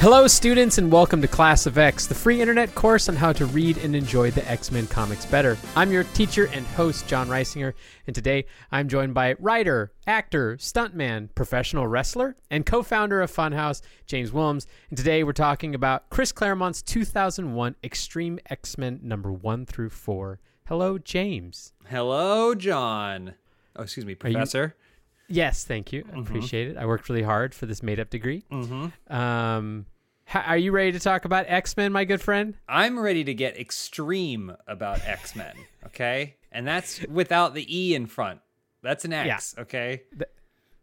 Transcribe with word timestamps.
Hello, 0.00 0.28
students, 0.28 0.78
and 0.78 0.92
welcome 0.92 1.20
to 1.22 1.26
Class 1.26 1.66
of 1.66 1.76
X, 1.76 2.06
the 2.06 2.14
free 2.14 2.40
internet 2.40 2.72
course 2.76 3.08
on 3.08 3.16
how 3.16 3.32
to 3.32 3.46
read 3.46 3.78
and 3.78 3.96
enjoy 3.96 4.30
the 4.30 4.48
X 4.48 4.70
Men 4.70 4.86
comics 4.86 5.26
better. 5.26 5.58
I'm 5.74 5.90
your 5.90 6.04
teacher 6.04 6.48
and 6.52 6.64
host, 6.68 7.08
John 7.08 7.26
Reisinger, 7.26 7.74
and 8.06 8.14
today 8.14 8.44
I'm 8.70 8.86
joined 8.86 9.12
by 9.12 9.34
writer, 9.40 9.90
actor, 10.06 10.56
stuntman, 10.56 11.34
professional 11.34 11.88
wrestler, 11.88 12.36
and 12.48 12.64
co 12.64 12.84
founder 12.84 13.20
of 13.20 13.32
Funhaus, 13.32 13.82
James 14.06 14.32
Willems. 14.32 14.68
And 14.88 14.96
today 14.96 15.24
we're 15.24 15.32
talking 15.32 15.74
about 15.74 16.08
Chris 16.10 16.30
Claremont's 16.30 16.80
2001 16.82 17.74
Extreme 17.82 18.38
X 18.48 18.78
Men 18.78 19.00
number 19.02 19.32
one 19.32 19.66
through 19.66 19.90
four. 19.90 20.38
Hello, 20.68 20.98
James. 20.98 21.72
Hello, 21.86 22.54
John. 22.54 23.34
Oh, 23.74 23.82
excuse 23.82 24.06
me, 24.06 24.14
Professor. 24.14 24.76
Yes, 25.28 25.64
thank 25.64 25.92
you. 25.92 26.04
I 26.14 26.18
appreciate 26.20 26.68
it. 26.68 26.76
I 26.76 26.86
worked 26.86 27.08
really 27.08 27.22
hard 27.22 27.54
for 27.54 27.66
this 27.66 27.82
made 27.82 28.00
up 28.00 28.10
degree. 28.10 28.44
Mm-hmm. 28.50 29.12
Um, 29.14 29.86
ha- 30.26 30.44
are 30.46 30.56
you 30.56 30.72
ready 30.72 30.92
to 30.92 31.00
talk 31.00 31.24
about 31.24 31.44
X 31.48 31.76
Men, 31.76 31.92
my 31.92 32.04
good 32.04 32.20
friend? 32.22 32.54
I'm 32.68 32.98
ready 32.98 33.24
to 33.24 33.34
get 33.34 33.58
extreme 33.58 34.56
about 34.66 35.04
X 35.06 35.36
Men, 35.36 35.54
okay? 35.86 36.36
And 36.50 36.66
that's 36.66 37.06
without 37.08 37.52
the 37.54 37.66
E 37.68 37.94
in 37.94 38.06
front. 38.06 38.40
That's 38.82 39.04
an 39.04 39.12
X, 39.12 39.54
okay? 39.58 40.02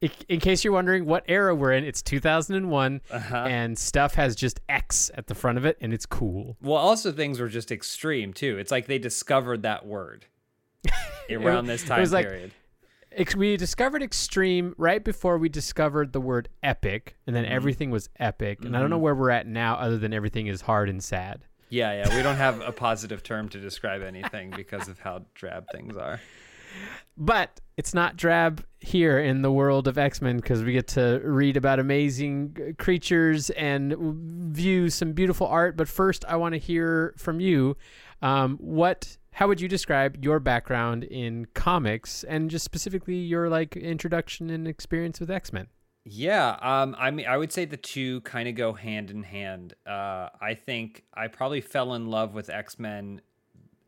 In, 0.02 0.12
in 0.30 0.40
case 0.42 0.64
you're 0.64 0.74
wondering 0.74 1.06
what 1.06 1.24
era 1.28 1.56
we're 1.56 1.72
in, 1.72 1.84
it's 1.86 2.02
2001, 2.04 3.02
Uh-huh. 3.10 3.36
and 3.36 3.76
stuff 3.80 4.14
has 4.16 4.36
just 4.36 4.60
X 4.70 5.10
at 5.16 5.26
the 5.28 5.34
front 5.34 5.58
of 5.58 5.66
it, 5.66 5.78
and 5.82 5.94
it's 5.94 6.06
cool. 6.06 6.58
Well, 6.62 6.78
also 6.78 7.12
things 7.12 7.40
were 7.40 7.48
just 7.48 7.72
extreme 7.72 8.34
too. 8.34 8.58
It's 8.60 8.70
like 8.72 8.86
they 8.86 9.00
discovered 9.00 9.64
that 9.64 9.86
word 9.88 10.26
around 11.32 11.66
this 11.66 11.84
it 11.84 11.88
time 11.88 12.02
was 12.02 12.12
period. 12.12 12.46
Ex- 12.52 12.54
we 13.36 13.58
discovered 13.58 14.04
extreme 14.04 14.74
right 14.78 15.04
before 15.04 15.38
we 15.38 15.50
discovered 15.50 16.14
the 16.14 16.22
word 16.22 16.50
epic, 16.64 17.16
and 17.26 17.36
then 17.36 17.44
Mm-hmm. 17.46 17.54
everything 17.54 17.92
was 17.92 18.10
epic. 18.20 18.64
And 18.64 18.76
I 18.76 18.80
don't 18.80 18.90
know 18.90 18.98
where 18.98 19.16
we're 19.16 19.30
at 19.32 19.48
now, 19.48 19.76
other 19.76 19.98
than 19.98 20.14
everything 20.14 20.48
is 20.48 20.62
hard 20.62 20.90
and 20.90 21.04
sad. 21.04 21.46
Yeah, 21.70 21.92
yeah. 21.94 22.16
We 22.16 22.22
don't 22.22 22.36
have 22.36 22.62
a 22.62 22.72
positive 22.72 23.24
term 23.24 23.50
to 23.50 23.60
describe 23.60 24.02
anything 24.04 24.52
because 24.56 24.88
of 24.88 25.00
how 25.00 25.24
drab 25.34 25.66
things 25.72 25.98
are. 25.98 26.22
But 27.18 27.62
it's 27.78 27.94
not 27.94 28.18
drab 28.18 28.66
here 28.82 29.20
in 29.20 29.42
the 29.42 29.52
world 29.52 29.88
of 29.88 29.98
X 29.98 30.22
Men 30.22 30.36
because 30.36 30.64
we 30.64 30.74
get 30.74 30.88
to 30.90 31.22
read 31.24 31.56
about 31.58 31.80
amazing 31.80 32.76
creatures 32.78 33.50
and 33.52 33.96
view 34.54 34.90
some 34.90 35.14
beautiful 35.14 35.48
art. 35.48 35.78
But 35.78 35.88
first, 35.88 36.26
I 36.28 36.36
want 36.36 36.54
to 36.54 36.60
hear 36.60 37.14
from 37.18 37.40
you. 37.40 37.78
Um, 38.22 38.58
what? 38.58 39.18
How 39.36 39.50
would 39.50 39.60
you 39.60 39.68
describe 39.68 40.24
your 40.24 40.40
background 40.40 41.04
in 41.04 41.48
comics 41.54 42.24
and 42.24 42.50
just 42.50 42.64
specifically 42.64 43.18
your 43.18 43.50
like 43.50 43.76
introduction 43.76 44.50
and 44.50 44.66
experience 44.66 45.20
with 45.20 45.30
X 45.30 45.52
Men? 45.52 45.68
Yeah, 46.06 46.58
um, 46.62 46.96
I 46.98 47.12
mean, 47.12 47.26
I 47.28 47.36
would 47.36 47.52
say 47.52 47.66
the 47.66 47.76
two 47.76 48.22
kind 48.22 48.48
of 48.48 48.56
go 48.56 48.72
hand 48.72 49.12
in 49.12 49.24
hand. 49.24 49.74
Uh, 49.86 50.30
I 50.40 50.54
think 50.54 51.04
I 51.14 51.28
probably 51.28 51.60
fell 51.60 51.96
in 51.96 52.08
love 52.08 52.34
with 52.34 52.50
X 52.50 52.80
Men 52.80 53.20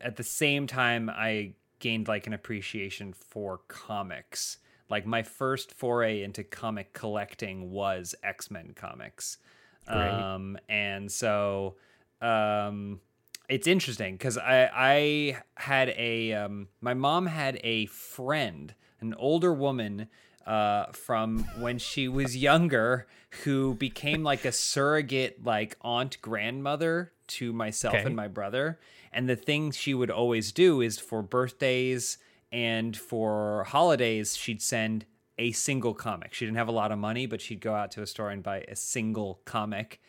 at 0.02 0.16
the 0.16 0.22
same 0.22 0.66
time 0.66 1.08
I 1.08 1.54
gained 1.78 2.08
like 2.08 2.26
an 2.26 2.34
appreciation 2.34 3.14
for 3.14 3.60
comics. 3.68 4.58
Like 4.90 5.06
my 5.06 5.22
first 5.22 5.72
foray 5.72 6.22
into 6.24 6.44
comic 6.44 6.92
collecting 6.92 7.70
was 7.70 8.14
X 8.22 8.50
Men 8.50 8.74
comics, 8.76 9.38
um, 9.86 10.58
and 10.68 11.10
so 11.10 11.76
um, 12.20 13.00
it's 13.48 13.66
interesting 13.66 14.14
because 14.14 14.36
I 14.38 14.70
I 14.74 15.38
had 15.56 15.90
a 15.96 16.32
um, 16.34 16.68
my 16.80 16.94
mom 16.94 17.26
had 17.26 17.60
a 17.64 17.86
friend, 17.86 18.74
an 19.00 19.14
older 19.14 19.52
woman 19.52 20.08
uh, 20.46 20.86
from 20.92 21.44
when 21.58 21.78
she 21.78 22.08
was 22.08 22.36
younger, 22.36 23.06
who 23.44 23.74
became 23.74 24.22
like 24.22 24.44
a 24.44 24.52
surrogate 24.52 25.44
like 25.44 25.76
aunt 25.82 26.20
grandmother 26.22 27.12
to 27.28 27.52
myself 27.52 27.94
Okay. 27.96 28.06
and 28.06 28.16
my 28.16 28.28
brother. 28.28 28.78
And 29.12 29.28
the 29.28 29.36
thing 29.36 29.70
she 29.70 29.94
would 29.94 30.10
always 30.10 30.52
do 30.52 30.80
is 30.80 30.98
for 30.98 31.22
birthdays 31.22 32.18
and 32.52 32.96
for 32.96 33.64
holidays, 33.64 34.36
she'd 34.36 34.62
send 34.62 35.04
a 35.38 35.52
single 35.52 35.94
comic. 35.94 36.34
She 36.34 36.44
didn't 36.44 36.56
have 36.56 36.68
a 36.68 36.72
lot 36.72 36.92
of 36.92 36.98
money, 36.98 37.26
but 37.26 37.40
she'd 37.40 37.60
go 37.60 37.74
out 37.74 37.90
to 37.92 38.02
a 38.02 38.06
store 38.06 38.30
and 38.30 38.42
buy 38.42 38.64
a 38.68 38.74
single 38.76 39.40
comic. 39.44 40.00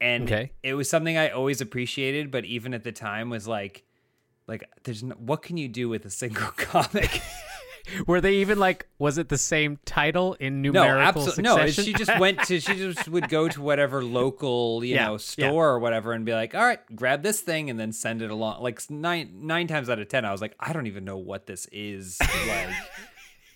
And 0.00 0.24
Okay. 0.24 0.52
it 0.62 0.74
was 0.74 0.88
something 0.88 1.16
I 1.16 1.30
always 1.30 1.60
appreciated, 1.60 2.30
but 2.30 2.44
even 2.44 2.72
at 2.74 2.84
the 2.84 2.92
time 2.92 3.30
was 3.30 3.48
like, 3.48 3.84
like 4.46 4.64
there's 4.84 5.02
no, 5.02 5.14
what 5.16 5.42
can 5.42 5.56
you 5.56 5.68
do 5.68 5.88
with 5.88 6.04
a 6.04 6.10
single 6.10 6.46
comic? 6.56 7.20
Were 8.06 8.20
they 8.20 8.34
even 8.36 8.58
like? 8.58 8.86
Was 8.98 9.16
it 9.16 9.30
the 9.30 9.38
same 9.38 9.78
title 9.86 10.34
in 10.34 10.60
no, 10.60 10.72
numerical 10.72 11.22
no. 11.22 11.30
succession? 11.30 11.84
She 11.84 11.94
just 11.94 12.18
went 12.18 12.42
to 12.44 12.60
she 12.60 12.74
just 12.76 13.08
would 13.08 13.30
go 13.30 13.48
to 13.48 13.62
whatever 13.62 14.04
local 14.04 14.84
you 14.84 14.94
Yeah, 14.94 15.06
know 15.06 15.12
yeah. 15.14 15.16
store 15.16 15.70
or 15.70 15.78
whatever 15.78 16.12
and 16.12 16.26
be 16.26 16.32
like, 16.34 16.54
all 16.54 16.62
right, 16.64 16.80
grab 16.94 17.22
this 17.22 17.40
thing 17.40 17.70
and 17.70 17.80
then 17.80 17.92
send 17.92 18.20
it 18.20 18.30
along. 18.30 18.62
Like 18.62 18.82
nine 18.90 19.30
nine 19.46 19.66
times 19.68 19.88
out 19.88 19.98
of 19.98 20.08
ten, 20.08 20.26
I 20.26 20.32
was 20.32 20.42
like, 20.42 20.54
I 20.60 20.74
don't 20.74 20.86
even 20.86 21.04
know 21.06 21.16
what 21.16 21.46
this 21.46 21.66
is 21.72 22.18
like, 22.20 22.74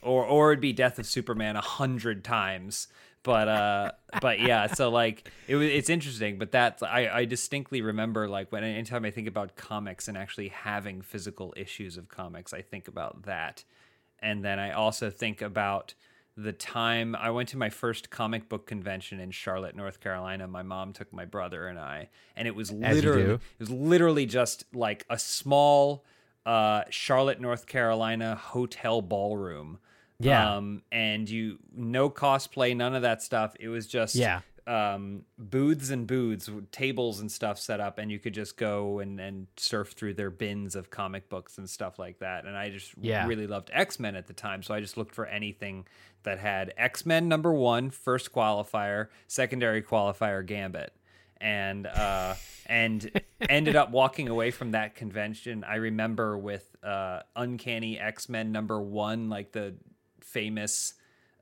or 0.01 0.25
or 0.25 0.53
it'd 0.53 0.63
be 0.63 0.73
Death 0.73 0.99
of 0.99 1.05
Superman 1.07 1.57
a 1.57 1.61
hundred 1.61 2.25
times. 2.25 2.89
But 3.25 3.49
uh, 3.49 3.93
but 4.21 4.41
yeah, 4.41 4.67
so 4.67 4.91
like 4.91 5.31
it 5.47 5.57
was 5.57 5.69
it's 5.69 5.89
interesting. 5.89 6.39
But 6.39 6.51
that's 6.51 6.83
I 6.83 7.09
I 7.09 7.25
distinctly 7.25 7.83
remember 7.83 8.29
like 8.29 8.51
when 8.51 8.65
anytime 8.65 9.05
I 9.05 9.11
think 9.11 9.29
about 9.29 9.57
comics 9.57 10.09
and 10.09 10.19
actually 10.19 10.49
having 10.49 11.03
physical 11.03 11.55
issues 11.57 11.97
of 11.97 12.09
comics, 12.09 12.53
I 12.53 12.63
think 12.63 12.89
about 12.89 13.23
that 13.25 13.65
and 14.23 14.45
then 14.45 14.59
I 14.59 14.71
also 14.71 15.11
think 15.11 15.43
about 15.43 15.95
the 16.37 16.53
time 16.53 17.15
I 17.15 17.31
went 17.31 17.51
to 17.51 17.59
my 17.59 17.69
first 17.69 18.09
comic 18.09 18.49
book 18.49 18.67
convention 18.67 19.21
in 19.21 19.33
Charlotte, 19.33 19.77
North 19.77 20.01
Carolina. 20.01 20.47
My 20.47 20.63
mom 20.63 20.95
took 20.95 21.13
my 21.13 21.27
brother 21.27 21.67
and 21.67 21.79
I, 21.79 22.09
and 22.37 22.49
it 22.49 22.55
was 22.55 22.71
literally 22.71 23.33
it 23.33 23.41
was 23.59 23.69
literally 23.69 24.25
just 24.25 24.65
like 24.73 25.05
a 25.11 25.19
small 25.19 26.05
uh, 26.47 26.85
Charlotte, 26.89 27.41
North 27.41 27.67
Carolina 27.67 28.37
hotel 28.37 29.03
ballroom. 29.03 29.79
Yeah. 30.25 30.57
Um, 30.57 30.83
and 30.93 31.29
you 31.29 31.59
no 31.75 32.11
cosplay, 32.11 32.77
none 32.77 32.95
of 32.95 33.03
that 33.03 33.23
stuff. 33.23 33.55
It 33.61 33.69
was 33.69 33.87
just 33.87 34.15
Yeah. 34.15 34.41
um, 34.67 35.25
booths 35.39 35.91
and 35.91 36.07
booths, 36.07 36.49
tables 36.71 37.19
and 37.21 37.31
stuff 37.31 37.59
set 37.59 37.81
up, 37.81 37.99
and 37.99 38.11
you 38.13 38.19
could 38.19 38.33
just 38.35 38.57
go 38.57 39.01
and, 39.01 39.19
and 39.21 39.47
surf 39.57 39.93
through 39.93 40.15
their 40.15 40.31
bins 40.31 40.77
of 40.77 40.89
comic 40.91 41.29
books 41.29 41.59
and 41.59 41.69
stuff 41.69 41.99
like 41.99 42.21
that. 42.21 42.45
And 42.45 42.57
I 42.57 42.71
just 42.71 42.95
Yeah. 43.01 43.27
really 43.27 43.47
loved 43.49 43.71
X 43.73 43.99
Men 43.99 44.15
at 44.17 44.27
the 44.29 44.33
time, 44.35 44.63
so 44.63 44.73
I 44.75 44.81
just 44.81 44.97
looked 44.97 45.15
for 45.15 45.27
anything 45.27 45.87
that 46.23 46.39
had 46.39 46.73
X 46.77 47.05
Men 47.05 47.29
number 47.29 47.53
one, 47.53 47.91
first 47.91 48.33
qualifier, 48.33 49.09
secondary 49.27 49.83
qualifier, 49.83 50.47
Gambit. 50.47 50.93
And 51.41 51.89
uh, 51.89 52.37
and 52.67 53.11
ended 53.51 53.75
up 53.75 53.91
walking 53.91 54.29
away 54.29 54.53
from 54.53 54.71
that 54.71 54.95
convention. 54.95 55.65
I 55.65 55.75
remember 55.75 56.39
with 56.39 56.77
uh, 56.85 57.23
Uncanny 57.35 57.99
X 57.99 58.29
Men 58.29 58.53
number 58.53 58.81
one, 58.81 59.29
like 59.29 59.51
the 59.51 59.75
famous 60.25 60.95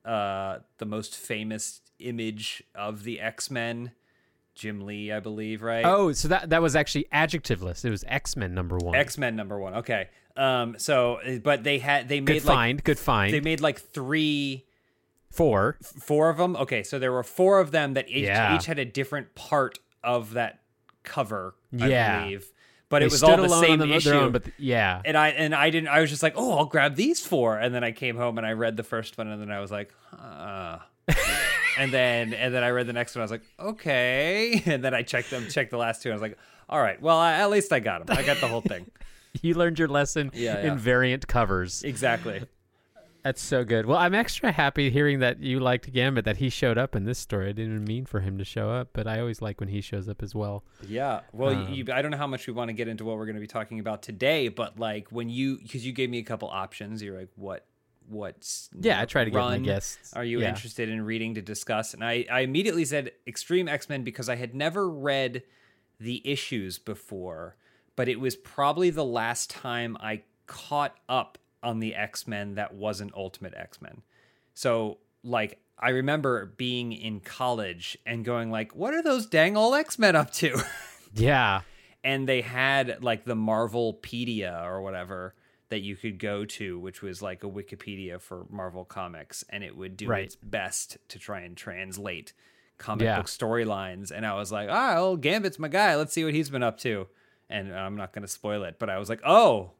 uh 0.04 0.58
the 0.78 0.86
most 0.86 1.14
famous 1.16 1.80
image 1.98 2.62
of 2.74 3.04
the 3.04 3.20
X-Men 3.20 3.92
Jim 4.54 4.80
Lee 4.86 5.12
I 5.12 5.20
believe 5.20 5.62
right 5.62 5.84
Oh, 5.84 6.12
so 6.12 6.28
that 6.28 6.50
that 6.50 6.62
was 6.62 6.74
actually 6.74 7.06
adjectiveless. 7.12 7.84
It 7.84 7.90
was 7.90 8.04
X 8.08 8.36
Men 8.36 8.54
number 8.54 8.76
one. 8.78 8.94
X-Men 8.94 9.36
number 9.36 9.58
1 9.58 9.74
okay 9.76 10.08
um 10.36 10.76
so 10.78 11.18
but 11.42 11.64
they 11.64 11.78
had 11.78 12.08
they 12.08 12.20
good 12.20 12.34
made 12.34 12.44
like 12.44 12.54
find. 12.56 12.84
good 12.84 12.98
find. 12.98 13.34
they 13.34 13.40
made 13.40 13.60
like 13.60 13.78
3 13.80 14.64
Four. 15.30 15.76
four 15.82 16.28
of 16.30 16.38
them 16.38 16.56
okay 16.56 16.82
so 16.82 16.98
there 16.98 17.12
were 17.12 17.22
four 17.22 17.60
of 17.60 17.70
them 17.70 17.94
that 17.94 18.08
each, 18.08 18.24
Yeah. 18.24 18.56
each 18.56 18.66
had 18.66 18.78
a 18.78 18.84
different 18.84 19.34
part 19.34 19.78
of 20.02 20.32
that 20.32 20.60
cover 21.04 21.54
I 21.78 21.88
Yeah. 21.88 22.22
believe 22.24 22.52
but 22.90 22.98
They 22.98 23.06
it 23.06 23.10
was 23.12 23.22
all 23.22 23.36
the 23.38 23.48
same 23.48 23.78
the- 23.78 23.94
issue 23.94 24.10
own, 24.10 24.32
but 24.32 24.44
th- 24.44 24.54
yeah. 24.58 25.00
and 25.04 25.16
I 25.16 25.28
and 25.28 25.54
I 25.54 25.70
didn't. 25.70 25.88
I 25.88 26.00
was 26.02 26.10
just 26.10 26.22
like, 26.22 26.34
oh, 26.36 26.58
I'll 26.58 26.64
grab 26.66 26.96
these 26.96 27.24
four. 27.24 27.56
And 27.58 27.74
then 27.74 27.82
I 27.82 27.92
came 27.92 28.16
home 28.16 28.36
and 28.36 28.46
I 28.46 28.52
read 28.52 28.76
the 28.76 28.82
first 28.82 29.16
one, 29.16 29.28
and 29.28 29.40
then 29.40 29.50
I 29.50 29.60
was 29.60 29.70
like, 29.70 29.94
huh. 30.14 30.80
and 31.78 31.92
then 31.92 32.34
and 32.34 32.52
then 32.54 32.62
I 32.62 32.68
read 32.70 32.86
the 32.86 32.92
next 32.92 33.14
one. 33.14 33.20
I 33.20 33.24
was 33.24 33.30
like, 33.30 33.42
okay. 33.58 34.62
And 34.66 34.84
then 34.84 34.92
I 34.94 35.02
checked 35.02 35.30
them, 35.30 35.48
checked 35.48 35.70
the 35.70 35.78
last 35.78 36.02
two. 36.02 36.10
And 36.10 36.14
I 36.14 36.16
was 36.16 36.22
like, 36.22 36.38
all 36.68 36.80
right. 36.80 37.00
Well, 37.00 37.16
I, 37.16 37.32
at 37.34 37.48
least 37.50 37.72
I 37.72 37.80
got 37.80 38.06
them. 38.06 38.16
I 38.18 38.22
got 38.22 38.38
the 38.38 38.48
whole 38.48 38.60
thing. 38.60 38.90
You 39.42 39.54
learned 39.54 39.78
your 39.78 39.86
lesson 39.86 40.32
Yeah, 40.34 40.58
in 40.60 40.76
variant 40.76 41.28
covers. 41.28 41.84
exactly. 41.84 42.42
That's 43.22 43.42
so 43.42 43.64
good. 43.64 43.86
Well, 43.86 43.98
I'm 43.98 44.14
extra 44.14 44.50
happy 44.50 44.90
hearing 44.90 45.18
that 45.20 45.40
you 45.40 45.60
liked 45.60 45.92
Gambit, 45.92 46.24
that 46.24 46.38
he 46.38 46.48
showed 46.48 46.78
up 46.78 46.96
in 46.96 47.04
this 47.04 47.18
story. 47.18 47.50
I 47.50 47.52
didn't 47.52 47.84
mean 47.84 48.06
for 48.06 48.20
him 48.20 48.38
to 48.38 48.44
show 48.44 48.70
up, 48.70 48.88
but 48.92 49.06
I 49.06 49.20
always 49.20 49.42
like 49.42 49.60
when 49.60 49.68
he 49.68 49.80
shows 49.80 50.08
up 50.08 50.22
as 50.22 50.34
well. 50.34 50.64
Yeah. 50.88 51.20
Well, 51.32 51.50
Um, 51.50 51.72
you, 51.72 51.84
I 51.92 52.02
don't 52.02 52.10
know 52.10 52.16
how 52.16 52.26
much 52.26 52.46
we 52.46 52.52
want 52.52 52.68
to 52.68 52.72
get 52.72 52.88
into 52.88 53.04
what 53.04 53.16
we're 53.16 53.26
going 53.26 53.36
to 53.36 53.40
be 53.40 53.46
talking 53.46 53.80
about 53.80 54.02
today, 54.02 54.48
but 54.48 54.78
like 54.78 55.08
when 55.10 55.28
you 55.28 55.58
because 55.58 55.84
you 55.84 55.92
gave 55.92 56.08
me 56.08 56.18
a 56.18 56.22
couple 56.22 56.48
options, 56.48 57.02
you're 57.02 57.18
like, 57.18 57.28
what 57.36 57.66
what's 58.08 58.70
Yeah, 58.78 59.00
I 59.00 59.04
try 59.04 59.24
to 59.24 59.30
get 59.30 59.38
my 59.38 59.50
run 59.50 59.62
guests. 59.62 60.12
Are 60.14 60.24
you 60.24 60.40
yeah. 60.40 60.48
interested 60.48 60.88
in 60.88 61.02
reading 61.02 61.34
to 61.34 61.42
discuss? 61.42 61.94
And 61.94 62.02
I, 62.02 62.26
I 62.30 62.40
immediately 62.40 62.84
said 62.84 63.12
Extreme 63.26 63.68
X 63.68 63.88
Men 63.88 64.02
because 64.02 64.28
I 64.28 64.36
had 64.36 64.54
never 64.54 64.88
read 64.88 65.42
the 65.98 66.22
issues 66.24 66.78
before, 66.78 67.56
but 67.94 68.08
it 68.08 68.18
was 68.18 68.34
probably 68.34 68.90
the 68.90 69.04
last 69.04 69.50
time 69.50 69.96
I 70.00 70.22
caught 70.46 70.96
up 71.08 71.38
on 71.62 71.80
the 71.80 71.94
X 71.94 72.26
Men 72.26 72.54
that 72.54 72.74
wasn't 72.74 73.14
Ultimate 73.14 73.54
X 73.56 73.80
Men. 73.82 74.02
So, 74.54 74.98
like, 75.22 75.58
I 75.78 75.90
remember 75.90 76.46
being 76.56 76.92
in 76.92 77.20
college 77.20 77.96
and 78.04 78.24
going 78.24 78.50
like, 78.50 78.74
"What 78.74 78.94
are 78.94 79.02
those 79.02 79.26
dang 79.26 79.56
old 79.56 79.74
X 79.74 79.98
Men 79.98 80.16
up 80.16 80.30
to?" 80.34 80.60
Yeah. 81.14 81.62
and 82.04 82.28
they 82.28 82.40
had 82.40 83.02
like 83.02 83.24
the 83.24 83.34
Marvelpedia 83.34 84.64
or 84.64 84.80
whatever 84.82 85.34
that 85.70 85.80
you 85.80 85.96
could 85.96 86.18
go 86.18 86.44
to, 86.44 86.78
which 86.78 87.00
was 87.02 87.22
like 87.22 87.44
a 87.44 87.48
Wikipedia 87.48 88.20
for 88.20 88.44
Marvel 88.50 88.84
comics, 88.84 89.44
and 89.50 89.62
it 89.62 89.76
would 89.76 89.96
do 89.96 90.06
Right. 90.08 90.24
its 90.24 90.36
best 90.36 90.98
to 91.08 91.18
try 91.18 91.40
and 91.40 91.56
translate 91.56 92.32
comic 92.78 93.04
Yeah. 93.04 93.18
book 93.18 93.26
storylines. 93.26 94.10
And 94.10 94.24
I 94.26 94.34
was 94.34 94.50
like, 94.50 94.68
ah, 94.70 94.94
well, 94.94 95.16
Gambit's 95.16 95.58
my 95.58 95.68
guy. 95.68 95.94
Let's 95.96 96.12
see 96.12 96.24
what 96.24 96.34
he's 96.34 96.50
been 96.50 96.62
up 96.62 96.78
to. 96.78 97.06
And 97.48 97.72
I'm 97.74 97.96
not 97.96 98.12
going 98.12 98.22
to 98.22 98.28
spoil 98.28 98.64
it, 98.64 98.78
but 98.78 98.88
I 98.90 98.98
was 98.98 99.08
like, 99.08 99.20
oh, 99.24 99.72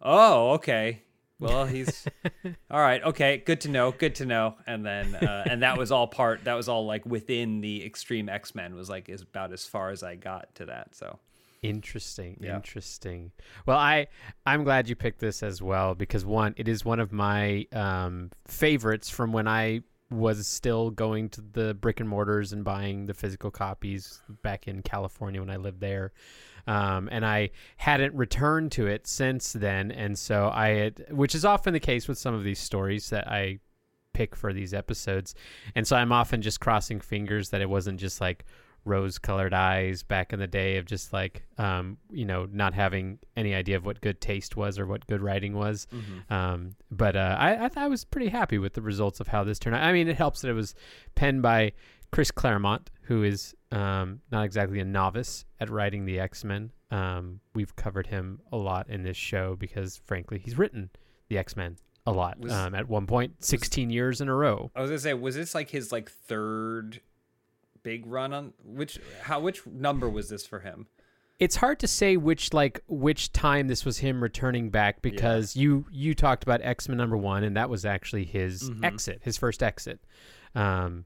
oh, 0.00 0.52
okay. 0.52 1.02
Well, 1.40 1.66
he's 1.66 2.04
all 2.70 2.80
right. 2.80 3.02
Okay, 3.02 3.42
good 3.44 3.60
to 3.62 3.68
know. 3.68 3.92
Good 3.92 4.16
to 4.16 4.26
know. 4.26 4.56
And 4.66 4.84
then, 4.84 5.14
uh, 5.14 5.44
and 5.48 5.62
that 5.62 5.78
was 5.78 5.92
all 5.92 6.06
part. 6.06 6.44
That 6.44 6.54
was 6.54 6.68
all 6.68 6.86
like 6.86 7.06
within 7.06 7.60
the 7.60 7.84
Extreme 7.84 8.28
X 8.28 8.54
Men. 8.54 8.74
Was 8.74 8.90
like 8.90 9.08
is 9.08 9.22
about 9.22 9.52
as 9.52 9.64
far 9.64 9.90
as 9.90 10.02
I 10.02 10.16
got 10.16 10.54
to 10.56 10.66
that. 10.66 10.94
So 10.94 11.18
Interesting. 11.62 12.38
Yeah. 12.40 12.56
Interesting. 12.56 13.32
Well, 13.66 13.78
I 13.78 14.06
I'm 14.46 14.64
glad 14.64 14.88
you 14.88 14.96
picked 14.96 15.20
this 15.20 15.42
as 15.42 15.60
well 15.60 15.94
because 15.94 16.24
one, 16.24 16.54
it 16.56 16.68
is 16.68 16.84
one 16.84 17.00
of 17.00 17.12
my 17.12 17.66
um, 17.72 18.30
favorites 18.46 19.10
from 19.10 19.32
when 19.32 19.48
I 19.48 19.82
was 20.10 20.46
still 20.46 20.90
going 20.90 21.28
to 21.28 21.40
the 21.40 21.74
brick 21.74 22.00
and 22.00 22.08
mortars 22.08 22.52
and 22.52 22.64
buying 22.64 23.06
the 23.06 23.14
physical 23.14 23.50
copies 23.50 24.20
back 24.42 24.66
in 24.66 24.82
California 24.82 25.40
when 25.40 25.50
I 25.50 25.56
lived 25.56 25.80
there. 25.80 26.12
Um, 26.68 27.08
and 27.10 27.24
I 27.24 27.50
hadn't 27.78 28.14
returned 28.14 28.72
to 28.72 28.86
it 28.86 29.06
since 29.06 29.54
then, 29.54 29.90
and 29.90 30.18
so 30.18 30.50
I 30.52 30.68
had, 30.68 31.06
which 31.10 31.34
is 31.34 31.46
often 31.46 31.72
the 31.72 31.80
case 31.80 32.06
with 32.06 32.18
some 32.18 32.34
of 32.34 32.44
these 32.44 32.58
stories 32.60 33.08
that 33.08 33.26
I 33.26 33.60
pick 34.12 34.36
for 34.36 34.52
these 34.52 34.74
episodes, 34.74 35.34
and 35.74 35.86
so 35.86 35.96
I'm 35.96 36.12
often 36.12 36.42
just 36.42 36.60
crossing 36.60 37.00
fingers 37.00 37.48
that 37.50 37.62
it 37.62 37.70
wasn't 37.70 37.98
just 37.98 38.20
like 38.20 38.44
rose 38.84 39.18
colored 39.18 39.52
eyes 39.54 40.02
back 40.02 40.32
in 40.32 40.38
the 40.38 40.46
day 40.46 40.76
of 40.76 40.84
just 40.84 41.12
like 41.12 41.44
um, 41.58 41.96
you 42.10 42.24
know 42.24 42.46
not 42.52 42.74
having 42.74 43.18
any 43.36 43.54
idea 43.54 43.76
of 43.76 43.86
what 43.86 44.00
good 44.02 44.20
taste 44.20 44.56
was 44.56 44.78
or 44.78 44.86
what 44.86 45.06
good 45.06 45.22
writing 45.22 45.54
was. 45.54 45.86
Um, 46.30 46.72
but 46.90 47.16
uh, 47.16 47.36
I, 47.38 47.52
I, 47.52 47.68
th- 47.68 47.76
I 47.76 47.88
was 47.88 48.04
pretty 48.04 48.28
happy 48.28 48.58
with 48.58 48.74
the 48.74 48.82
results 48.82 49.20
of 49.20 49.28
how 49.28 49.42
this 49.44 49.58
turned 49.58 49.76
out. 49.76 49.82
I 49.82 49.92
mean 49.92 50.08
it 50.08 50.16
helps 50.16 50.42
that 50.42 50.48
it 50.48 50.54
was 50.54 50.74
penned 51.14 51.42
by 51.42 51.72
chris 52.10 52.30
claremont 52.30 52.90
who 53.02 53.22
is 53.22 53.54
um, 53.70 54.20
not 54.32 54.44
exactly 54.44 54.80
a 54.80 54.84
novice 54.84 55.44
at 55.60 55.68
writing 55.70 56.04
the 56.06 56.18
x-men 56.18 56.72
um, 56.90 57.40
we've 57.54 57.76
covered 57.76 58.06
him 58.06 58.40
a 58.50 58.56
lot 58.56 58.88
in 58.88 59.02
this 59.02 59.16
show 59.16 59.56
because 59.56 60.00
frankly 60.06 60.38
he's 60.38 60.56
written 60.56 60.90
the 61.28 61.36
x-men 61.38 61.76
a 62.06 62.12
lot 62.12 62.38
Was- 62.40 62.52
um, 62.52 62.74
at 62.74 62.88
one 62.88 63.06
point 63.06 63.44
16 63.44 63.90
years 63.90 64.20
in 64.20 64.28
a 64.28 64.34
row 64.34 64.70
I 64.74 64.80
was 64.80 64.90
gonna 64.90 64.98
say, 65.00 65.14
was 65.14 65.34
this 65.34 65.54
like 65.54 65.68
his 65.70 65.92
like 65.92 66.10
third 66.10 67.00
big 67.82 68.06
run 68.06 68.32
on 68.32 68.52
which 68.64 68.98
how 69.22 69.40
which 69.40 69.66
number 69.66 70.08
was 70.08 70.28
this 70.28 70.46
for 70.46 70.60
him? 70.60 70.86
it's 71.38 71.54
hard 71.56 71.78
to 71.78 71.86
say 71.86 72.16
which 72.16 72.52
like 72.52 72.80
which 72.88 73.32
time 73.32 73.68
this 73.68 73.84
was 73.84 73.98
him 73.98 74.20
returning 74.22 74.70
back 74.70 75.02
because 75.02 75.54
you 75.54 75.84
you 75.92 76.12
talked 76.14 76.42
about 76.42 76.60
X-Men 76.62 76.96
number 76.98 77.16
1 77.16 77.44
and 77.44 77.56
that 77.56 77.70
was 77.70 77.84
actually 77.84 78.24
his 78.24 78.68
Mhm. 78.70 78.84
exit, 78.84 79.20
his 79.22 79.36
first 79.36 79.62
exit. 79.62 80.00
Um 80.56 81.04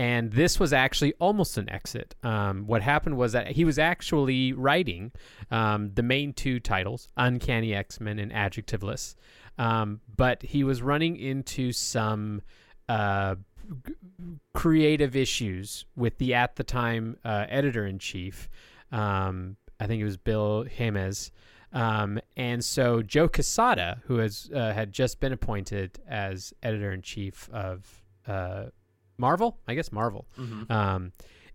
and 0.00 0.32
this 0.32 0.58
was 0.58 0.72
actually 0.72 1.12
almost 1.18 1.58
an 1.58 1.68
exit. 1.68 2.14
Um, 2.22 2.66
what 2.66 2.80
happened 2.80 3.18
was 3.18 3.32
that 3.32 3.48
he 3.48 3.66
was 3.66 3.78
actually 3.78 4.54
writing 4.54 5.12
um, 5.50 5.90
the 5.92 6.02
main 6.02 6.32
two 6.32 6.58
titles, 6.58 7.06
Uncanny 7.18 7.74
X 7.74 8.00
Men 8.00 8.18
and 8.18 8.32
Adjectiveless, 8.32 9.14
um, 9.58 10.00
but 10.16 10.42
he 10.42 10.64
was 10.64 10.80
running 10.80 11.16
into 11.16 11.70
some 11.72 12.40
uh, 12.88 13.34
g- 13.86 13.92
creative 14.54 15.14
issues 15.14 15.84
with 15.96 16.16
the 16.16 16.32
at 16.32 16.56
the 16.56 16.64
time 16.64 17.18
uh, 17.22 17.44
editor 17.50 17.84
in 17.84 17.98
chief. 17.98 18.48
Um, 18.90 19.58
I 19.78 19.86
think 19.86 20.00
it 20.00 20.06
was 20.06 20.16
Bill 20.16 20.64
James. 20.78 21.30
Um, 21.74 22.20
and 22.38 22.64
so 22.64 23.02
Joe 23.02 23.28
Quesada, 23.28 24.00
who 24.06 24.16
has 24.16 24.50
uh, 24.54 24.72
had 24.72 24.92
just 24.92 25.20
been 25.20 25.34
appointed 25.34 25.98
as 26.08 26.54
editor 26.62 26.90
in 26.90 27.02
chief 27.02 27.50
of 27.52 28.02
uh, 28.26 28.64
Marvel, 29.20 29.58
I 29.68 29.74
guess 29.74 29.92
Marvel, 29.92 30.26
um, 30.70 31.12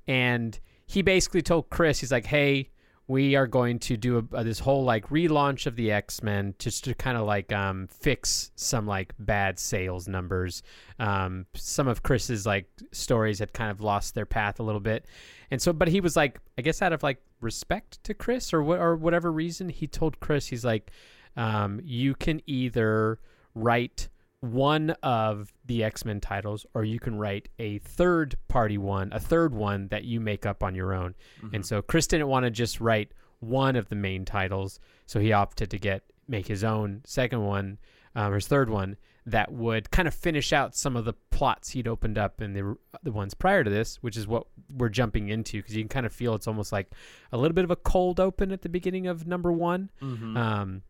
and 0.07 0.57
he 0.85 1.01
basically 1.01 1.41
told 1.41 1.69
Chris, 1.69 1.99
he's 1.99 2.11
like, 2.11 2.25
"Hey, 2.25 2.69
we 3.07 3.35
are 3.35 3.45
going 3.45 3.77
to 3.77 3.97
do 3.97 4.27
a, 4.33 4.43
this 4.43 4.59
whole 4.59 4.83
like 4.83 5.09
relaunch 5.09 5.67
of 5.67 5.75
the 5.75 5.91
X 5.91 6.23
Men 6.23 6.55
just 6.57 6.85
to 6.85 6.95
kind 6.95 7.17
of 7.17 7.25
like 7.25 7.51
um, 7.51 7.87
fix 7.87 8.51
some 8.55 8.87
like 8.87 9.13
bad 9.19 9.59
sales 9.59 10.07
numbers. 10.07 10.63
Um, 10.99 11.45
some 11.53 11.87
of 11.87 12.01
Chris's 12.01 12.45
like 12.45 12.67
stories 12.91 13.39
had 13.39 13.53
kind 13.53 13.69
of 13.69 13.79
lost 13.81 14.15
their 14.15 14.25
path 14.25 14.59
a 14.59 14.63
little 14.63 14.81
bit, 14.81 15.05
and 15.51 15.61
so 15.61 15.71
but 15.71 15.87
he 15.87 16.01
was 16.01 16.15
like, 16.15 16.39
I 16.57 16.61
guess 16.61 16.81
out 16.81 16.93
of 16.93 17.03
like 17.03 17.21
respect 17.41 18.03
to 18.05 18.13
Chris 18.13 18.53
or 18.53 18.63
what 18.63 18.79
or 18.79 18.95
whatever 18.95 19.31
reason, 19.31 19.69
he 19.69 19.87
told 19.87 20.19
Chris, 20.19 20.47
he's 20.47 20.65
like, 20.65 20.89
um, 21.37 21.79
you 21.83 22.15
can 22.15 22.41
either 22.47 23.19
write 23.53 24.09
one 24.53 24.91
of 25.03 25.53
the 25.65 25.83
X-Men 25.83 26.21
titles 26.21 26.65
or 26.73 26.83
you 26.83 26.99
can 26.99 27.17
write 27.17 27.49
a 27.59 27.79
third 27.79 28.37
party 28.47 28.77
one, 28.77 29.11
a 29.13 29.19
third 29.19 29.53
one 29.53 29.87
that 29.89 30.03
you 30.03 30.19
make 30.19 30.45
up 30.45 30.63
on 30.63 30.75
your 30.75 30.93
own. 30.93 31.15
And 31.53 31.65
so 31.65 31.81
Chris 31.81 32.07
didn't 32.07 32.27
want 32.27 32.45
to 32.45 32.51
just 32.51 32.79
write 32.79 33.11
one 33.39 33.75
of 33.75 33.89
the 33.89 33.95
main 33.95 34.25
titles, 34.25 34.79
so 35.05 35.19
he 35.19 35.33
opted 35.33 35.69
to 35.71 35.77
get 35.77 36.03
make 36.27 36.47
his 36.47 36.63
own 36.63 37.01
second 37.05 37.43
one, 37.43 37.77
um, 38.15 38.31
or 38.31 38.35
his 38.35 38.47
third 38.47 38.69
one 38.69 38.97
that 39.27 39.51
would 39.51 39.89
kind 39.89 40.07
of 40.07 40.13
finish 40.13 40.53
out 40.53 40.75
some 40.75 40.95
of 40.95 41.03
the 41.05 41.13
plots 41.31 41.71
he'd 41.71 41.87
opened 41.87 42.17
up 42.17 42.41
in 42.41 42.53
the 42.53 42.77
the 43.03 43.11
ones 43.11 43.33
prior 43.33 43.63
to 43.63 43.69
this, 43.69 43.97
which 43.97 44.17
is 44.17 44.27
what 44.27 44.45
we're 44.71 44.89
jumping 44.89 45.29
into 45.29 45.57
because 45.57 45.75
you 45.75 45.81
can 45.83 45.89
kind 45.89 46.05
of 46.05 46.13
feel 46.13 46.35
it's 46.35 46.47
almost 46.47 46.71
like 46.71 46.91
a 47.31 47.37
little 47.37 47.55
bit 47.55 47.63
of 47.63 47.71
a 47.71 47.75
cold 47.75 48.19
open 48.19 48.51
at 48.51 48.61
the 48.61 48.69
beginning 48.69 49.07
of 49.07 49.27
number 49.27 49.51
one. 49.51 49.89
Mm-hmm. 50.01 50.37
Um, 50.37 50.81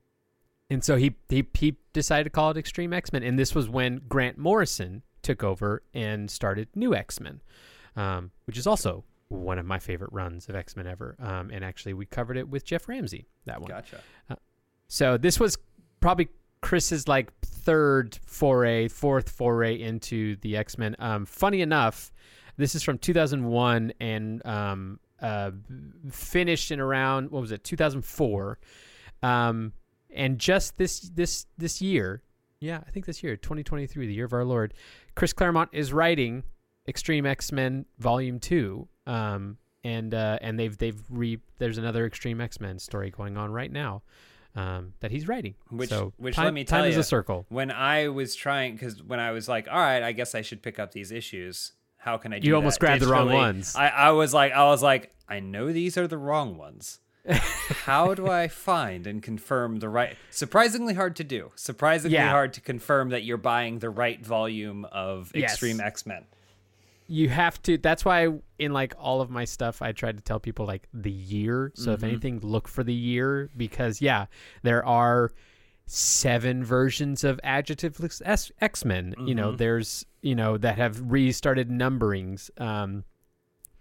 and 0.70 0.84
so 0.84 0.96
he, 0.96 1.16
he 1.30 1.46
he 1.54 1.78
decided 1.94 2.26
to 2.26 2.30
call 2.30 2.52
it 2.52 2.58
Extreme 2.58 2.94
X 2.94 3.12
Men, 3.14 3.24
and 3.24 3.38
this 3.38 3.54
was 3.54 3.70
when 3.70 4.02
Grant 4.08 4.38
Morrison 4.38 5.04
took 5.22 5.44
over 5.44 5.84
and 5.94 6.30
started 6.30 6.68
New 6.76 6.96
X 6.96 7.20
Men, 7.20 7.42
um, 7.96 8.32
which 8.46 8.58
is 8.58 8.68
also 8.68 9.04
one 9.30 9.58
of 9.58 9.66
my 9.66 9.80
favorite 9.80 10.12
runs 10.14 10.48
of 10.50 10.56
X 10.56 10.76
Men 10.76 10.88
ever. 10.88 11.16
Um, 11.20 11.50
and 11.52 11.64
actually, 11.64 11.94
we 11.94 12.06
covered 12.06 12.38
it 12.38 12.48
with 12.50 12.66
Jeff 12.66 12.88
Ramsey 12.88 13.28
that 13.46 13.62
one. 13.62 13.70
Gotcha. 13.70 14.02
So 14.88 15.18
this 15.18 15.40
was 15.40 15.58
probably 16.00 16.30
Chris's 16.62 17.08
like 17.08 17.32
third 17.42 18.18
foray, 18.26 18.88
fourth 18.88 19.30
foray 19.30 19.80
into 19.80 20.36
the 20.38 20.58
X 20.58 20.78
Men. 20.78 20.96
Um, 21.00 21.26
funny 21.26 21.62
enough, 21.62 22.12
this 22.58 22.76
is 22.76 22.84
from 22.84 22.98
2001 22.98 23.94
and 24.00 24.46
um, 24.46 25.00
uh, 25.22 25.52
finished 26.12 26.72
in 26.72 26.80
around 26.80 27.32
what 27.32 27.42
was 27.42 27.52
it 27.52 27.64
2004, 27.64 28.60
um, 29.24 29.74
and 30.16 30.40
just 30.40 30.78
this 30.78 31.00
this 31.02 31.46
this 31.58 31.82
year, 31.82 32.24
yeah, 32.60 32.82
I 32.88 32.92
think 32.92 33.06
this 33.06 33.22
year 33.24 33.36
2023, 33.36 34.08
the 34.08 34.14
year 34.14 34.26
of 34.26 34.34
our 34.34 34.46
Lord, 34.46 34.74
Chris 35.16 35.34
Claremont 35.34 35.70
is 35.74 35.94
writing 35.94 36.44
Extreme 36.88 37.26
X 37.26 37.52
Men 37.52 37.86
Volume 38.00 38.40
Two. 38.40 38.88
Um, 39.08 39.58
and 39.84 40.14
uh, 40.16 40.40
and 40.42 40.60
they've 40.60 40.76
they've 40.78 41.00
re 41.10 41.40
there's 41.60 41.78
another 41.78 42.06
Extreme 42.06 42.42
X 42.42 42.60
Men 42.60 42.80
story 42.80 43.12
going 43.12 43.38
on 43.38 43.52
right 43.52 43.72
now 43.72 44.02
um, 44.56 44.94
that 45.02 45.12
he's 45.12 45.28
writing. 45.28 45.54
Which- 45.70 45.90
so 45.90 46.14
which 46.18 46.36
time, 46.36 46.46
let 46.46 46.54
me 46.54 46.64
time 46.64 46.80
tell 46.82 46.90
is 46.90 46.98
a 46.98 47.04
circle. 47.04 47.46
When 47.50 47.70
I 47.72 48.08
was 48.08 48.34
trying, 48.36 48.74
because 48.74 49.04
when 49.04 49.20
I 49.20 49.32
was 49.32 49.48
like, 49.48 49.68
all 49.70 49.78
right, 49.80 50.02
I 50.02 50.12
guess 50.12 50.34
I 50.34 50.42
should 50.42 50.64
pick 50.64 50.80
up 50.80 50.92
these 50.92 51.12
issues. 51.12 51.74
How 51.98 52.18
can 52.18 52.34
I 52.34 52.40
do 52.40 52.48
You 52.48 52.56
almost 52.56 52.80
that 52.80 52.86
grabbed 52.86 53.02
the 53.02 53.08
wrong 53.08 53.32
ones. 53.32 53.76
I, 53.76 53.88
I 53.88 54.12
was 54.12 54.34
like, 54.34 54.54
I 54.54 54.66
was 54.66 54.84
like, 54.84 55.12
I 55.28 55.40
know 55.40 55.72
these 55.72 55.98
are 55.98 56.08
the 56.08 56.18
wrong 56.20 56.56
ones. 56.58 57.00
How 57.28 58.14
do 58.14 58.28
I 58.28 58.48
find 58.48 59.08
and 59.08 59.22
confirm 59.22 59.78
the 59.80 59.90
right? 59.90 60.16
Surprisingly 60.30 60.94
hard 60.94 61.16
to 61.18 61.24
do. 61.24 61.52
Surprisingly 61.56 62.16
Yeah. 62.16 62.30
hard 62.30 62.54
to 62.54 62.62
confirm 62.62 63.10
that 63.10 63.24
you're 63.24 63.38
buying 63.38 63.80
the 63.80 63.90
right 63.90 64.24
volume 64.24 64.86
of 64.92 65.32
Yes. 65.34 65.52
Extreme 65.54 65.80
X 65.82 66.06
Men. 66.06 66.26
You 67.08 67.30
have 67.30 67.62
to. 67.64 67.78
That's 67.78 68.04
why 68.04 68.30
in 68.58 68.74
like 68.74 68.94
all 68.98 69.22
of 69.22 69.30
my 69.30 69.46
stuff, 69.46 69.82
I 69.82 69.92
tried 69.92 70.18
to 70.18 70.24
tell 70.24 70.40
people 70.40 70.66
like 70.66 70.88
the 70.94 71.12
year. 71.12 71.72
So 71.76 71.92
if 71.92 72.04
anything, 72.04 72.40
look 72.42 72.68
for 72.68 72.84
the 72.84 72.94
year 72.94 73.50
because 73.56 74.02
yeah, 74.02 74.26
there 74.64 74.84
are 74.86 75.32
seven 75.86 76.64
versions 76.64 77.24
of 77.24 77.40
adjective 77.44 78.00
X 78.26 78.86
Men. 78.86 79.14
You 79.24 79.36
know, 79.36 79.52
there's 79.56 80.06
you 80.22 80.34
know 80.34 80.58
that 80.58 80.78
have 80.80 81.12
restarted 81.12 81.70
numberings, 81.70 82.50
um, 82.60 83.04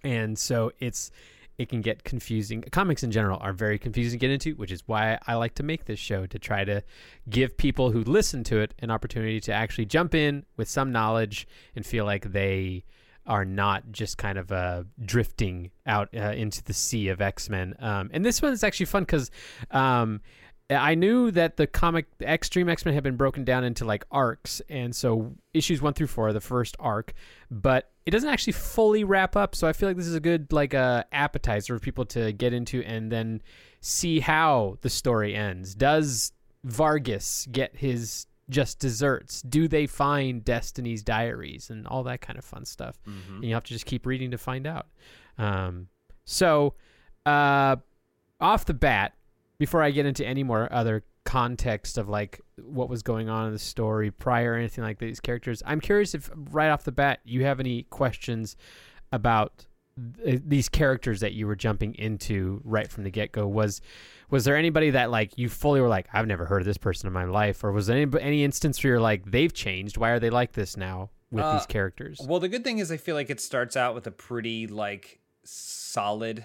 and 0.03 0.39
so 0.39 0.73
it's 0.79 1.11
it 1.59 1.69
can 1.69 1.81
get 1.81 2.05
confusing. 2.05 2.63
Comics 2.73 3.03
in 3.03 3.11
general 3.11 3.39
are 3.41 3.53
very 3.53 3.79
confusing 3.79 4.19
to 4.19 4.21
get 4.21 4.31
into, 4.31 4.55
which 4.55 4.73
is 4.73 4.83
why 4.87 5.19
I 5.27 5.35
like 5.35 5.55
to 5.57 5.63
make 5.63 5.85
this 5.85 5.99
show 5.99 6.27
to 6.27 6.39
try 6.39 6.65
to 6.65 6.83
give 7.29 7.57
people 7.57 7.91
who 7.91 8.03
listen 8.03 8.45
to 8.45 8.61
it 8.61 8.75
an 8.81 8.91
opportunity 8.91 9.41
to 9.41 9.53
actually 9.53 9.87
jump 9.87 10.15
in 10.15 10.45
with 10.57 10.69
some 10.69 10.93
knowledge 10.93 11.47
and 11.77 11.87
feel 11.87 12.05
like 12.05 12.33
they 12.33 12.85
are 13.27 13.45
not 13.45 13.91
just 13.91 14.19
kind 14.19 14.37
of 14.37 14.53
uh, 14.53 14.83
drifting 15.03 15.71
out 15.87 16.09
uh, 16.15 16.33
into 16.33 16.63
the 16.65 16.75
sea 16.75 17.09
of 17.09 17.21
X 17.21 17.49
Men. 17.49 17.75
Um, 17.79 18.11
and 18.13 18.25
this 18.25 18.43
one 18.43 18.53
is 18.53 18.63
actually 18.63 18.87
fun 18.87 19.05
because 19.05 19.31
um, 19.71 20.21
I 20.71 20.95
knew 20.95 21.31
that 21.33 21.57
the 21.57 21.67
comic 21.67 22.07
Extreme 22.23 22.69
X 22.71 22.85
Men 22.85 22.95
had 22.95 23.03
been 23.03 23.17
broken 23.17 23.45
down 23.45 23.65
into 23.65 23.85
like 23.85 24.05
arcs, 24.11 24.63
and 24.69 24.97
so 24.97 25.35
issues 25.53 25.83
one 25.83 25.93
through 25.93 26.07
four 26.07 26.29
are 26.29 26.33
the 26.33 26.41
first 26.41 26.75
arc, 26.81 27.13
but 27.51 27.91
it 28.07 28.11
doesn't 28.13 28.29
actually 28.31 28.55
fully 28.55 29.05
wrap 29.05 29.37
up. 29.37 29.55
So 29.55 29.69
I 29.69 29.73
feel 29.75 29.89
like 29.89 29.97
this 29.97 30.07
is 30.07 30.15
a 30.15 30.21
good 30.21 30.53
like 30.53 30.73
uh, 30.73 31.05
appetizer 31.13 31.77
for 31.79 31.81
people 31.83 32.07
to 32.07 32.33
get 32.33 32.53
into 32.55 32.83
and 32.83 33.13
then 33.13 33.43
see 33.81 34.21
how 34.21 34.79
the 34.81 34.89
story 34.91 35.35
ends. 35.35 35.75
Does 35.75 36.33
Vargas 36.65 37.47
get 37.53 37.77
his 37.77 38.27
just 38.49 38.79
desserts? 38.79 39.43
Do 39.43 39.69
they 39.69 39.87
find 39.87 40.45
Destiny's 40.45 41.03
diaries 41.03 41.69
and 41.71 41.87
all 41.87 42.03
that 42.05 42.21
kind 42.23 42.39
of 42.39 42.45
fun 42.45 42.65
stuff? 42.65 42.99
Mhm. 43.07 43.37
And 43.37 43.45
you 43.45 43.55
have 43.55 43.65
to 43.65 43.73
just 43.73 43.87
keep 43.87 44.07
reading 44.07 44.31
to 44.31 44.39
find 44.39 44.67
out. 44.67 44.87
Um, 45.37 45.89
so, 46.25 46.75
uh, 47.27 47.77
off 48.41 48.65
the 48.65 48.75
bat, 48.75 49.15
before 49.65 49.83
I 49.83 49.91
get 49.91 50.05
into 50.05 50.27
any 50.27 50.43
more 50.43 50.71
other 50.71 51.05
context 51.25 51.97
of 51.97 52.07
like 52.07 52.39
what 52.63 52.91
was 52.91 53.03
going 53.03 53.31
on 53.31 53.47
in 53.47 53.53
the 53.55 53.59
story 53.59 54.11
prior 54.11 54.53
or 54.53 54.57
anything 54.57 54.85
like 54.85 54.99
these 54.99 55.21
characters, 55.21 55.63
I'm 55.65 55.81
curious 55.81 56.15
if 56.15 56.31
right 56.53 56.69
off 56.69 56.85
the 56.85 56.93
bat 56.93 57.21
you 57.25 57.45
have 57.45 57.61
any 57.61 57.85
questions 57.85 58.57
about 59.11 59.67
th- 60.23 60.43
these 60.45 60.69
characters 60.69 61.21
that 61.21 61.33
you 61.33 61.47
were 61.47 61.57
jumping 61.57 61.95
into 61.95 62.61
right 62.63 62.91
from 62.91 63.05
the 63.05 63.11
get 63.11 63.33
go. 63.33 63.49
Was 63.49 63.81
was 64.29 64.45
there 64.45 64.57
anybody 64.57 64.91
that 64.91 65.11
like 65.11 65.39
you 65.39 65.49
fully 65.49 65.81
were 65.81 65.89
like 65.89 66.09
I've 66.13 66.27
never 66.27 66.45
heard 66.45 66.61
of 66.61 66.67
this 66.67 66.77
person 66.79 67.07
in 67.07 67.15
my 67.15 67.25
life, 67.25 67.65
or 67.65 67.73
was 67.73 67.87
there 67.87 67.97
any 67.97 68.21
any 68.21 68.45
instance 68.45 68.85
where 68.85 68.93
you're 68.93 69.01
like 69.01 69.25
they've 69.31 69.53
changed? 69.53 69.97
Why 69.97 70.11
are 70.11 70.21
they 70.21 70.31
like 70.31 70.53
this 70.53 70.77
now 70.77 71.09
with 71.31 71.45
Uh, 71.45 71.55
these 71.55 71.67
characters? 71.67 72.21
Well, 72.23 72.39
the 72.41 72.49
good 72.51 72.65
thing 72.65 72.81
is 72.81 72.93
I 72.93 72.99
feel 72.99 73.15
like 73.15 73.31
it 73.31 73.41
starts 73.41 73.77
out 73.79 73.95
with 73.95 74.07
a 74.07 74.11
pretty 74.11 74.67
like 74.67 75.21
solid 75.43 76.45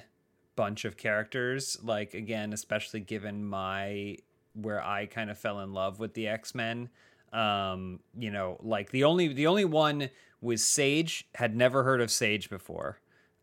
bunch 0.59 0.83
of 0.83 0.97
characters. 0.97 1.77
Like 1.81 2.13
again, 2.13 2.51
especially 2.51 2.99
given 2.99 3.45
my 3.45 4.17
where 4.53 4.83
I 4.83 5.05
kind 5.05 5.29
of 5.29 5.37
fell 5.37 5.61
in 5.61 5.73
love 5.73 5.99
with 5.99 6.15
the 6.15 6.27
X-Men. 6.27 6.89
Um, 7.31 8.01
you 8.17 8.29
know, 8.29 8.57
like 8.61 8.91
the 8.91 9.05
only 9.05 9.29
the 9.29 9.47
only 9.47 9.63
one 9.63 10.09
was 10.41 10.61
Sage, 10.61 11.29
had 11.35 11.55
never 11.55 11.83
heard 11.83 12.01
of 12.01 12.11
Sage 12.11 12.49
before. 12.49 12.99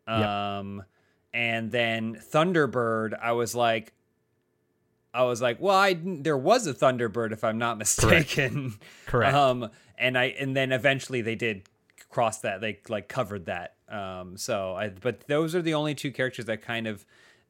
Yep. 0.07 0.27
Um 0.29 0.85
and 1.33 1.71
then 1.71 2.17
Thunderbird, 2.17 3.19
I 3.19 3.33
was 3.33 3.55
like 3.55 3.95
I 5.15 5.23
was 5.23 5.41
like, 5.41 5.59
well, 5.59 5.75
I 5.75 5.99
there 6.03 6.37
was 6.37 6.67
a 6.67 6.75
Thunderbird 6.75 7.33
if 7.33 7.45
I'm 7.45 7.57
not 7.57 7.79
mistaken. 7.85 8.75
Correct. 9.07 9.35
Um, 9.35 9.71
and 9.97 10.19
I 10.19 10.27
and 10.39 10.55
then 10.55 10.71
eventually 10.71 11.23
they 11.23 11.35
did 11.35 11.63
cross 12.11 12.41
that. 12.41 12.61
They 12.61 12.81
like 12.91 13.09
covered 13.09 13.47
that. 13.47 13.76
Um, 13.89 14.37
so 14.37 14.75
I 14.75 14.89
but 14.89 15.27
those 15.29 15.55
are 15.55 15.63
the 15.63 15.75
only 15.75 15.95
two 15.95 16.11
characters 16.11 16.47
that 16.47 16.63
kind 16.63 16.87
of 16.87 17.05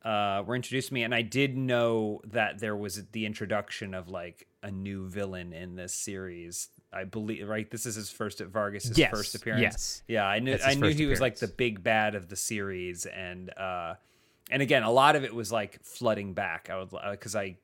uh, 0.04 0.42
were 0.46 0.54
introduced 0.54 0.88
to 0.88 0.94
me, 0.94 1.02
and 1.02 1.14
I 1.14 1.22
did 1.22 1.56
know 1.56 2.20
that 2.24 2.58
there 2.58 2.76
was 2.76 3.02
the 3.12 3.26
introduction 3.26 3.94
of 3.94 4.08
like 4.08 4.46
a 4.62 4.70
new 4.70 5.08
villain 5.08 5.52
in 5.52 5.76
this 5.76 5.94
series. 5.94 6.68
I 6.92 7.04
believe 7.04 7.48
right. 7.48 7.68
This 7.70 7.86
is 7.86 7.96
his 7.96 8.10
first 8.10 8.40
Vargas's 8.40 8.96
Yes, 8.96 9.10
first 9.10 9.34
appearance. 9.34 9.62
yes. 9.62 10.02
Yeah, 10.06 10.26
I 10.26 10.38
knew 10.38 10.56
I 10.64 10.74
knew 10.74 10.90
he 10.90 11.06
was 11.06 11.20
like 11.20 11.38
the 11.38 11.48
big 11.48 11.82
bad 11.82 12.14
of 12.14 12.28
the 12.28 12.36
series, 12.36 13.06
and 13.06 13.50
uh, 13.58 13.94
and 14.50 14.62
again, 14.62 14.82
a 14.82 14.90
lot 14.90 15.16
of 15.16 15.24
it 15.24 15.34
was 15.34 15.50
like 15.50 15.82
flooding 15.82 16.34
back. 16.34 16.68
I 16.70 16.78
would 16.78 16.90
because 17.10 17.34
I 17.34 17.56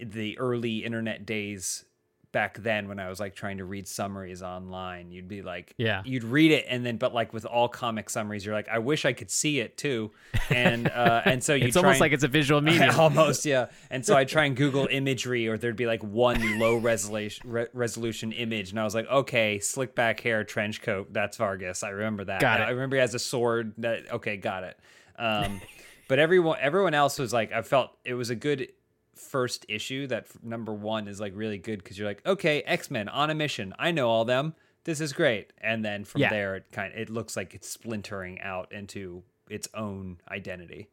the 0.00 0.38
early 0.38 0.78
internet 0.84 1.24
days 1.26 1.84
back 2.32 2.58
then 2.62 2.88
when 2.88 2.98
I 2.98 3.08
was 3.08 3.20
like 3.20 3.34
trying 3.34 3.58
to 3.58 3.64
read 3.64 3.86
summaries 3.86 4.42
online, 4.42 5.10
you'd 5.12 5.28
be 5.28 5.42
like, 5.42 5.74
Yeah. 5.76 6.02
you'd 6.04 6.24
read 6.24 6.50
it 6.50 6.64
and 6.68 6.84
then, 6.84 6.96
but 6.96 7.12
like 7.14 7.32
with 7.32 7.44
all 7.44 7.68
comic 7.68 8.08
summaries, 8.10 8.44
you're 8.44 8.54
like, 8.54 8.68
I 8.68 8.78
wish 8.78 9.04
I 9.04 9.12
could 9.12 9.30
see 9.30 9.60
it 9.60 9.76
too, 9.76 10.10
and 10.50 10.88
uh, 10.88 11.22
and 11.26 11.44
so 11.44 11.54
you 11.54 11.66
it's 11.66 11.76
almost 11.76 12.00
like 12.00 12.12
it's 12.12 12.24
a 12.24 12.28
visual 12.28 12.60
medium. 12.62 12.98
almost 12.98 13.44
yeah 13.44 13.66
and 13.90 14.04
so 14.04 14.16
i 14.16 14.24
try 14.24 14.44
and 14.46 14.56
google 14.56 14.86
imagery 14.90 15.46
or 15.48 15.56
there'd 15.58 15.76
be 15.76 15.86
like 15.86 16.02
one 16.02 16.58
low 16.58 16.76
resolution 16.76 17.50
re- 17.50 17.66
resolution 17.72 18.32
image 18.32 18.70
and 18.70 18.80
i 18.80 18.84
was 18.84 18.94
like 18.94 19.06
okay 19.08 19.58
slick 19.58 19.94
back 19.94 20.20
hair 20.20 20.42
trench 20.44 20.80
coat 20.82 21.12
that's 21.12 21.36
vargas 21.36 21.82
i 21.82 21.88
remember 21.90 22.24
that 22.24 22.40
Got 22.40 22.60
it. 22.60 22.64
i 22.64 22.70
remember 22.70 22.96
he 22.96 23.00
has 23.00 23.14
a 23.14 23.18
sword 23.18 23.74
that 23.78 24.10
okay 24.12 24.36
got 24.36 24.64
it 24.64 24.78
um 25.18 25.60
but 26.08 26.18
everyone 26.18 26.56
everyone 26.60 26.94
else 26.94 27.18
was 27.18 27.32
like 27.32 27.52
i 27.52 27.62
felt 27.62 27.90
it 28.04 28.14
was 28.14 28.30
a 28.30 28.34
good 28.34 28.68
first 29.14 29.66
issue 29.68 30.06
that 30.08 30.26
number 30.44 30.72
one 30.72 31.06
is 31.08 31.20
like 31.20 31.32
really 31.36 31.58
good 31.58 31.82
because 31.82 31.98
you're 31.98 32.08
like 32.08 32.24
okay 32.26 32.62
x-men 32.62 33.08
on 33.08 33.30
a 33.30 33.34
mission. 33.34 33.74
I 33.78 33.90
know 33.90 34.08
all 34.08 34.24
them. 34.24 34.54
This 34.84 35.00
is 35.00 35.12
great. 35.12 35.52
And 35.58 35.84
then 35.84 36.04
from 36.04 36.22
Yeah. 36.22 36.30
there 36.30 36.56
it 36.56 36.64
kind 36.72 36.92
of 36.92 36.98
it 36.98 37.10
looks 37.10 37.36
like 37.36 37.54
it's 37.54 37.68
splintering 37.68 38.40
out 38.40 38.72
into 38.72 39.22
its 39.50 39.68
own 39.74 40.18
identity. 40.30 40.88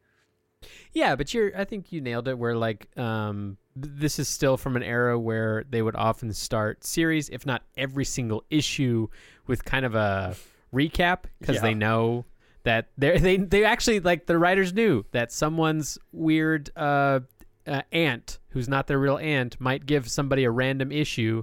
Yeah, 0.92 1.16
but 1.16 1.32
you're 1.32 1.56
I 1.58 1.64
think 1.64 1.90
you 1.92 2.00
nailed 2.00 2.28
it 2.28 2.38
where 2.38 2.56
like 2.56 2.86
um 2.98 3.56
this 3.74 4.18
is 4.18 4.28
still 4.28 4.56
from 4.56 4.76
an 4.76 4.82
era 4.82 5.18
where 5.18 5.64
they 5.70 5.80
would 5.80 5.96
often 5.96 6.32
start 6.34 6.84
series 6.84 7.28
if 7.30 7.46
not 7.46 7.62
every 7.76 8.04
single 8.04 8.44
issue 8.50 9.08
with 9.46 9.64
kind 9.64 9.86
of 9.86 9.94
a 9.94 10.36
recap 10.74 11.20
because 11.40 11.60
they 11.62 11.72
know 11.74 12.26
that 12.64 12.88
they're 12.98 13.18
they 13.18 13.38
they 13.38 13.64
actually 13.64 14.00
like 14.00 14.26
the 14.26 14.36
writers 14.38 14.74
knew 14.74 15.04
that 15.12 15.32
someone's 15.32 15.98
weird 16.12 16.70
uh, 16.76 17.20
uh 17.66 17.82
aunt 17.92 18.38
who's 18.50 18.68
not 18.68 18.86
their 18.86 18.98
real 18.98 19.18
aunt 19.18 19.60
might 19.60 19.86
give 19.86 20.10
somebody 20.10 20.44
a 20.44 20.50
random 20.50 20.90
issue 20.90 21.42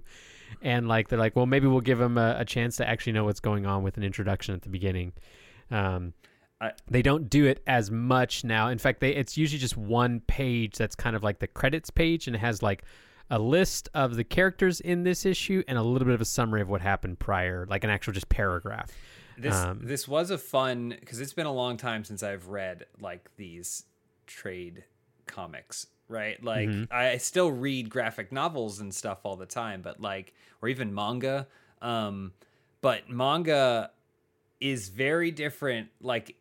and 0.61 0.87
like 0.87 1.07
they're 1.09 1.19
like 1.19 1.35
well 1.35 1.45
maybe 1.45 1.67
we'll 1.67 1.81
give 1.81 1.99
them 1.99 2.17
a, 2.17 2.35
a 2.39 2.45
chance 2.45 2.77
to 2.77 2.87
actually 2.87 3.13
know 3.13 3.23
what's 3.25 3.39
going 3.39 3.65
on 3.65 3.83
with 3.83 3.97
an 3.97 4.03
introduction 4.03 4.55
at 4.55 4.61
the 4.61 4.69
beginning 4.69 5.11
um 5.71 6.13
I- 6.59 6.71
they 6.89 7.03
don't 7.03 7.29
do 7.29 7.45
it 7.45 7.61
as 7.67 7.91
much 7.91 8.43
now. 8.43 8.69
In 8.69 8.79
fact, 8.79 8.99
they 8.99 9.11
it's 9.13 9.37
usually 9.37 9.59
just 9.59 9.77
one 9.77 10.21
page 10.21 10.75
that's 10.75 10.95
kind 10.95 11.15
of 11.15 11.21
like 11.21 11.37
the 11.37 11.45
credits 11.45 11.91
page 11.91 12.25
and 12.25 12.35
it 12.35 12.39
has 12.39 12.63
like 12.63 12.81
a 13.29 13.37
list 13.37 13.89
of 13.93 14.15
the 14.15 14.23
characters 14.23 14.79
in 14.79 15.03
this 15.03 15.23
issue 15.23 15.61
and 15.67 15.77
a 15.77 15.83
little 15.83 16.07
bit 16.07 16.15
of 16.15 16.21
a 16.21 16.25
summary 16.25 16.61
of 16.61 16.67
what 16.67 16.81
happened 16.81 17.19
prior, 17.19 17.67
like 17.69 17.83
an 17.83 17.91
actual 17.91 18.11
just 18.11 18.27
paragraph. 18.29 18.89
This 19.37 19.53
Um, 19.53 19.81
this 19.83 20.07
was 20.07 20.31
a 20.31 20.37
fun 20.39 20.95
because 20.99 21.21
it's 21.21 21.33
been 21.33 21.45
a 21.45 21.53
long 21.53 21.77
time 21.77 22.03
since 22.03 22.23
I've 22.23 22.47
read 22.47 22.87
like 22.99 23.29
these 23.37 23.83
trade 24.25 24.83
comics, 25.27 25.85
right? 26.07 26.41
Like 26.43 26.69
Mhm. 26.69 26.87
I, 26.91 27.17
still 27.17 27.51
read 27.51 27.89
graphic 27.89 28.31
novels 28.31 28.79
and 28.79 28.93
stuff 28.93 29.19
all 29.23 29.35
the 29.35 29.45
time, 29.45 29.81
but 29.81 29.99
like 29.99 30.33
or 30.61 30.69
even 30.69 30.93
manga. 30.93 31.47
Um, 31.81 32.33
but 32.81 33.09
manga 33.09 33.91
is 34.59 34.89
very 34.89 35.31
different. 35.31 35.89
Like 36.01 36.35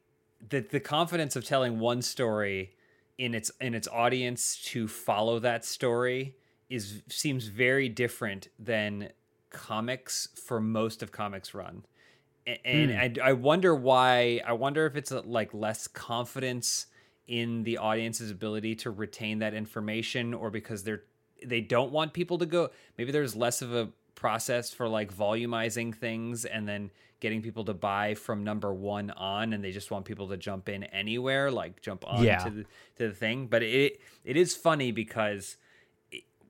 the 0.49 0.61
the 0.61 0.81
confidence 0.81 1.37
of 1.37 1.45
telling 1.45 1.79
one 1.79 2.03
story 2.03 2.75
in 3.19 3.35
its 3.35 3.51
in 3.61 3.75
its 3.75 3.89
audience 3.89 4.57
to 4.63 4.87
follow 4.89 5.39
that 5.39 5.65
story 5.65 6.37
is 6.69 7.03
seems 7.09 7.47
very 7.47 7.89
different 7.89 8.49
than 8.59 9.11
comics 9.51 10.29
for 10.35 10.61
most 10.61 11.03
of 11.03 11.13
comics 11.13 11.55
run 11.55 11.85
and 12.65 12.93
I, 12.93 13.13
I 13.23 13.33
wonder 13.33 13.75
why 13.75 14.41
i 14.47 14.53
wonder 14.53 14.87
if 14.87 14.97
it's 14.97 15.11
like 15.11 15.55
less 15.55 15.87
confidence 15.89 16.87
in 17.29 17.63
the 17.65 17.79
audience's 17.79 18.31
ability 18.31 18.75
to 18.75 18.91
retain 18.91 19.39
that 19.41 19.55
information 19.55 20.33
or 20.35 20.51
because 20.51 20.85
they're 20.85 21.03
they 21.45 21.61
don't 21.61 21.93
want 21.93 22.13
people 22.13 22.39
to 22.39 22.47
go 22.47 22.71
maybe 22.97 23.13
there's 23.13 23.35
less 23.37 23.61
of 23.63 23.75
a 23.75 23.89
process 24.15 24.73
for 24.73 24.89
like 24.89 25.13
volumizing 25.15 25.95
things 25.95 26.45
and 26.45 26.67
then 26.67 26.91
getting 27.21 27.43
people 27.43 27.65
to 27.65 27.75
buy 27.75 28.15
from 28.15 28.45
number 28.45 28.73
one 28.73 29.11
on 29.11 29.53
and 29.53 29.63
they 29.63 29.71
just 29.73 29.91
want 29.91 30.05
people 30.05 30.29
to 30.29 30.37
jump 30.37 30.69
in 30.69 30.85
anywhere 30.85 31.51
like 31.51 31.81
jump 31.83 32.05
on 32.07 32.23
Yeah. 32.25 32.39
to 32.39 32.51
the 32.51 32.63
to 32.97 33.09
the 33.09 33.15
thing 33.15 33.47
but 33.49 33.63
it 33.63 34.01
it 34.25 34.37
is 34.37 34.55
funny 34.55 34.93
because 34.93 35.57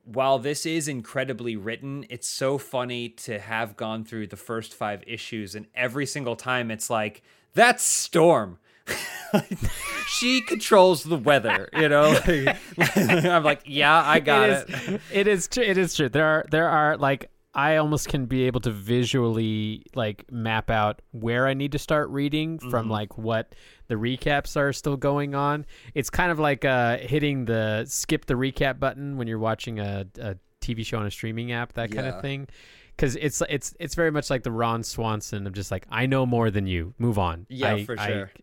while 0.05 0.39
this 0.39 0.65
is 0.65 0.87
incredibly 0.87 1.57
written, 1.57 2.05
it's 2.09 2.29
so 2.29 2.57
funny 2.57 3.09
to 3.09 3.39
have 3.39 3.75
gone 3.75 4.05
through 4.05 4.27
the 4.27 4.37
first 4.37 4.73
five 4.73 5.03
issues, 5.05 5.53
and 5.53 5.67
every 5.75 6.05
single 6.05 6.37
time 6.37 6.71
it's 6.71 6.89
like, 6.89 7.23
that's 7.53 7.83
Storm. 7.83 8.57
she 10.07 10.41
controls 10.41 11.03
the 11.03 11.17
weather, 11.17 11.69
you 11.75 11.89
know? 11.89 12.17
I'm 12.95 13.43
like, 13.43 13.61
yeah, 13.65 14.01
I 14.03 14.19
got 14.19 14.49
it. 14.49 14.69
is, 14.69 14.99
it 15.11 15.27
is 15.27 15.47
true. 15.47 15.63
It 15.63 15.77
is 15.77 15.95
true. 15.95 16.09
There 16.09 16.25
are 16.25 16.45
there 16.49 16.69
are 16.69 16.97
like 16.97 17.29
I 17.53 17.77
almost 17.77 18.07
can 18.09 18.25
be 18.27 18.43
able 18.43 18.59
to 18.61 18.71
visually 18.71 19.83
like 19.95 20.31
map 20.31 20.69
out 20.69 21.01
where 21.11 21.47
I 21.47 21.53
need 21.53 21.71
to 21.71 21.79
start 21.79 22.09
reading 22.09 22.59
from 22.59 22.87
like 22.89 23.17
what 23.17 23.55
the 23.87 23.95
recaps 23.95 24.55
are 24.55 24.71
still 24.73 24.97
going 24.97 25.33
on. 25.33 25.65
It's 25.95 26.09
kind 26.09 26.31
of 26.31 26.39
like 26.39 26.65
uh, 26.65 26.97
hitting 26.97 27.45
the 27.45 27.85
skip 27.87 28.25
the 28.25 28.35
recap 28.35 28.79
button 28.79 29.17
when 29.17 29.27
you're 29.27 29.39
watching 29.39 29.79
a, 29.79 30.05
a 30.19 30.35
TV 30.61 30.85
show 30.85 30.99
on 30.99 31.07
a 31.07 31.11
streaming 31.11 31.51
app, 31.51 31.73
that 31.73 31.91
kind 31.91 32.07
of 32.07 32.21
thing. 32.21 32.47
Because 32.95 33.15
it's 33.15 33.41
it's 33.49 33.75
it's 33.79 33.95
very 33.95 34.11
much 34.11 34.29
like 34.29 34.43
the 34.43 34.51
Ron 34.51 34.83
Swanson 34.83 35.45
of 35.47 35.53
just 35.53 35.69
like 35.71 35.85
I 35.89 36.05
know 36.05 36.25
more 36.25 36.49
than 36.51 36.65
you. 36.67 36.93
Move 36.97 37.17
on. 37.19 37.45
Yeah, 37.49 37.73
I- 37.73 37.85
for 37.85 37.97
sure. 37.97 38.31
I 38.35 38.41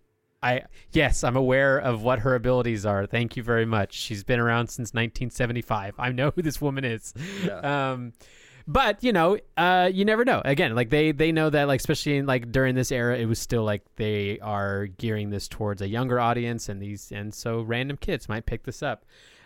yes, 0.92 1.24
I'm 1.24 1.36
aware 1.36 1.78
of 1.78 2.02
what 2.02 2.20
her 2.20 2.34
abilities 2.34 2.84
are. 2.86 3.06
Thank 3.06 3.36
you 3.36 3.42
very 3.42 3.66
much. 3.66 3.94
She's 3.94 4.24
been 4.24 4.40
around 4.40 4.68
since 4.68 4.88
1975. 4.94 5.94
I 5.98 6.12
know 6.12 6.30
who 6.34 6.42
this 6.42 6.60
woman 6.60 6.84
is. 6.84 7.14
Yeah. 7.44 7.92
Um, 7.92 8.12
but 8.66 9.04
you 9.04 9.12
know, 9.12 9.38
uh, 9.56 9.90
you 9.92 10.04
never 10.04 10.24
know. 10.24 10.40
Again, 10.44 10.74
like 10.74 10.88
they 10.90 11.12
they 11.12 11.32
know 11.32 11.50
that 11.50 11.68
like 11.68 11.80
especially 11.80 12.16
in 12.16 12.26
like 12.26 12.50
during 12.50 12.74
this 12.74 12.90
era, 12.90 13.16
it 13.16 13.26
was 13.26 13.38
still 13.38 13.62
like 13.62 13.82
they 13.96 14.38
are 14.40 14.86
gearing 14.86 15.30
this 15.30 15.48
towards 15.48 15.82
a 15.82 15.88
younger 15.88 16.18
audience, 16.18 16.68
and 16.68 16.80
these 16.80 17.12
and 17.12 17.34
so 17.34 17.60
random 17.60 17.98
kids 17.98 18.28
might 18.28 18.46
pick 18.46 18.62
this 18.64 18.82
up. 18.82 19.04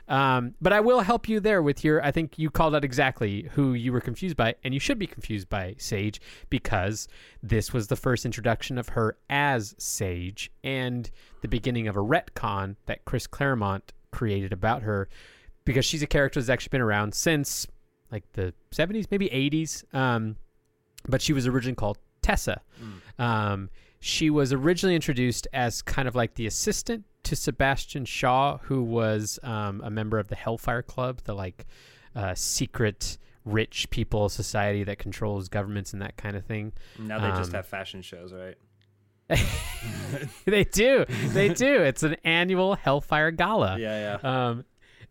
Um, 0.08 0.54
but 0.60 0.72
I 0.72 0.80
will 0.80 1.00
help 1.00 1.28
you 1.28 1.38
there 1.38 1.62
with 1.62 1.84
your. 1.84 2.02
I 2.04 2.10
think 2.10 2.38
you 2.38 2.50
called 2.50 2.74
out 2.74 2.84
exactly 2.84 3.48
who 3.52 3.74
you 3.74 3.92
were 3.92 4.00
confused 4.00 4.36
by, 4.36 4.54
and 4.64 4.72
you 4.72 4.80
should 4.80 4.98
be 4.98 5.06
confused 5.06 5.48
by 5.48 5.74
Sage 5.78 6.20
because 6.48 7.08
this 7.42 7.72
was 7.72 7.88
the 7.88 7.96
first 7.96 8.24
introduction 8.24 8.78
of 8.78 8.90
her 8.90 9.16
as 9.28 9.74
Sage 9.78 10.50
and 10.64 11.10
the 11.42 11.48
beginning 11.48 11.88
of 11.88 11.96
a 11.96 12.00
retcon 12.00 12.76
that 12.86 13.04
Chris 13.04 13.26
Claremont 13.26 13.92
created 14.10 14.52
about 14.52 14.82
her 14.82 15.08
because 15.64 15.84
she's 15.84 16.02
a 16.02 16.06
character 16.06 16.40
that's 16.40 16.48
actually 16.48 16.70
been 16.70 16.80
around 16.80 17.14
since 17.14 17.66
like 18.10 18.24
the 18.32 18.54
70s, 18.72 19.06
maybe 19.10 19.28
80s. 19.28 19.84
Um, 19.94 20.36
but 21.06 21.20
she 21.20 21.34
was 21.34 21.46
originally 21.46 21.76
called 21.76 21.98
Tessa. 22.22 22.62
Um, 23.18 23.68
she 24.00 24.30
was 24.30 24.52
originally 24.52 24.94
introduced 24.94 25.46
as 25.52 25.82
kind 25.82 26.08
of 26.08 26.14
like 26.14 26.34
the 26.34 26.46
assistant 26.46 27.04
to 27.28 27.36
Sebastian 27.36 28.04
Shaw, 28.04 28.58
who 28.58 28.82
was 28.82 29.38
um, 29.42 29.80
a 29.84 29.90
member 29.90 30.18
of 30.18 30.28
the 30.28 30.34
Hellfire 30.36 30.82
Club, 30.82 31.20
the 31.24 31.34
like 31.34 31.66
uh, 32.14 32.34
secret 32.34 33.18
rich 33.44 33.88
people 33.90 34.28
society 34.28 34.84
that 34.84 34.98
controls 34.98 35.48
governments 35.48 35.92
and 35.92 36.02
that 36.02 36.16
kind 36.16 36.36
of 36.36 36.44
thing. 36.44 36.72
Now 36.98 37.18
they 37.20 37.28
just 37.38 37.50
Um, 37.50 37.54
have 37.56 37.66
fashion 37.66 38.02
shows, 38.02 38.32
right? 38.32 38.56
they 40.46 40.64
do, 40.64 41.04
they 41.34 41.50
do. 41.50 41.82
It's 41.82 42.02
an 42.02 42.16
annual 42.24 42.74
Hellfire 42.74 43.30
Gala. 43.30 43.78
Yeah, 43.78 44.18
yeah. 44.22 44.48
Um, 44.48 44.64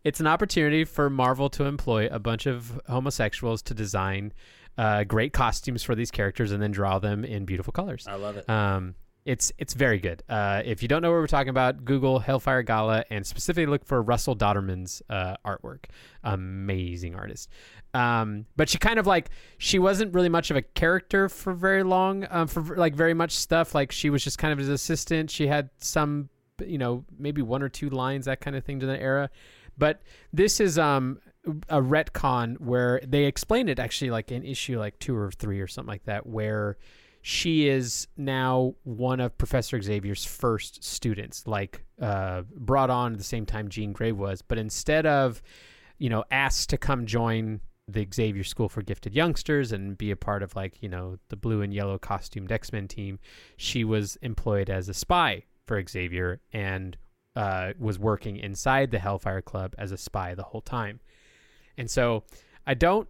it's 0.04 0.20
an 0.20 0.26
opportunity 0.26 0.84
for 0.84 1.08
Marvel 1.10 1.48
to 1.50 1.64
employ 1.64 2.08
a 2.10 2.18
bunch 2.18 2.46
of 2.46 2.80
homosexuals 2.88 3.62
to 3.62 3.74
design 3.74 4.32
uh, 4.76 5.04
great 5.04 5.32
costumes 5.32 5.82
for 5.82 5.94
these 5.94 6.10
characters 6.10 6.50
and 6.52 6.62
then 6.62 6.70
draw 6.72 6.98
them 6.98 7.24
in 7.24 7.44
beautiful 7.44 7.72
colors. 7.72 8.06
I 8.08 8.14
love 8.16 8.36
it. 8.36 8.48
Um, 8.48 8.94
it's 9.28 9.52
it's 9.58 9.74
very 9.74 9.98
good. 9.98 10.22
Uh, 10.26 10.62
if 10.64 10.80
you 10.80 10.88
don't 10.88 11.02
know 11.02 11.10
what 11.10 11.18
we're 11.18 11.26
talking 11.26 11.50
about, 11.50 11.84
Google 11.84 12.18
Hellfire 12.18 12.62
Gala 12.62 13.04
and 13.10 13.26
specifically 13.26 13.66
look 13.66 13.84
for 13.84 14.00
Russell 14.00 14.34
Dauterman's 14.34 15.02
uh, 15.10 15.36
artwork. 15.44 15.84
Amazing 16.24 17.14
artist. 17.14 17.50
Um, 17.92 18.46
but 18.56 18.70
she 18.70 18.78
kind 18.78 18.98
of 18.98 19.06
like 19.06 19.28
she 19.58 19.78
wasn't 19.78 20.14
really 20.14 20.30
much 20.30 20.50
of 20.50 20.56
a 20.56 20.62
character 20.62 21.28
for 21.28 21.52
very 21.52 21.82
long. 21.82 22.26
Um, 22.30 22.48
for 22.48 22.74
like 22.74 22.94
very 22.94 23.12
much 23.12 23.32
stuff. 23.32 23.74
Like 23.74 23.92
she 23.92 24.08
was 24.08 24.24
just 24.24 24.38
kind 24.38 24.50
of 24.50 24.58
his 24.58 24.70
assistant. 24.70 25.30
She 25.30 25.46
had 25.46 25.68
some, 25.76 26.30
you 26.66 26.78
know, 26.78 27.04
maybe 27.18 27.42
one 27.42 27.62
or 27.62 27.68
two 27.68 27.90
lines 27.90 28.24
that 28.24 28.40
kind 28.40 28.56
of 28.56 28.64
thing 28.64 28.80
to 28.80 28.86
the 28.86 28.98
era. 28.98 29.28
But 29.76 30.00
this 30.32 30.58
is 30.58 30.78
um 30.78 31.20
a 31.68 31.82
retcon 31.82 32.58
where 32.60 33.02
they 33.06 33.24
explain 33.24 33.68
it 33.68 33.78
actually 33.78 34.10
like 34.10 34.30
an 34.30 34.44
issue 34.44 34.78
like 34.78 34.98
two 34.98 35.14
or 35.14 35.30
three 35.32 35.60
or 35.60 35.66
something 35.66 35.92
like 35.92 36.04
that 36.04 36.26
where 36.26 36.78
she 37.22 37.68
is 37.68 38.06
now 38.16 38.74
one 38.84 39.20
of 39.20 39.36
Professor 39.38 39.80
Xavier's 39.80 40.24
first 40.24 40.82
students, 40.84 41.46
like 41.46 41.84
uh, 42.00 42.42
brought 42.56 42.90
on 42.90 43.12
at 43.12 43.18
the 43.18 43.24
same 43.24 43.46
time 43.46 43.68
Jean 43.68 43.92
Grey 43.92 44.12
was, 44.12 44.42
but 44.42 44.58
instead 44.58 45.06
of, 45.06 45.42
you 45.98 46.08
know, 46.08 46.24
asked 46.30 46.70
to 46.70 46.78
come 46.78 47.06
join 47.06 47.60
the 47.88 48.06
Xavier 48.12 48.44
School 48.44 48.68
for 48.68 48.82
Gifted 48.82 49.14
Youngsters 49.14 49.72
and 49.72 49.96
be 49.96 50.10
a 50.10 50.16
part 50.16 50.42
of 50.42 50.54
like, 50.54 50.82
you 50.82 50.88
know, 50.88 51.18
the 51.28 51.36
blue 51.36 51.62
and 51.62 51.72
yellow 51.72 51.98
costumed 51.98 52.52
X 52.52 52.72
Men 52.72 52.86
team, 52.86 53.18
she 53.56 53.82
was 53.82 54.16
employed 54.16 54.70
as 54.70 54.88
a 54.88 54.94
spy 54.94 55.44
for 55.66 55.82
Xavier 55.86 56.40
and 56.52 56.96
uh, 57.34 57.72
was 57.78 57.98
working 57.98 58.36
inside 58.36 58.90
the 58.90 58.98
Hellfire 58.98 59.42
Club 59.42 59.74
as 59.78 59.92
a 59.92 59.96
spy 59.96 60.34
the 60.34 60.42
whole 60.42 60.60
time. 60.60 61.00
And 61.76 61.90
so 61.90 62.24
I 62.66 62.74
don't 62.74 63.08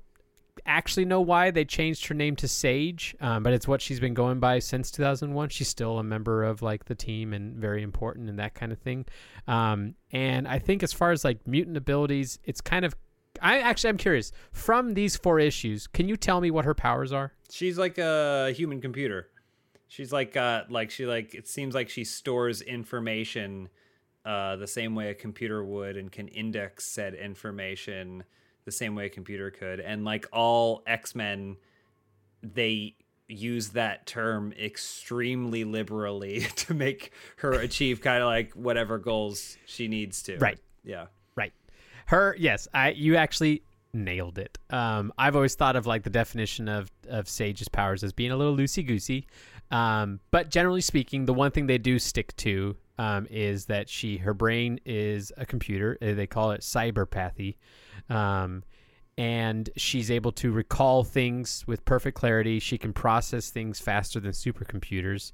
actually 0.67 1.05
know 1.05 1.21
why 1.21 1.51
they 1.51 1.65
changed 1.65 2.07
her 2.07 2.15
name 2.15 2.37
to 2.37 2.49
Sage, 2.49 3.17
um, 3.21 3.43
but 3.43 3.53
it's 3.53 3.69
what 3.69 3.81
she's 3.81 4.01
been 4.01 4.15
going 4.15 4.41
by 4.41 4.59
since 4.59 4.91
2001. 4.91 5.49
She's 5.51 5.69
still 5.69 5.99
a 5.99 6.03
member 6.03 6.45
of 6.45 6.63
like 6.63 6.87
the 6.87 6.95
team 6.95 7.33
and 7.33 7.57
very 7.57 7.83
important 7.83 8.29
and 8.29 8.39
that 8.39 8.55
kind 8.55 8.73
of 8.73 8.79
thing. 8.79 9.07
Um, 9.47 9.95
and 10.13 10.47
I 10.49 10.59
think 10.59 10.83
as 10.83 10.93
far 10.93 11.13
as 11.13 11.25
like 11.25 11.47
mutant 11.47 11.77
abilities, 11.77 12.39
it's 12.45 12.61
kind 12.61 12.85
of. 12.85 12.95
I 13.41 13.61
actually 13.61 13.91
I'm 13.91 13.99
curious. 13.99 14.33
From 14.53 14.95
these 14.95 15.17
four 15.17 15.39
issues, 15.39 15.87
can 15.87 16.09
you 16.09 16.17
tell 16.17 16.41
me 16.41 16.51
what 16.51 16.65
her 16.65 16.75
powers 16.75 17.13
are? 17.13 17.33
She's 17.51 17.79
like 17.79 17.99
a 17.99 18.53
human 18.53 18.81
computer. 18.81 19.29
She's 19.89 20.13
like 20.13 20.37
uh 20.37 20.65
like 20.69 20.91
she 20.91 21.07
like 21.07 21.35
it 21.35 21.49
seems 21.49 21.75
like 21.75 21.89
she 21.89 22.05
stores 22.05 22.61
information 22.61 23.69
uh 24.25 24.57
the 24.57 24.67
same 24.67 24.95
way 24.95 25.11
a 25.11 25.15
computer 25.15 25.65
would 25.65 25.97
and 25.97 26.13
can 26.13 26.29
index 26.29 26.85
said 26.85 27.15
information 27.15 28.25
the 28.69 28.73
same 28.73 28.95
way 28.95 29.07
a 29.07 29.09
computer 29.09 29.51
could. 29.51 29.81
And 29.81 30.05
like 30.05 30.27
all 30.31 30.83
X-Men 30.87 31.57
they 32.43 32.95
use 33.27 33.71
that 33.71 34.07
term 34.07 34.53
extremely 34.53 35.65
liberally 35.65 36.41
to 36.57 36.75
make 36.75 37.13
her 37.37 37.53
achieve 37.53 38.03
kind 38.03 38.23
of 38.23 38.27
like 38.27 38.53
whatever 38.53 38.99
goals 38.99 39.57
she 39.65 39.89
needs 39.89 40.23
to. 40.25 40.37
Right. 40.39 40.59
Yeah. 40.85 41.07
Right. 41.35 41.53
Her, 42.07 42.37
yes, 42.39 42.69
I 42.75 42.91
you 42.91 43.17
actually 43.17 43.63
nailed 43.95 44.39
it. 44.39 44.59
Um, 44.69 45.13
I've 45.17 45.35
always 45.35 45.55
thought 45.55 45.77
of 45.77 45.87
like 45.87 46.03
the 46.03 46.11
definition 46.11 46.69
of 46.69 46.91
of 47.09 47.29
Sage's 47.29 47.69
powers 47.69 48.05
as 48.05 48.13
being 48.13 48.31
a 48.31 48.37
little 48.37 48.57
loosey 48.57 48.87
goosey, 48.87 49.27
um, 49.71 50.21
but 50.31 50.51
generally 50.51 50.81
speaking, 50.81 51.27
the 51.27 51.35
one 51.35 51.51
thing 51.51 51.67
they 51.67 51.79
do 51.79 51.99
stick 51.99 52.35
to 52.37 52.77
um, 52.99 53.27
is 53.31 53.67
that 53.67 53.89
she 53.89 54.19
her 54.19 54.35
brain 54.35 54.81
is 54.85 55.33
a 55.37 55.47
computer. 55.47 55.97
They 56.01 56.27
call 56.27 56.53
it 56.53 56.61
cyberpathy. 56.61 57.57
Um, 58.09 58.63
and 59.17 59.69
she's 59.77 60.11
able 60.11 60.31
to 60.33 60.53
recall 60.53 61.03
things 61.03 61.65
with 61.67 61.85
perfect 61.85 62.17
clarity. 62.17 62.61
She 62.61 62.79
can 62.79 62.93
process 62.93 63.51
things 63.51 63.81
faster 63.81 64.21
than 64.21 64.31
supercomputers. 64.31 65.33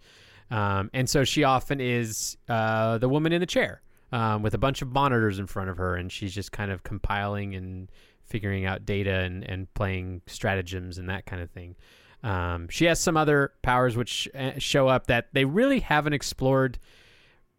Um, 0.51 0.91
and 0.95 1.09
so 1.09 1.25
she 1.25 1.45
often 1.45 1.81
is 1.81 2.37
uh, 2.49 2.99
the 2.99 3.09
woman 3.09 3.33
in 3.33 3.41
the 3.41 3.47
chair 3.47 3.83
um, 4.13 4.43
with 4.43 4.55
a 4.55 4.59
bunch 4.59 4.81
of 4.81 4.93
monitors 4.93 5.39
in 5.39 5.47
front 5.47 5.71
of 5.71 5.77
her, 5.77 5.97
and 5.97 6.11
she's 6.11 6.35
just 6.35 6.53
kind 6.53 6.71
of 6.71 6.83
compiling 6.83 7.55
and 7.55 7.91
figuring 8.25 8.65
out 8.65 8.87
data 8.87 9.11
and, 9.11 9.45
and 9.45 9.73
playing 9.75 10.23
stratagems 10.27 10.97
and 10.97 11.09
that 11.09 11.27
kind 11.27 11.43
of 11.43 11.51
thing. 11.51 11.77
Um, 12.23 12.69
she 12.69 12.87
has 12.87 12.99
some 12.99 13.19
other 13.19 13.53
powers 13.61 13.99
which 13.99 14.29
uh, 14.35 14.53
show 14.59 14.89
up 14.89 15.09
that 15.09 15.29
they 15.35 15.45
really 15.45 15.81
haven't 15.81 16.15
explored 16.15 16.79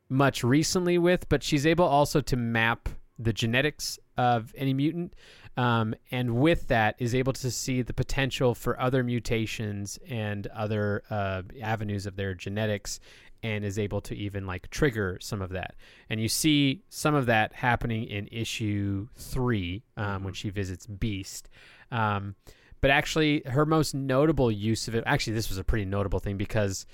much 0.09 0.43
recently 0.43 0.97
with, 0.97 1.29
but 1.29 1.43
she's 1.43 1.67
able 1.67 1.85
also 1.85 2.19
to 2.21 2.35
map 2.35 2.89
the 3.17 3.33
genetics 3.33 3.99
of 4.17 4.53
any 4.55 4.73
mutant. 4.73 5.13
Um, 5.57 5.95
and 6.11 6.35
with 6.35 6.67
that, 6.67 6.95
is 6.99 7.15
able 7.15 7.33
to 7.33 7.49
see 7.49 7.81
the 7.81 7.93
potential 7.93 8.53
for 8.53 8.79
other 8.79 9.03
mutations 9.03 9.97
and 10.07 10.47
other 10.47 11.03
uh, 11.09 11.43
avenues 11.61 12.05
of 12.05 12.17
their 12.17 12.33
genetics, 12.33 12.99
and 13.41 13.63
is 13.63 13.77
able 13.77 14.01
to 14.01 14.15
even 14.15 14.47
like 14.47 14.69
trigger 14.69 15.17
some 15.21 15.41
of 15.41 15.51
that. 15.51 15.75
And 16.09 16.19
you 16.19 16.27
see 16.27 16.83
some 16.89 17.13
of 17.13 17.27
that 17.27 17.53
happening 17.53 18.05
in 18.05 18.27
issue 18.31 19.07
three 19.15 19.83
um, 19.97 20.23
when 20.23 20.33
she 20.33 20.49
visits 20.49 20.87
Beast. 20.87 21.47
Um, 21.91 22.35
but 22.81 22.91
actually, 22.91 23.43
her 23.45 23.65
most 23.65 23.93
notable 23.93 24.51
use 24.51 24.87
of 24.87 24.95
it, 24.95 25.03
actually, 25.05 25.33
this 25.33 25.49
was 25.49 25.57
a 25.57 25.63
pretty 25.63 25.85
notable 25.85 26.19
thing 26.19 26.37
because 26.37 26.85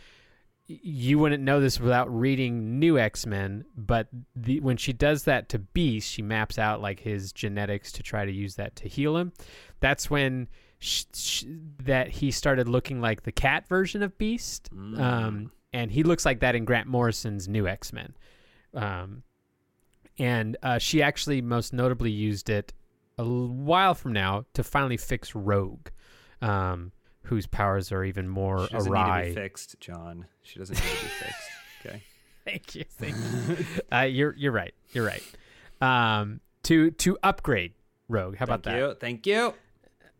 you 0.82 1.20
wouldn't 1.20 1.44
know 1.44 1.60
this 1.60 1.80
without 1.80 2.14
reading 2.14 2.80
New 2.80 2.98
X 2.98 3.26
Men, 3.26 3.66
but 3.76 4.08
the, 4.36 4.60
when 4.60 4.78
she 4.78 4.94
does 4.94 5.24
that 5.24 5.50
to 5.50 5.60
Beast, 5.60 6.10
she 6.10 6.22
maps 6.22 6.58
out 6.58 6.82
like 6.82 7.00
his 7.00 7.32
genetics 7.32 7.92
to 7.94 8.04
try 8.04 8.26
to 8.26 8.32
use 8.32 8.56
that 8.56 8.76
to 8.78 8.88
heal 8.88 9.18
him. 9.18 9.34
That's 9.80 10.10
when 10.10 10.48
sh- 10.80 11.06
sh- 11.14 11.44
that 11.84 12.10
he 12.10 12.32
started 12.32 12.68
looking 12.68 13.02
like 13.02 13.24
the 13.24 13.32
cat 13.32 13.68
version 13.68 14.04
of 14.04 14.18
Beast, 14.18 14.70
um, 14.72 15.52
and 15.74 15.92
he 15.92 16.04
looks 16.04 16.26
like 16.26 16.40
that 16.42 16.56
in 16.56 16.66
Grant 16.66 16.88
Morrison's 16.88 17.48
New 17.48 17.68
X 17.68 17.94
Men. 17.94 18.14
Um, 18.74 19.24
and 20.18 20.58
uh, 20.62 20.78
she 20.78 21.02
actually 21.02 21.42
most 21.42 21.74
notably 21.74 22.12
used 22.12 22.50
it 22.50 22.74
a 23.18 23.24
while 23.24 23.94
from 23.94 24.14
now 24.14 24.46
to 24.54 24.64
finally 24.64 24.98
fix 24.98 25.36
Rogue. 25.36 25.88
Um, 26.42 26.92
whose 27.24 27.46
powers 27.48 27.92
are 27.92 28.04
even 28.04 28.28
more 28.28 28.68
She 28.68 28.74
doesn't 28.74 28.92
awry. 28.92 29.22
need 29.22 29.30
to 29.30 29.36
be 29.36 29.42
fixed, 29.42 29.80
John. 29.80 30.26
She 30.44 30.60
doesn't 30.60 30.76
need 30.76 30.82
to 30.82 31.04
be 31.04 31.08
fixed. 31.10 31.50
Okay. 31.86 32.04
Thank 32.46 32.76
you. 32.76 32.84
Thank 32.92 33.16
you. 33.60 33.66
uh, 33.92 34.02
you're 34.02 34.36
you're 34.38 34.52
right. 34.52 34.74
You're 34.92 35.06
right. 35.06 35.24
Um, 35.82 36.42
to 36.64 36.92
to 36.92 37.18
upgrade 37.24 37.74
Rogue. 38.08 38.36
How 38.36 38.44
about 38.44 38.62
that? 38.64 39.00
Thank 39.00 39.26
you. 39.26 39.50
Thank 39.50 39.56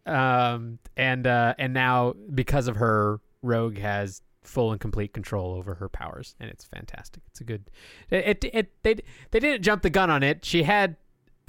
you. 0.08 0.12
Um, 0.12 0.80
and 0.98 1.28
uh, 1.28 1.54
and 1.60 1.72
now 1.74 2.16
because 2.34 2.68
of 2.68 2.78
her, 2.78 3.20
Rogue 3.44 3.78
has 3.78 4.24
full 4.44 4.72
and 4.72 4.82
complete 4.82 5.14
control 5.14 5.54
over 5.54 5.76
her 5.76 5.88
powers, 5.88 6.36
and 6.40 6.50
it's 6.50 6.66
fantastic. 6.66 7.22
It's 7.28 7.42
a 7.42 7.44
good. 7.44 7.70
It 8.10 8.44
it, 8.44 8.50
it 8.56 8.72
they 8.82 8.96
they 9.30 9.40
didn't 9.40 9.62
jump 9.62 9.84
the 9.84 9.92
gun 9.92 10.10
on 10.10 10.24
it. 10.24 10.44
She 10.44 10.64
had 10.64 10.96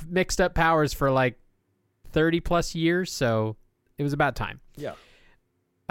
mixed 0.06 0.42
up 0.42 0.54
powers 0.54 0.92
for 0.92 1.10
like 1.10 1.38
thirty 2.10 2.40
plus 2.40 2.74
years, 2.74 3.10
so 3.10 3.56
it 3.96 4.02
was 4.02 4.12
about 4.12 4.36
time. 4.36 4.60
Yeah. 4.76 4.92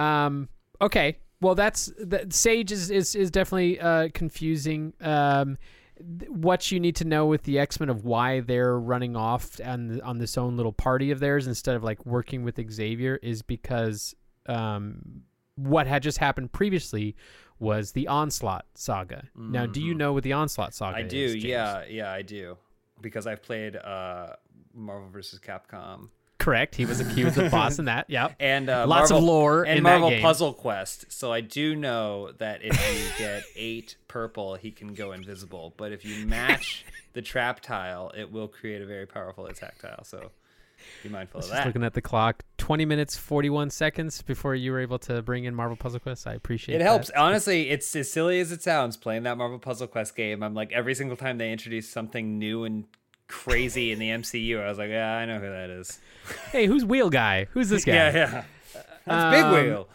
Um. 0.01 0.49
Okay. 0.81 1.17
Well, 1.41 1.55
that's 1.55 1.91
that. 1.99 2.33
Sage 2.33 2.71
is 2.71 2.89
is 2.89 3.15
is 3.15 3.31
definitely 3.31 3.79
uh 3.79 4.09
confusing. 4.13 4.93
Um, 5.01 5.57
what 6.29 6.71
you 6.71 6.79
need 6.79 6.95
to 6.95 7.05
know 7.05 7.25
with 7.27 7.43
the 7.43 7.59
X 7.59 7.79
Men 7.79 7.89
of 7.89 8.03
why 8.05 8.39
they're 8.39 8.79
running 8.79 9.15
off 9.15 9.59
on 9.63 10.01
on 10.01 10.17
this 10.17 10.37
own 10.37 10.57
little 10.57 10.73
party 10.73 11.11
of 11.11 11.19
theirs 11.19 11.45
instead 11.47 11.75
of 11.75 11.83
like 11.83 12.03
working 12.05 12.43
with 12.43 12.59
Xavier 12.71 13.17
is 13.21 13.41
because 13.43 14.15
um 14.47 15.21
what 15.55 15.85
had 15.85 16.01
just 16.01 16.17
happened 16.17 16.51
previously 16.51 17.15
was 17.59 17.91
the 17.91 18.07
Onslaught 18.07 18.65
saga. 18.73 19.27
Now, 19.35 19.67
do 19.67 19.79
you 19.81 19.93
know 19.93 20.13
what 20.13 20.23
the 20.23 20.33
Onslaught 20.33 20.73
saga 20.73 20.97
I 20.97 21.03
do. 21.03 21.37
Yeah. 21.37 21.83
Yeah, 21.87 22.11
I 22.11 22.23
do. 22.23 22.57
because 23.01 23.27
I've 23.27 23.43
played 23.43 23.75
uh, 23.75 24.33
Marvel 24.73 25.09
vs. 25.09 25.39
Capcom 25.39 26.09
Correct. 26.41 26.75
He 26.75 26.85
was 26.85 26.99
a 26.99 27.03
he 27.03 27.23
was 27.23 27.35
the 27.35 27.49
boss 27.49 27.77
in 27.77 27.85
that. 27.85 28.09
Yep. 28.09 28.35
and 28.39 28.69
uh, 28.69 28.85
Lots 28.87 29.11
of 29.11 29.23
lore 29.23 29.63
and 29.63 29.77
in 29.77 29.83
that 29.83 29.99
Marvel. 29.99 30.19
Puzzle 30.21 30.53
Quest. 30.53 31.05
So 31.11 31.31
I 31.31 31.41
do 31.41 31.75
know 31.75 32.31
that 32.39 32.61
if 32.63 32.73
you 32.73 33.23
get 33.23 33.43
eight 33.55 33.95
purple, 34.07 34.55
he 34.55 34.71
can 34.71 34.93
go 34.93 35.11
invisible. 35.11 35.73
But 35.77 35.91
if 35.91 36.03
you 36.03 36.25
match 36.25 36.83
the 37.13 37.21
trap 37.21 37.59
tile, 37.59 38.11
it 38.17 38.31
will 38.31 38.47
create 38.47 38.81
a 38.81 38.85
very 38.85 39.05
powerful 39.05 39.45
attack 39.45 39.77
tile. 39.79 40.03
So 40.03 40.31
be 41.03 41.09
mindful 41.09 41.39
of 41.41 41.43
Just 41.43 41.53
that. 41.53 41.67
looking 41.67 41.83
at 41.83 41.93
the 41.93 42.01
clock, 42.01 42.43
twenty 42.57 42.85
minutes 42.85 43.15
forty 43.15 43.51
one 43.51 43.69
seconds 43.69 44.23
before 44.23 44.55
you 44.55 44.71
were 44.71 44.79
able 44.79 44.97
to 44.99 45.21
bring 45.21 45.43
in 45.43 45.53
Marvel 45.53 45.77
Puzzle 45.77 45.99
Quest. 45.99 46.25
I 46.25 46.33
appreciate 46.33 46.75
It 46.75 46.81
It 46.81 46.85
helps. 46.85 47.11
Honestly, 47.11 47.69
it's 47.69 47.95
as 47.95 48.11
silly 48.11 48.39
as 48.39 48.51
it 48.51 48.63
sounds 48.63 48.97
playing 48.97 49.23
that 49.23 49.37
Marvel 49.37 49.59
Puzzle 49.59 49.85
Quest 49.87 50.15
game. 50.15 50.41
I'm 50.41 50.55
like, 50.55 50.71
every 50.71 50.95
single 50.95 51.17
time 51.17 51.37
they 51.37 51.51
introduce 51.51 51.87
something 51.87 52.39
new 52.39 52.63
and 52.63 52.85
crazy 53.31 53.91
in 53.91 53.99
the 53.99 54.09
MCU, 54.09 54.61
I 54.61 54.67
was 54.67 54.77
like, 54.77 54.89
yeah, 54.89 55.15
I 55.15 55.25
know 55.25 55.39
who 55.39 55.49
that 55.49 55.69
is. 55.69 55.99
Hey, 56.51 56.67
who's 56.67 56.85
Wheel 56.85 57.09
Guy? 57.09 57.47
Who's 57.51 57.69
this 57.69 57.85
guy? 57.85 57.93
Yeah, 57.93 58.11
yeah. 58.13 58.43
That's 59.05 59.35
Big 59.35 59.43
Um, 59.43 59.53
Wheel. 59.53 59.89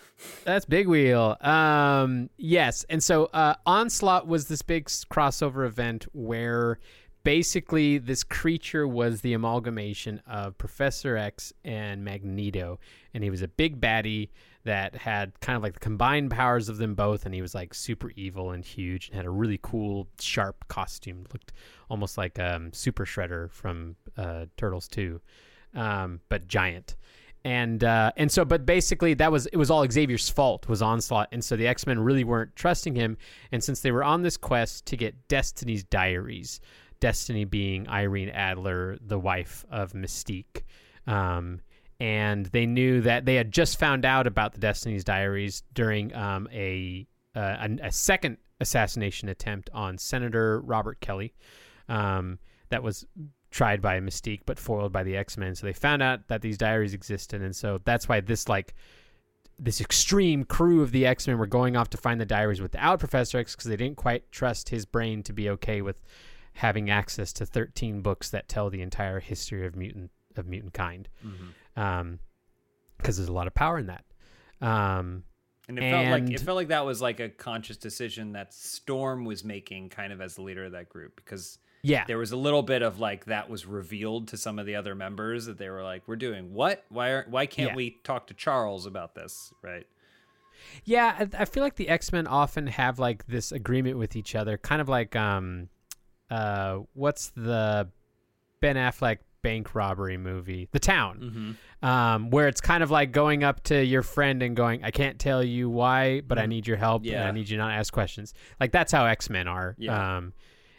That's 0.44 0.64
Big 0.64 0.88
Wheel. 0.88 1.36
Um, 1.40 2.30
yes, 2.38 2.84
and 2.88 3.02
so 3.02 3.26
uh, 3.26 3.54
Onslaught 3.66 4.26
was 4.26 4.48
this 4.48 4.62
big 4.62 4.86
crossover 4.86 5.66
event 5.66 6.06
where 6.14 6.78
basically 7.22 7.98
this 7.98 8.24
creature 8.24 8.86
was 8.88 9.20
the 9.20 9.32
amalgamation 9.34 10.20
of 10.26 10.56
Professor 10.58 11.16
X 11.16 11.52
and 11.64 12.04
Magneto, 12.04 12.78
and 13.14 13.22
he 13.22 13.30
was 13.30 13.42
a 13.42 13.48
big 13.48 13.80
baddie 13.80 14.30
that 14.66 14.94
had 14.94 15.38
kind 15.40 15.56
of 15.56 15.62
like 15.62 15.72
the 15.72 15.80
combined 15.80 16.30
powers 16.30 16.68
of 16.68 16.76
them 16.76 16.94
both, 16.94 17.26
and 17.26 17.34
he 17.34 17.42
was 17.42 17.54
like 17.54 17.74
super 17.74 18.10
evil 18.16 18.52
and 18.52 18.64
huge, 18.64 19.08
and 19.08 19.16
had 19.16 19.24
a 19.24 19.30
really 19.30 19.58
cool, 19.62 20.06
sharp 20.20 20.68
costume. 20.68 21.24
Looked 21.32 21.52
almost 21.88 22.16
like 22.18 22.38
um, 22.38 22.72
Super 22.72 23.04
Shredder 23.04 23.50
from 23.50 23.96
uh, 24.16 24.46
Turtles 24.56 24.86
Two, 24.86 25.20
um, 25.74 26.20
but 26.28 26.46
giant 26.46 26.96
and 27.46 27.84
uh, 27.84 28.10
and 28.16 28.30
so 28.32 28.44
but 28.44 28.66
basically 28.66 29.14
that 29.14 29.30
was 29.30 29.46
it 29.46 29.56
was 29.56 29.70
all 29.70 29.88
Xavier's 29.88 30.28
fault 30.28 30.68
was 30.68 30.82
onslaught 30.82 31.28
and 31.30 31.44
so 31.44 31.54
the 31.54 31.68
X-Men 31.68 32.00
really 32.00 32.24
weren't 32.24 32.56
trusting 32.56 32.96
him 32.96 33.16
and 33.52 33.62
since 33.62 33.82
they 33.82 33.92
were 33.92 34.02
on 34.02 34.22
this 34.22 34.36
quest 34.36 34.84
to 34.86 34.96
get 34.96 35.28
Destiny's 35.28 35.84
diaries 35.84 36.58
Destiny 36.98 37.44
being 37.44 37.88
Irene 37.88 38.30
Adler 38.30 38.98
the 39.00 39.18
wife 39.18 39.64
of 39.70 39.92
Mystique 39.92 40.62
um, 41.06 41.60
and 41.98 42.46
they 42.46 42.66
knew 42.66 43.00
that 43.02 43.24
they 43.24 43.36
had 43.36 43.52
just 43.52 43.78
found 43.78 44.04
out 44.04 44.26
about 44.26 44.52
the 44.52 44.60
Destiny's 44.60 45.04
diaries 45.04 45.62
during 45.72 46.14
um, 46.14 46.48
a, 46.52 47.06
uh, 47.34 47.56
a 47.60 47.86
a 47.86 47.92
second 47.92 48.38
assassination 48.60 49.28
attempt 49.28 49.70
on 49.72 49.98
Senator 49.98 50.60
Robert 50.60 51.00
Kelly 51.00 51.34
um, 51.88 52.38
that 52.70 52.82
was 52.82 53.06
tried 53.50 53.80
by 53.80 54.00
Mystique 54.00 54.42
but 54.44 54.58
foiled 54.58 54.92
by 54.92 55.02
the 55.02 55.16
X 55.16 55.36
Men. 55.36 55.54
So 55.54 55.66
they 55.66 55.72
found 55.72 56.02
out 56.02 56.28
that 56.28 56.42
these 56.42 56.58
diaries 56.58 56.94
existed, 56.94 57.42
and 57.42 57.54
so 57.54 57.80
that's 57.84 58.08
why 58.08 58.20
this 58.20 58.48
like 58.48 58.74
this 59.58 59.80
extreme 59.80 60.44
crew 60.44 60.82
of 60.82 60.92
the 60.92 61.06
X 61.06 61.26
Men 61.26 61.38
were 61.38 61.46
going 61.46 61.76
off 61.76 61.90
to 61.90 61.96
find 61.96 62.20
the 62.20 62.26
diaries 62.26 62.60
without 62.60 62.98
Professor 62.98 63.38
X 63.38 63.54
because 63.54 63.68
they 63.68 63.76
didn't 63.76 63.96
quite 63.96 64.30
trust 64.30 64.68
his 64.68 64.84
brain 64.84 65.22
to 65.22 65.32
be 65.32 65.48
okay 65.50 65.80
with 65.80 66.02
having 66.54 66.88
access 66.88 67.32
to 67.34 67.44
13 67.44 68.00
books 68.00 68.30
that 68.30 68.48
tell 68.48 68.70
the 68.70 68.80
entire 68.80 69.20
history 69.20 69.66
of 69.66 69.76
mutant 69.76 70.10
of 70.36 70.46
mutant 70.46 70.74
kind. 70.74 71.08
Mm-hmm. 71.24 71.46
Um, 71.76 72.18
because 72.96 73.18
there's 73.18 73.28
a 73.28 73.32
lot 73.32 73.46
of 73.46 73.54
power 73.54 73.78
in 73.78 73.86
that. 73.86 74.04
Um, 74.60 75.24
And 75.68 75.78
it 75.78 75.90
felt 75.90 76.06
like 76.08 76.30
it 76.30 76.40
felt 76.40 76.56
like 76.56 76.68
that 76.68 76.84
was 76.86 77.02
like 77.02 77.20
a 77.20 77.28
conscious 77.28 77.76
decision 77.76 78.32
that 78.32 78.54
Storm 78.54 79.24
was 79.24 79.44
making, 79.44 79.90
kind 79.90 80.12
of 80.12 80.20
as 80.20 80.36
the 80.36 80.42
leader 80.42 80.64
of 80.64 80.72
that 80.72 80.88
group, 80.88 81.16
because 81.16 81.58
yeah, 81.82 82.04
there 82.06 82.18
was 82.18 82.32
a 82.32 82.36
little 82.36 82.62
bit 82.62 82.82
of 82.82 82.98
like 82.98 83.26
that 83.26 83.50
was 83.50 83.66
revealed 83.66 84.28
to 84.28 84.36
some 84.36 84.58
of 84.58 84.64
the 84.66 84.74
other 84.76 84.94
members 84.94 85.44
that 85.46 85.58
they 85.58 85.68
were 85.68 85.82
like, 85.82 86.08
"We're 86.08 86.16
doing 86.16 86.54
what? 86.54 86.84
Why 86.88 87.12
aren't? 87.12 87.28
Why 87.28 87.46
can't 87.46 87.70
Yeah. 87.72 87.76
we 87.76 87.98
talk 88.02 88.28
to 88.28 88.34
Charles 88.34 88.86
about 88.86 89.14
this?" 89.14 89.52
Right? 89.62 89.86
Yeah, 90.84 91.14
I, 91.18 91.42
I 91.42 91.44
feel 91.44 91.62
like 91.62 91.76
the 91.76 91.88
X 91.90 92.12
Men 92.12 92.26
often 92.26 92.66
have 92.68 92.98
like 92.98 93.26
this 93.26 93.52
agreement 93.52 93.98
with 93.98 94.16
each 94.16 94.34
other, 94.34 94.56
kind 94.56 94.80
of 94.80 94.88
like 94.88 95.14
um, 95.14 95.68
uh, 96.30 96.78
what's 96.94 97.28
the 97.36 97.88
Ben 98.60 98.76
Affleck 98.76 99.18
bank 99.46 99.74
robbery 99.74 100.16
movie, 100.16 100.68
The 100.72 100.78
Town, 100.80 101.14
Mm-hmm. 101.20 101.86
um, 101.88 102.30
where 102.30 102.48
it's 102.48 102.60
kind 102.60 102.82
of 102.82 102.90
like 102.90 103.12
going 103.12 103.44
up 103.44 103.62
to 103.64 103.76
your 103.84 104.02
friend 104.02 104.42
and 104.42 104.56
going, 104.56 104.82
"I 104.84 104.90
can't 104.90 105.18
tell 105.18 105.42
you 105.44 105.70
why, 105.70 106.20
but 106.22 106.36
I 106.38 106.44
Mhm. 106.44 106.48
need 106.48 106.66
your 106.66 106.76
help, 106.76 107.02
and 107.02 107.10
Yeah. 107.12 107.28
I 107.28 107.30
need 107.30 107.48
you 107.48 107.56
not 107.58 107.68
to 107.68 107.74
ask 107.74 107.92
questions." 107.92 108.34
Like 108.60 108.72
that's 108.72 108.90
how 108.92 109.06
X 109.06 109.30
Men 109.30 109.46
are. 109.46 109.74
Yeah. 109.78 110.16
Um, 110.16 110.32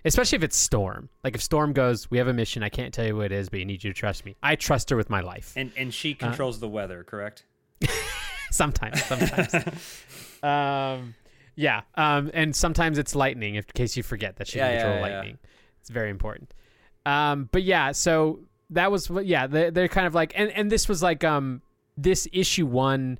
especially 0.06 0.38
if 0.38 0.44
it's 0.44 0.58
Storm. 0.58 1.10
Like 1.24 1.36
if 1.36 1.42
Storm 1.42 1.72
goes, 1.74 2.10
"We 2.12 2.18
have 2.18 2.28
a 2.28 2.34
mission. 2.34 2.62
I 2.64 2.70
can't 2.70 2.94
tell 2.94 3.06
you 3.06 3.16
what 3.16 3.28
it 3.28 3.32
is, 3.34 3.50
but 3.50 3.60
you 3.60 3.66
need 3.66 3.84
you 3.84 3.94
to 3.94 3.98
trust 4.00 4.26
me." 4.26 4.36
I 4.44 4.56
trust 4.56 4.90
her 4.90 4.98
with 4.98 5.10
my 5.10 5.22
life. 5.22 5.54
And 5.56 5.72
and 5.78 5.94
she 5.94 6.14
controls 6.14 6.60
the 6.60 6.68
weather, 6.68 7.04
correct? 7.04 7.44
sometimes 8.52 9.04
sometimes 9.04 9.54
um 10.44 11.14
yeah 11.56 11.82
um 11.96 12.32
and 12.34 12.56
sometimes 12.56 12.98
it's 12.98 13.14
lightning 13.14 13.56
if, 13.56 13.66
in 13.66 13.72
case 13.74 13.98
you 13.98 14.04
forget 14.04 14.38
that 14.38 14.48
she 14.48 14.58
Yeah, 14.58 14.66
can 14.68 14.72
yeah, 14.74 14.78
control 14.82 15.00
yeah, 15.02 15.08
yeah. 15.08 15.16
lightning 15.18 15.38
it's 15.82 15.90
very 15.90 16.10
important 16.10 16.54
um 17.06 17.50
but 17.52 17.64
yeah 17.64 17.92
so 17.92 18.40
that 18.70 18.92
was 18.92 19.10
what 19.10 19.26
yeah 19.26 19.48
they, 19.48 19.70
they're 19.70 19.88
kind 19.88 20.08
of 20.08 20.14
like 20.14 20.34
and 20.36 20.52
and 20.52 20.72
this 20.72 20.90
was 20.90 21.02
like 21.02 21.24
um 21.24 21.62
this 21.96 22.28
issue 22.32 22.66
one 22.66 23.18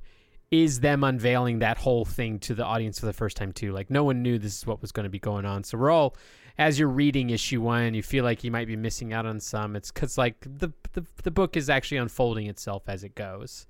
is 0.52 0.80
them 0.80 1.04
unveiling 1.04 1.60
that 1.60 1.78
whole 1.78 2.06
thing 2.06 2.40
to 2.40 2.56
the 2.56 2.64
audience 2.64 3.00
for 3.00 3.06
the 3.06 3.14
first 3.14 3.36
time 3.36 3.52
too. 3.52 3.74
Like 3.74 3.90
no 3.90 4.04
one 4.04 4.22
knew 4.22 4.38
this 4.40 4.60
is 4.60 4.66
what 4.66 4.82
was 4.82 4.92
going 4.92 5.04
to 5.04 5.10
be 5.10 5.20
going 5.20 5.46
on. 5.46 5.64
So 5.64 5.78
we're 5.78 5.92
all 5.92 6.16
as 6.58 6.80
you're 6.80 6.88
reading 6.88 7.30
issue 7.30 7.62
one 7.62 7.94
you 7.94 8.02
feel 8.02 8.24
like 8.24 8.44
you 8.44 8.52
might 8.52 8.68
be 8.68 8.76
missing 8.76 9.14
out 9.14 9.26
on 9.26 9.40
some. 9.40 9.76
It's 9.76 9.92
because 9.92 10.18
like 10.18 10.38
the, 10.42 10.72
the 10.94 11.06
the 11.24 11.32
book 11.32 11.58
is 11.58 11.70
actually 11.70 11.98
unfolding 11.98 12.48
itself 12.48 12.84
as 12.88 13.04
it 13.04 13.16
goes. 13.16 13.68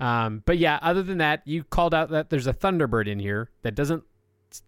Um, 0.00 0.42
but 0.44 0.58
yeah, 0.58 0.78
other 0.82 1.02
than 1.02 1.18
that, 1.18 1.42
you 1.44 1.62
called 1.62 1.94
out 1.94 2.10
that 2.10 2.30
there's 2.30 2.48
a 2.48 2.54
Thunderbird 2.54 3.06
in 3.06 3.20
here 3.20 3.50
that 3.62 3.74
doesn't 3.74 4.02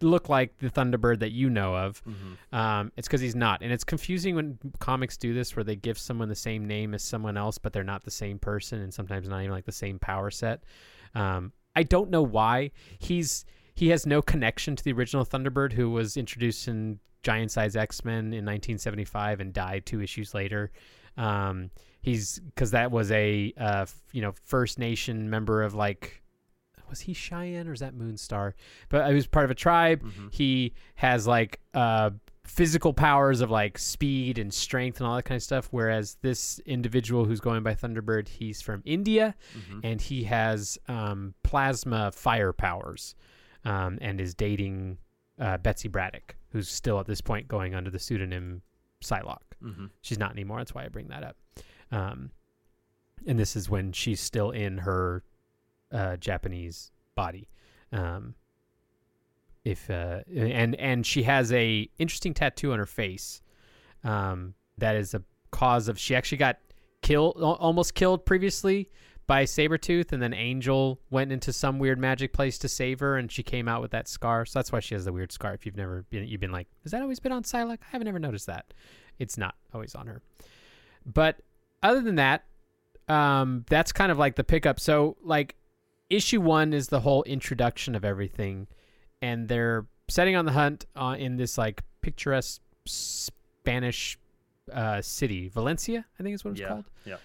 look 0.00 0.28
like 0.28 0.56
the 0.58 0.70
Thunderbird 0.70 1.20
that 1.20 1.32
you 1.32 1.50
know 1.50 1.74
of. 1.76 2.02
Mm-hmm. 2.04 2.54
Um, 2.54 2.92
it's 2.96 3.08
because 3.08 3.20
he's 3.20 3.34
not, 3.34 3.62
and 3.62 3.72
it's 3.72 3.84
confusing 3.84 4.34
when 4.34 4.58
comics 4.78 5.16
do 5.16 5.34
this, 5.34 5.56
where 5.56 5.64
they 5.64 5.76
give 5.76 5.98
someone 5.98 6.28
the 6.28 6.34
same 6.34 6.66
name 6.66 6.94
as 6.94 7.02
someone 7.02 7.36
else, 7.36 7.58
but 7.58 7.72
they're 7.72 7.84
not 7.84 8.04
the 8.04 8.10
same 8.10 8.38
person, 8.38 8.80
and 8.80 8.92
sometimes 8.92 9.28
not 9.28 9.40
even 9.40 9.50
like 9.50 9.64
the 9.64 9.72
same 9.72 9.98
power 9.98 10.30
set. 10.30 10.64
Um, 11.14 11.52
I 11.74 11.82
don't 11.82 12.10
know 12.10 12.22
why 12.22 12.72
he's 12.98 13.44
he 13.74 13.88
has 13.90 14.06
no 14.06 14.22
connection 14.22 14.74
to 14.74 14.82
the 14.82 14.92
original 14.92 15.24
Thunderbird, 15.24 15.72
who 15.72 15.90
was 15.90 16.16
introduced 16.16 16.66
in 16.66 16.98
Giant 17.22 17.50
Size 17.50 17.76
X 17.76 18.04
Men 18.04 18.26
in 18.26 18.44
1975 18.44 19.40
and 19.40 19.52
died 19.52 19.84
two 19.84 20.00
issues 20.00 20.32
later. 20.32 20.72
Um, 21.16 21.70
he's 22.00 22.38
because 22.38 22.70
that 22.70 22.90
was 22.90 23.10
a 23.10 23.52
uh, 23.58 23.82
f- 23.82 24.00
you 24.12 24.22
know 24.22 24.32
First 24.44 24.78
Nation 24.78 25.28
member 25.28 25.62
of 25.62 25.74
like 25.74 26.22
was 26.88 27.00
he 27.00 27.12
Cheyenne 27.14 27.68
or 27.68 27.72
is 27.72 27.80
that 27.80 27.94
Moonstar? 27.94 28.52
But 28.88 29.08
he 29.08 29.14
was 29.14 29.26
part 29.26 29.44
of 29.44 29.50
a 29.50 29.54
tribe. 29.54 30.02
Mhm. 30.02 30.32
He 30.32 30.74
has 30.96 31.26
like 31.26 31.60
uh, 31.74 32.10
physical 32.44 32.92
powers 32.94 33.40
of 33.40 33.50
like 33.50 33.76
speed 33.78 34.38
and 34.38 34.52
strength 34.54 35.00
and 35.00 35.06
all 35.08 35.16
that 35.16 35.24
kind 35.24 35.36
of 35.36 35.42
stuff. 35.42 35.68
Whereas 35.72 36.16
this 36.22 36.58
individual 36.60 37.24
who's 37.24 37.40
going 37.40 37.62
by 37.62 37.74
Thunderbird, 37.74 38.28
he's 38.28 38.62
from 38.62 38.82
India 38.84 39.34
Mhm. 39.58 39.80
and 39.82 40.00
he 40.00 40.24
has 40.24 40.78
um, 40.88 41.34
plasma 41.42 42.12
fire 42.12 42.52
powers 42.52 43.14
um, 43.64 43.98
and 44.00 44.20
is 44.20 44.34
dating 44.34 44.98
uh, 45.38 45.58
Betsy 45.58 45.88
Braddock, 45.88 46.36
who's 46.50 46.68
still 46.68 46.98
at 47.00 47.06
this 47.06 47.20
point 47.20 47.46
going 47.48 47.74
under 47.74 47.90
the 47.90 47.98
pseudonym 47.98 48.62
Psylocke. 49.04 49.42
Mhm. 49.62 49.90
She's 50.00 50.18
not 50.18 50.30
anymore. 50.32 50.58
That's 50.58 50.74
why 50.74 50.84
I 50.84 50.88
bring 50.88 51.08
that 51.08 51.22
up. 51.24 51.36
Um, 51.90 52.30
and 53.26 53.38
this 53.38 53.56
is 53.56 53.68
when 53.68 53.92
she's 53.92 54.20
still 54.20 54.50
in 54.50 54.78
her 54.78 55.24
uh, 55.96 56.16
Japanese 56.16 56.90
body. 57.14 57.48
Um, 57.92 58.34
if 59.64 59.90
uh, 59.90 60.20
and 60.34 60.76
and 60.76 61.04
she 61.04 61.24
has 61.24 61.52
a 61.52 61.88
interesting 61.98 62.34
tattoo 62.34 62.72
on 62.72 62.78
her 62.78 62.86
face. 62.86 63.42
Um, 64.04 64.54
that 64.78 64.94
is 64.94 65.14
a 65.14 65.22
cause 65.50 65.88
of 65.88 65.98
she 65.98 66.14
actually 66.14 66.38
got 66.38 66.58
killed, 67.02 67.36
almost 67.40 67.94
killed 67.94 68.24
previously 68.24 68.90
by 69.26 69.44
Sabretooth, 69.44 70.12
and 70.12 70.22
then 70.22 70.32
Angel 70.32 71.00
went 71.10 71.32
into 71.32 71.52
some 71.52 71.78
weird 71.78 71.98
magic 71.98 72.32
place 72.32 72.58
to 72.58 72.68
save 72.68 73.00
her, 73.00 73.16
and 73.16 73.32
she 73.32 73.42
came 73.42 73.66
out 73.66 73.82
with 73.82 73.90
that 73.90 74.06
scar. 74.06 74.44
So 74.44 74.58
that's 74.58 74.70
why 74.70 74.80
she 74.80 74.94
has 74.94 75.04
the 75.04 75.12
weird 75.12 75.32
scar. 75.32 75.54
If 75.54 75.66
you've 75.66 75.76
never 75.76 76.04
been, 76.10 76.28
you've 76.28 76.40
been 76.40 76.52
like, 76.52 76.68
has 76.84 76.92
that 76.92 77.02
always 77.02 77.18
been 77.18 77.32
on 77.32 77.42
Psylocke? 77.42 77.78
I 77.82 77.90
haven't 77.90 78.06
ever 78.06 78.20
noticed 78.20 78.46
that. 78.46 78.72
It's 79.18 79.36
not 79.36 79.56
always 79.74 79.94
on 79.94 80.06
her. 80.06 80.22
But 81.04 81.40
other 81.82 82.02
than 82.02 82.16
that, 82.16 82.44
um, 83.08 83.64
that's 83.68 83.92
kind 83.92 84.12
of 84.12 84.18
like 84.18 84.36
the 84.36 84.44
pickup. 84.44 84.78
So 84.78 85.16
like, 85.24 85.56
issue 86.10 86.40
one 86.40 86.72
is 86.72 86.88
the 86.88 87.00
whole 87.00 87.22
introduction 87.24 87.94
of 87.94 88.04
everything, 88.04 88.66
and 89.22 89.48
they're 89.48 89.86
setting 90.08 90.36
on 90.36 90.44
the 90.44 90.52
hunt 90.52 90.86
uh, 90.94 91.16
in 91.18 91.36
this 91.36 91.58
like 91.58 91.82
picturesque 92.00 92.60
Spanish 92.86 94.18
uh, 94.72 95.00
city, 95.02 95.48
Valencia, 95.48 96.04
I 96.18 96.22
think 96.22 96.34
is 96.34 96.44
what 96.44 96.52
it's 96.52 96.60
Yeah. 96.60 96.68
called 96.68 96.84
Yeah. 97.04 97.16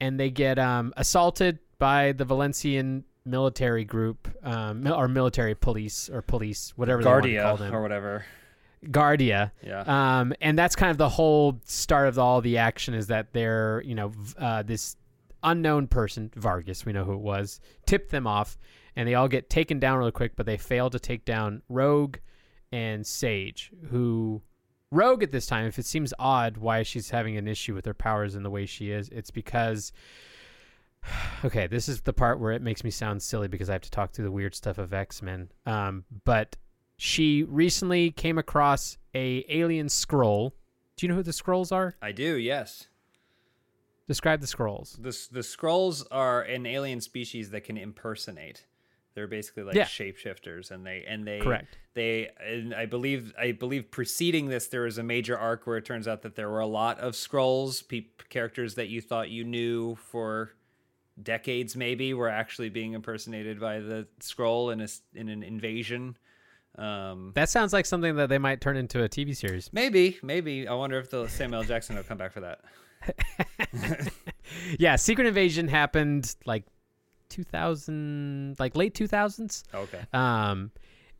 and 0.00 0.18
they 0.18 0.30
get 0.30 0.58
um, 0.58 0.92
assaulted 0.96 1.58
by 1.78 2.12
the 2.12 2.24
Valencian 2.24 3.04
military 3.24 3.84
group 3.84 4.28
um, 4.44 4.86
or 4.86 5.08
military 5.08 5.54
police 5.54 6.08
or 6.10 6.22
police, 6.22 6.72
whatever 6.76 7.02
they 7.02 7.08
want 7.10 7.24
to 7.24 7.40
call 7.40 7.56
them. 7.56 7.74
or 7.74 7.80
whatever. 7.82 8.24
Guardia. 8.90 9.52
Yeah. 9.62 9.80
Um, 10.20 10.34
and 10.42 10.58
that's 10.58 10.76
kind 10.76 10.90
of 10.90 10.98
the 10.98 11.08
whole 11.08 11.58
start 11.64 12.06
of 12.08 12.18
all 12.18 12.40
the 12.42 12.58
action 12.58 12.92
is 12.94 13.06
that 13.06 13.32
they're, 13.32 13.82
you 13.84 13.94
know, 13.94 14.12
uh, 14.38 14.62
this 14.62 14.96
unknown 15.44 15.86
person, 15.86 16.30
Vargas, 16.34 16.84
we 16.84 16.92
know 16.92 17.04
who 17.04 17.12
it 17.12 17.20
was, 17.20 17.60
tipped 17.86 18.10
them 18.10 18.26
off, 18.26 18.58
and 18.96 19.08
they 19.08 19.14
all 19.14 19.28
get 19.28 19.50
taken 19.50 19.78
down 19.78 19.98
really 19.98 20.12
quick, 20.12 20.34
but 20.36 20.46
they 20.46 20.56
fail 20.56 20.90
to 20.90 20.98
take 20.98 21.24
down 21.24 21.62
Rogue 21.68 22.16
and 22.72 23.06
Sage, 23.06 23.70
who. 23.90 24.42
Rogue 24.90 25.24
at 25.24 25.32
this 25.32 25.46
time, 25.46 25.66
if 25.66 25.78
it 25.78 25.86
seems 25.86 26.14
odd 26.20 26.56
why 26.56 26.84
she's 26.84 27.10
having 27.10 27.36
an 27.36 27.48
issue 27.48 27.74
with 27.74 27.84
her 27.84 27.94
powers 27.94 28.36
in 28.36 28.44
the 28.44 28.50
way 28.50 28.66
she 28.66 28.90
is, 28.90 29.08
it's 29.10 29.30
because. 29.30 29.92
Okay, 31.44 31.66
this 31.66 31.86
is 31.86 32.00
the 32.00 32.14
part 32.14 32.40
where 32.40 32.52
it 32.52 32.62
makes 32.62 32.82
me 32.82 32.90
sound 32.90 33.22
silly 33.22 33.46
because 33.46 33.68
I 33.68 33.72
have 33.74 33.82
to 33.82 33.90
talk 33.90 34.12
through 34.12 34.24
the 34.24 34.30
weird 34.30 34.54
stuff 34.54 34.78
of 34.78 34.94
X 34.94 35.20
Men. 35.20 35.50
Um, 35.66 36.04
but 36.24 36.56
she 36.96 37.42
recently 37.42 38.10
came 38.10 38.38
across 38.38 38.96
a 39.14 39.44
alien 39.48 39.88
Skrull. 39.88 40.52
Do 40.96 41.04
you 41.04 41.08
know 41.08 41.16
who 41.16 41.22
the 41.22 41.32
Skrulls 41.32 41.72
are? 41.72 41.94
I 42.00 42.12
do. 42.12 42.36
Yes. 42.36 42.88
Describe 44.06 44.40
the 44.40 44.46
Skrulls. 44.46 44.96
The 45.00 45.16
the 45.32 45.40
Skrulls 45.40 46.04
are 46.10 46.42
an 46.42 46.66
alien 46.66 47.00
species 47.00 47.50
that 47.50 47.64
can 47.64 47.76
impersonate. 47.76 48.66
They're 49.14 49.26
basically 49.28 49.62
like 49.62 49.76
Yeah. 49.76 49.84
shapeshifters, 49.84 50.70
and 50.70 50.84
they 50.84 51.04
and 51.06 51.26
they 51.26 51.40
Correct. 51.40 51.78
They 51.94 52.30
and 52.44 52.74
I 52.74 52.86
believe 52.86 53.32
I 53.38 53.52
believe 53.52 53.90
preceding 53.90 54.48
this 54.48 54.66
there 54.66 54.82
was 54.82 54.98
a 54.98 55.02
major 55.02 55.38
arc 55.38 55.66
where 55.66 55.76
it 55.76 55.84
turns 55.84 56.06
out 56.08 56.22
that 56.22 56.34
there 56.34 56.50
were 56.50 56.60
a 56.60 56.66
lot 56.66 56.98
of 56.98 57.14
Skrulls, 57.14 57.86
peop 57.86 58.28
characters 58.28 58.74
that 58.74 58.88
you 58.88 59.00
thought 59.00 59.30
you 59.30 59.44
knew 59.44 59.94
for 59.94 60.52
decades 61.22 61.76
maybe 61.76 62.12
were 62.12 62.28
actually 62.28 62.68
being 62.68 62.92
impersonated 62.92 63.60
by 63.60 63.78
the 63.78 64.06
Skrull 64.20 64.72
in 64.72 64.80
a 64.80 64.88
in 65.18 65.28
an 65.28 65.42
invasion. 65.44 66.16
Um, 66.76 67.30
That 67.36 67.48
sounds 67.48 67.72
like 67.72 67.86
something 67.86 68.16
that 68.16 68.28
they 68.28 68.38
might 68.38 68.60
turn 68.60 68.76
into 68.76 69.04
a 69.04 69.08
TV 69.08 69.32
series. 69.34 69.72
maybe 69.72 70.18
maybe 70.24 70.66
I 70.66 70.74
wonder 70.74 70.98
if 70.98 71.08
the 71.08 71.28
Samuel 71.28 71.62
Jackson 71.62 71.94
will 71.96 72.02
come 72.02 72.18
back 72.18 72.32
for 72.32 72.40
that. 72.40 72.60
Yeah, 74.78 74.96
Secret 74.96 75.26
Invasion 75.26 75.68
happened 75.68 76.34
like 76.46 76.64
2000, 77.28 78.56
like 78.58 78.76
late 78.76 78.94
2000s. 78.94 79.64
Okay. 79.74 80.00
Um, 80.12 80.70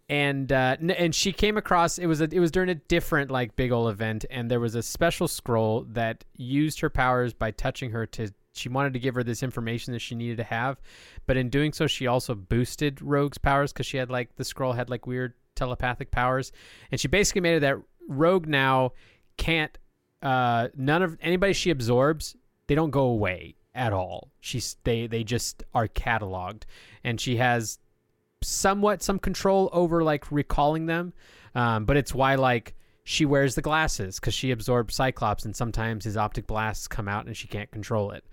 and 0.09 0.53
uh, 0.53 0.77
and 0.97 1.15
she 1.15 1.33
came 1.33 1.57
across 1.57 1.99
it 1.99 2.07
was 2.07 2.21
a, 2.21 2.25
it 2.25 2.39
was 2.39 2.51
during 2.51 2.69
a 2.69 2.75
different 2.75 3.31
like 3.31 3.57
big 3.57 3.73
old 3.73 3.89
event, 3.91 4.27
and 4.31 4.51
there 4.51 4.61
was 4.61 4.75
a 4.75 4.83
special 4.83 5.27
Skrull 5.27 5.93
that 5.95 6.25
used 6.37 6.81
her 6.81 6.91
powers 6.91 7.33
by 7.33 7.51
touching 7.51 7.91
her 7.91 8.07
to. 8.07 8.29
She 8.53 8.69
wanted 8.69 8.93
to 8.93 8.99
give 8.99 9.15
her 9.15 9.25
this 9.25 9.43
information 9.43 9.93
that 9.95 10.01
she 10.01 10.15
needed 10.15 10.37
to 10.37 10.45
have, 10.45 10.81
but 11.27 11.37
in 11.37 11.49
doing 11.49 11.73
so, 11.73 11.87
she 11.87 12.07
also 12.07 12.35
boosted 12.35 13.01
Rogue's 13.01 13.39
powers 13.39 13.73
because 13.73 13.87
she 13.87 13.97
had 13.97 14.11
like 14.11 14.37
the 14.37 14.45
Skrull 14.45 14.75
had 14.75 14.91
like 14.91 15.07
weird 15.07 15.33
telepathic 15.55 16.11
powers, 16.11 16.53
and 16.93 17.01
she 17.01 17.09
basically 17.09 17.41
made 17.41 17.57
it 17.57 17.61
that 17.61 17.79
Rogue 18.07 18.47
now 18.47 18.93
can't. 19.39 19.77
Uh, 20.25 20.69
none 20.75 21.03
of 21.03 21.19
anybody 21.21 21.53
she 21.53 21.71
absorbs, 21.71 22.35
they 22.67 22.75
don't 22.75 22.91
go 22.91 23.03
away 23.03 23.55
at 23.75 23.93
all. 23.93 24.31
She's 24.41 24.77
they 24.85 25.07
they 25.07 25.23
just 25.23 25.63
are 25.75 25.87
cataloged, 25.87 26.63
and 27.05 27.21
she 27.21 27.37
has 27.37 27.79
somewhat 28.43 29.03
some 29.03 29.19
control 29.19 29.69
over 29.73 30.03
like 30.03 30.33
recalling 30.33 30.87
them. 30.87 31.13
Um, 31.55 31.85
but 31.85 31.97
it's 31.97 32.15
why 32.15 32.35
like 32.37 32.75
she 33.05 33.27
wears 33.27 33.55
the 33.55 33.63
glasses 33.63 34.19
because 34.19 34.35
she 34.35 34.51
absorbs 34.51 34.95
cyclops 34.95 35.45
and 35.45 35.55
sometimes 35.55 36.05
his 36.05 36.17
optic 36.17 36.47
blasts 36.47 36.89
come 36.89 37.07
out 37.07 37.27
and 37.27 37.37
she 37.37 37.47
can't 37.47 37.71
control 37.71 38.11
it. 38.13 38.25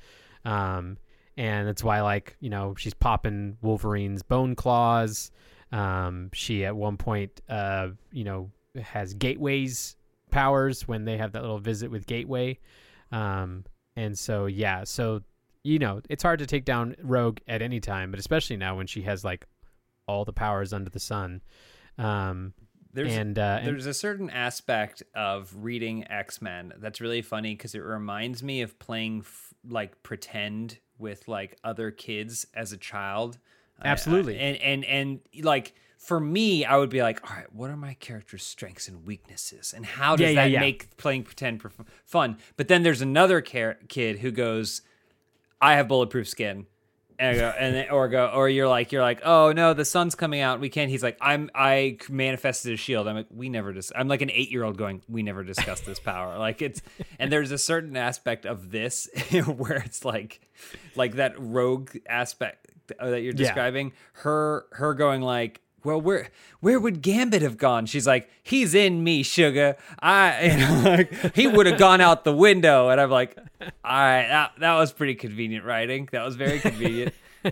Um, 0.45 0.97
and 1.37 1.67
that's 1.67 1.83
why 1.83 2.01
like 2.01 2.35
you 2.39 2.49
know 2.49 2.73
she's 2.77 2.93
popping 2.93 3.57
wolverine's 3.61 4.23
bone 4.23 4.55
claws. 4.55 5.31
Um, 5.71 6.29
she 6.33 6.65
at 6.65 6.75
one 6.75 6.97
point 6.97 7.41
uh, 7.49 7.89
you 8.11 8.23
know 8.23 8.49
has 8.81 9.13
gateways 9.13 9.97
powers 10.31 10.87
when 10.87 11.05
they 11.05 11.17
have 11.17 11.33
that 11.33 11.41
little 11.41 11.59
visit 11.59 11.91
with 11.91 12.07
gateway 12.07 12.57
um, 13.11 13.63
and 13.95 14.17
so 14.17 14.45
yeah 14.47 14.83
so 14.83 15.21
you 15.63 15.77
know 15.77 16.01
it's 16.09 16.23
hard 16.23 16.39
to 16.39 16.47
take 16.47 16.65
down 16.65 16.95
rogue 17.03 17.37
at 17.47 17.61
any 17.61 17.79
time 17.79 18.09
but 18.09 18.19
especially 18.19 18.57
now 18.57 18.75
when 18.75 18.87
she 18.87 19.01
has 19.03 19.23
like 19.23 19.45
all 20.11 20.25
the 20.25 20.33
powers 20.33 20.73
under 20.73 20.89
the 20.89 20.99
sun. 20.99 21.41
Um, 21.97 22.53
There's 22.93 23.15
and, 23.15 23.37
uh, 23.39 23.59
and 23.59 23.67
there's 23.67 23.85
a 23.85 23.93
certain 23.93 24.29
aspect 24.29 25.03
of 25.15 25.53
reading 25.55 26.05
X 26.09 26.41
Men 26.41 26.73
that's 26.77 26.99
really 26.99 27.21
funny 27.21 27.55
because 27.55 27.75
it 27.75 27.79
reminds 27.79 28.43
me 28.43 28.61
of 28.61 28.77
playing 28.79 29.19
f- 29.19 29.53
like 29.67 30.01
pretend 30.03 30.79
with 30.97 31.27
like 31.27 31.57
other 31.63 31.91
kids 31.91 32.45
as 32.53 32.73
a 32.73 32.77
child. 32.77 33.37
I- 33.81 33.87
Absolutely. 33.87 34.37
and 34.37 34.57
and 34.57 34.85
and 34.85 35.19
like 35.43 35.73
for 36.01 36.19
me, 36.19 36.65
I 36.65 36.77
would 36.77 36.89
be 36.89 37.03
like, 37.03 37.29
all 37.29 37.37
right, 37.37 37.53
what 37.53 37.69
are 37.69 37.77
my 37.77 37.93
character's 37.93 38.41
strengths 38.41 38.87
and 38.87 39.05
weaknesses, 39.05 39.71
and 39.75 39.85
how 39.85 40.15
does 40.15 40.23
Yeah, 40.23 40.29
yeah, 40.29 40.41
that 40.45 40.49
yeah. 40.49 40.59
make 40.59 40.97
playing 40.97 41.23
pretend 41.23 41.61
fun? 42.05 42.37
But 42.57 42.67
then 42.69 42.81
there's 42.81 43.01
another 43.03 43.39
car- 43.39 43.77
kid 43.87 44.17
who 44.17 44.31
goes, 44.31 44.81
I 45.61 45.75
have 45.75 45.87
bulletproof 45.87 46.27
skin. 46.27 46.65
And, 47.19 47.37
I 47.37 47.39
go, 47.39 47.53
and 47.55 47.75
then, 47.75 47.89
or 47.91 48.07
go, 48.07 48.31
or 48.33 48.49
you're 48.49 48.67
like, 48.67 48.91
you're 48.91 49.03
like, 49.03 49.21
oh 49.23 49.51
no, 49.51 49.75
the 49.75 49.85
sun's 49.85 50.15
coming 50.15 50.41
out. 50.41 50.59
We 50.59 50.69
can't. 50.69 50.89
He's 50.89 51.03
like, 51.03 51.19
I'm, 51.21 51.51
I 51.53 51.99
manifested 52.09 52.73
a 52.73 52.77
shield. 52.77 53.07
I'm 53.07 53.15
like, 53.15 53.27
we 53.29 53.47
never 53.47 53.71
just. 53.71 53.91
I'm 53.95 54.07
like 54.07 54.23
an 54.23 54.31
eight 54.31 54.49
year 54.49 54.63
old 54.63 54.75
going, 54.77 55.03
we 55.07 55.21
never 55.21 55.43
discussed 55.43 55.85
this 55.85 55.99
power. 55.99 56.35
Like 56.39 56.63
it's, 56.63 56.81
and 57.19 57.31
there's 57.31 57.51
a 57.51 57.59
certain 57.59 57.95
aspect 57.95 58.47
of 58.47 58.71
this 58.71 59.07
where 59.45 59.83
it's 59.85 60.03
like, 60.03 60.41
like 60.95 61.17
that 61.17 61.35
rogue 61.39 61.95
aspect 62.09 62.71
uh, 62.99 63.11
that 63.11 63.21
you're 63.21 63.33
describing. 63.33 63.93
Her, 64.13 64.65
her 64.71 64.95
going 64.95 65.21
like, 65.21 65.61
well, 65.83 65.99
where 65.99 66.29
where 66.59 66.79
would 66.79 67.01
Gambit 67.01 67.41
have 67.41 67.57
gone? 67.57 67.85
She's 67.85 68.05
like, 68.07 68.29
he's 68.43 68.73
in 68.75 69.03
me, 69.03 69.23
sugar. 69.23 69.75
I, 70.01 70.81
like, 70.85 71.35
he 71.35 71.47
would 71.47 71.65
have 71.65 71.79
gone 71.79 72.01
out 72.01 72.23
the 72.23 72.35
window, 72.35 72.89
and 72.89 72.99
I'm 73.01 73.09
like, 73.09 73.37
all 73.61 73.69
right, 73.83 74.27
that 74.27 74.51
that 74.59 74.75
was 74.75 74.91
pretty 74.93 75.15
convenient 75.15 75.65
writing. 75.65 76.07
That 76.11 76.23
was 76.23 76.35
very 76.35 76.59
convenient. 76.59 77.13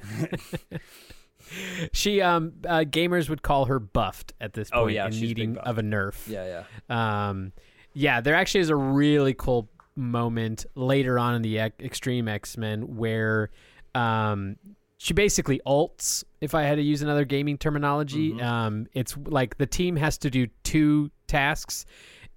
she, 1.92 2.22
um, 2.22 2.54
uh, 2.68 2.80
gamers 2.80 3.30
would 3.30 3.42
call 3.42 3.66
her 3.66 3.80
buffed 3.80 4.34
at 4.40 4.54
this 4.54 4.70
point 4.70 4.84
Oh, 4.84 4.88
yeah, 4.88 5.08
in 5.08 5.12
needing 5.12 5.58
of 5.58 5.78
a 5.78 5.82
nerf. 5.82 6.28
yeah, 6.28 6.64
yeah. 6.90 7.30
Um, 7.30 7.54
yeah, 7.94 8.22
there 8.22 8.36
actually 8.36 8.62
is 8.62 8.70
a 8.70 8.76
really 8.76 9.34
cool 9.34 9.70
moment 9.96 10.66
later 10.76 11.18
on 11.20 11.36
in 11.36 11.42
the 11.42 11.58
Extreme 11.60 12.28
X 12.28 12.58
Men 12.58 12.96
where 12.96 13.50
um, 13.96 14.58
she 15.02 15.14
basically 15.14 15.60
ults. 15.66 16.24
If 16.42 16.54
I 16.54 16.64
had 16.64 16.76
to 16.76 16.82
use 16.84 17.02
another 17.02 17.26
gaming 17.26 17.58
terminology, 17.58 18.32
Mm-hmm. 18.34 18.46
um, 18.46 18.88
it's 18.94 19.18
like 19.18 19.58
the 19.58 19.66
team 19.66 19.96
has 19.96 20.18
to 20.20 20.30
do 20.30 20.48
two 20.64 21.10
tasks, 21.26 21.86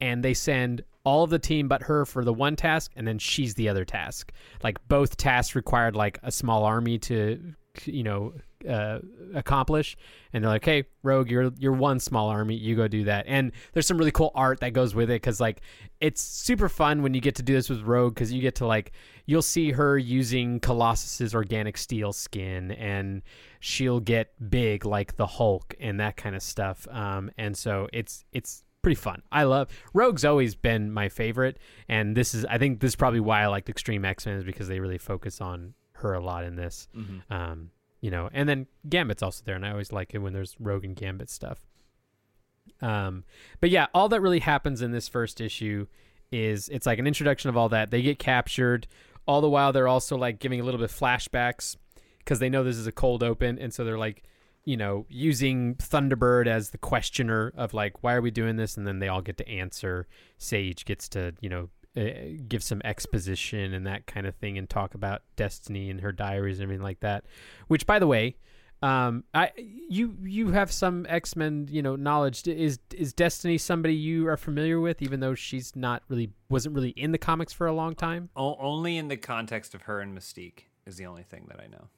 and 0.01 0.25
they 0.25 0.33
send 0.33 0.83
all 1.05 1.25
of 1.25 1.31
the 1.31 1.39
team 1.41 1.67
but 1.67 1.83
her 1.83 2.07
for 2.07 2.25
the 2.25 2.33
one 2.33 2.55
task, 2.55 2.93
and 2.95 3.07
then 3.07 3.19
she's 3.19 3.55
the 3.55 3.69
other 3.69 3.85
task. 3.85 4.33
Like 4.63 4.79
both 4.89 5.17
tasks 5.17 5.57
required 5.57 5.97
like 5.97 6.19
a 6.23 6.31
small 6.31 6.65
army 6.65 6.99
to, 7.01 7.41
you 7.85 8.05
know, 8.05 8.33
uh, 8.69 8.99
accomplish. 9.35 9.97
And 10.33 10.43
they're 10.43 10.51
like 10.51 10.65
hey 10.65 10.85
rogue 11.03 11.31
you're 11.31 11.51
you're 11.59 11.73
one 11.73 12.01
small 12.01 12.29
army. 12.29 12.55
You 12.55 12.77
go 12.77 12.89
do 12.89 13.05
that. 13.05 13.25
And 13.29 13.53
there's 13.73 13.87
some 13.87 13.99
really 13.99 14.11
cool 14.13 14.31
art 14.35 14.61
that 14.61 14.73
goes 14.73 14.95
with 14.95 15.11
it 15.11 15.15
because 15.15 15.41
like 15.41 15.61
it's 16.01 16.23
super 16.23 16.69
fun 16.69 17.03
when 17.03 17.15
you 17.15 17.21
get 17.21 17.35
to 17.37 17.43
do 17.43 17.55
this 17.55 17.69
with 17.69 17.83
rogue 17.83 18.15
because 18.15 18.33
you 18.33 18.41
get 18.41 18.55
to 18.57 18.67
like 18.67 18.93
you'll 19.27 19.43
see 19.43 19.73
her 19.73 19.97
using 19.99 20.61
colossus's 20.61 21.35
organic 21.35 21.77
steel 21.77 22.13
skin 22.13 22.73
and 22.73 23.23
she'll 23.61 24.01
get 24.01 24.33
big 24.51 24.85
like 24.85 25.17
the 25.17 25.27
hulk 25.27 25.75
and 25.81 26.01
that 26.01 26.17
kind 26.17 26.35
of 26.35 26.43
stuff. 26.43 26.87
Um 26.91 27.31
and 27.39 27.57
so 27.57 27.89
it's 27.93 28.25
it's 28.33 28.65
pretty 28.83 28.97
fun. 28.97 29.23
I 29.31 29.45
love 29.45 29.69
rogue's 29.95 30.25
always 30.25 30.55
been 30.55 30.91
my 30.91 31.09
favorite. 31.09 31.59
And 31.89 32.17
this 32.17 32.35
is 32.35 32.45
i 32.47 32.59
think 32.59 32.81
this 32.81 32.91
is 32.93 32.97
probably 32.97 33.21
why 33.21 33.43
i 33.43 33.47
liked 33.47 33.69
extreme 33.69 34.05
x-men 34.05 34.37
is 34.37 34.45
because 34.45 34.67
they 34.69 34.81
really 34.81 34.99
focus 34.99 35.41
on 35.41 35.75
her 35.95 36.15
a 36.15 36.21
lot 36.21 36.45
in 36.45 36.57
this. 36.57 36.89
Mm-hmm. 36.97 37.33
um, 37.33 37.71
you 38.03 38.11
know, 38.11 38.29
and 38.35 38.47
then 38.49 38.67
Gambit's 38.87 39.23
also 39.23 39.43
there, 39.47 39.55
and 39.55 39.65
I 39.65 39.71
always 39.71 39.93
like 39.93 40.13
it 40.13 40.19
when 40.19 40.35
there's 40.35 40.57
Rogue 40.61 40.85
and 40.85 40.95
Gambit 40.95 41.31
stuff. 41.31 41.61
Um, 42.83 43.25
but 43.61 43.71
yeah, 43.71 43.87
all 43.95 44.09
that 44.11 44.21
really 44.21 44.41
happens 44.41 44.83
in 44.83 44.91
this 44.91 45.09
first 45.09 45.41
issue 45.41 45.87
is 46.33 46.69
it's 46.69 46.85
like 46.85 46.99
an 46.99 47.07
introduction 47.07 47.49
of 47.49 47.57
all 47.57 47.69
that. 47.71 47.91
They 47.91 48.03
get 48.03 48.19
captured. 48.19 48.89
All 49.25 49.41
the 49.41 49.49
while, 49.49 49.73
they're 49.73 49.89
also 49.89 50.17
like 50.17 50.41
giving 50.41 50.61
a 50.61 50.65
little 50.65 50.81
bit 50.81 50.91
of 50.91 50.99
flashbacks 50.99 51.77
because 52.19 52.41
they 52.41 52.51
know 52.51 52.65
this 52.65 52.77
is 52.77 52.89
a 52.89 52.93
cold 52.93 53.23
open, 53.23 53.59
and 53.59 53.73
so 53.73 53.85
they're 53.85 53.99
like, 53.99 54.25
you 54.65 54.77
know, 54.77 55.07
using 55.09 55.77
Thunderbird 55.77 56.49
as 56.49 56.71
the 56.71 56.79
questioner 56.79 57.53
of 57.57 57.73
like, 57.73 58.03
why 58.03 58.15
are 58.15 58.21
we 58.21 58.33
doing 58.33 58.57
this? 58.57 58.77
And 58.77 58.87
then 58.87 58.99
they 58.99 59.09
all 59.09 59.23
get 59.23 59.37
to 59.39 59.49
answer. 59.49 60.09
Sage 60.39 60.85
gets 60.85 61.09
to, 61.11 61.35
you 61.41 61.49
know, 61.49 61.69
uh, 61.97 62.03
give 62.49 62.63
some 62.63 62.81
exposition 62.85 63.75
and 63.75 63.87
that 63.87 64.07
kind 64.07 64.27
of 64.27 64.35
thing 64.37 64.57
and 64.57 64.69
talk 64.69 64.95
about 64.95 65.23
destiny 65.37 65.91
and 65.91 66.01
her 66.01 66.13
diaries 66.13 66.59
and 66.59 66.65
everything 66.65 66.83
like 66.83 67.01
that. 67.01 67.25
Which 67.69 67.87
by 67.87 67.99
the 67.99 68.07
way 68.07 68.37
um 68.83 69.23
i 69.33 69.49
you 69.57 70.17
you 70.23 70.51
have 70.51 70.73
some 70.73 71.07
x-men 71.09 71.69
you 71.71 71.83
know 71.83 71.95
knowledge. 71.95 72.49
Is 72.49 72.79
is 72.95 73.13
destiny 73.13 73.59
somebody 73.59 73.95
you 73.95 74.27
are 74.27 74.37
familiar 74.37 74.81
with 74.81 75.03
even 75.03 75.21
though 75.21 75.35
she's 75.35 75.77
not 75.77 76.03
really 76.09 76.31
wasn't 76.49 76.75
really 76.75 76.91
in 76.91 77.13
the 77.13 77.19
comics 77.19 77.53
for 77.53 77.67
a 77.67 77.73
long 77.73 77.95
time? 77.95 78.29
O- 78.37 78.57
only 78.59 78.97
in 78.97 79.09
the 79.09 79.17
context 79.17 79.75
of 79.75 79.83
her 79.83 80.01
and 80.01 80.17
Mystique 80.17 80.65
is 80.87 80.97
the 80.97 81.07
only 81.07 81.23
thing 81.23 81.47
that 81.49 81.61
I 81.61 81.67
know. 81.69 81.89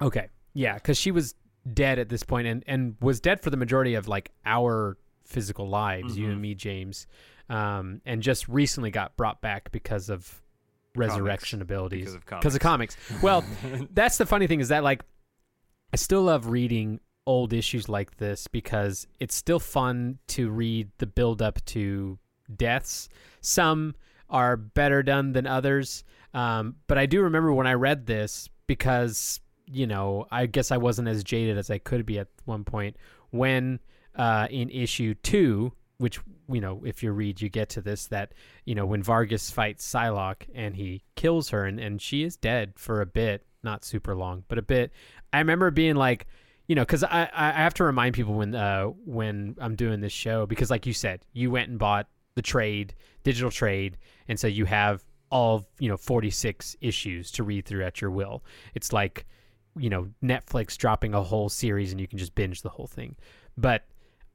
okay. 0.00 0.28
Yeah 0.52 0.74
because 0.74 0.98
she 0.98 1.10
was 1.10 1.34
dead 1.72 1.98
at 1.98 2.08
this 2.08 2.22
point 2.22 2.46
and 2.46 2.62
and 2.66 2.96
was 3.00 3.20
dead 3.20 3.40
for 3.40 3.50
the 3.50 3.56
majority 3.56 3.94
of 3.94 4.06
like 4.08 4.32
our 4.44 4.98
physical 5.24 5.68
lives, 5.68 6.16
you 6.16 6.30
and 6.30 6.40
me, 6.40 6.54
James, 6.54 7.06
um, 7.48 8.00
and 8.04 8.22
just 8.22 8.48
recently 8.48 8.90
got 8.90 9.16
brought 9.16 9.40
back 9.40 9.70
because 9.72 10.10
of 10.10 10.42
resurrection 10.94 11.62
abilities 11.62 12.00
Because 12.04 12.14
of 12.14 12.26
of 12.54 12.60
comics. 12.60 12.96
Well, 13.22 13.44
that's 13.92 14.18
the 14.18 14.26
funny 14.26 14.46
thing 14.46 14.60
is 14.60 14.68
that 14.68 14.82
like 14.82 15.02
I 15.92 15.96
still 15.96 16.22
love 16.22 16.48
reading 16.48 17.00
old 17.26 17.52
issues 17.52 17.88
like 17.88 18.16
this 18.16 18.46
because 18.46 19.06
it's 19.18 19.34
still 19.34 19.58
fun 19.58 20.18
to 20.28 20.50
read 20.50 20.90
the 20.98 21.06
build 21.06 21.42
up 21.42 21.64
to 21.66 22.18
deaths. 22.54 23.08
Some 23.40 23.94
are 24.30 24.56
better 24.56 25.02
done 25.02 25.32
than 25.32 25.46
others. 25.46 26.04
Um, 26.34 26.76
but 26.86 26.98
I 26.98 27.06
do 27.06 27.22
remember 27.22 27.52
when 27.52 27.66
I 27.66 27.74
read 27.74 28.06
this 28.06 28.48
because, 28.66 29.40
you 29.66 29.86
know, 29.86 30.26
I 30.30 30.46
guess 30.46 30.70
I 30.70 30.76
wasn't 30.76 31.08
as 31.08 31.24
jaded 31.24 31.58
as 31.58 31.70
I 31.70 31.78
could 31.78 32.06
be 32.06 32.18
at 32.18 32.28
one 32.44 32.64
point 32.64 32.96
when 33.30 33.80
uh, 34.14 34.46
in 34.50 34.70
issue 34.70 35.14
two, 35.14 35.72
which, 35.98 36.20
you 36.50 36.60
know, 36.60 36.82
if 36.84 37.02
you 37.02 37.12
read, 37.12 37.40
you 37.40 37.48
get 37.48 37.68
to 37.70 37.80
this 37.80 38.06
that, 38.08 38.32
you 38.64 38.74
know, 38.74 38.86
when 38.86 39.02
Vargas 39.02 39.50
fights 39.50 39.90
Psylocke 39.90 40.42
and 40.54 40.76
he 40.76 41.02
kills 41.14 41.50
her 41.50 41.64
and, 41.64 41.80
and 41.80 42.00
she 42.00 42.22
is 42.22 42.36
dead 42.36 42.74
for 42.76 43.00
a 43.00 43.06
bit, 43.06 43.46
not 43.62 43.84
super 43.84 44.14
long, 44.14 44.44
but 44.48 44.58
a 44.58 44.62
bit. 44.62 44.92
I 45.32 45.38
remember 45.38 45.70
being 45.70 45.96
like, 45.96 46.26
you 46.68 46.74
know, 46.74 46.82
because 46.82 47.04
I, 47.04 47.28
I 47.32 47.52
have 47.52 47.74
to 47.74 47.84
remind 47.84 48.14
people 48.14 48.34
when 48.34 48.54
uh, 48.54 48.86
when 48.86 49.56
I'm 49.60 49.76
doing 49.76 50.00
this 50.00 50.12
show 50.12 50.46
because, 50.46 50.70
like 50.70 50.84
you 50.84 50.92
said, 50.92 51.24
you 51.32 51.50
went 51.50 51.70
and 51.70 51.78
bought 51.78 52.08
the 52.34 52.42
trade, 52.42 52.94
digital 53.22 53.50
trade, 53.50 53.96
and 54.28 54.38
so 54.38 54.48
you 54.48 54.64
have 54.64 55.04
all 55.30 55.66
you 55.78 55.88
know 55.88 55.96
46 55.96 56.76
issues 56.80 57.30
to 57.32 57.42
read 57.42 57.66
through 57.66 57.84
at 57.84 58.00
your 58.00 58.10
will. 58.10 58.44
It's 58.74 58.92
like 58.92 59.26
you 59.76 59.90
know 59.90 60.08
Netflix 60.22 60.76
dropping 60.76 61.14
a 61.14 61.22
whole 61.22 61.48
series 61.48 61.92
and 61.92 62.00
you 62.00 62.08
can 62.08 62.18
just 62.18 62.34
binge 62.34 62.62
the 62.62 62.68
whole 62.68 62.86
thing. 62.88 63.16
But 63.56 63.84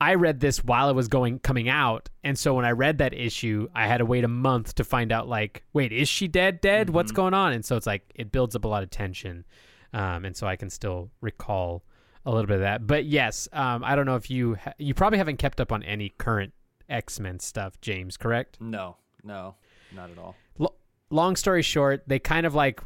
I 0.02 0.16
read 0.16 0.40
this 0.40 0.64
while 0.64 0.90
it 0.90 0.96
was 0.96 1.08
going 1.08 1.38
coming 1.38 1.70
out, 1.70 2.10
and 2.24 2.38
so 2.38 2.56
when 2.56 2.66
I 2.66 2.72
read 2.72 2.98
that 2.98 3.14
issue, 3.14 3.68
I 3.76 3.86
had 3.86 3.98
to 3.98 4.06
wait 4.06 4.24
a 4.24 4.28
month 4.28 4.74
to 4.76 4.84
find 4.84 5.12
out 5.12 5.30
like, 5.30 5.64
wait, 5.74 5.92
is 5.92 6.10
she 6.10 6.28
dead? 6.28 6.60
Dead? 6.60 6.90
What's 6.90 7.12
going 7.12 7.36
on? 7.36 7.54
And 7.54 7.64
so 7.64 7.78
it's 7.78 7.86
like 7.86 8.12
it 8.16 8.32
builds 8.32 8.56
up 8.56 8.66
a 8.66 8.68
lot 8.68 8.82
of 8.82 8.90
tension, 8.90 9.46
um, 9.94 10.26
and 10.26 10.36
so 10.36 10.48
I 10.48 10.56
can 10.56 10.72
still 10.72 11.12
recall 11.22 11.84
a 12.26 12.32
little 12.32 12.48
bit 12.48 12.56
of 12.56 12.62
that. 12.62 12.88
But 12.88 13.06
yes, 13.06 13.48
um, 13.54 13.84
I 13.84 13.96
don't 13.96 14.08
know 14.08 14.16
if 14.16 14.32
you 14.32 14.56
ha- 14.56 14.74
you 14.80 14.96
probably 14.96 15.20
haven't 15.20 15.38
kept 15.38 15.62
up 15.62 15.72
on 15.72 15.84
any 15.84 16.10
current 16.18 16.54
X 16.90 17.20
Men 17.20 17.40
stuff, 17.40 17.80
James. 17.80 18.18
Correct? 18.18 18.60
No, 18.60 18.98
no, 19.24 19.54
not 19.96 20.10
at 20.10 20.18
all. 20.18 20.36
L- 20.60 20.76
long 21.12 21.36
story 21.36 21.62
short, 21.62 22.04
they 22.08 22.18
kind 22.18 22.48
of 22.48 22.56
like 22.56 22.82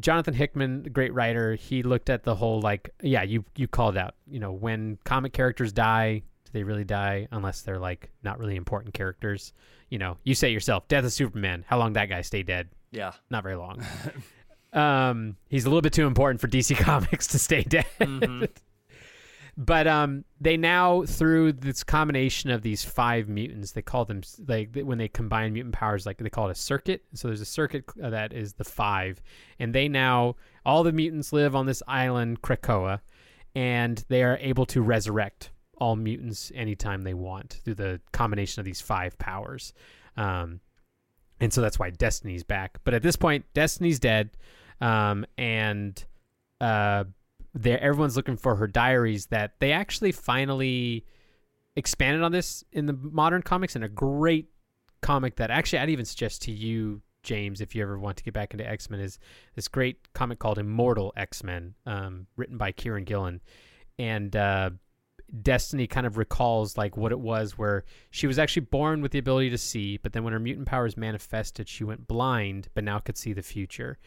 Jonathan 0.00 0.34
Hickman, 0.34 0.88
great 0.92 1.14
writer. 1.14 1.54
He 1.54 1.82
looked 1.82 2.10
at 2.10 2.24
the 2.24 2.34
whole 2.34 2.60
like, 2.60 2.90
yeah, 3.02 3.22
you 3.22 3.46
you 3.56 3.68
called 3.68 3.96
out. 3.96 4.16
You 4.26 4.38
know, 4.38 4.52
when 4.52 4.98
comic 5.04 5.32
characters 5.32 5.72
die, 5.72 6.24
do 6.48 6.58
they 6.58 6.64
really 6.64 6.84
die 6.84 7.28
unless 7.30 7.62
they're 7.62 7.78
like 7.78 8.10
not 8.22 8.38
really 8.38 8.56
important 8.56 8.94
characters? 8.94 9.52
You 9.90 9.98
know, 9.98 10.16
you 10.24 10.34
say 10.34 10.50
it 10.50 10.52
yourself, 10.52 10.88
Death 10.88 11.04
of 11.04 11.12
Superman. 11.12 11.64
How 11.66 11.78
long 11.78 11.92
that 11.94 12.06
guy 12.06 12.22
stay 12.22 12.42
dead? 12.42 12.68
Yeah. 12.90 13.12
Not 13.30 13.42
very 13.42 13.56
long. 13.56 13.82
um, 14.72 15.36
he's 15.48 15.64
a 15.64 15.68
little 15.68 15.82
bit 15.82 15.92
too 15.92 16.06
important 16.06 16.40
for 16.40 16.48
DC 16.48 16.76
Comics 16.80 17.26
to 17.28 17.38
stay 17.38 17.62
dead. 17.62 17.86
Mhm. 18.00 18.48
But 19.60 19.88
um, 19.88 20.24
they 20.40 20.56
now 20.56 21.02
through 21.02 21.54
this 21.54 21.82
combination 21.82 22.50
of 22.50 22.62
these 22.62 22.84
five 22.84 23.28
mutants, 23.28 23.72
they 23.72 23.82
call 23.82 24.04
them 24.04 24.22
like 24.46 24.70
when 24.84 24.98
they 24.98 25.08
combine 25.08 25.52
mutant 25.52 25.74
powers, 25.74 26.06
like 26.06 26.18
they 26.18 26.30
call 26.30 26.48
it 26.48 26.52
a 26.52 26.54
circuit. 26.54 27.02
So 27.14 27.26
there's 27.26 27.40
a 27.40 27.44
circuit 27.44 27.84
uh, 28.00 28.10
that 28.10 28.32
is 28.32 28.52
the 28.52 28.62
five, 28.62 29.20
and 29.58 29.74
they 29.74 29.88
now 29.88 30.36
all 30.64 30.84
the 30.84 30.92
mutants 30.92 31.32
live 31.32 31.56
on 31.56 31.66
this 31.66 31.82
island 31.88 32.40
Krakoa, 32.40 33.00
and 33.56 34.04
they 34.06 34.22
are 34.22 34.38
able 34.40 34.64
to 34.66 34.80
resurrect 34.80 35.50
all 35.78 35.96
mutants 35.96 36.52
anytime 36.54 37.02
they 37.02 37.14
want 37.14 37.60
through 37.64 37.74
the 37.74 38.00
combination 38.12 38.60
of 38.60 38.64
these 38.64 38.80
five 38.80 39.18
powers. 39.18 39.72
Um, 40.16 40.60
and 41.40 41.52
so 41.52 41.60
that's 41.60 41.78
why 41.78 41.90
Destiny's 41.90 42.42
back. 42.42 42.78
But 42.84 42.94
at 42.94 43.02
this 43.02 43.16
point, 43.16 43.44
Destiny's 43.54 43.98
dead, 43.98 44.30
um, 44.80 45.24
and 45.36 46.04
uh, 46.60 47.04
everyone's 47.64 48.16
looking 48.16 48.36
for 48.36 48.56
her 48.56 48.66
diaries. 48.66 49.26
That 49.26 49.52
they 49.60 49.72
actually 49.72 50.12
finally 50.12 51.04
expanded 51.76 52.22
on 52.22 52.32
this 52.32 52.64
in 52.72 52.86
the 52.86 52.92
modern 52.92 53.42
comics 53.42 53.76
in 53.76 53.84
a 53.84 53.88
great 53.88 54.48
comic 55.00 55.36
that 55.36 55.50
actually 55.50 55.78
I'd 55.78 55.90
even 55.90 56.04
suggest 56.04 56.42
to 56.42 56.52
you, 56.52 57.02
James, 57.22 57.60
if 57.60 57.74
you 57.74 57.82
ever 57.82 57.98
want 57.98 58.16
to 58.16 58.24
get 58.24 58.34
back 58.34 58.52
into 58.52 58.68
X 58.68 58.90
Men, 58.90 59.00
is 59.00 59.18
this 59.54 59.68
great 59.68 60.12
comic 60.12 60.38
called 60.40 60.58
Immortal 60.58 61.12
X 61.16 61.44
Men, 61.44 61.74
um, 61.86 62.26
written 62.36 62.58
by 62.58 62.72
Kieron 62.72 63.04
Gillen, 63.04 63.40
and 63.98 64.34
uh, 64.34 64.70
Destiny 65.42 65.86
kind 65.86 66.06
of 66.06 66.16
recalls 66.16 66.76
like 66.76 66.96
what 66.96 67.12
it 67.12 67.20
was 67.20 67.58
where 67.58 67.84
she 68.10 68.26
was 68.26 68.38
actually 68.38 68.66
born 68.66 69.02
with 69.02 69.12
the 69.12 69.18
ability 69.18 69.50
to 69.50 69.58
see, 69.58 69.98
but 69.98 70.12
then 70.12 70.24
when 70.24 70.32
her 70.32 70.38
mutant 70.38 70.66
powers 70.66 70.96
manifested, 70.96 71.68
she 71.68 71.84
went 71.84 72.08
blind, 72.08 72.68
but 72.74 72.84
now 72.84 72.98
could 72.98 73.16
see 73.16 73.32
the 73.32 73.42
future. 73.42 73.98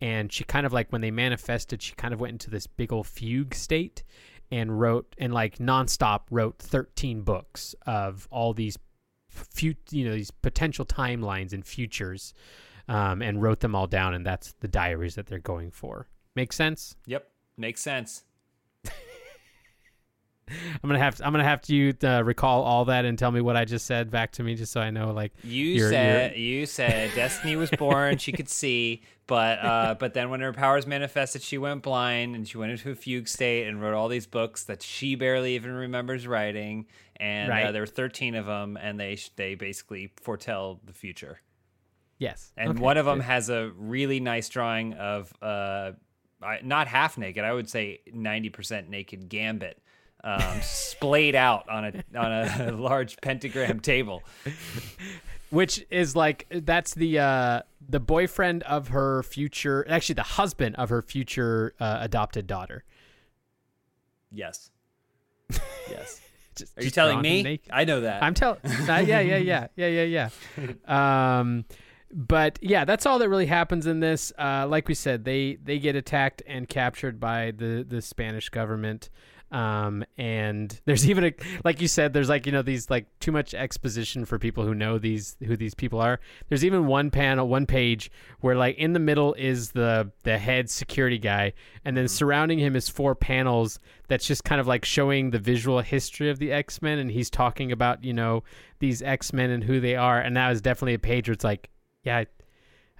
And 0.00 0.30
she 0.30 0.44
kind 0.44 0.66
of 0.66 0.72
like 0.72 0.92
when 0.92 1.00
they 1.00 1.10
manifested, 1.10 1.80
she 1.80 1.94
kind 1.94 2.12
of 2.12 2.20
went 2.20 2.32
into 2.32 2.50
this 2.50 2.66
big 2.66 2.92
old 2.92 3.06
fugue 3.06 3.54
state 3.54 4.02
and 4.50 4.78
wrote 4.78 5.14
and 5.18 5.32
like 5.34 5.58
nonstop 5.58 6.22
wrote 6.30 6.58
13 6.58 7.22
books 7.22 7.74
of 7.86 8.28
all 8.30 8.52
these 8.52 8.78
few 9.28 9.74
you 9.90 10.04
know 10.04 10.14
these 10.14 10.30
potential 10.30 10.84
timelines 10.84 11.52
and 11.52 11.66
futures 11.66 12.32
um, 12.88 13.22
and 13.22 13.42
wrote 13.42 13.58
them 13.58 13.74
all 13.74 13.88
down 13.88 14.14
and 14.14 14.24
that's 14.24 14.52
the 14.60 14.68
diaries 14.68 15.16
that 15.16 15.26
they're 15.26 15.40
going 15.40 15.72
for 15.72 16.06
make 16.36 16.52
sense 16.52 16.94
Yep. 17.06 17.26
Makes 17.56 17.80
sense. 17.80 18.24
i'm 20.82 20.88
gonna 20.88 20.98
have 20.98 21.16
to, 21.16 21.26
i'm 21.26 21.32
gonna 21.32 21.42
have 21.44 21.60
to 21.60 21.74
you 21.74 21.94
uh, 22.04 22.22
recall 22.22 22.62
all 22.62 22.84
that 22.84 23.04
and 23.04 23.18
tell 23.18 23.30
me 23.30 23.40
what 23.40 23.56
i 23.56 23.64
just 23.64 23.84
said 23.86 24.10
back 24.10 24.30
to 24.32 24.42
me 24.42 24.54
just 24.54 24.72
so 24.72 24.80
i 24.80 24.90
know 24.90 25.10
like 25.12 25.32
You 25.42 25.64
You're- 25.66 25.90
said 25.90 26.36
you 26.36 26.66
said 26.66 27.10
Destiny 27.14 27.56
was 27.56 27.70
born, 27.70 28.18
she 28.18 28.32
could 28.32 28.48
see, 28.48 29.02
but 29.26 29.58
uh, 29.58 29.94
but 29.98 30.14
then 30.14 30.30
when 30.30 30.40
her 30.40 30.52
powers 30.52 30.86
manifested, 30.86 31.42
she 31.42 31.58
went 31.58 31.82
blind 31.82 32.34
and 32.36 32.46
she 32.46 32.58
went 32.58 32.72
into 32.72 32.90
a 32.90 32.94
fugue 32.94 33.26
state 33.28 33.66
and 33.66 33.80
wrote 33.80 33.94
all 33.94 34.08
these 34.08 34.26
books 34.26 34.64
that 34.64 34.82
she 34.82 35.14
barely 35.14 35.54
even 35.54 35.72
remembers 35.72 36.26
writing. 36.26 36.86
And 37.18 37.50
uh, 37.50 37.72
there 37.72 37.82
were 37.82 37.86
thirteen 37.86 38.34
of 38.34 38.46
them, 38.46 38.76
and 38.76 39.00
they 39.00 39.18
they 39.36 39.54
basically 39.54 40.12
foretell 40.20 40.80
the 40.84 40.92
future. 40.92 41.40
yes 42.18 42.52
And 42.56 42.70
Okay, 42.70 42.80
one 42.80 42.96
of 42.98 43.06
them 43.06 43.20
has 43.20 43.48
a 43.50 43.70
really 43.76 44.20
nice 44.20 44.48
drawing 44.48 44.92
of 44.94 45.32
uh, 45.42 45.92
not 46.62 46.88
half 46.88 47.16
naked. 47.18 47.44
I 47.44 47.52
would 47.52 47.68
say 47.70 48.00
ninety 48.12 48.50
percent 48.50 48.88
naked 48.90 49.28
Gambit, 49.28 49.80
um, 50.24 50.60
splayed 50.62 51.34
out 51.34 51.68
on 51.68 51.84
a 51.84 52.18
on 52.18 52.32
a 52.32 52.72
large 52.78 53.16
pentagram 53.20 53.80
table. 53.80 54.22
which 55.50 55.84
is 55.90 56.16
like 56.16 56.46
that's 56.50 56.94
the 56.94 57.18
uh 57.20 57.60
the 57.88 58.00
boyfriend 58.00 58.64
of 58.64 58.88
her 58.88 59.22
future 59.22 59.86
actually 59.88 60.14
the 60.14 60.22
husband 60.24 60.74
of 60.74 60.88
her 60.88 61.00
future 61.02 61.72
uh, 61.78 61.98
adopted 62.00 62.46
daughter 62.48 62.82
Yes. 64.32 64.70
Yes. 65.88 66.20
Just- 66.56 66.76
Are 66.78 66.82
you 66.82 66.90
telling 66.90 67.20
me? 67.22 67.42
naked. 67.42 67.70
I 67.72 67.84
know 67.84 68.00
that. 68.00 68.22
I'm 68.22 68.34
telling. 68.34 68.58
Uh, 68.64 69.04
yeah, 69.06 69.20
yeah, 69.20 69.36
yeah, 69.36 69.66
yeah, 69.76 69.86
yeah, 70.04 70.28
yeah. 70.88 71.38
Um, 71.38 71.64
but 72.12 72.58
yeah, 72.62 72.84
that's 72.84 73.06
all 73.06 73.18
that 73.18 73.28
really 73.28 73.46
happens 73.46 73.86
in 73.86 74.00
this. 74.00 74.32
Uh, 74.38 74.66
like 74.68 74.88
we 74.88 74.94
said, 74.94 75.24
they 75.24 75.58
they 75.62 75.78
get 75.78 75.96
attacked 75.96 76.42
and 76.46 76.68
captured 76.68 77.20
by 77.20 77.52
the 77.52 77.84
the 77.88 78.00
Spanish 78.02 78.48
government. 78.48 79.10
Um, 79.52 80.04
and 80.18 80.78
there's 80.84 81.08
even 81.10 81.24
a 81.24 81.32
like 81.64 81.80
you 81.80 81.88
said, 81.88 82.12
there's 82.12 82.28
like 82.28 82.46
you 82.46 82.52
know 82.52 82.62
these 82.62 82.90
like 82.90 83.06
too 83.20 83.32
much 83.32 83.54
exposition 83.54 84.24
for 84.24 84.38
people 84.38 84.64
who 84.64 84.74
know 84.74 84.98
these 84.98 85.36
who 85.44 85.56
these 85.56 85.74
people 85.74 86.00
are. 86.00 86.20
There's 86.48 86.64
even 86.64 86.86
one 86.86 87.10
panel, 87.10 87.48
one 87.48 87.66
page 87.66 88.10
where 88.40 88.56
like 88.56 88.76
in 88.76 88.92
the 88.92 88.98
middle 88.98 89.34
is 89.34 89.72
the 89.72 90.10
the 90.24 90.38
head 90.38 90.70
security 90.70 91.18
guy, 91.18 91.52
and 91.84 91.96
then 91.96 92.08
surrounding 92.08 92.58
him 92.58 92.76
is 92.76 92.88
four 92.88 93.14
panels 93.14 93.78
that's 94.08 94.26
just 94.26 94.44
kind 94.44 94.60
of 94.60 94.66
like 94.66 94.84
showing 94.84 95.30
the 95.30 95.38
visual 95.38 95.80
history 95.80 96.30
of 96.30 96.38
the 96.38 96.52
X 96.52 96.82
Men, 96.82 96.98
and 96.98 97.10
he's 97.10 97.30
talking 97.30 97.72
about 97.72 98.04
you 98.04 98.12
know 98.12 98.42
these 98.78 99.02
X 99.02 99.32
Men 99.32 99.50
and 99.50 99.64
who 99.64 99.80
they 99.80 99.96
are, 99.96 100.18
and 100.20 100.36
that 100.36 100.48
was 100.48 100.60
definitely 100.60 100.94
a 100.94 100.98
page 100.98 101.28
where 101.28 101.34
it's 101.34 101.44
like, 101.44 101.70
yeah, 102.02 102.24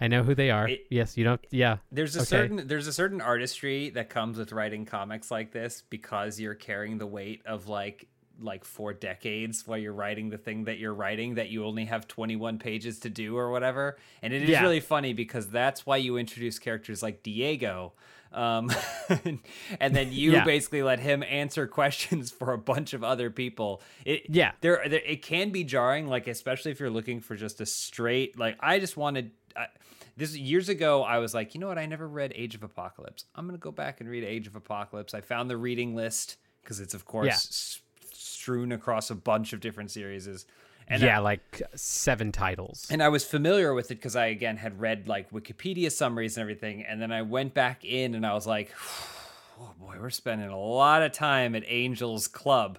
I, 0.00 0.09
know 0.09 0.22
who 0.22 0.35
they 0.35 0.50
are. 0.50 0.68
It- 0.68 0.87
yes, 0.90 1.16
you 1.16 1.24
don't. 1.24 1.40
Yeah, 1.50 1.78
there's 1.90 2.16
a 2.16 2.20
Okay. 2.20 2.26
certain 2.26 2.66
there's 2.66 2.86
a 2.86 2.92
certain 2.92 3.20
artistry 3.20 3.90
that 3.90 4.11
comes 4.11 4.38
with 4.38 4.53
writing 4.53 4.84
comics 4.84 5.30
like 5.30 5.53
this 5.53 5.82
because 5.88 6.38
you're 6.40 6.55
carrying 6.55 6.99
the 6.99 7.07
weight 7.07 7.42
of 7.47 7.68
like 7.68 8.09
like 8.38 8.64
four 8.66 8.92
decades 8.92 9.66
while 9.66 9.78
you're 9.78 9.94
writing 9.94 10.28
the 10.28 10.36
thing 10.36 10.64
that 10.64 10.78
you're 10.78 10.92
writing 10.92 11.36
that 11.36 11.49
you 11.49 11.64
only 11.64 11.86
have 11.86 12.07
21 12.07 12.59
pages 12.59 12.99
to 12.99 13.09
do 13.09 13.34
or 13.34 13.51
whatever. 13.51 13.97
And 14.20 14.34
it 14.34 14.42
is 14.42 14.51
Yeah. 14.51 14.61
really 14.61 14.80
funny 14.80 15.14
because 15.14 15.49
that's 15.49 15.86
why 15.86 15.97
you 15.97 16.18
introduce 16.18 16.59
characters 16.59 17.03
like 17.03 17.22
Diego. 17.22 17.94
Um, 18.32 18.70
and 19.80 19.97
then 19.97 20.12
you 20.12 20.32
Yeah. 20.32 20.44
basically 20.44 20.82
let 20.82 21.01
him 21.01 21.22
answer 21.22 21.66
questions 21.66 22.30
for 22.30 22.53
a 22.53 22.59
bunch 22.59 22.92
of 22.92 23.03
other 23.03 23.30
people. 23.30 23.80
It, 24.05 24.24
Yeah. 24.28 24.53
there, 24.61 24.82
there 24.86 25.01
it 25.07 25.22
can 25.22 25.49
be 25.49 25.64
jarring 25.64 26.07
like 26.07 26.26
especially 26.26 26.72
if 26.72 26.78
you're 26.80 26.90
looking 26.90 27.20
for 27.20 27.36
just 27.36 27.62
a 27.62 27.66
straight 27.66 28.38
like 28.38 28.57
i 28.61 28.78
just 28.78 28.99
wanted 28.99 29.30
I, 29.57 29.66
this 30.16 30.36
years 30.36 30.68
ago 30.68 31.02
i 31.02 31.18
was 31.18 31.34
like 31.34 31.54
you 31.54 31.61
know 31.61 31.68
what 31.68 31.78
i 31.78 31.86
never 31.86 32.07
read 32.09 32.32
age 32.34 32.54
of 32.54 32.62
apocalypse 32.62 33.24
i'm 33.34 33.46
gonna 33.46 33.59
go 33.59 33.70
back 33.72 34.00
and 34.00 34.09
read 34.09 34.24
age 34.24 34.46
of 34.46 34.57
apocalypse 34.57 35.14
i 35.14 35.20
found 35.20 35.48
the 35.50 35.57
reading 35.57 35.94
list 35.94 36.36
because 36.62 36.80
it's 36.80 36.94
of 36.94 37.04
course 37.04 37.26
Yeah. 37.26 37.32
s- 37.34 37.80
strewn 38.12 38.72
across 38.72 39.11
a 39.11 39.14
bunch 39.14 39.52
of 39.52 39.61
different 39.61 39.90
series. 39.90 40.26
And 40.88 41.02
yeah, 41.02 41.16
I, 41.16 41.20
like 41.20 41.62
seven 41.74 42.30
titles. 42.30 42.86
And 42.90 43.02
I 43.02 43.09
was 43.09 43.24
familiar 43.24 43.74
with 43.74 43.90
it 43.90 43.96
because 43.96 44.14
I 44.14 44.26
again 44.26 44.57
had 44.57 44.80
read 44.80 45.09
like 45.09 45.30
Wikipedia 45.32 45.90
summaries 45.90 46.36
and 46.36 46.42
everything, 46.42 46.84
and 46.84 47.02
then 47.02 47.11
I 47.11 47.22
went 47.22 47.54
back 47.54 47.84
in 47.84 48.14
and 48.14 48.24
I 48.24 48.34
was 48.34 48.46
like, 48.46 48.70
oh 49.61 49.72
boy, 49.80 49.96
we're 50.00 50.11
spending 50.11 50.48
a 50.48 50.57
lot 50.59 51.02
of 51.02 51.11
time 51.12 51.57
at 51.57 51.64
Angels 51.66 52.28
Club. 52.28 52.78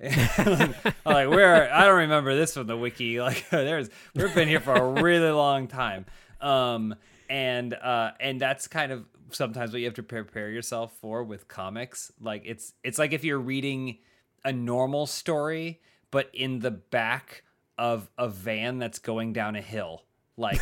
like 0.00 1.28
we're 1.28 1.68
I 1.72 1.84
don't 1.84 1.98
remember 1.98 2.36
this 2.36 2.54
from 2.54 2.66
the 2.66 2.76
wiki. 2.76 3.18
Like 3.20 3.48
there's 3.50 3.90
we've 4.14 4.34
been 4.34 4.48
here 4.48 4.60
for 4.60 4.74
a 4.74 5.02
really 5.02 5.30
long 5.30 5.66
time. 5.66 6.06
Um 6.40 6.94
and 7.28 7.74
uh 7.74 8.12
and 8.20 8.40
that's 8.40 8.68
kind 8.68 8.92
of 8.92 9.06
sometimes 9.30 9.72
what 9.72 9.80
you 9.80 9.86
have 9.86 9.94
to 9.94 10.02
prepare 10.02 10.50
yourself 10.50 10.92
for 11.00 11.24
with 11.24 11.48
comics. 11.48 12.12
Like 12.20 12.42
it's 12.44 12.74
it's 12.84 12.98
like 12.98 13.12
if 13.12 13.24
you're 13.24 13.40
reading 13.40 13.98
a 14.44 14.52
normal 14.52 15.06
story, 15.06 15.80
but 16.10 16.30
in 16.32 16.60
the 16.60 16.70
back 16.70 17.42
of 17.76 18.08
a 18.16 18.28
van 18.28 18.78
that's 18.78 18.98
going 18.98 19.32
down 19.32 19.56
a 19.56 19.60
hill 19.62 20.04
like 20.38 20.60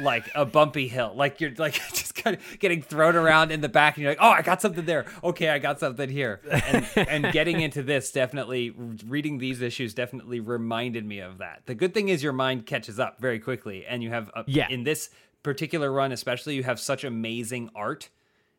like 0.00 0.30
a 0.34 0.44
bumpy 0.44 0.88
hill. 0.88 1.12
Like 1.14 1.40
you're 1.40 1.52
like 1.56 1.74
just 1.92 2.14
kind 2.14 2.36
of 2.36 2.58
getting 2.58 2.82
thrown 2.82 3.16
around 3.16 3.50
in 3.50 3.60
the 3.60 3.68
back 3.68 3.96
and 3.96 4.02
you're 4.02 4.12
like 4.12 4.18
oh 4.20 4.30
i 4.30 4.42
got 4.42 4.62
something 4.62 4.84
there. 4.84 5.06
Okay 5.22 5.48
i 5.48 5.58
got 5.58 5.80
something 5.80 6.08
here. 6.08 6.40
And, 6.50 6.86
and 6.96 7.32
getting 7.32 7.60
into 7.60 7.82
this 7.82 8.12
definitely 8.12 8.74
reading 9.06 9.38
these 9.38 9.60
issues 9.60 9.94
definitely 9.94 10.40
reminded 10.40 11.04
me 11.04 11.20
of 11.20 11.38
that. 11.38 11.62
The 11.66 11.74
good 11.74 11.94
thing 11.94 12.08
is 12.08 12.22
your 12.22 12.32
mind 12.32 12.66
catches 12.66 13.00
up 13.00 13.20
very 13.20 13.38
quickly 13.38 13.84
and 13.86 14.02
you 14.02 14.10
have 14.10 14.30
a, 14.34 14.44
yeah. 14.46 14.68
in 14.68 14.84
this 14.84 15.10
particular 15.42 15.92
run 15.92 16.12
especially 16.12 16.54
you 16.54 16.62
have 16.62 16.80
such 16.80 17.04
amazing 17.04 17.70
art 17.74 18.08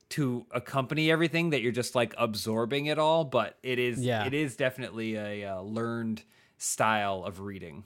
to 0.07 0.45
accompany 0.51 1.09
everything 1.09 1.49
that 1.49 1.61
you're 1.61 1.71
just 1.71 1.95
like 1.95 2.13
absorbing 2.17 2.85
it 2.85 2.99
all 2.99 3.23
but 3.23 3.57
it 3.63 3.79
is 3.79 3.99
yeah. 3.99 4.25
it 4.25 4.33
is 4.35 4.55
definitely 4.55 5.15
a, 5.15 5.43
a 5.43 5.61
learned 5.61 6.23
style 6.57 7.23
of 7.23 7.39
reading. 7.39 7.83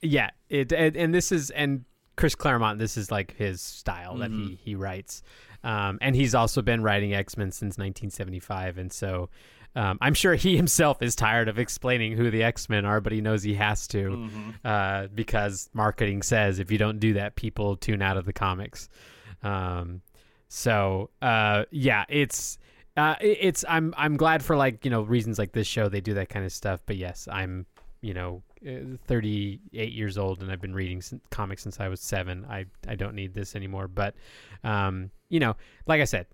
Yeah, 0.00 0.30
it 0.48 0.72
and, 0.72 0.96
and, 0.96 1.14
this 1.14 1.32
is 1.32 1.50
and 1.50 1.84
Chris 2.18 2.34
Claremont. 2.34 2.78
This 2.78 2.96
is 2.96 3.10
like 3.10 3.34
his 3.36 3.62
style 3.62 4.12
mm-hmm. 4.12 4.20
that 4.20 4.30
he 4.30 4.36
mm-hmm. 4.36 4.54
he 4.56 4.74
writes, 4.74 5.22
um, 5.64 5.98
and 6.02 6.14
he's 6.14 6.34
also 6.34 6.60
been 6.60 6.82
writing 6.82 7.14
X 7.14 7.36
Men 7.38 7.50
since 7.50 7.78
1975, 7.78 8.78
and 8.78 8.92
so. 8.92 9.30
Um, 9.76 9.98
I'm 10.00 10.14
sure 10.14 10.34
he 10.34 10.56
himself 10.62 11.02
is 11.02 11.14
tired 11.14 11.46
of 11.46 11.58
explaining 11.58 12.16
who 12.16 12.30
the 12.30 12.42
X 12.42 12.68
Men 12.68 12.84
are, 12.84 13.00
but 13.00 13.12
he 13.12 13.20
knows 13.20 13.42
he 13.42 13.54
has 13.54 13.86
to 13.88 14.10
mm-hmm. 14.10 14.50
uh, 14.64 15.08
because 15.14 15.68
marketing 15.72 16.22
says 16.22 16.58
if 16.58 16.70
you 16.70 16.78
don't 16.78 16.98
do 16.98 17.12
that, 17.12 17.36
people 17.36 17.76
tune 17.76 18.02
out 18.02 18.16
of 18.16 18.24
the 18.24 18.32
comics. 18.32 18.88
Um, 19.42 20.00
so 20.48 21.10
uh, 21.20 21.64
yeah, 21.70 22.06
it's 22.08 22.58
uh, 22.96 23.14
it's 23.20 23.64
I'm 23.68 23.94
I'm 23.96 24.16
glad 24.16 24.42
for 24.42 24.56
like 24.56 24.84
you 24.84 24.90
know 24.90 25.02
reasons 25.02 25.38
like 25.38 25.52
this 25.52 25.66
show 25.66 25.88
they 25.88 26.00
do 26.00 26.14
that 26.14 26.30
kind 26.30 26.46
of 26.46 26.52
stuff. 26.52 26.80
But 26.84 26.96
yes, 26.96 27.28
I'm 27.30 27.66
you 28.00 28.14
know 28.14 28.42
38 28.62 29.92
years 29.92 30.18
old 30.18 30.42
and 30.42 30.50
I've 30.50 30.60
been 30.60 30.74
reading 30.74 31.02
comics 31.30 31.62
since 31.62 31.80
I 31.80 31.88
was 31.88 32.00
seven. 32.00 32.46
I, 32.48 32.66
I 32.86 32.94
don't 32.94 33.14
need 33.14 33.34
this 33.34 33.54
anymore. 33.56 33.88
But, 33.88 34.14
um, 34.64 35.10
you 35.28 35.40
know, 35.40 35.56
like 35.86 36.00
I 36.00 36.04
said, 36.04 36.26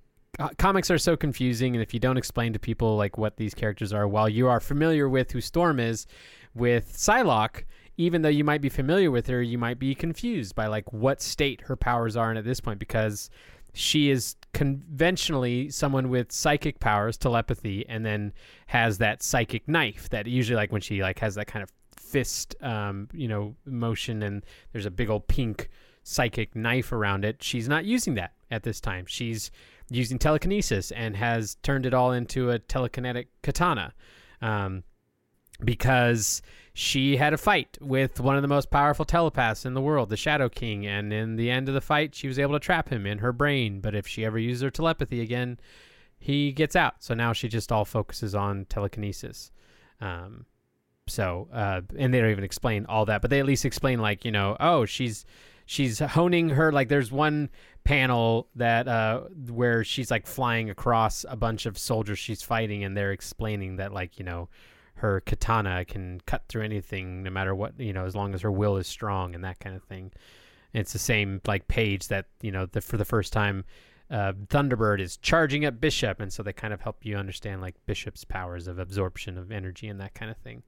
comics 0.59 0.91
are 0.91 0.99
so 0.99 1.16
confusing. 1.16 1.75
And 1.75 1.83
if 1.83 1.95
you 1.95 2.01
don't 2.01 2.16
explain 2.16 2.53
to 2.53 2.59
people 2.59 2.97
like 2.97 3.18
what 3.18 3.37
these 3.37 3.55
characters 3.55 3.93
are, 3.93 4.09
while 4.09 4.29
you 4.29 4.49
are 4.49 4.61
familiar 4.61 5.09
with 5.09 5.33
who 5.33 5.41
Storm 5.41 5.81
is, 5.81 6.07
with 6.55 6.97
Psylocke, 6.97 7.64
even 7.97 8.22
though 8.22 8.29
you 8.29 8.45
might 8.45 8.61
be 8.61 8.68
familiar 8.68 9.11
with 9.11 9.27
her, 9.29 9.43
you 9.43 9.59
might 9.59 9.79
be 9.79 9.95
confused 9.95 10.55
by 10.55 10.66
like 10.66 10.93
what 10.93 11.22
state 11.22 11.61
her 11.62 11.77
powers 11.77 12.16
are 12.16 12.31
in 12.31 12.37
at 12.37 12.45
this 12.45 12.61
point 12.61 12.79
because 12.79 13.31
she 13.72 14.11
is 14.11 14.37
conventionally 14.53 15.68
someone 15.68 16.09
with 16.09 16.31
psychic 16.33 16.79
powers, 16.81 17.16
telepathy, 17.16 17.85
and 17.89 18.07
then 18.07 18.33
has 18.66 18.99
that 18.99 19.22
psychic 19.22 19.68
knife 19.68 20.09
that 20.11 20.27
usually 20.27 20.57
like 20.57 20.72
when 20.72 20.81
she 20.81 21.03
like 21.03 21.18
has 21.18 21.35
that 21.35 21.47
kind 21.47 21.62
of 21.62 21.70
fist, 22.05 22.55
um, 22.62 23.09
you 23.12 23.28
know, 23.28 23.57
motion, 23.64 24.22
and 24.22 24.44
there's 24.72 24.86
a 24.86 24.90
big 24.90 25.11
old 25.11 25.26
pink 25.28 25.68
psychic 26.02 26.55
knife 26.55 26.92
around 26.92 27.24
it. 27.24 27.42
She's 27.42 27.68
not 27.68 27.84
using 27.84 28.14
that 28.14 28.32
at 28.50 28.62
this 28.62 28.80
time. 28.80 29.07
She's 29.07 29.50
using 29.90 30.18
telekinesis 30.18 30.90
and 30.92 31.16
has 31.16 31.57
turned 31.62 31.86
it 31.86 31.94
all 31.94 32.12
into 32.12 32.50
a 32.50 32.59
telekinetic 32.59 33.26
katana. 33.42 33.92
Um, 34.40 34.84
because 35.62 36.42
she 36.74 37.16
had 37.16 37.32
a 37.32 37.38
fight 37.38 37.78
with 37.80 38.20
one 38.20 38.36
of 38.36 38.42
the 38.42 38.48
most 38.48 38.70
powerful 38.70 39.05
telepaths 39.05 39.64
in 39.64 39.74
the 39.74 39.80
world, 39.80 40.09
the 40.09 40.16
Shadow 40.16 40.48
King, 40.48 40.86
and 40.86 41.12
in 41.12 41.36
the 41.36 41.50
end 41.50 41.68
of 41.68 41.74
the 41.74 41.80
fight, 41.80 42.14
she 42.14 42.26
was 42.26 42.38
able 42.38 42.55
to 42.55 42.59
trap 42.59 42.88
him 42.88 43.07
in 43.07 43.18
her 43.18 43.32
brain. 43.32 43.80
But 43.80 43.94
if 43.94 44.07
she 44.07 44.24
ever 44.24 44.38
uses 44.38 44.62
her 44.62 44.70
telepathy 44.70 45.20
again, 45.20 45.59
he 46.18 46.52
gets 46.52 46.74
out. 46.74 46.94
So 46.98 47.14
now 47.14 47.32
she 47.32 47.48
just 47.48 47.70
all 47.70 47.84
focuses 47.84 48.34
on 48.34 48.64
telekinesis. 48.64 49.52
Um, 50.00 50.46
so, 51.07 51.48
uh, 51.52 51.82
and 51.96 52.12
they 52.12 52.20
don't 52.20 52.30
even 52.30 52.44
explain 52.44 52.86
all 52.86 53.05
that, 53.07 53.20
but 53.20 53.30
they 53.30 53.40
at 53.40 53.46
least 53.46 53.64
explain 53.64 54.00
like, 54.00 54.24
you 54.24 54.30
know, 54.30 54.57
oh, 54.61 54.84
she's 54.86 55.24
she's 55.66 55.98
honing 55.98 56.50
her 56.50 56.70
like 56.72 56.88
there's 56.88 57.11
one 57.11 57.48
panel 57.84 58.48
that 58.55 58.86
uh 58.86 59.20
where 59.48 59.82
she's 59.82 60.11
like 60.11 60.26
flying 60.26 60.68
across 60.68 61.24
a 61.26 61.36
bunch 61.36 61.64
of 61.64 61.78
soldiers 61.78 62.18
she's 62.18 62.42
fighting 62.42 62.84
and 62.84 62.94
they're 62.94 63.12
explaining 63.12 63.76
that 63.76 63.92
like, 63.92 64.18
you 64.18 64.24
know, 64.24 64.48
her 64.96 65.20
katana 65.22 65.84
can 65.84 66.20
cut 66.26 66.42
through 66.48 66.62
anything 66.62 67.22
no 67.22 67.30
matter 67.30 67.55
what, 67.55 67.78
you 67.78 67.92
know, 67.92 68.05
as 68.05 68.14
long 68.14 68.34
as 68.34 68.42
her 68.42 68.52
will 68.52 68.76
is 68.76 68.86
strong 68.86 69.34
and 69.34 69.44
that 69.44 69.59
kind 69.59 69.74
of 69.74 69.82
thing. 69.84 70.11
And 70.72 70.80
it's 70.80 70.92
the 70.92 70.98
same 70.98 71.40
like 71.46 71.66
page 71.68 72.09
that, 72.09 72.26
you 72.42 72.50
know, 72.52 72.66
the, 72.66 72.80
for 72.80 72.96
the 72.96 73.05
first 73.05 73.32
time 73.32 73.64
uh, 74.11 74.32
Thunderbird 74.48 75.00
is 75.00 75.16
charging 75.16 75.64
at 75.64 75.80
Bishop, 75.80 76.20
and 76.20 76.32
so 76.32 76.42
they 76.42 76.52
kind 76.52 76.74
of 76.74 76.82
help 76.82 77.05
you 77.05 77.16
understand 77.16 77.62
like 77.62 77.74
Bishop's 77.86 78.24
powers 78.24 78.68
of 78.68 78.78
absorption 78.78 79.38
of 79.38 79.50
energy 79.50 79.88
and 79.88 80.00
that 80.00 80.14
kind 80.14 80.30
of 80.30 80.36
thing. 80.36 80.62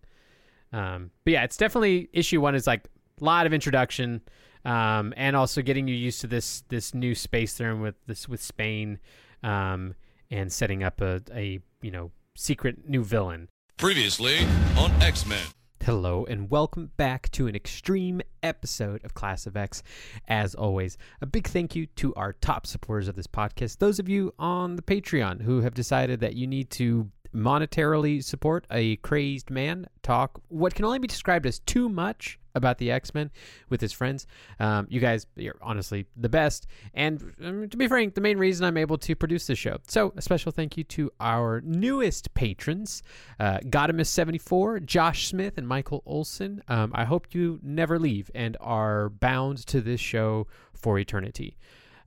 Um, 0.72 1.10
but 1.24 1.32
yeah, 1.32 1.44
it's 1.44 1.56
definitely 1.56 2.08
issue 2.12 2.40
one 2.40 2.54
is 2.54 2.66
like 2.66 2.88
a 3.20 3.24
lot 3.24 3.46
of 3.46 3.52
introduction, 3.52 4.20
um, 4.64 5.14
and 5.16 5.36
also 5.36 5.62
getting 5.62 5.88
you 5.88 5.94
used 5.94 6.20
to 6.22 6.26
this 6.26 6.62
this 6.68 6.94
new 6.94 7.14
space 7.14 7.54
there 7.54 7.74
with 7.76 7.94
this 8.06 8.28
with 8.28 8.42
Spain, 8.42 8.98
um, 9.42 9.94
and 10.30 10.52
setting 10.52 10.82
up 10.82 11.00
a, 11.00 11.22
a 11.32 11.60
you 11.82 11.90
know 11.90 12.10
secret 12.34 12.88
new 12.88 13.04
villain. 13.04 13.48
Previously 13.76 14.38
on 14.76 14.90
X 15.02 15.26
Men. 15.26 15.55
Hello 15.86 16.26
and 16.28 16.50
welcome 16.50 16.90
back 16.96 17.30
to 17.30 17.46
an 17.46 17.54
extreme 17.54 18.20
episode 18.42 19.04
of 19.04 19.14
Class 19.14 19.46
of 19.46 19.56
X. 19.56 19.84
As 20.26 20.52
always, 20.52 20.98
a 21.20 21.26
big 21.26 21.46
thank 21.46 21.76
you 21.76 21.86
to 21.94 22.12
our 22.16 22.32
top 22.32 22.66
supporters 22.66 23.06
of 23.06 23.14
this 23.14 23.28
podcast, 23.28 23.78
those 23.78 24.00
of 24.00 24.08
you 24.08 24.34
on 24.36 24.74
the 24.74 24.82
Patreon 24.82 25.42
who 25.42 25.60
have 25.60 25.74
decided 25.74 26.18
that 26.18 26.34
you 26.34 26.48
need 26.48 26.70
to 26.70 27.08
monetarily 27.32 28.20
support 28.24 28.66
a 28.68 28.96
crazed 28.96 29.48
man 29.48 29.86
talk 30.02 30.40
what 30.48 30.74
can 30.74 30.84
only 30.84 30.98
be 30.98 31.06
described 31.06 31.46
as 31.46 31.60
too 31.60 31.88
much 31.88 32.40
about 32.56 32.78
the 32.78 32.90
X-Men 32.90 33.30
with 33.68 33.80
his 33.80 33.92
friends. 33.92 34.26
Um, 34.58 34.86
you 34.90 35.00
guys, 35.00 35.26
you're 35.36 35.58
honestly 35.60 36.06
the 36.16 36.28
best. 36.28 36.66
And 36.94 37.34
um, 37.44 37.68
to 37.68 37.76
be 37.76 37.86
frank, 37.86 38.14
the 38.14 38.20
main 38.20 38.38
reason 38.38 38.64
I'm 38.64 38.76
able 38.76 38.98
to 38.98 39.14
produce 39.14 39.46
this 39.46 39.58
show. 39.58 39.78
So 39.86 40.12
a 40.16 40.22
special 40.22 40.50
thank 40.50 40.76
you 40.76 40.84
to 40.84 41.10
our 41.20 41.60
newest 41.60 42.34
patrons, 42.34 43.02
uh, 43.38 43.58
Godimus74, 43.58 44.84
Josh 44.84 45.28
Smith, 45.28 45.58
and 45.58 45.68
Michael 45.68 46.02
Olson. 46.06 46.62
Um, 46.68 46.92
I 46.94 47.04
hope 47.04 47.34
you 47.34 47.60
never 47.62 47.98
leave 47.98 48.30
and 48.34 48.56
are 48.60 49.10
bound 49.10 49.58
to 49.68 49.80
this 49.80 50.00
show 50.00 50.46
for 50.74 50.98
eternity. 50.98 51.56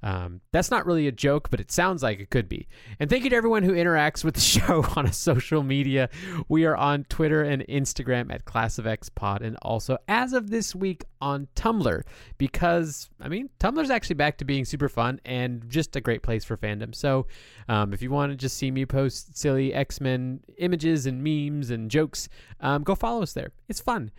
Um, 0.02 0.41
that's 0.52 0.72
not 0.72 0.86
really 0.86 1.08
a 1.08 1.12
joke, 1.12 1.50
but 1.50 1.60
it 1.60 1.72
sounds 1.72 2.04
like 2.04 2.20
it 2.20 2.30
could 2.30 2.47
be. 2.47 2.68
And 3.00 3.10
thank 3.10 3.24
you 3.24 3.30
to 3.30 3.36
everyone 3.36 3.64
who 3.64 3.74
interacts 3.74 4.24
with 4.24 4.36
the 4.36 4.39
show 4.60 4.86
on 4.95 5.06
a 5.06 5.14
social 5.14 5.64
media. 5.64 6.10
We 6.47 6.66
are 6.66 6.76
on 6.76 7.04
Twitter 7.06 7.43
and 7.43 7.66
Instagram 7.68 8.34
at 8.34 8.45
Class 8.45 8.78
of 8.78 8.88
X 8.88 9.10
Pod, 9.10 9.41
and 9.41 9.58
also 9.62 9.97
as 10.08 10.34
of 10.34 10.50
this 10.50 10.74
week 10.76 11.06
on 11.22 11.47
Tumblr, 11.56 12.02
because 12.38 13.10
I 13.22 13.28
mean 13.28 13.50
Tumblr's 13.60 13.89
actually 13.89 14.16
back 14.16 14.38
to 14.38 14.45
being 14.45 14.66
super 14.66 14.89
fun 14.89 15.20
and 15.26 15.70
just 15.70 15.95
a 15.95 16.02
great 16.02 16.24
place 16.24 16.43
for 16.43 16.58
fandom. 16.58 16.95
So 16.95 17.28
um, 17.68 17.93
if 17.93 18.02
you 18.02 18.12
want 18.12 18.32
to 18.32 18.36
just 18.36 18.58
see 18.58 18.72
me 18.72 18.86
post 18.86 19.38
silly 19.38 19.74
X 19.74 20.00
Men 20.00 20.41
images 20.58 21.06
and 21.06 21.24
memes 21.24 21.70
and 21.70 21.91
jokes, 21.91 22.30
um, 22.62 22.84
go 22.84 22.95
follow 22.95 23.22
us 23.22 23.34
there. 23.34 23.52
It's 23.68 23.82
fun. 23.82 24.12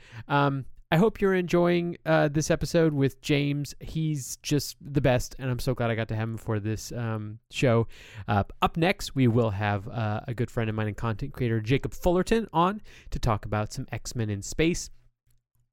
I 0.93 0.97
hope 0.97 1.20
you're 1.20 1.34
enjoying 1.34 1.99
uh, 2.05 2.26
this 2.26 2.51
episode 2.51 2.93
with 2.93 3.20
James. 3.20 3.76
He's 3.78 4.38
just 4.43 4.76
the 4.80 5.01
best, 5.01 5.36
and 5.38 5.49
I'm 5.49 5.61
so 5.61 5.72
glad 5.72 5.88
I 5.88 5.95
got 5.95 6.09
to 6.09 6.16
have 6.16 6.28
him 6.28 6.36
for 6.36 6.59
this 6.59 6.91
um, 6.91 7.38
show. 7.53 7.86
Uh, 8.26 8.43
up 8.61 8.76
next, 8.76 9.14
we 9.14 9.28
will 9.28 9.51
have 9.51 9.86
uh, 9.86 10.22
a 10.26 10.34
good 10.34 10.51
friend 10.51 10.68
of 10.68 10.74
mine 10.74 10.88
and 10.88 10.97
content 10.97 11.32
creator, 11.32 11.61
Jacob 11.61 11.95
Fullerton, 11.95 12.49
on 12.53 12.82
to 13.11 13.20
talk 13.20 13.45
about 13.45 13.72
some 13.72 13.86
X 13.93 14.16
Men 14.16 14.30
in 14.30 14.43
space. 14.43 14.91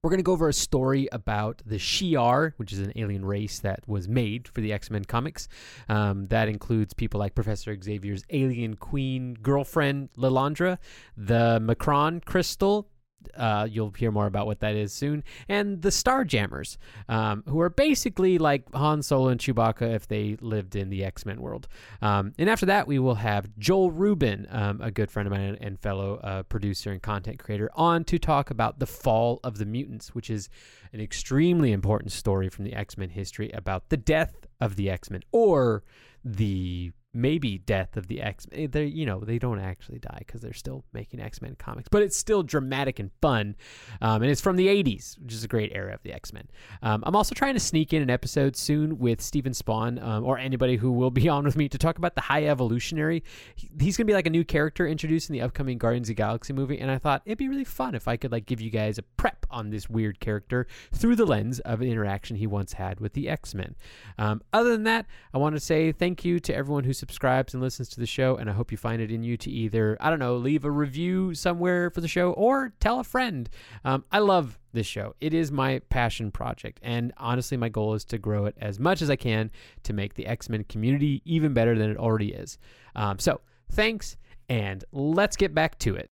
We're 0.04 0.12
going 0.12 0.20
to 0.20 0.24
go 0.24 0.34
over 0.34 0.50
a 0.50 0.54
story 0.54 1.10
about 1.12 1.64
the 1.66 1.78
Shi'ar, 1.78 2.54
which 2.58 2.72
is 2.72 2.78
an 2.78 2.94
alien 2.96 3.26
race 3.26 3.58
that 3.62 3.88
was 3.88 4.08
made 4.08 4.48
for 4.48 4.62
the 4.62 4.72
X 4.72 4.92
Men 4.92 5.04
comics. 5.04 5.48
Um, 5.90 6.28
that 6.28 6.48
includes 6.48 6.94
people 6.94 7.20
like 7.20 7.34
Professor 7.34 7.76
Xavier's 7.76 8.24
alien 8.30 8.76
queen 8.76 9.34
girlfriend, 9.34 10.12
Lilandra, 10.16 10.78
the 11.18 11.60
M'Kraan 11.60 12.24
crystal. 12.24 12.88
Uh, 13.36 13.68
you'll 13.70 13.92
hear 13.92 14.12
more 14.12 14.26
about 14.26 14.46
what 14.46 14.60
that 14.60 14.76
is 14.76 14.94
soon. 14.94 15.24
And 15.48 15.82
the 15.82 15.90
Starjammers, 15.90 16.78
um, 17.10 17.44
who 17.48 17.60
are 17.60 17.70
basically 17.70 18.38
like 18.38 18.74
Han 18.74 19.02
Solo 19.02 19.30
and 19.30 19.40
Chewbacca 19.40 19.94
if 19.94 20.08
they 20.08 20.38
lived 20.42 20.76
in 20.76 20.90
the 20.90 21.04
X 21.04 21.26
Men 21.26 21.42
world. 21.42 21.68
Um, 22.02 22.34
and 22.38 22.50
after 22.50 22.66
that, 22.68 22.88
we 22.88 23.00
will 23.00 23.16
have 23.16 23.50
Joel 23.58 23.92
Rubin, 23.92 24.48
um, 24.50 24.82
a 24.82 24.92
good 24.92 25.12
friend 25.12 25.28
of 25.28 25.34
mine 25.34 25.58
and 25.62 25.80
fellow 25.80 26.18
uh, 26.18 26.44
producer 26.44 26.92
and 26.92 27.02
content 27.02 27.40
creator, 27.40 27.70
on 27.76 28.04
to 28.06 28.20
talk 28.20 28.50
about 28.50 28.80
the 28.80 28.88
fall 28.88 29.40
of 29.44 29.58
the 29.58 29.66
mutants, 29.66 30.14
which 30.16 30.30
is 30.30 30.50
an 30.94 31.02
extremely 31.02 31.72
important 31.72 32.12
story 32.12 32.50
from 32.50 32.66
the 32.66 32.74
X 32.74 32.98
Men 32.98 33.10
history 33.10 33.50
about 33.52 33.90
the 33.90 33.98
death 33.98 34.48
of 34.60 34.76
the 34.76 34.90
X 34.90 35.10
Men 35.10 35.22
or 35.32 35.84
the 36.24 36.92
maybe 37.18 37.58
death 37.58 37.98
of 37.98 38.08
the 38.08 38.22
X 38.22 38.48
Men. 38.52 38.70
They 38.72 38.86
you 38.86 39.06
know 39.06 39.20
they 39.20 39.40
don't 39.40 39.60
actually 39.60 40.00
die 40.00 40.20
because 40.20 40.42
they're 40.42 40.54
still 40.54 40.86
making 40.94 41.20
X 41.20 41.42
Men 41.42 41.56
comics, 41.58 41.90
but 41.90 42.04
it's 42.04 42.16
still 42.16 42.44
dramatic 42.44 43.00
and 43.00 43.12
fun, 43.22 43.56
um, 44.02 44.22
and 44.22 44.32
it's 44.32 44.42
from 44.42 44.56
the 44.56 44.68
'80s, 44.68 45.20
which 45.20 45.34
is 45.34 45.44
a 45.44 45.48
great 45.48 45.72
era 45.74 45.94
of 45.94 46.04
the 46.04 46.14
X 46.14 46.32
Men. 46.32 46.48
Um, 46.82 47.04
I'm 47.06 47.16
also 47.16 47.34
trying 47.36 47.56
to 47.56 47.60
sneak 47.60 47.94
in 47.94 48.02
an 48.02 48.10
episode 48.10 48.56
soon 48.56 49.00
with 49.00 49.22
Steven 49.22 49.54
Spawn 49.54 50.00
um, 50.00 50.24
or 50.24 50.38
anybody 50.38 50.78
who 50.78 50.92
will 50.92 51.12
be 51.12 51.28
on 51.36 51.44
with 51.44 51.58
me 51.58 51.68
to 51.70 51.78
talk 51.78 51.98
about 51.98 52.16
the 52.16 52.22
High 52.22 52.46
Evolutionary. 52.46 53.24
He- 53.56 53.70
he's 53.80 53.98
gonna 53.98 54.06
be 54.06 54.14
like 54.14 54.28
a 54.28 54.32
new 54.32 54.46
character 54.46 54.88
introduced 54.88 55.30
in 55.30 55.34
the 55.34 55.42
upcoming 55.42 55.78
Guardians 55.78 56.08
of 56.10 56.16
the 56.16 56.22
Galaxy 56.22 56.54
movie, 56.54 56.78
and 56.80 56.92
I 56.92 56.98
thought 56.98 57.22
it'd 57.26 57.38
be 57.38 57.50
really 57.50 57.64
fun 57.64 57.96
if 57.96 58.08
I 58.08 58.18
could 58.18 58.32
like 58.32 58.46
give 58.46 58.62
you 58.62 58.70
guys 58.70 58.98
a 58.98 59.04
prep 59.04 59.46
on 59.50 59.70
this 59.70 59.90
weird 59.90 60.20
character 60.20 60.68
through 60.94 61.16
the 61.16 61.26
lens 61.26 61.60
of 61.62 61.82
an 61.82 61.88
interaction 61.88 62.36
he 62.38 62.48
once 62.48 62.74
had 62.74 63.00
with 63.00 63.14
the 63.14 63.28
X 63.30 63.56
Men. 63.56 63.76
Um, 64.18 64.42
other 64.54 64.72
than 64.72 64.84
that, 64.84 65.06
I 65.34 65.38
want 65.38 65.56
to 65.56 65.60
say 65.60 65.92
thank 65.92 66.24
you 66.26 66.40
to 66.42 66.56
everyone 66.56 66.84
who 66.84 66.94
subscribes 67.08 67.54
and 67.54 67.64
listens 67.64 67.88
to 67.88 68.02
the 68.02 68.06
show, 68.06 68.36
and 68.36 68.50
I 68.50 68.54
hope 68.54 68.70
you 68.70 68.78
find 68.78 69.02
it 69.02 69.12
in 69.12 69.24
you 69.24 69.38
to 69.38 69.50
either, 69.50 69.98
I 70.02 70.10
don't 70.10 70.20
know, 70.20 70.36
leave 70.36 70.66
a 70.66 70.72
review 70.72 71.34
somewhere 71.34 71.90
for 71.90 72.02
the 72.02 72.08
show 72.08 72.34
or 72.34 72.74
tell 72.82 73.00
a 73.00 73.04
friend. 73.06 73.50
Um, 73.86 74.04
I 74.12 74.20
love 74.20 74.60
this 74.74 74.86
show. 74.86 75.16
It 75.22 75.34
is 75.34 75.50
my 75.50 75.80
passion 75.90 76.32
project, 76.32 76.82
and 76.84 77.14
honestly, 77.16 77.56
my 77.56 77.70
goal 77.70 77.94
is 77.94 78.04
to 78.06 78.18
grow 78.18 78.46
it 78.46 78.58
as 78.60 78.78
much 78.78 79.02
as 79.02 79.10
I 79.10 79.16
can 79.16 79.50
to 79.84 79.94
make 79.94 80.16
the 80.16 80.28
X 80.28 80.50
Men 80.50 80.66
community 80.66 81.22
even 81.24 81.54
better 81.54 81.78
than 81.78 81.90
it 81.90 81.98
already 81.98 82.34
is. 82.34 82.58
Um, 82.94 83.20
so, 83.20 83.40
thanks, 83.72 84.18
and 84.50 84.84
let's 84.92 85.38
get 85.38 85.56
back 85.56 85.80
to 85.80 85.96
it. 85.96 86.10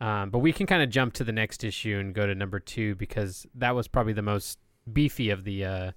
Um, 0.00 0.30
but 0.30 0.40
we 0.40 0.52
can 0.52 0.66
kind 0.66 0.82
of 0.82 0.90
jump 0.90 1.14
to 1.14 1.24
the 1.24 1.32
next 1.32 1.62
issue 1.62 1.96
and 2.00 2.12
go 2.12 2.26
to 2.26 2.34
number 2.34 2.58
two 2.58 2.96
because 2.96 3.46
that 3.54 3.76
was 3.76 3.86
probably 3.86 4.12
the 4.12 4.22
most 4.22 4.58
beefy 4.92 5.30
of 5.30 5.44
the 5.44 5.64
uh, 5.64 5.92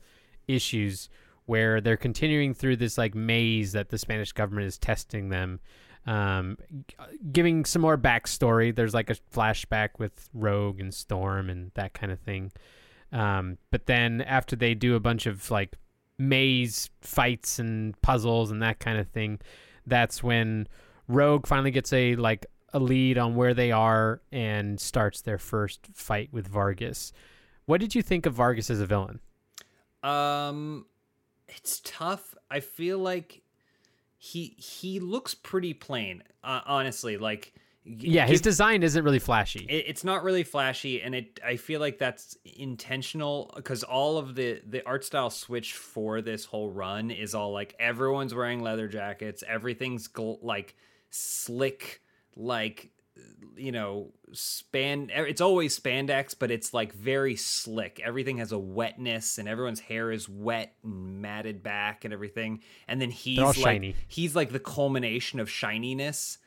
issues 0.48 1.10
where 1.46 1.80
they're 1.80 1.98
continuing 1.98 2.54
through 2.54 2.76
this 2.76 2.98
like 2.98 3.16
maze 3.16 3.72
that 3.72 3.90
the 3.90 3.98
Spanish 3.98 4.32
government 4.34 4.68
is 4.68 4.78
testing 4.78 5.30
them. 5.30 5.60
Um, 6.06 6.58
giving 7.32 7.66
some 7.66 7.82
more 7.82 7.98
backstory. 7.98 8.74
There's 8.74 8.94
like 8.94 9.10
a 9.10 9.16
flashback 9.34 9.90
with 9.98 10.30
Rogue 10.34 10.80
and 10.80 10.94
Storm 10.94 11.50
and 11.50 11.72
that 11.76 11.94
kind 11.94 12.12
of 12.12 12.20
thing. 12.20 12.52
Um, 13.12 13.58
but 13.72 13.86
then 13.86 14.22
after 14.22 14.56
they 14.56 14.74
do 14.74 14.96
a 14.96 15.00
bunch 15.00 15.26
of 15.26 15.50
like 15.52 15.76
maze 16.18 16.90
fights 17.02 17.60
and 17.60 18.00
puzzles 18.02 18.52
and 18.52 18.62
that 18.62 18.80
kind 18.80 18.98
of 18.98 19.08
thing, 19.10 19.40
that's 19.86 20.22
when 20.24 20.68
Rogue 21.08 21.48
finally 21.48 21.72
gets 21.72 21.92
a 21.94 22.16
like 22.16 22.46
a 22.74 22.80
lead 22.80 23.18
on 23.18 23.36
where 23.36 23.54
they 23.54 23.72
are 23.72 24.22
and 24.32 24.80
starts 24.80 25.22
their 25.22 25.38
first 25.38 25.88
fight 25.94 26.30
with 26.32 26.48
Vargas. 26.48 27.14
What 27.66 27.82
did 27.82 27.96
you 27.96 28.02
think 28.02 28.26
of 28.26 28.34
Vargas 28.34 28.70
as 28.70 28.80
a 28.80 28.86
villain? 28.86 29.20
Um, 30.08 30.86
it's 31.48 31.82
tough. 31.84 32.36
I 32.50 32.60
feel 32.60 33.00
like 33.00 33.42
he 34.18 34.56
he 34.58 35.00
looks 35.00 35.34
pretty 35.34 35.74
plain. 35.74 36.24
Uh, 36.44 36.62
honestly, 36.66 37.18
like 37.18 37.54
Yeah, 37.84 38.26
his 38.28 38.42
design 38.42 38.84
isn't 38.84 39.04
really 39.04 39.20
flashy. 39.20 39.66
it, 39.70 39.86
it's 39.88 40.04
not 40.04 40.24
really 40.24 40.44
flashy, 40.44 41.02
and 41.02 41.16
it 41.16 41.40
I 41.46 41.56
feel 41.58 41.80
like 41.80 41.98
that's 41.98 42.38
intentional 42.58 43.52
because 43.56 43.84
all 43.84 44.18
of 44.18 44.36
the 44.36 44.62
the 44.66 44.86
art 44.86 45.06
style 45.06 45.30
switch 45.30 45.74
for 45.74 46.22
this 46.22 46.46
whole 46.46 46.72
run 46.72 47.12
is 47.12 47.34
all 47.36 47.52
like 47.52 47.76
everyone's 47.80 48.34
wearing 48.34 48.62
leather 48.62 48.88
jackets, 48.88 49.44
everything's 49.48 50.08
gl- 50.08 50.40
like 50.44 50.76
slick, 51.10 52.02
like 52.36 52.92
you 53.56 53.72
know 53.72 54.12
span 54.34 55.10
it's 55.14 55.42
always 55.42 55.80
spandex 55.80 56.36
but 56.38 56.52
it's 56.52 56.74
like 56.74 56.94
very 56.94 57.36
slick. 57.36 58.02
Everything 58.04 58.38
has 58.38 58.52
a 58.52 58.58
wetness 58.58 59.38
and 59.38 59.48
everyone's 59.48 59.80
hair 59.80 60.12
is 60.12 60.28
wet 60.28 60.74
and 60.84 61.22
matted 61.22 61.64
back 61.64 62.06
and 62.06 62.14
everything. 62.14 62.62
And 62.88 63.02
then 63.02 63.10
he's 63.10 63.40
all 63.40 63.48
like 63.48 63.56
shiny. 63.56 63.96
he's 64.08 64.36
like 64.36 64.52
the 64.52 64.60
culmination 64.60 65.40
of 65.40 65.50
shininess. 65.50 66.38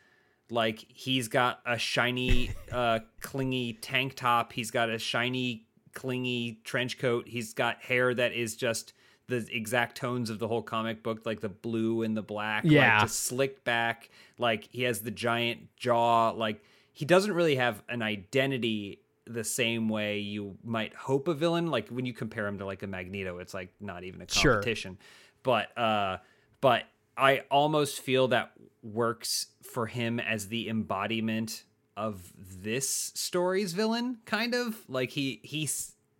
Like 0.50 0.84
he's 0.88 1.28
got 1.28 1.60
a 1.66 1.78
shiny 1.78 2.52
uh 2.72 3.00
clingy 3.20 3.74
tank 3.74 4.14
top. 4.16 4.52
He's 4.52 4.70
got 4.70 4.90
a 4.90 4.98
shiny 4.98 5.66
clingy 5.94 6.60
trench 6.64 6.98
coat. 6.98 7.26
He's 7.26 7.54
got 7.54 7.80
hair 7.82 8.14
that 8.14 8.32
is 8.32 8.56
just 8.56 8.92
the 9.30 9.46
exact 9.50 9.96
tones 9.96 10.28
of 10.28 10.38
the 10.38 10.46
whole 10.48 10.60
comic 10.62 11.02
book 11.02 11.24
like 11.24 11.40
the 11.40 11.48
blue 11.48 12.02
and 12.02 12.14
the 12.16 12.22
black 12.22 12.64
Yeah. 12.66 12.92
like 12.98 13.02
just 13.08 13.20
slicked 13.20 13.64
back. 13.64 14.10
Like 14.38 14.68
he 14.70 14.82
has 14.82 15.00
the 15.00 15.10
giant 15.10 15.74
jaw. 15.76 16.30
Like 16.30 16.62
he 16.92 17.04
doesn't 17.06 17.32
really 17.32 17.56
have 17.56 17.82
an 17.88 18.02
identity 18.02 19.00
the 19.26 19.44
same 19.44 19.88
way 19.88 20.18
you 20.18 20.56
might 20.64 20.92
hope 20.94 21.28
a 21.28 21.34
villain. 21.34 21.68
Like 21.68 21.88
when 21.88 22.04
you 22.04 22.12
compare 22.12 22.46
him 22.46 22.58
to 22.58 22.66
like 22.66 22.82
a 22.82 22.86
magneto 22.86 23.38
it's 23.38 23.54
like 23.54 23.72
not 23.80 24.04
even 24.04 24.20
a 24.20 24.26
Sure. 24.28 24.54
competition. 24.54 24.98
But 25.42 25.76
uh 25.78 26.18
but 26.60 26.84
i 27.16 27.40
almost 27.50 28.00
feel 28.00 28.28
that 28.28 28.52
works 28.82 29.46
for 29.62 29.86
him 29.86 30.18
as 30.20 30.48
the 30.48 30.68
embodiment 30.68 31.64
of 31.96 32.32
this 32.36 32.88
story's 33.14 33.72
villain 33.72 34.18
kind 34.24 34.54
of. 34.54 34.76
Like 34.88 35.10
he 35.10 35.40
he 35.42 35.68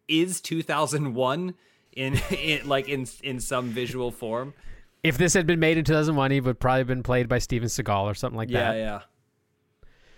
is 0.08 0.40
2001 0.40 1.54
in, 2.01 2.14
in 2.30 2.68
like 2.68 2.88
in 2.88 3.07
in 3.22 3.38
some 3.40 3.68
visual 3.68 4.11
form 4.11 4.55
if 5.03 5.16
this 5.16 5.32
had 5.32 5.46
been 5.46 5.61
made 5.61 5.78
in 5.78 5.84
2001, 5.86 6.30
he 6.30 6.40
would 6.42 6.61
probably 6.61 6.80
have 6.80 6.86
been 6.86 7.03
played 7.03 7.26
by 7.26 7.38
Steven 7.38 7.68
Seagal 7.68 8.03
or 8.05 8.14
something 8.14 8.36
like 8.36 8.51
yeah 8.51 8.72
that. 8.72 8.76
yeah 8.78 8.84
yeah. 8.84 9.01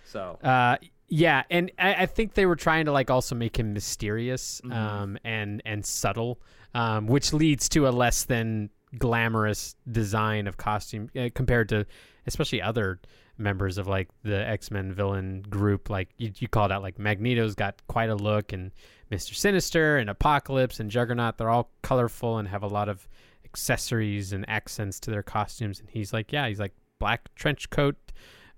so 0.05 0.37
Uh, 0.43 0.75
yeah, 1.07 1.43
and 1.49 1.71
I, 1.77 1.93
I 1.93 2.05
think 2.05 2.33
they 2.33 2.45
were 2.45 2.55
trying 2.55 2.85
to 2.85 2.91
like 2.91 3.09
also 3.09 3.35
make 3.35 3.57
him 3.57 3.73
mysterious 3.73 4.61
Mm-hmm. 4.65 4.73
um, 4.73 5.17
and 5.23 5.61
and 5.65 5.85
subtle, 5.85 6.41
um, 6.73 7.07
which 7.07 7.31
leads 7.33 7.69
to 7.69 7.87
a 7.87 7.91
less 7.91 8.25
than 8.25 8.69
glamorous 8.97 9.75
design 9.91 10.47
of 10.47 10.57
costume 10.57 11.09
uh, 11.17 11.29
compared 11.33 11.69
to 11.69 11.85
especially 12.25 12.61
other 12.61 12.99
members 13.37 13.77
of 13.77 13.87
like 13.87 14.09
the 14.23 14.47
X 14.47 14.71
Men 14.71 14.93
villain 14.93 15.43
group. 15.49 15.89
Like 15.89 16.09
you, 16.17 16.31
you 16.37 16.47
called 16.47 16.71
out 16.71 16.81
like 16.81 16.99
Magneto's 16.99 17.55
got 17.55 17.81
quite 17.87 18.09
a 18.09 18.15
look, 18.15 18.53
and 18.53 18.71
Mister 19.09 19.33
Sinister 19.33 19.97
and 19.97 20.09
Apocalypse 20.09 20.79
and 20.79 20.89
Juggernaut. 20.89 21.37
They're 21.37 21.49
all 21.49 21.71
colorful 21.81 22.37
and 22.37 22.47
have 22.47 22.63
a 22.63 22.67
lot 22.67 22.89
of 22.89 23.07
accessories 23.45 24.33
and 24.33 24.47
accents 24.49 24.99
to 25.01 25.11
their 25.11 25.23
costumes. 25.23 25.79
And 25.79 25.89
he's 25.89 26.13
like, 26.13 26.31
yeah, 26.31 26.47
he's 26.47 26.59
like 26.59 26.73
black 26.99 27.33
trench 27.35 27.69
coat, 27.69 27.95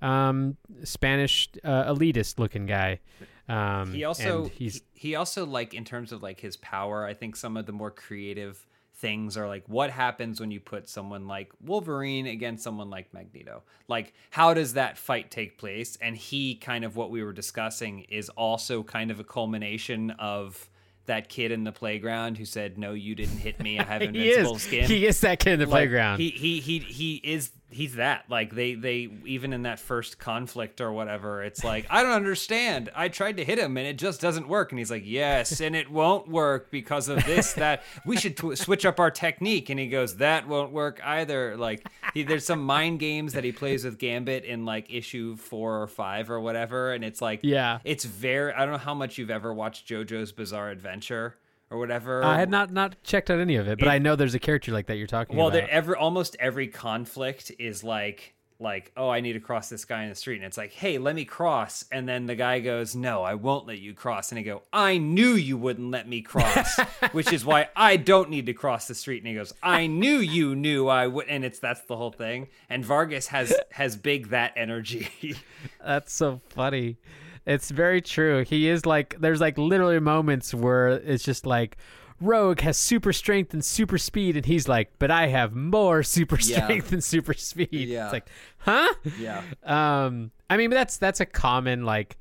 um, 0.01 0.57
Spanish 0.83 1.49
uh, 1.63 1.93
elitist 1.93 2.39
looking 2.39 2.65
guy. 2.65 2.99
Um, 3.47 3.93
he 3.93 4.03
also 4.03 4.45
he's 4.45 4.81
he, 4.93 5.09
he 5.09 5.15
also 5.15 5.45
like 5.45 5.73
in 5.73 5.85
terms 5.85 6.11
of 6.11 6.23
like 6.23 6.39
his 6.39 6.57
power 6.57 7.05
i 7.05 7.13
think 7.13 7.35
some 7.35 7.57
of 7.57 7.67
the 7.67 7.71
more 7.71 7.91
creative 7.91 8.65
things 8.97 9.35
are 9.37 9.47
like 9.47 9.63
what 9.67 9.89
happens 9.89 10.39
when 10.39 10.51
you 10.51 10.59
put 10.59 10.87
someone 10.87 11.27
like 11.27 11.51
wolverine 11.63 12.27
against 12.27 12.63
someone 12.63 12.89
like 12.89 13.13
magneto? 13.13 13.63
Like 13.87 14.13
how 14.29 14.53
does 14.53 14.73
that 14.73 14.97
fight 14.97 15.31
take 15.31 15.57
place? 15.57 15.97
And 16.01 16.15
he 16.15 16.55
kind 16.55 16.85
of 16.85 16.95
what 16.95 17.11
we 17.11 17.23
were 17.23 17.33
discussing 17.33 18.01
is 18.09 18.29
also 18.29 18.83
kind 18.83 19.11
of 19.11 19.19
a 19.19 19.23
culmination 19.23 20.11
of 20.11 20.69
that 21.05 21.29
kid 21.29 21.51
in 21.51 21.63
the 21.63 21.71
playground 21.71 22.37
who 22.37 22.45
said 22.45 22.77
no 22.77 22.93
you 22.93 23.15
didn't 23.15 23.37
hit 23.37 23.59
me. 23.59 23.79
I 23.79 23.83
have 23.83 24.01
he 24.01 24.07
invincible 24.07 24.55
is. 24.55 24.63
skin. 24.63 24.85
He 24.85 25.05
is 25.05 25.19
that 25.21 25.39
kid 25.39 25.53
in 25.53 25.59
the 25.59 25.65
like, 25.65 25.71
playground. 25.71 26.19
He 26.19 26.29
he 26.29 26.59
he 26.59 26.79
he 26.79 27.15
is 27.23 27.51
he's 27.75 27.95
that. 27.95 28.25
Like 28.29 28.55
they 28.55 28.73
they 28.75 29.09
even 29.25 29.53
in 29.53 29.63
that 29.63 29.79
first 29.79 30.17
conflict 30.17 30.81
or 30.81 30.91
whatever, 30.91 31.43
it's 31.43 31.63
like 31.63 31.85
I 31.89 32.01
don't 32.01 32.13
understand. 32.13 32.89
I 32.95 33.09
tried 33.09 33.37
to 33.37 33.45
hit 33.45 33.59
him 33.59 33.77
and 33.77 33.85
it 33.85 33.97
just 33.97 34.21
doesn't 34.21 34.47
work. 34.47 34.71
And 34.71 34.79
he's 34.79 34.89
like, 34.89 35.03
yes, 35.05 35.59
and 35.61 35.75
it 35.75 35.91
won't 35.91 36.27
work 36.27 36.71
because 36.71 37.09
of 37.09 37.23
this 37.25 37.53
that. 37.53 37.83
We 38.05 38.17
should 38.17 38.37
tw- 38.37 38.57
switch 38.57 38.85
up 38.85 38.99
our 38.99 39.11
technique. 39.11 39.69
And 39.69 39.79
he 39.79 39.87
goes, 39.87 40.17
that 40.17 40.47
won't 40.47 40.71
work 40.71 40.99
either. 41.03 41.57
Like 41.57 41.87
he, 42.13 42.23
there's 42.23 42.45
some 42.45 42.63
mind 42.63 42.99
games 42.99 43.33
that 43.33 43.43
he 43.43 43.51
plays 43.51 43.83
with 43.85 43.97
Gambit 43.99 44.45
in 44.45 44.65
like 44.65 44.91
issue 44.91 45.35
four 45.35 45.81
or 45.81 45.87
five 45.87 46.29
or 46.31 46.39
whatever, 46.39 46.93
and 46.93 47.03
it's 47.03 47.21
like 47.21 47.41
Yeah. 47.43 47.79
it's 47.83 48.05
very. 48.05 48.53
I 48.53 48.59
don't 48.59 48.71
know 48.71 48.77
how 48.77 48.93
much 48.93 49.17
you've 49.17 49.29
ever 49.31 49.53
watched 49.53 49.87
JoJo's 49.87 50.31
Bizarre 50.31 50.69
Adventure. 50.69 51.35
Or 51.71 51.79
whatever. 51.79 52.23
I 52.23 52.37
had 52.37 52.51
not 52.51 52.71
not 52.71 52.95
checked 53.03 53.31
out 53.31 53.39
any 53.39 53.55
of 53.55 53.67
it, 53.67 53.79
but 53.79 53.87
I 53.87 53.97
know 53.97 54.15
there's 54.15 54.35
a 54.35 54.39
character 54.39 54.71
like 54.71 54.85
that 54.85 54.97
you're 54.97 55.07
talking 55.07 55.35
about. 55.35 55.39
Well, 55.39 55.47
about. 55.47 55.67
there 55.67 55.69
every 55.69 55.95
almost 55.95 56.35
every 56.39 56.67
conflict 56.67 57.51
is 57.57 57.83
like 57.83 58.35
like, 58.59 58.91
oh, 58.95 59.09
I 59.09 59.19
need 59.19 59.33
to 59.33 59.39
cross 59.39 59.69
this 59.69 59.85
guy 59.85 60.03
in 60.03 60.09
the 60.09 60.15
street. 60.15 60.37
And 60.37 60.45
it's 60.45 60.57
like, 60.57 60.71
hey, 60.71 60.97
let 60.97 61.15
me 61.15 61.25
cross. 61.25 61.83
And 61.91 62.07
then 62.07 62.25
the 62.25 62.35
guy 62.35 62.59
goes, 62.59 62.95
no, 62.95 63.23
I 63.23 63.35
won't 63.35 63.67
let 63.67 63.79
you 63.79 63.93
cross. 63.93 64.31
And 64.31 64.39
he 64.39 64.43
go, 64.43 64.63
I 64.71 64.97
knew 64.97 65.33
you 65.33 65.57
wouldn't 65.57 65.91
let 65.91 66.07
me 66.07 66.21
cross, 66.21 66.79
which 67.11 67.33
is 67.33 67.43
why 67.43 67.69
I 67.75 67.97
don't 67.97 68.29
need 68.29 68.45
to 68.45 68.53
cross 68.53 68.87
the 68.87 68.95
street. 68.95 69.19
And 69.19 69.27
he 69.27 69.35
goes, 69.35 69.53
I 69.61 69.87
knew 69.87 70.17
you 70.17 70.55
knew 70.55 70.87
I 70.87 71.07
would. 71.07 71.27
And 71.27 71.43
it's 71.43 71.59
that's 71.59 71.81
the 71.81 71.97
whole 71.97 72.11
thing. 72.11 72.47
And 72.69 72.85
Vargas 72.85 73.27
has 73.27 73.53
has 73.71 73.95
big 73.95 74.29
that 74.29 74.53
energy. 74.55 75.35
That's 75.83 76.13
so 76.13 76.41
funny. 76.49 76.97
It's 77.45 77.69
very 77.71 78.01
true. 78.01 78.43
He 78.43 78.67
is 78.67 78.85
like 78.85 79.19
there's 79.19 79.41
like 79.41 79.57
literally 79.57 79.99
moments 79.99 80.53
where 80.53 80.87
it's 80.89 81.23
just 81.23 81.45
like 81.45 81.77
Rogue 82.21 82.61
has 82.61 82.77
super 82.77 83.11
strength 83.13 83.53
and 83.53 83.63
super 83.63 83.97
speed 83.97 84.35
and 84.37 84.45
he's 84.45 84.67
like, 84.67 84.91
"But 84.99 85.11
I 85.11 85.27
have 85.27 85.53
more 85.53 86.01
super 86.03 86.37
Yeah. 86.41 86.63
strength 86.63 86.91
and 86.91 87.03
super 87.03 87.33
speed." 87.33 87.69
Yeah. 87.71 88.05
It's 88.05 88.13
like, 88.13 88.27
"Huh?" 88.59 88.93
yeah. 89.19 89.41
Um 89.63 90.31
I 90.49 90.57
mean, 90.57 90.69
that's 90.69 90.97
that's 90.97 91.19
a 91.19 91.25
common 91.25 91.83
like 91.85 92.17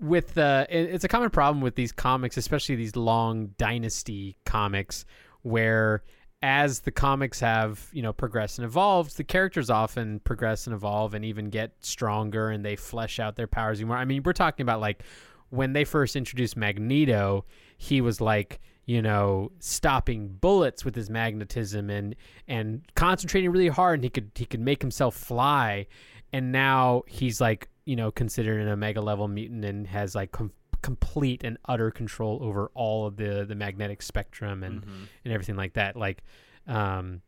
with 0.00 0.34
the 0.34 0.66
it- 0.70 0.90
it's 0.94 1.04
a 1.04 1.08
common 1.08 1.30
problem 1.30 1.60
with 1.60 1.76
these 1.76 1.92
comics, 1.92 2.36
especially 2.36 2.74
these 2.74 2.96
long 2.96 3.48
dynasty 3.58 4.36
comics 4.44 5.04
where 5.42 6.02
as 6.42 6.80
the 6.80 6.90
comics 6.90 7.40
have, 7.40 7.88
you 7.92 8.02
know, 8.02 8.12
progressed 8.12 8.58
and 8.58 8.64
evolved, 8.64 9.16
the 9.16 9.24
characters 9.24 9.70
often 9.70 10.20
progress 10.20 10.66
and 10.66 10.74
evolve 10.74 11.14
and 11.14 11.24
even 11.24 11.50
get 11.50 11.72
stronger 11.80 12.50
and 12.50 12.64
they 12.64 12.76
flesh 12.76 13.18
out 13.18 13.36
their 13.36 13.48
powers 13.48 13.82
more. 13.82 13.96
I 13.96 14.04
mean, 14.04 14.22
we're 14.24 14.32
talking 14.32 14.62
about 14.62 14.80
like 14.80 15.02
when 15.50 15.72
they 15.72 15.84
first 15.84 16.14
introduced 16.14 16.56
Magneto, 16.56 17.44
he 17.76 18.00
was 18.00 18.20
like, 18.20 18.60
you 18.86 19.02
know, 19.02 19.50
stopping 19.58 20.28
bullets 20.28 20.84
with 20.84 20.94
his 20.94 21.10
magnetism 21.10 21.90
and 21.90 22.14
and 22.46 22.82
concentrating 22.94 23.50
really 23.50 23.68
hard 23.68 23.98
and 23.98 24.04
he 24.04 24.10
could 24.10 24.30
he 24.34 24.46
could 24.46 24.60
make 24.60 24.80
himself 24.80 25.14
fly 25.14 25.86
and 26.32 26.52
now 26.52 27.02
he's 27.06 27.40
like, 27.40 27.68
you 27.84 27.96
know, 27.96 28.10
considered 28.10 28.60
an 28.60 28.68
omega 28.68 29.00
level 29.00 29.28
mutant 29.28 29.64
and 29.64 29.86
has 29.86 30.14
like 30.14 30.30
com- 30.32 30.52
complete 30.82 31.42
and 31.44 31.58
utter 31.66 31.90
control 31.90 32.38
over 32.42 32.70
all 32.74 33.06
of 33.06 33.16
the 33.16 33.44
the 33.46 33.54
magnetic 33.54 34.02
spectrum 34.02 34.62
and 34.62 34.84
and 35.24 35.32
everything 35.32 35.56
like 35.56 35.74
that. 35.74 35.96
Like 35.96 36.22
um 36.66 37.22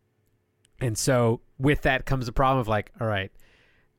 and 0.80 0.96
so 0.96 1.40
with 1.58 1.82
that 1.82 2.06
comes 2.06 2.26
the 2.26 2.32
problem 2.32 2.58
of 2.60 2.68
like 2.68 2.92
all 3.00 3.06
right 3.06 3.32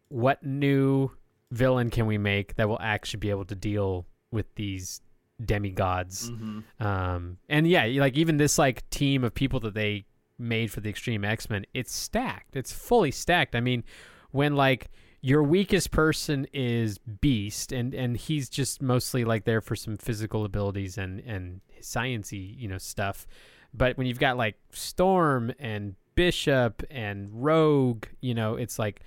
what 0.10 0.44
new 0.44 1.10
villain 1.52 1.90
can 1.90 2.06
we 2.06 2.18
make 2.18 2.56
that 2.56 2.68
will 2.68 2.80
actually 2.82 3.20
be 3.20 3.30
able 3.30 3.46
to 3.46 3.56
deal 3.56 4.06
with 4.32 4.54
these 4.56 5.02
demigods? 5.44 6.30
Mm-hmm. 6.30 6.84
um 6.86 7.38
and 7.50 7.68
yeah 7.68 7.86
like 8.00 8.16
even 8.16 8.38
this 8.38 8.58
like 8.58 8.90
team 8.90 9.24
of 9.24 9.34
people 9.34 9.60
that 9.62 9.74
they 9.74 10.06
made 10.38 10.72
for 10.72 10.82
the 10.82 10.90
extreme 10.90 11.24
x-men 11.24 11.66
it's 11.74 11.94
stacked. 11.94 12.56
It's 12.56 12.72
fully 12.72 13.12
stacked. 13.12 13.56
I 13.56 13.60
mean 13.60 13.84
when 14.32 14.56
like 14.56 14.90
your 15.22 15.44
weakest 15.44 15.92
person 15.92 16.48
is 16.52 16.98
beast 16.98 17.72
and 17.72 17.94
and 17.94 18.18
he's 18.18 18.50
just 18.50 18.82
mostly 18.82 19.24
like 19.24 19.46
there 19.46 19.62
for 19.62 19.76
some 19.76 19.96
physical 19.96 20.46
abilities 20.46 20.98
and 20.98 21.20
and 21.22 21.62
sciency 21.82 22.58
you 22.58 22.68
know 22.68 22.78
stuff. 22.78 23.28
But 23.74 23.98
when 23.98 24.08
you've 24.08 24.20
got 24.20 24.36
like 24.36 24.58
storm 24.72 25.54
and 25.60 25.96
bishop 26.16 26.84
and 26.90 27.30
rogue 27.32 28.06
you 28.20 28.34
know 28.34 28.56
it's 28.56 28.78
like 28.78 29.02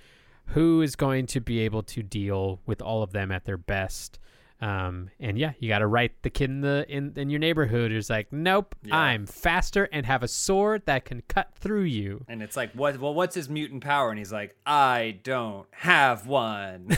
who 0.47 0.81
is 0.81 0.95
going 0.95 1.25
to 1.27 1.39
be 1.39 1.59
able 1.59 1.83
to 1.83 2.01
deal 2.01 2.59
with 2.65 2.81
all 2.81 3.03
of 3.03 3.11
them 3.11 3.31
at 3.31 3.45
their 3.45 3.57
best 3.57 4.19
um, 4.65 5.11
and 5.19 5.37
yeah, 5.37 5.51
you 5.59 5.69
got 5.69 5.79
to 5.79 5.87
write 5.87 6.23
the 6.23 6.31
kid 6.31 6.49
in 6.49 6.61
the 6.61 6.85
in, 6.89 7.13
in 7.15 7.29
your 7.29 7.39
neighborhood 7.39 7.91
who's 7.91 8.09
like, 8.09 8.33
nope, 8.33 8.73
Yeah. 8.83 8.97
I'm 8.97 9.27
faster 9.27 9.87
and 9.91 10.07
have 10.07 10.23
a 10.23 10.27
sword 10.27 10.81
that 10.87 11.05
can 11.05 11.21
cut 11.27 11.53
through 11.53 11.83
you. 11.83 12.25
And 12.27 12.41
it's 12.41 12.57
like, 12.57 12.71
what? 12.71 12.99
Well, 12.99 13.13
what's 13.13 13.35
his 13.35 13.47
mutant 13.47 13.83
power? 13.83 14.09
And 14.09 14.17
he's 14.17 14.31
like, 14.33 14.55
I 14.65 15.19
don't 15.21 15.67
have 15.69 16.25
one. 16.25 16.97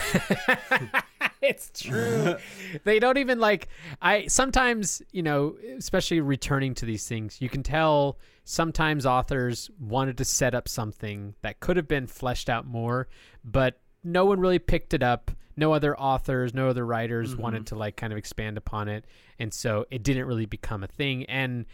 it's 1.42 1.70
true. 1.78 2.36
they 2.84 2.98
don't 2.98 3.18
even 3.18 3.38
like. 3.38 3.68
I 4.00 4.28
sometimes, 4.28 5.02
you 5.12 5.22
know, 5.22 5.56
especially 5.76 6.20
returning 6.20 6.74
to 6.76 6.86
these 6.86 7.06
things, 7.06 7.38
you 7.42 7.50
can 7.50 7.62
tell 7.62 8.18
sometimes 8.44 9.04
authors 9.04 9.70
wanted 9.78 10.16
to 10.16 10.24
set 10.24 10.54
up 10.54 10.68
something 10.68 11.34
that 11.42 11.60
could 11.60 11.76
have 11.76 11.86
been 11.88 12.06
fleshed 12.06 12.48
out 12.48 12.66
more, 12.66 13.08
but 13.44 13.78
no 14.02 14.24
one 14.24 14.40
really 14.40 14.58
picked 14.58 14.94
it 14.94 15.02
up. 15.02 15.30
No 15.58 15.72
other 15.72 15.98
authors, 15.98 16.54
no 16.54 16.68
other 16.68 16.86
writers 16.86 17.36
wanted 17.36 17.66
to 17.66 17.74
like 17.74 17.96
kind 17.96 18.12
of 18.12 18.18
expand 18.18 18.56
upon 18.56 18.88
it, 18.88 19.04
and 19.38 19.52
so 19.52 19.84
it 19.90 20.02
didn't 20.02 20.26
really 20.26 20.46
become 20.46 20.84
a 20.84 20.86
thing. 20.86 21.24
And 21.24 21.66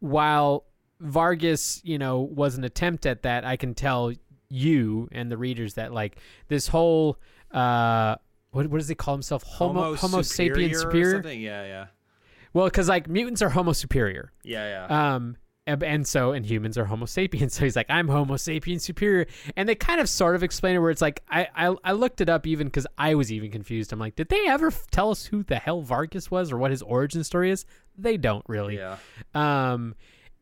while 0.00 0.64
Vargas, 1.00 1.80
you 1.84 1.98
know, 1.98 2.20
was 2.20 2.56
an 2.56 2.64
attempt 2.64 3.06
at 3.06 3.22
that, 3.22 3.44
I 3.44 3.56
can 3.56 3.74
tell 3.74 4.12
you 4.50 5.08
and 5.12 5.30
the 5.30 5.36
readers 5.36 5.74
that 5.74 5.92
like 5.92 6.16
this 6.48 6.68
whole 6.68 7.18
uh 7.52 8.16
what 8.50 8.66
what 8.68 8.78
does 8.78 8.88
he 8.88 8.94
call 8.94 9.14
himself 9.14 9.42
homo 9.42 9.94
homo, 9.94 10.20
sapien 10.20 10.72
or 10.72 10.78
superior 10.78 11.12
something? 11.12 11.40
Yeah, 11.40 11.64
yeah, 11.66 11.86
well 12.54 12.64
because 12.66 12.88
like 12.88 13.08
mutants 13.08 13.42
are 13.42 13.50
homo 13.50 13.72
superior 13.72 14.32
yeah, 14.42 14.86
yeah. 14.88 15.14
um 15.14 15.36
and, 15.68 16.06
so 16.06 16.32
and 16.32 16.46
humans 16.46 16.78
are 16.78 16.86
homo 16.86 17.06
sapiens 17.06 17.54
so 17.54 17.64
he's 17.64 17.76
like 17.76 17.90
i'm 17.90 18.08
homo 18.08 18.36
sapiens 18.36 18.84
superior 18.84 19.26
and 19.56 19.68
they 19.68 19.74
kind 19.74 20.00
of 20.00 20.08
sort 20.08 20.34
of 20.34 20.42
explain 20.42 20.76
it 20.76 20.78
where 20.78 20.90
it's 20.90 21.02
like 21.02 21.22
i 21.30 21.46
i, 21.54 21.74
I 21.84 21.92
looked 21.92 22.20
it 22.20 22.28
up 22.28 22.46
even 22.46 22.66
because 22.66 22.86
i 22.96 23.14
was 23.14 23.30
even 23.30 23.50
confused 23.50 23.92
i'm 23.92 23.98
like 23.98 24.16
did 24.16 24.28
they 24.28 24.46
ever 24.48 24.68
f- 24.68 24.86
tell 24.90 25.10
us 25.10 25.26
who 25.26 25.42
the 25.42 25.56
hell 25.56 25.82
vargas 25.82 26.30
was 26.30 26.50
or 26.50 26.58
what 26.58 26.70
his 26.70 26.82
origin 26.82 27.22
story 27.24 27.50
is 27.50 27.64
they 27.96 28.16
don't 28.16 28.44
really 28.48 28.76
yeah. 28.76 28.96
um, 29.34 29.94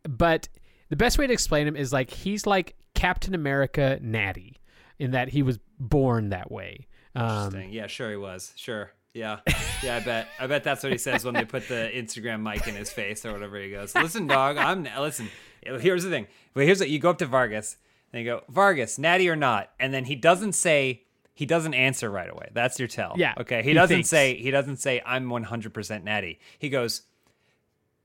but 0.02 0.48
the 0.88 0.96
best 0.96 1.18
way 1.18 1.26
to 1.26 1.32
explain 1.32 1.66
him 1.66 1.76
is 1.76 1.92
like 1.92 2.10
he's 2.10 2.46
like 2.46 2.76
Captain 2.94 3.34
America 3.34 3.98
natty 4.00 4.56
in 4.98 5.12
that 5.12 5.28
he 5.28 5.42
was 5.42 5.58
born 5.78 6.30
that 6.30 6.50
way. 6.50 6.86
Um, 7.14 7.46
Interesting. 7.46 7.72
Yeah, 7.72 7.86
sure 7.86 8.10
he 8.10 8.16
was. 8.16 8.52
Sure. 8.56 8.90
Yeah. 9.16 9.38
Yeah, 9.82 9.96
I 9.96 10.00
bet. 10.00 10.28
I 10.38 10.46
bet 10.46 10.62
that's 10.62 10.82
what 10.82 10.92
he 10.92 10.98
says 10.98 11.24
when 11.24 11.32
they 11.34 11.44
put 11.44 11.68
the 11.68 11.90
Instagram 11.94 12.42
mic 12.42 12.68
in 12.68 12.74
his 12.74 12.92
face 12.92 13.24
or 13.24 13.32
whatever 13.32 13.58
he 13.58 13.70
goes. 13.70 13.94
Listen, 13.94 14.26
dog, 14.26 14.56
I'm 14.58 14.86
listen. 14.98 15.28
Here's 15.62 16.04
the 16.04 16.10
thing. 16.10 16.26
Well, 16.54 16.66
here's 16.66 16.80
what 16.80 16.90
you 16.90 16.98
go 16.98 17.10
up 17.10 17.18
to 17.18 17.26
Vargas 17.26 17.76
and 18.12 18.22
you 18.22 18.30
go, 18.30 18.42
Vargas, 18.48 18.98
natty 18.98 19.28
or 19.28 19.36
not? 19.36 19.70
And 19.80 19.92
then 19.94 20.04
he 20.04 20.14
doesn't 20.16 20.52
say 20.52 21.02
he 21.32 21.46
doesn't 21.46 21.74
answer 21.74 22.10
right 22.10 22.30
away. 22.30 22.50
That's 22.52 22.78
your 22.78 22.88
tell. 22.88 23.14
Yeah, 23.16 23.34
Okay. 23.40 23.62
He, 23.62 23.70
he 23.70 23.74
doesn't 23.74 23.94
thinks. 23.96 24.08
say 24.10 24.36
he 24.36 24.50
doesn't 24.50 24.76
say 24.76 25.00
I'm 25.04 25.28
100% 25.28 26.04
natty. 26.04 26.38
He 26.58 26.68
goes, 26.68 27.02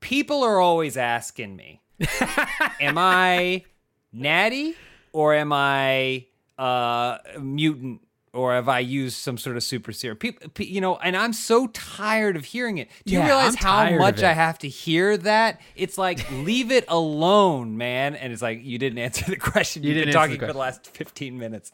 People 0.00 0.42
are 0.42 0.60
always 0.60 0.96
asking 0.96 1.56
me, 1.56 1.80
am 2.80 2.96
I 2.98 3.64
natty 4.12 4.74
or 5.12 5.34
am 5.34 5.52
I 5.52 6.26
uh 6.58 7.18
mutant 7.40 8.00
or 8.32 8.54
have 8.54 8.68
I 8.68 8.78
used 8.78 9.16
some 9.16 9.36
sort 9.36 9.56
of 9.56 9.62
super 9.62 9.92
serum? 9.92 10.16
People, 10.16 10.48
you 10.64 10.80
know, 10.80 10.96
and 10.96 11.16
I'm 11.16 11.32
so 11.32 11.66
tired 11.68 12.36
of 12.36 12.44
hearing 12.46 12.78
it. 12.78 12.88
Do 13.04 13.14
you 13.14 13.20
Yeah, 13.20 13.26
realize 13.26 13.54
I'm 13.56 13.64
how 13.64 13.98
much. 13.98 14.22
I 14.22 14.32
have 14.32 14.58
to 14.60 14.68
hear 14.68 15.16
that? 15.18 15.60
It's 15.76 15.98
like 15.98 16.30
leave 16.32 16.70
it 16.72 16.84
alone, 16.88 17.76
man. 17.76 18.14
And 18.14 18.32
it's 18.32 18.42
like 18.42 18.64
you 18.64 18.78
didn't 18.78 18.98
answer 18.98 19.26
the 19.26 19.36
question. 19.36 19.82
You 19.82 19.92
You've 19.92 20.06
been 20.06 20.14
talking 20.14 20.38
the 20.38 20.46
for 20.46 20.52
the 20.52 20.58
last 20.58 20.86
15 20.88 21.38
minutes. 21.38 21.72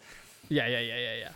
Yeah, 0.49 0.67
yeah, 0.67 0.81
yeah, 0.81 0.97
yeah, 0.99 1.15
yeah. 1.21 1.31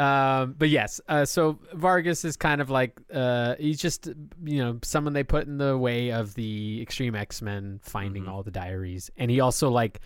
Um, 0.00 0.54
but 0.56 0.68
yes, 0.68 1.00
uh, 1.08 1.24
so 1.24 1.58
Vargas 1.72 2.24
is 2.24 2.36
kind 2.36 2.60
of 2.60 2.70
like 2.70 2.96
uh, 3.12 3.56
he's 3.58 3.80
just 3.80 4.06
you 4.44 4.58
know 4.58 4.78
someone 4.84 5.12
they 5.12 5.24
put 5.24 5.46
in 5.46 5.58
the 5.58 5.76
way 5.76 6.12
of 6.12 6.34
the 6.34 6.80
Extreme 6.80 7.16
X 7.16 7.42
Men 7.42 7.80
finding 7.82 8.28
all 8.28 8.44
the 8.44 8.52
diaries, 8.52 9.10
and 9.16 9.28
he 9.28 9.40
also 9.40 9.70
like 9.70 10.00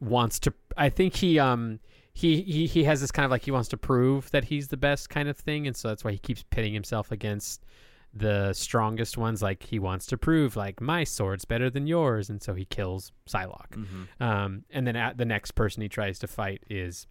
wants 0.00 0.40
to. 0.40 0.52
I 0.76 0.88
think 0.88 1.14
he 1.14 1.38
um 1.38 1.78
he, 2.16 2.40
he 2.40 2.66
he 2.66 2.84
has 2.84 3.02
this 3.02 3.12
kind 3.12 3.26
of 3.26 3.30
like 3.30 3.44
he 3.44 3.50
wants 3.50 3.68
to 3.68 3.76
prove 3.76 4.30
that 4.30 4.44
he's 4.44 4.68
the 4.68 4.78
best 4.78 5.10
kind 5.10 5.28
of 5.28 5.36
thing, 5.36 5.66
and 5.66 5.76
so 5.76 5.88
that's 5.88 6.02
why 6.02 6.12
he 6.12 6.18
keeps 6.18 6.42
pitting 6.44 6.72
himself 6.72 7.12
against 7.12 7.66
the 8.14 8.54
strongest 8.54 9.18
ones. 9.18 9.42
Like 9.42 9.62
he 9.62 9.78
wants 9.78 10.06
to 10.06 10.16
prove 10.16 10.56
like 10.56 10.80
my 10.80 11.04
sword's 11.04 11.44
better 11.44 11.68
than 11.68 11.86
yours, 11.86 12.30
and 12.30 12.42
so 12.42 12.54
he 12.54 12.64
kills 12.64 13.12
Psylocke. 13.28 13.76
Um, 14.18 14.64
and 14.70 14.86
then 14.86 14.96
at 14.96 15.18
the 15.18 15.26
next 15.26 15.50
person 15.50 15.82
he 15.82 15.90
tries 15.90 16.18
to 16.20 16.26
fight 16.26 16.62
is 16.70 17.06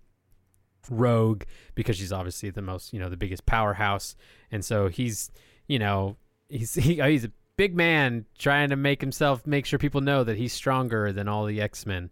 Rogue 0.89 1.43
because 1.75 1.97
she's 1.97 2.11
obviously 2.11 2.49
the 2.49 2.63
most, 2.63 2.91
you 2.91 2.99
know, 2.99 3.09
the 3.09 3.15
biggest 3.15 3.45
powerhouse, 3.45 4.15
and 4.51 4.65
so 4.65 4.87
he's, 4.87 5.29
you 5.67 5.77
know, 5.77 6.17
he's 6.49 6.73
he, 6.83 6.99
he's 6.99 7.25
a 7.25 7.31
big 7.57 7.75
man 7.75 8.25
trying 8.39 8.71
to 8.71 8.75
make 8.75 9.01
himself 9.01 9.45
make 9.45 9.67
sure 9.67 9.77
people 9.77 10.01
know 10.01 10.23
that 10.23 10.35
he's 10.35 10.51
stronger 10.51 11.13
than 11.13 11.27
all 11.27 11.45
the 11.45 11.61
X 11.61 11.85
Men, 11.85 12.09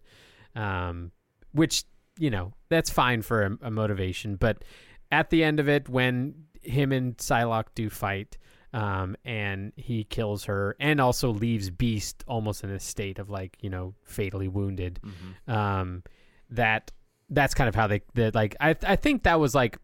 um, 0.54 1.10
which 1.50 1.82
you 2.18 2.30
know 2.30 2.52
that's 2.68 2.90
fine 2.90 3.22
for 3.22 3.42
a, 3.42 3.58
a 3.62 3.70
motivation, 3.70 4.36
but 4.36 4.64
at 5.10 5.30
the 5.30 5.44
end 5.44 5.60
of 5.60 5.68
it, 5.68 5.88
when 5.88 6.34
him 6.62 6.92
and 6.92 7.16
Psylocke 7.18 7.68
do 7.74 7.90
fight. 7.90 8.38
Um, 8.72 9.14
and 9.24 9.72
he 9.76 10.02
kills 10.02 10.42
her 10.46 10.74
and 10.80 11.00
also 11.00 11.30
leaves 11.30 11.70
Beast 11.70 12.24
almost 12.26 12.64
in 12.64 12.70
a 12.70 12.80
state 12.80 13.20
of 13.20 13.30
like, 13.30 13.56
you 13.60 13.70
know, 13.70 13.94
fatally 14.02 14.48
wounded. 14.48 14.98
Um, 15.46 16.02
that 16.50 16.90
that's 17.30 17.54
kind 17.54 17.68
of 17.68 17.76
how 17.76 17.86
they, 17.86 18.02
they 18.14 18.32
like 18.32 18.56
I 18.58 18.74
I 18.84 18.96
think 18.96 19.22
that 19.22 19.38
was 19.38 19.54
like 19.54 19.78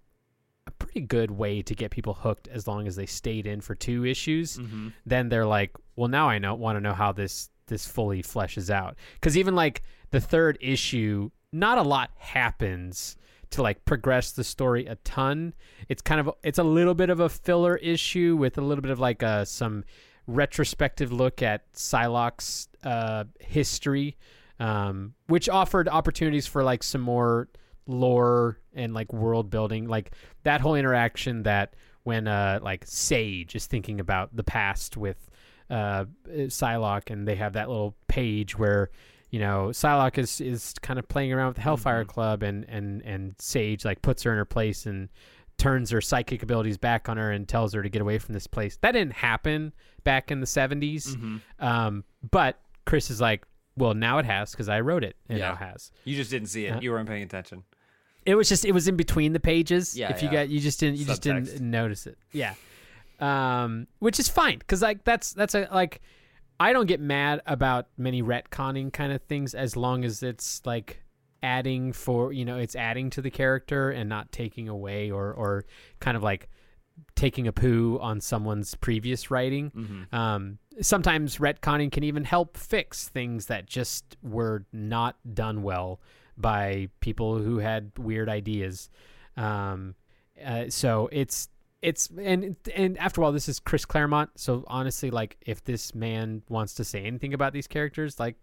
a 0.66 0.72
pretty 0.72 1.02
good 1.02 1.30
way 1.30 1.62
to 1.62 1.74
get 1.76 1.92
people 1.92 2.14
hooked 2.14 2.48
as 2.48 2.66
long 2.66 2.88
as 2.88 2.96
they 2.96 3.06
stayed 3.06 3.46
in 3.46 3.60
for 3.60 3.76
two 3.76 4.04
issues. 4.04 4.56
Then 5.06 5.28
they're 5.28 5.46
like, 5.46 5.70
well, 5.94 6.08
now 6.08 6.28
I 6.28 6.38
know 6.38 6.54
want 6.54 6.74
to 6.74 6.80
know 6.80 6.92
how 6.94 7.12
this 7.12 7.48
this 7.66 7.86
fully 7.86 8.24
fleshes 8.24 8.70
out 8.70 8.96
because 9.14 9.38
even 9.38 9.54
like 9.54 9.82
the 10.10 10.20
third 10.20 10.58
issue, 10.60 11.30
not 11.52 11.78
a 11.78 11.82
lot 11.82 12.10
happens 12.16 13.16
to 13.50 13.62
like 13.62 13.84
progress 13.84 14.32
the 14.32 14.44
story 14.44 14.86
a 14.86 14.94
ton. 14.96 15.54
It's 15.88 16.02
kind 16.02 16.20
of 16.20 16.30
it's 16.42 16.58
a 16.58 16.64
little 16.64 16.94
bit 16.94 17.10
of 17.10 17.20
a 17.20 17.28
filler 17.28 17.76
issue 17.76 18.36
with 18.36 18.58
a 18.58 18.60
little 18.60 18.82
bit 18.82 18.90
of 18.90 19.00
like 19.00 19.22
uh, 19.22 19.44
some 19.44 19.84
retrospective 20.26 21.12
look 21.12 21.42
at 21.42 21.72
Psylocke's 21.72 22.68
uh, 22.84 23.24
history, 23.40 24.16
um, 24.60 25.14
which 25.26 25.48
offered 25.48 25.88
opportunities 25.88 26.46
for 26.46 26.62
like 26.62 26.82
some 26.82 27.00
more 27.00 27.48
lore 27.86 28.58
and 28.72 28.94
like 28.94 29.12
world 29.12 29.50
building, 29.50 29.88
like 29.88 30.12
that 30.44 30.60
whole 30.60 30.76
interaction 30.76 31.42
that 31.42 31.74
when 32.04 32.26
uh 32.26 32.58
like 32.62 32.84
Sage 32.86 33.54
is 33.54 33.66
thinking 33.66 34.00
about 34.00 34.34
the 34.34 34.44
past 34.44 34.96
with 34.96 35.28
uh 35.68 36.06
Psylocke 36.28 37.10
and 37.10 37.28
they 37.28 37.34
have 37.34 37.52
that 37.52 37.68
little 37.68 37.94
page 38.08 38.58
where 38.58 38.90
you 39.30 39.38
know 39.40 39.68
Psylocke 39.72 40.18
is 40.18 40.40
is 40.40 40.74
kind 40.82 40.98
of 40.98 41.08
playing 41.08 41.32
around 41.32 41.48
with 41.48 41.56
the 41.56 41.62
Hellfire 41.62 42.04
Club 42.04 42.42
and 42.42 42.64
and 42.68 43.02
and 43.02 43.34
Sage 43.38 43.84
like 43.84 44.02
puts 44.02 44.22
her 44.24 44.32
in 44.32 44.38
her 44.38 44.44
place 44.44 44.86
and 44.86 45.08
turns 45.58 45.90
her 45.90 46.00
psychic 46.00 46.42
abilities 46.42 46.78
back 46.78 47.08
on 47.08 47.16
her 47.18 47.30
and 47.30 47.46
tells 47.46 47.74
her 47.74 47.82
to 47.82 47.88
get 47.90 48.00
away 48.00 48.18
from 48.18 48.32
this 48.34 48.46
place. 48.46 48.78
That 48.80 48.92
didn't 48.92 49.12
happen 49.12 49.72
back 50.04 50.30
in 50.30 50.40
the 50.40 50.46
70s. 50.46 51.40
Um 51.58 52.04
but 52.30 52.58
Chris 52.86 53.10
is 53.10 53.20
like, 53.20 53.44
well, 53.76 53.94
now 53.94 54.18
it 54.18 54.24
has 54.24 54.50
because 54.52 54.68
I 54.68 54.80
wrote 54.80 55.04
it 55.04 55.16
and 55.28 55.38
Yeah. 55.38 55.48
now 55.48 55.52
it 55.54 55.58
has. 55.58 55.92
You 56.04 56.16
just 56.16 56.30
didn't 56.30 56.48
see 56.48 56.66
it. 56.66 56.70
Uh, 56.76 56.80
You 56.80 56.90
weren't 56.92 57.08
paying 57.08 57.22
attention. 57.22 57.62
It 58.26 58.34
was 58.34 58.48
just 58.48 58.64
it 58.64 58.72
was 58.72 58.88
in 58.88 58.96
between 58.96 59.32
the 59.32 59.40
pages. 59.40 59.96
Yeah, 59.96 60.10
if 60.10 60.22
you 60.22 60.28
yeah. 60.28 60.44
got 60.44 60.48
you 60.48 60.60
just 60.60 60.80
didn't 60.80 60.96
you 60.98 61.04
just 61.04 61.22
didn't 61.22 61.60
notice 61.60 62.06
it. 62.06 62.18
Yeah. 62.32 62.54
Um, 63.20 63.86
which 63.98 64.18
is 64.18 64.28
fine 64.28 64.58
because 64.58 64.80
like 64.82 65.04
that's 65.04 65.32
that's 65.34 65.54
a 65.54 65.68
like 65.72 66.00
I 66.60 66.74
don't 66.74 66.86
get 66.86 67.00
mad 67.00 67.40
about 67.46 67.88
many 67.96 68.22
retconning 68.22 68.92
kind 68.92 69.12
of 69.12 69.22
things 69.22 69.54
as 69.54 69.76
long 69.76 70.04
as 70.04 70.22
it's 70.22 70.60
like 70.66 71.02
adding 71.42 71.94
for 71.94 72.34
you 72.34 72.44
know 72.44 72.58
it's 72.58 72.76
adding 72.76 73.08
to 73.08 73.22
the 73.22 73.30
character 73.30 73.90
and 73.90 74.10
not 74.10 74.30
taking 74.30 74.68
away 74.68 75.10
or 75.10 75.32
or 75.32 75.64
kind 76.00 76.18
of 76.18 76.22
like 76.22 76.50
taking 77.16 77.46
a 77.46 77.52
poo 77.52 77.98
on 78.00 78.20
someone's 78.20 78.74
previous 78.74 79.30
writing. 79.30 79.70
Mm-hmm. 79.70 80.14
Um, 80.14 80.58
sometimes 80.82 81.38
retconning 81.38 81.90
can 81.90 82.04
even 82.04 82.24
help 82.24 82.58
fix 82.58 83.08
things 83.08 83.46
that 83.46 83.64
just 83.64 84.18
were 84.22 84.66
not 84.70 85.16
done 85.34 85.62
well 85.62 86.00
by 86.36 86.88
people 87.00 87.38
who 87.38 87.58
had 87.58 87.92
weird 87.98 88.28
ideas. 88.28 88.90
Um, 89.36 89.94
uh, 90.44 90.64
so 90.68 91.08
it's 91.10 91.48
it's 91.82 92.10
and 92.18 92.56
and 92.74 92.98
after 92.98 93.22
all, 93.22 93.32
this 93.32 93.48
is 93.48 93.58
Chris 93.58 93.84
Claremont. 93.84 94.30
So 94.36 94.64
honestly, 94.66 95.10
like 95.10 95.36
if 95.40 95.64
this 95.64 95.94
man 95.94 96.42
wants 96.48 96.74
to 96.74 96.84
say 96.84 97.04
anything 97.04 97.32
about 97.34 97.52
these 97.52 97.66
characters, 97.66 98.18
like 98.20 98.36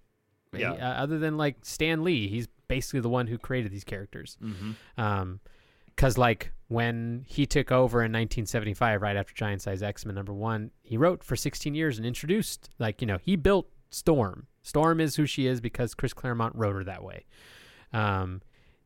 Yeah. 0.53 0.71
uh, 0.73 1.03
other 1.03 1.19
than 1.19 1.37
like 1.37 1.57
Stan 1.63 2.03
Lee, 2.03 2.27
he's 2.27 2.47
basically 2.67 2.99
the 3.01 3.09
one 3.09 3.27
who 3.27 3.37
created 3.37 3.71
these 3.71 3.83
characters. 3.83 4.37
Mm-hmm. 4.43 4.71
Um, 5.01 5.39
because 5.95 6.17
like 6.17 6.51
when 6.67 7.23
he 7.27 7.45
took 7.47 7.71
over 7.71 7.99
in 8.01 8.11
1975, 8.11 9.01
right 9.01 9.15
after 9.15 9.33
Giant 9.33 9.61
Size 9.63 9.81
X 9.81 10.05
Men 10.05 10.13
number 10.15 10.33
one, 10.33 10.69
he 10.83 10.95
wrote 10.97 11.23
for 11.23 11.35
16 11.35 11.73
years 11.73 11.97
and 11.97 12.05
introduced 12.05 12.69
like 12.79 13.01
you 13.01 13.07
know 13.07 13.17
he 13.17 13.35
built 13.35 13.67
Storm. 13.89 14.47
Storm 14.63 14.99
is 14.99 15.15
who 15.15 15.25
she 15.25 15.47
is 15.47 15.61
because 15.61 15.93
Chris 15.95 16.13
Claremont 16.13 16.53
wrote 16.55 16.73
her 16.75 16.83
that 16.83 17.03
way. 17.03 17.25
Um, 17.93 18.41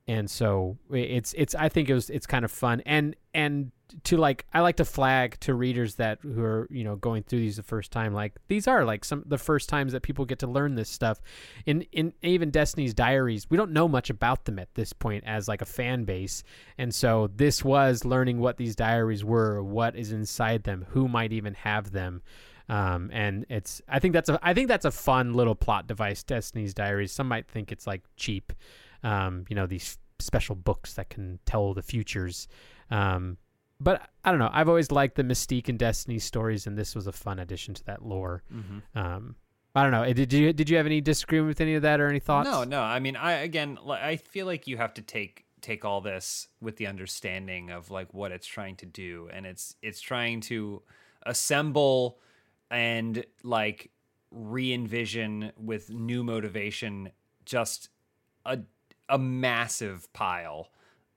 and 0.08 0.30
so 0.30 0.78
it's 0.92 1.34
it's 1.38 1.56
I 1.56 1.70
think 1.70 1.90
it 1.90 1.94
was 1.94 2.10
it's 2.10 2.26
kind 2.26 2.44
of 2.44 2.52
fun. 2.52 2.82
And 2.86 3.16
and 3.34 3.72
to 4.04 4.18
like 4.18 4.46
I 4.54 4.62
like 4.62 4.78
to 4.78 4.86
flag 4.86 5.40
to 5.42 5.54
readers 5.54 5.96
that 5.96 6.20
who 6.22 6.42
are 6.42 6.68
you 6.72 6.84
know 6.84 6.96
going 6.96 7.24
through 7.24 7.40
these 7.40 7.58
the 7.58 7.64
first 7.64 7.92
time 7.92 8.14
like 8.14 8.34
these 8.48 8.68
are 8.68 8.86
like 8.86 9.04
some 9.04 9.24
the 9.26 9.38
first 9.38 9.70
times 9.70 9.92
that 9.92 10.02
people 10.02 10.26
get 10.26 10.40
to 10.40 10.48
learn 10.48 10.76
this 10.76 10.90
stuff. 10.90 11.22
In 11.66 11.82
in 11.92 12.14
even 12.24 12.50
Destiny's 12.50 12.94
Diaries 12.94 13.48
we 13.50 13.58
don't 13.58 13.72
know 13.72 13.88
much 13.88 14.10
about 14.10 14.46
them 14.46 14.60
at 14.60 14.74
this 14.74 14.92
point 14.92 15.24
as 15.28 15.48
like 15.48 15.62
a 15.62 15.66
fan 15.66 16.04
base. 16.04 16.44
And 16.78 16.94
so 16.94 17.30
this 17.36 17.64
was 17.64 18.04
learning 18.04 18.40
what 18.40 18.58
these 18.58 18.76
diaries 18.76 19.24
were 19.24 19.62
what 19.62 19.96
is 19.96 20.12
inside 20.12 20.64
them 20.64 20.86
who 20.90 21.08
might 21.08 21.32
even 21.32 21.54
have 21.54 21.92
them. 21.92 22.22
Um, 22.70 23.10
and 23.12 23.46
it's 23.50 23.82
I 23.88 24.00
think 24.00 24.14
that's 24.14 24.30
a 24.30 24.40
I 24.42 24.54
think 24.54 24.68
that's 24.68 24.86
a 24.86 24.92
fun 24.92 25.34
little 25.34 25.56
plot 25.56 25.88
device 25.88 26.24
Destiny's 26.24 26.74
Diaries. 26.74 27.12
Some 27.12 27.28
might 27.28 27.48
think 27.48 27.72
it's 27.72 27.86
like 27.86 28.02
cheap 28.16 28.54
um, 29.04 29.46
you 29.50 29.56
know 29.56 29.66
these 29.66 29.98
special 30.20 30.56
books 30.56 30.94
that 30.94 31.10
can 31.10 31.40
tell 31.46 31.74
the 31.74 31.82
futures 31.82 32.48
um, 32.92 33.38
but 33.82 34.10
I 34.24 34.30
don't 34.30 34.40
know. 34.40 34.50
I've 34.54 34.70
always 34.70 34.92
liked 34.92 35.16
the 35.16 35.24
mystique 35.24 35.68
and 35.68 35.80
Destiny 35.80 36.20
stories, 36.20 36.68
and 36.68 36.78
this 36.78 36.94
was 36.94 37.08
a 37.08 37.12
fun 37.12 37.40
addition 37.40 37.74
to 37.74 37.84
that 37.86 38.06
lore. 38.06 38.44
Mm-hmm. 38.54 38.98
Um, 38.98 39.36
I 39.74 39.82
don't 39.82 39.92
know. 39.92 40.04
Eh, 40.04 40.14
Did 40.14 40.32
you 40.32 40.54
did 40.54 40.70
you 40.70 40.78
have 40.78 40.86
any 40.86 41.02
disagreement 41.02 41.48
with 41.48 41.62
any 41.62 41.74
of 41.76 41.82
that 41.82 42.00
or 42.00 42.08
any 42.08 42.20
thoughts? 42.20 42.48
No, 42.48 42.64
no. 42.64 42.82
I 42.82 43.00
mean, 43.00 43.16
I 43.16 43.34
again, 43.34 43.80
I 43.90 44.18
feel 44.18 44.46
like 44.46 44.68
you 44.68 44.78
have 44.78 44.94
to 44.96 45.02
take 45.02 45.46
take 45.62 45.84
all 45.84 46.02
this 46.02 46.48
with 46.60 46.78
the 46.78 46.88
understanding 46.88 47.72
of 47.72 47.90
like 47.90 48.14
what 48.14 48.32
it's 48.32 48.46
trying 48.46 48.76
to 48.78 48.86
do, 48.86 49.30
and 49.34 49.46
it's 49.46 49.76
it's 49.82 50.02
trying 50.02 50.42
to 50.42 50.84
assemble 51.26 52.20
and 52.70 53.26
like 53.44 53.90
re-envision 54.32 55.52
with 55.58 55.90
new 55.90 56.24
motivation 56.24 57.12
just 57.46 57.90
a 58.46 58.60
a 59.12 59.20
massive 59.20 60.12
pile 60.14 60.70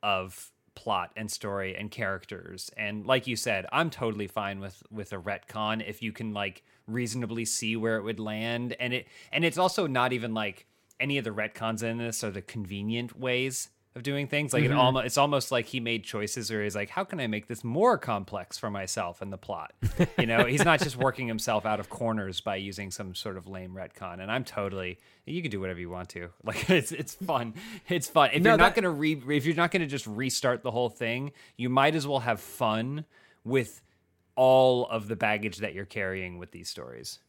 of 0.02 0.50
plot 0.74 1.12
and 1.16 1.30
story 1.30 1.74
and 1.76 1.90
characters. 1.90 2.70
And 2.76 3.06
like 3.06 3.26
you 3.26 3.36
said 3.36 3.64
i'm 3.72 3.90
totally 3.90 4.26
fine 4.26 4.60
with 4.60 4.82
with 4.90 5.12
a 5.12 5.18
retcon 5.18 5.88
if 5.88 6.02
you 6.02 6.12
can 6.12 6.34
like 6.34 6.62
reasonably 6.86 7.44
see 7.44 7.76
where 7.76 7.96
it 7.96 8.02
would 8.02 8.20
land. 8.20 8.76
And 8.78 8.92
it 8.92 9.06
and 9.32 9.44
it's 9.44 9.56
also 9.56 9.86
not 9.86 10.12
even 10.12 10.34
like 10.34 10.66
any 11.00 11.16
of 11.16 11.24
the 11.24 11.30
retcons 11.30 11.82
in 11.82 11.98
this 11.98 12.22
are 12.22 12.30
the 12.30 12.42
convenient 12.42 13.18
ways 13.18 13.70
of 13.96 14.02
doing 14.02 14.26
things 14.26 14.52
like 14.52 14.64
it 14.64 14.70
mm-hmm. 14.70 14.78
almost 14.78 15.06
it's 15.06 15.18
almost 15.18 15.52
like 15.52 15.66
he 15.66 15.78
made 15.78 16.02
choices 16.02 16.50
where 16.50 16.64
he's 16.64 16.74
like 16.74 16.90
how 16.90 17.04
can 17.04 17.20
i 17.20 17.26
make 17.28 17.46
this 17.46 17.62
more 17.62 17.96
complex 17.96 18.58
for 18.58 18.70
myself 18.70 19.22
and 19.22 19.32
the 19.32 19.38
plot? 19.38 19.72
You 20.18 20.26
know 20.26 20.44
he's 20.44 20.64
not 20.64 20.80
just 20.80 20.96
working 20.96 21.28
himself 21.28 21.66
out 21.66 21.80
of 21.80 21.88
corners 21.88 22.40
by 22.40 22.56
using 22.56 22.90
some 22.90 23.14
sort 23.14 23.36
of 23.36 23.46
lame 23.46 23.74
retcon 23.74 24.20
and 24.20 24.30
i'm 24.30 24.44
totally 24.44 24.98
you 25.26 25.40
can 25.42 25.50
do 25.50 25.60
whatever 25.60 25.80
you 25.80 25.88
want 25.88 26.10
to. 26.10 26.28
Like 26.44 26.68
it's 26.68 26.92
it's 26.92 27.14
fun. 27.14 27.54
It's 27.88 28.08
fun. 28.08 28.30
If 28.34 28.42
No, 28.42 28.50
you're 28.50 28.58
not 28.58 28.74
that- 28.74 28.82
gonna 28.82 28.90
re 28.90 29.20
if 29.30 29.46
you're 29.46 29.54
not 29.54 29.70
gonna 29.70 29.86
just 29.86 30.06
restart 30.06 30.62
the 30.62 30.70
whole 30.70 30.90
thing 30.90 31.32
you 31.56 31.68
might 31.70 31.94
as 31.94 32.06
well 32.06 32.20
have 32.20 32.40
fun 32.40 33.06
with 33.44 33.80
all 34.36 34.86
of 34.88 35.08
the 35.08 35.16
baggage 35.16 35.58
that 35.58 35.74
you're 35.74 35.84
carrying 35.84 36.38
with 36.38 36.50
these 36.50 36.68
stories. 36.68 37.20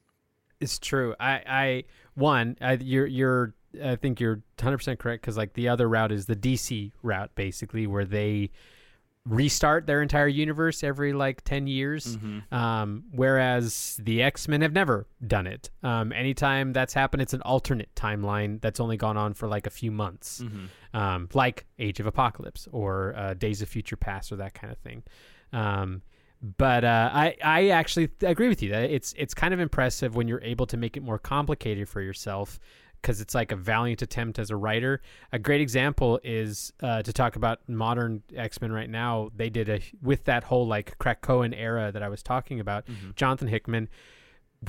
It's 0.59 0.79
true. 0.79 1.15
I, 1.19 1.41
I 1.47 1.83
one, 2.15 2.57
I, 2.61 2.73
you're, 2.73 3.05
you're, 3.05 3.53
I 3.83 3.95
think 3.95 4.19
you're 4.19 4.41
100 4.59 4.77
percent 4.77 4.99
correct 4.99 5.21
because 5.21 5.37
like 5.37 5.53
the 5.53 5.69
other 5.69 5.87
route 5.87 6.11
is 6.11 6.25
the 6.25 6.35
DC 6.35 6.91
route, 7.03 7.31
basically, 7.35 7.87
where 7.87 8.05
they 8.05 8.51
restart 9.27 9.87
their 9.87 10.03
entire 10.03 10.27
universe 10.27 10.83
every 10.83 11.11
like 11.11 11.43
10 11.43 11.65
years. 11.65 12.15
Um, 12.51 13.05
whereas 13.11 13.99
the 14.03 14.21
X 14.21 14.47
Men 14.47 14.61
have 14.61 14.73
never 14.73 15.07
done 15.25 15.47
it. 15.47 15.71
Um, 15.83 16.11
anytime 16.11 16.73
that's 16.73 16.93
happened, 16.93 17.23
it's 17.23 17.33
an 17.33 17.41
alternate 17.41 17.89
timeline 17.95 18.61
that's 18.61 18.79
only 18.79 18.97
gone 18.97 19.17
on 19.17 19.33
for 19.33 19.47
like 19.47 19.65
a 19.65 19.71
few 19.71 19.91
months, 19.91 20.43
um, 20.93 21.27
like 21.33 21.65
Age 21.79 21.99
of 21.99 22.05
Apocalypse 22.05 22.67
or 22.71 23.15
uh, 23.17 23.33
Days 23.33 23.61
of 23.61 23.69
Future 23.69 23.97
Past 23.97 24.31
or 24.31 24.35
that 24.37 24.53
kind 24.53 24.71
of 24.71 24.77
thing. 24.79 25.03
Um, 25.51 26.03
but 26.57 26.83
uh, 26.83 27.09
I 27.11 27.35
I 27.43 27.69
actually 27.69 28.09
agree 28.21 28.49
with 28.49 28.61
you 28.61 28.69
that 28.69 28.91
it's 28.91 29.13
it's 29.17 29.33
kind 29.33 29.53
of 29.53 29.59
impressive 29.59 30.15
when 30.15 30.27
you're 30.27 30.43
able 30.43 30.67
to 30.67 30.77
make 30.77 30.95
it 30.97 31.01
more 31.01 31.17
complicated 31.17 31.89
for 31.89 32.01
yourself 32.01 32.59
because 33.05 33.21
it's 33.21 33.35
like 33.35 33.51
a 33.51 33.55
valiant 33.55 34.01
attempt 34.01 34.39
as 34.39 34.49
a 34.49 34.55
writer. 34.55 34.99
A 35.31 35.37
great 35.37 35.61
example 35.61 36.19
is 36.23 36.73
uh, 36.81 37.03
to 37.03 37.13
talk 37.13 37.35
about 37.35 37.59
modern 37.69 38.23
X 38.35 38.59
Men 38.61 38.71
right 38.71 38.89
now. 38.89 39.29
They 39.35 39.51
did 39.51 39.69
a 39.69 39.79
with 40.01 40.23
that 40.23 40.43
whole 40.43 40.65
like 40.65 40.97
Krakoan 40.97 41.53
era 41.55 41.91
that 41.91 42.01
I 42.01 42.09
was 42.09 42.23
talking 42.23 42.59
about. 42.59 42.85
Jonathan 43.15 43.47
Hickman 43.47 43.89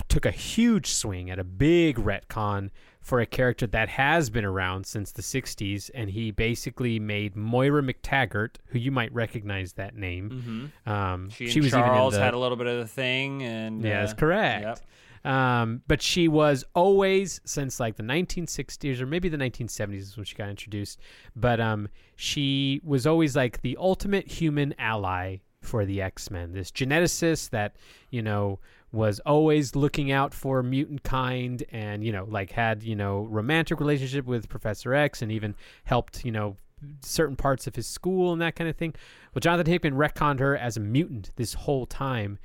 took 0.09 0.27
a 0.27 0.31
huge 0.31 0.89
swing 0.89 1.31
at 1.31 1.39
a 1.39 1.45
big 1.45 1.97
retcon 1.97 2.69
for 3.01 3.21
a 3.21 3.27
character 3.27 3.67
that 3.69 3.89
has 3.89 4.29
been 4.29 4.45
around 4.45 4.85
since 4.85 5.13
the 5.13 5.23
60s 5.23 5.91
and 5.95 6.11
he 6.11 6.31
basically 6.31 6.99
made 6.99 7.35
Moira 7.35 7.81
MacTaggert 7.81 8.57
who 8.67 8.79
you 8.79 8.91
might 8.91 9.15
recognize 9.15 9.75
that 9.75 9.97
name 9.97 10.71
um, 10.85 11.31
she, 11.31 11.47
she 11.47 11.61
and 11.61 11.65
was 11.65 11.73
charles 11.73 12.15
even 12.15 12.17
in 12.17 12.21
the, 12.21 12.25
had 12.27 12.35
a 12.35 12.39
little 12.39 12.59
bit 12.59 12.67
of 12.67 12.79
the 12.79 12.89
thing 12.89 13.43
and 13.43 13.83
yeah, 13.83 13.99
uh, 13.99 14.01
that's 14.01 14.13
correct. 14.13 14.65
yep. 14.65 14.81
Um, 15.27 15.83
but 15.89 16.01
she 16.01 16.29
was 16.29 16.65
always 16.73 17.41
since 17.45 17.81
like 17.81 17.97
the 17.97 18.05
1960s 18.05 19.01
or 19.01 19.07
maybe 19.07 19.29
the 19.29 19.37
1970s 19.37 19.99
is 19.99 20.17
when 20.17 20.25
she 20.25 20.37
got 20.37 20.49
introduced. 20.49 21.01
But 21.35 21.61
um, 21.61 21.89
she 22.15 22.81
was 22.85 23.09
always 23.09 23.35
like 23.35 23.61
the 23.63 23.77
ultimate 23.81 24.29
human 24.29 24.73
ally 24.79 25.39
for 25.63 25.85
the 25.85 26.01
X 26.01 26.31
Men. 26.31 26.53
This 26.53 26.71
geneticist 26.71 27.51
that 27.51 27.75
you 28.11 28.23
know 28.23 28.61
was 28.93 29.19
always 29.27 29.75
looking 29.75 30.13
out 30.13 30.33
for 30.33 30.63
mutant 30.63 31.03
kind, 31.03 31.65
and 31.71 32.05
you 32.05 32.13
know 32.13 32.25
like 32.31 32.53
had 32.53 32.85
you 32.85 32.95
know 32.95 33.27
romantic 33.29 33.81
relationship 33.81 34.27
with 34.27 34.49
Professor 34.49 34.95
X, 34.95 35.23
and 35.23 35.33
even 35.33 35.57
helped 35.85 36.25
you 36.25 36.31
know 36.31 36.57
certain 37.03 37.35
parts 37.35 37.67
of 37.67 37.75
his 37.75 37.89
school 37.89 38.33
and 38.33 38.41
that 38.41 38.55
kind 38.55 38.71
of 38.71 38.77
thing. 38.77 38.95
Well, 39.35 39.41
Jonathan 39.41 39.73
Hickman 39.73 39.95
retconned 39.95 40.39
her 40.39 40.57
as 40.57 40.77
a 40.77 40.81
mutant 40.81 41.33
this 41.35 41.55
whole 41.55 41.87
time. 41.87 42.39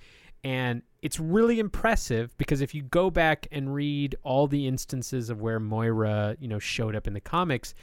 And 0.43 0.81
it's 1.01 1.19
really 1.19 1.59
impressive 1.59 2.35
because 2.37 2.61
if 2.61 2.73
you 2.73 2.81
go 2.81 3.09
back 3.09 3.47
and 3.51 3.73
read 3.73 4.15
all 4.23 4.47
the 4.47 4.67
instances 4.67 5.29
of 5.29 5.41
where 5.41 5.59
Moira, 5.59 6.35
you 6.39 6.47
know, 6.47 6.59
showed 6.59 6.95
up 6.95 7.05
in 7.07 7.13
the 7.13 7.21
comics, 7.21 7.73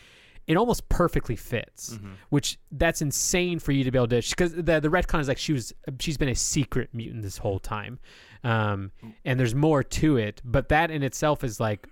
it 0.46 0.56
almost 0.56 0.88
perfectly 0.88 1.36
fits, 1.36 1.94
Mm-hmm. 1.94 2.12
which 2.30 2.59
that's 2.72 3.02
insane 3.02 3.59
for 3.59 3.72
you 3.72 3.84
to 3.84 3.90
be 3.90 3.98
able 3.98 4.09
to 4.09 4.22
because 4.22 4.54
the 4.54 4.80
the 4.80 4.88
retcon 4.88 5.20
is 5.20 5.28
like 5.28 5.38
she 5.38 5.52
was 5.52 5.72
she's 6.00 6.16
been 6.16 6.30
a 6.30 6.34
secret 6.34 6.88
mutant 6.94 7.22
this 7.22 7.36
whole 7.38 7.59
time, 7.59 7.98
um, 8.44 8.90
and 9.24 9.38
there's 9.38 9.54
more 9.54 9.82
to 9.82 10.16
it, 10.16 10.40
but 10.44 10.68
that 10.70 10.90
in 10.90 11.02
itself 11.02 11.44
is 11.44 11.61
like, 11.61 11.86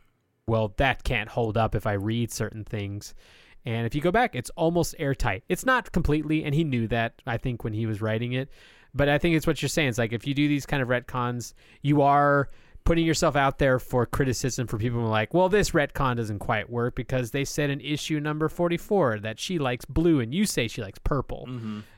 well, 0.47 0.73
that 0.79 1.05
can't 1.05 1.29
hold 1.29 1.57
up 1.57 1.75
if 1.75 1.87
I 1.87 1.93
read 1.93 2.33
certain 2.33 2.65
things. 2.65 3.15
And 3.67 3.85
if 3.85 3.95
you 3.97 4.01
go 4.01 4.13
back, 4.13 4.35
it's 4.37 4.51
almost 4.51 4.95
airtight. 4.99 5.43
It's 5.49 5.67
not 5.67 5.91
completely, 5.93 6.45
and 6.45 6.55
he 6.55 6.63
knew 6.65 6.87
that, 6.89 7.21
I 7.27 7.37
think, 7.37 7.63
when 7.65 7.73
he 7.75 7.85
was 7.85 8.01
writing 8.01 8.33
it. 8.33 8.49
But 8.97 9.09
I 9.09 9.19
think 9.19 9.37
it's 9.37 9.47
what 9.47 9.61
you're 9.61 9.69
saying. 9.69 9.91
It's 9.91 9.99
like 9.99 10.13
if 10.13 10.27
you 10.27 10.35
do 10.35 10.49
these 10.49 10.67
kind 10.67 10.83
of 10.83 10.89
retcons, 10.89 11.53
you 11.83 12.03
are 12.03 12.49
putting 12.85 13.05
yourself 13.05 13.37
out 13.37 13.59
there 13.59 13.79
for 13.79 14.07
criticism 14.07 14.67
for 14.67 14.79
people 14.79 15.01
who 15.01 15.07
are 15.07 15.11
like, 15.11 15.35
well, 15.35 15.49
this 15.49 15.73
retcon 15.73 16.17
doesn't 16.17 16.39
quite 16.39 16.71
work 16.71 16.95
because 16.95 17.33
they 17.33 17.45
said 17.45 17.69
in 17.69 17.81
issue 17.81 18.21
number 18.21 18.49
44 18.49 19.19
that 19.21 19.39
she 19.39 19.59
likes 19.59 19.85
blue 19.85 20.21
and 20.21 20.33
you 20.33 20.47
say 20.47 20.69
she 20.69 20.81
likes 20.81 20.99
purple. 21.01 21.47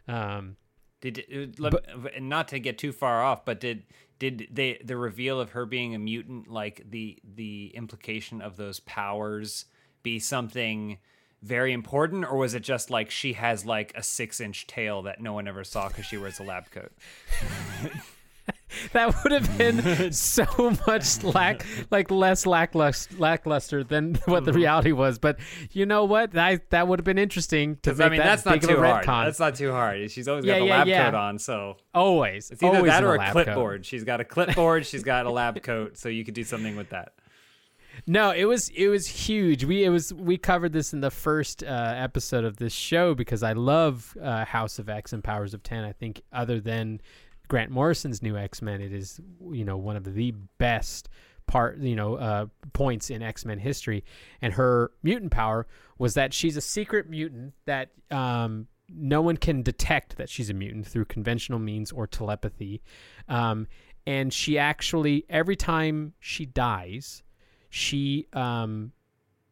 Um, 0.08 0.56
Did 1.00 1.24
uh, 1.32 1.46
let, 1.58 1.74
and 2.16 2.28
not 2.28 2.48
to 2.48 2.58
get 2.58 2.78
too 2.78 2.92
far 2.92 3.22
off, 3.22 3.44
but 3.44 3.60
did 3.60 3.84
did 4.18 4.48
they 4.50 4.80
the 4.84 4.96
reveal 4.96 5.40
of 5.40 5.50
her 5.50 5.64
being 5.64 5.94
a 5.94 5.98
mutant 5.98 6.48
like 6.48 6.82
the 6.90 7.18
the 7.22 7.70
implication 7.74 8.40
of 8.40 8.56
those 8.56 8.80
powers 8.80 9.66
be 10.02 10.18
something 10.18 10.98
very 11.42 11.72
important, 11.72 12.24
or 12.24 12.36
was 12.36 12.54
it 12.54 12.62
just 12.62 12.90
like 12.90 13.10
she 13.10 13.34
has 13.34 13.64
like 13.64 13.92
a 13.96 14.02
six 14.02 14.40
inch 14.40 14.66
tail 14.66 15.02
that 15.02 15.20
no 15.20 15.32
one 15.32 15.48
ever 15.48 15.64
saw 15.64 15.88
because 15.88 16.06
she 16.06 16.16
wears 16.16 16.38
a 16.40 16.42
lab 16.42 16.70
coat? 16.70 16.92
that 18.92 19.14
would 19.22 19.32
have 19.32 19.58
been 19.58 20.12
so 20.12 20.44
much 20.86 21.22
lack 21.22 21.64
like 21.90 22.10
less 22.10 22.46
lackluster, 22.46 23.14
lackluster 23.16 23.84
than 23.84 24.14
what 24.26 24.44
the 24.44 24.50
mm-hmm. 24.50 24.58
reality 24.58 24.92
was 24.92 25.18
but 25.18 25.38
you 25.72 25.86
know 25.86 26.04
what 26.04 26.36
I, 26.36 26.60
that 26.70 26.86
would 26.86 26.98
have 26.98 27.04
been 27.04 27.18
interesting 27.18 27.76
to 27.82 27.94
make 27.94 28.06
I 28.06 28.08
mean, 28.10 28.18
that 28.18 28.24
that's 28.24 28.44
not 28.44 28.62
too 28.62 28.76
hard. 28.76 29.04
retcon. 29.04 29.24
That's 29.24 29.40
not 29.40 29.54
too 29.54 29.70
hard. 29.70 30.10
She's 30.10 30.28
always 30.28 30.44
got 30.44 30.52
Yeah, 30.52 30.58
the 30.60 30.66
yeah, 30.66 30.76
lab 30.76 30.86
yeah. 30.86 31.04
coat 31.04 31.14
on, 31.14 31.38
so 31.38 31.76
always 31.94 32.50
it's 32.50 32.62
either 32.62 32.76
always 32.76 32.90
that 32.90 33.04
or 33.04 33.14
a 33.14 33.18
lab 33.18 33.32
coat. 33.32 33.44
clipboard. 33.44 33.86
She's 33.86 34.04
got 34.04 34.20
a 34.20 34.24
clipboard. 34.24 34.86
she's 34.86 35.02
got 35.02 35.26
a 35.26 35.30
lab 35.30 35.62
coat, 35.62 35.96
so 35.96 36.08
you 36.08 36.24
could 36.24 36.34
do 36.34 36.44
something 36.44 36.76
with 36.76 36.90
that. 36.90 37.12
No, 38.06 38.30
it 38.30 38.44
was 38.44 38.68
it 38.70 38.88
was 38.88 39.06
huge. 39.06 39.64
We 39.64 39.84
it 39.84 39.90
was 39.90 40.12
we 40.12 40.38
covered 40.38 40.72
this 40.72 40.92
in 40.92 41.00
the 41.00 41.10
first 41.10 41.62
uh, 41.62 41.66
episode 41.96 42.44
of 42.44 42.56
this 42.56 42.72
show 42.72 43.14
because 43.14 43.42
I 43.42 43.52
love 43.52 44.16
uh, 44.22 44.44
House 44.44 44.78
of 44.78 44.88
X 44.88 45.12
and 45.12 45.22
Powers 45.22 45.54
of 45.54 45.62
Ten. 45.62 45.84
I 45.84 45.92
think 45.92 46.22
other 46.32 46.60
than 46.60 47.00
Grant 47.48 47.70
Morrison's 47.70 48.22
new 48.22 48.36
X 48.36 48.62
Men, 48.62 48.80
it 48.80 48.92
is 48.92 49.20
you 49.50 49.64
know 49.64 49.76
one 49.76 49.96
of 49.96 50.14
the 50.14 50.32
best 50.58 51.08
part 51.46 51.78
you 51.78 51.96
know 51.96 52.14
uh, 52.14 52.46
points 52.72 53.10
in 53.10 53.22
X 53.22 53.44
Men 53.44 53.58
history. 53.58 54.04
And 54.40 54.52
her 54.54 54.92
mutant 55.02 55.32
power 55.32 55.66
was 55.98 56.14
that 56.14 56.32
she's 56.32 56.56
a 56.56 56.60
secret 56.60 57.08
mutant 57.08 57.54
that 57.66 57.90
um, 58.10 58.68
no 58.88 59.20
one 59.20 59.36
can 59.36 59.62
detect 59.62 60.16
that 60.16 60.28
she's 60.28 60.50
a 60.50 60.54
mutant 60.54 60.86
through 60.86 61.06
conventional 61.06 61.58
means 61.58 61.92
or 61.92 62.06
telepathy. 62.06 62.82
Um, 63.28 63.66
and 64.06 64.32
she 64.32 64.58
actually 64.58 65.24
every 65.28 65.56
time 65.56 66.14
she 66.20 66.46
dies 66.46 67.22
she 67.70 68.26
um 68.32 68.92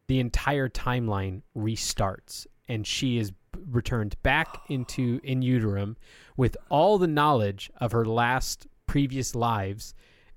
the 0.07 0.19
entire 0.19 0.69
timeline 0.69 1.41
restarts 1.55 2.47
and 2.67 2.85
she 2.87 3.17
is 3.17 3.31
returned 3.69 4.15
back 4.23 4.61
into 4.69 5.19
in 5.23 5.41
uterum 5.41 5.95
with 6.35 6.55
all 6.69 6.97
the 6.97 7.07
knowledge 7.07 7.69
of 7.77 7.91
her 7.91 8.05
last 8.05 8.67
previous 8.85 9.35
lives 9.35 9.93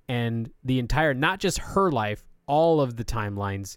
and 0.09 0.51
the 0.65 0.79
entire 0.79 1.15
not 1.15 1.39
just 1.39 1.59
her 1.59 1.91
life 1.91 2.25
all 2.47 2.81
of 2.81 2.97
the 2.97 3.05
timelines 3.05 3.77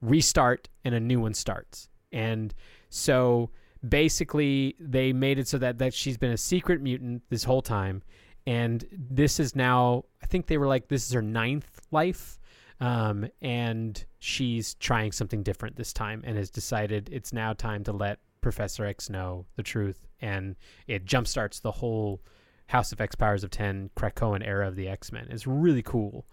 restart 0.00 0.68
and 0.84 0.94
a 0.94 1.00
new 1.00 1.20
one 1.20 1.34
starts. 1.34 1.88
And 2.12 2.54
so 2.90 3.50
basically 3.88 4.76
they 4.78 5.12
made 5.12 5.38
it 5.40 5.48
so 5.48 5.58
that 5.58 5.78
that 5.78 5.92
she's 5.92 6.16
been 6.16 6.30
a 6.30 6.36
secret 6.36 6.80
mutant 6.80 7.22
this 7.30 7.44
whole 7.44 7.62
time. 7.62 8.02
And 8.46 8.84
this 8.92 9.40
is 9.40 9.54
now 9.54 10.04
i 10.22 10.26
think 10.26 10.46
they 10.46 10.58
were 10.58 10.66
like 10.66 10.88
this 10.88 11.06
is 11.06 11.12
her 11.12 11.22
ninth 11.22 11.80
life 11.90 12.38
um, 12.82 13.28
and 13.40 14.04
she's 14.18 14.74
trying 14.74 15.12
something 15.12 15.44
different 15.44 15.76
this 15.76 15.92
time 15.92 16.20
and 16.26 16.36
has 16.36 16.50
decided 16.50 17.08
it's 17.12 17.32
now 17.32 17.52
time 17.52 17.84
to 17.84 17.92
let 17.92 18.18
Professor 18.40 18.84
X 18.84 19.08
know 19.08 19.46
the 19.54 19.62
truth, 19.62 20.04
and 20.20 20.56
it 20.88 21.06
jumpstarts 21.06 21.62
the 21.62 21.70
whole 21.70 22.20
House 22.66 22.90
of 22.90 23.00
X 23.00 23.14
Powers 23.14 23.44
of 23.44 23.50
Ten 23.50 23.88
Krakoan 23.96 24.44
era 24.44 24.66
of 24.66 24.74
the 24.74 24.88
X 24.88 25.12
Men. 25.12 25.28
It's 25.30 25.46
really 25.46 25.82
cool. 25.82 26.26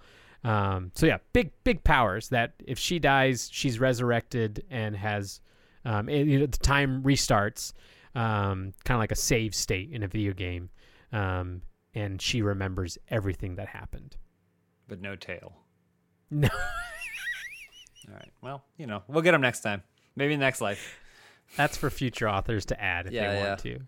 Um, 0.43 0.91
so 0.95 1.05
yeah, 1.05 1.19
big 1.33 1.51
big 1.63 1.83
powers. 1.83 2.29
That 2.29 2.53
if 2.65 2.79
she 2.79 2.97
dies, 2.97 3.47
she's 3.51 3.79
resurrected 3.79 4.65
and 4.71 4.95
has 4.95 5.41
um, 5.85 6.09
and, 6.09 6.27
you 6.27 6.39
know, 6.39 6.47
the 6.47 6.57
time 6.57 7.03
restarts, 7.03 7.73
um, 8.15 8.73
kind 8.85 8.95
of 8.95 8.99
like 8.99 9.11
a 9.11 9.15
save 9.15 9.53
state 9.53 9.91
in 9.91 10.01
a 10.01 10.07
video 10.07 10.33
game, 10.33 10.71
um, 11.11 11.61
and 11.93 12.19
she 12.19 12.41
remembers 12.41 12.97
everything 13.09 13.55
that 13.57 13.67
happened. 13.67 14.17
But 14.87 14.99
no 14.99 15.15
tail. 15.15 15.53
No. 16.31 16.49
All 18.07 18.13
right. 18.15 18.31
Well, 18.41 18.63
you 18.77 18.87
know, 18.87 19.03
we'll 19.07 19.21
get 19.21 19.31
them 19.31 19.41
next 19.41 19.61
time. 19.61 19.83
Maybe 20.15 20.35
next 20.37 20.61
life. 20.61 20.97
That's 21.55 21.77
for 21.77 21.89
future 21.89 22.29
authors 22.29 22.65
to 22.65 22.81
add 22.81 23.07
if 23.07 23.13
Yeah, 23.13 23.27
they 23.33 23.39
yeah. 23.39 23.47
want 23.49 23.59
to. 23.61 23.79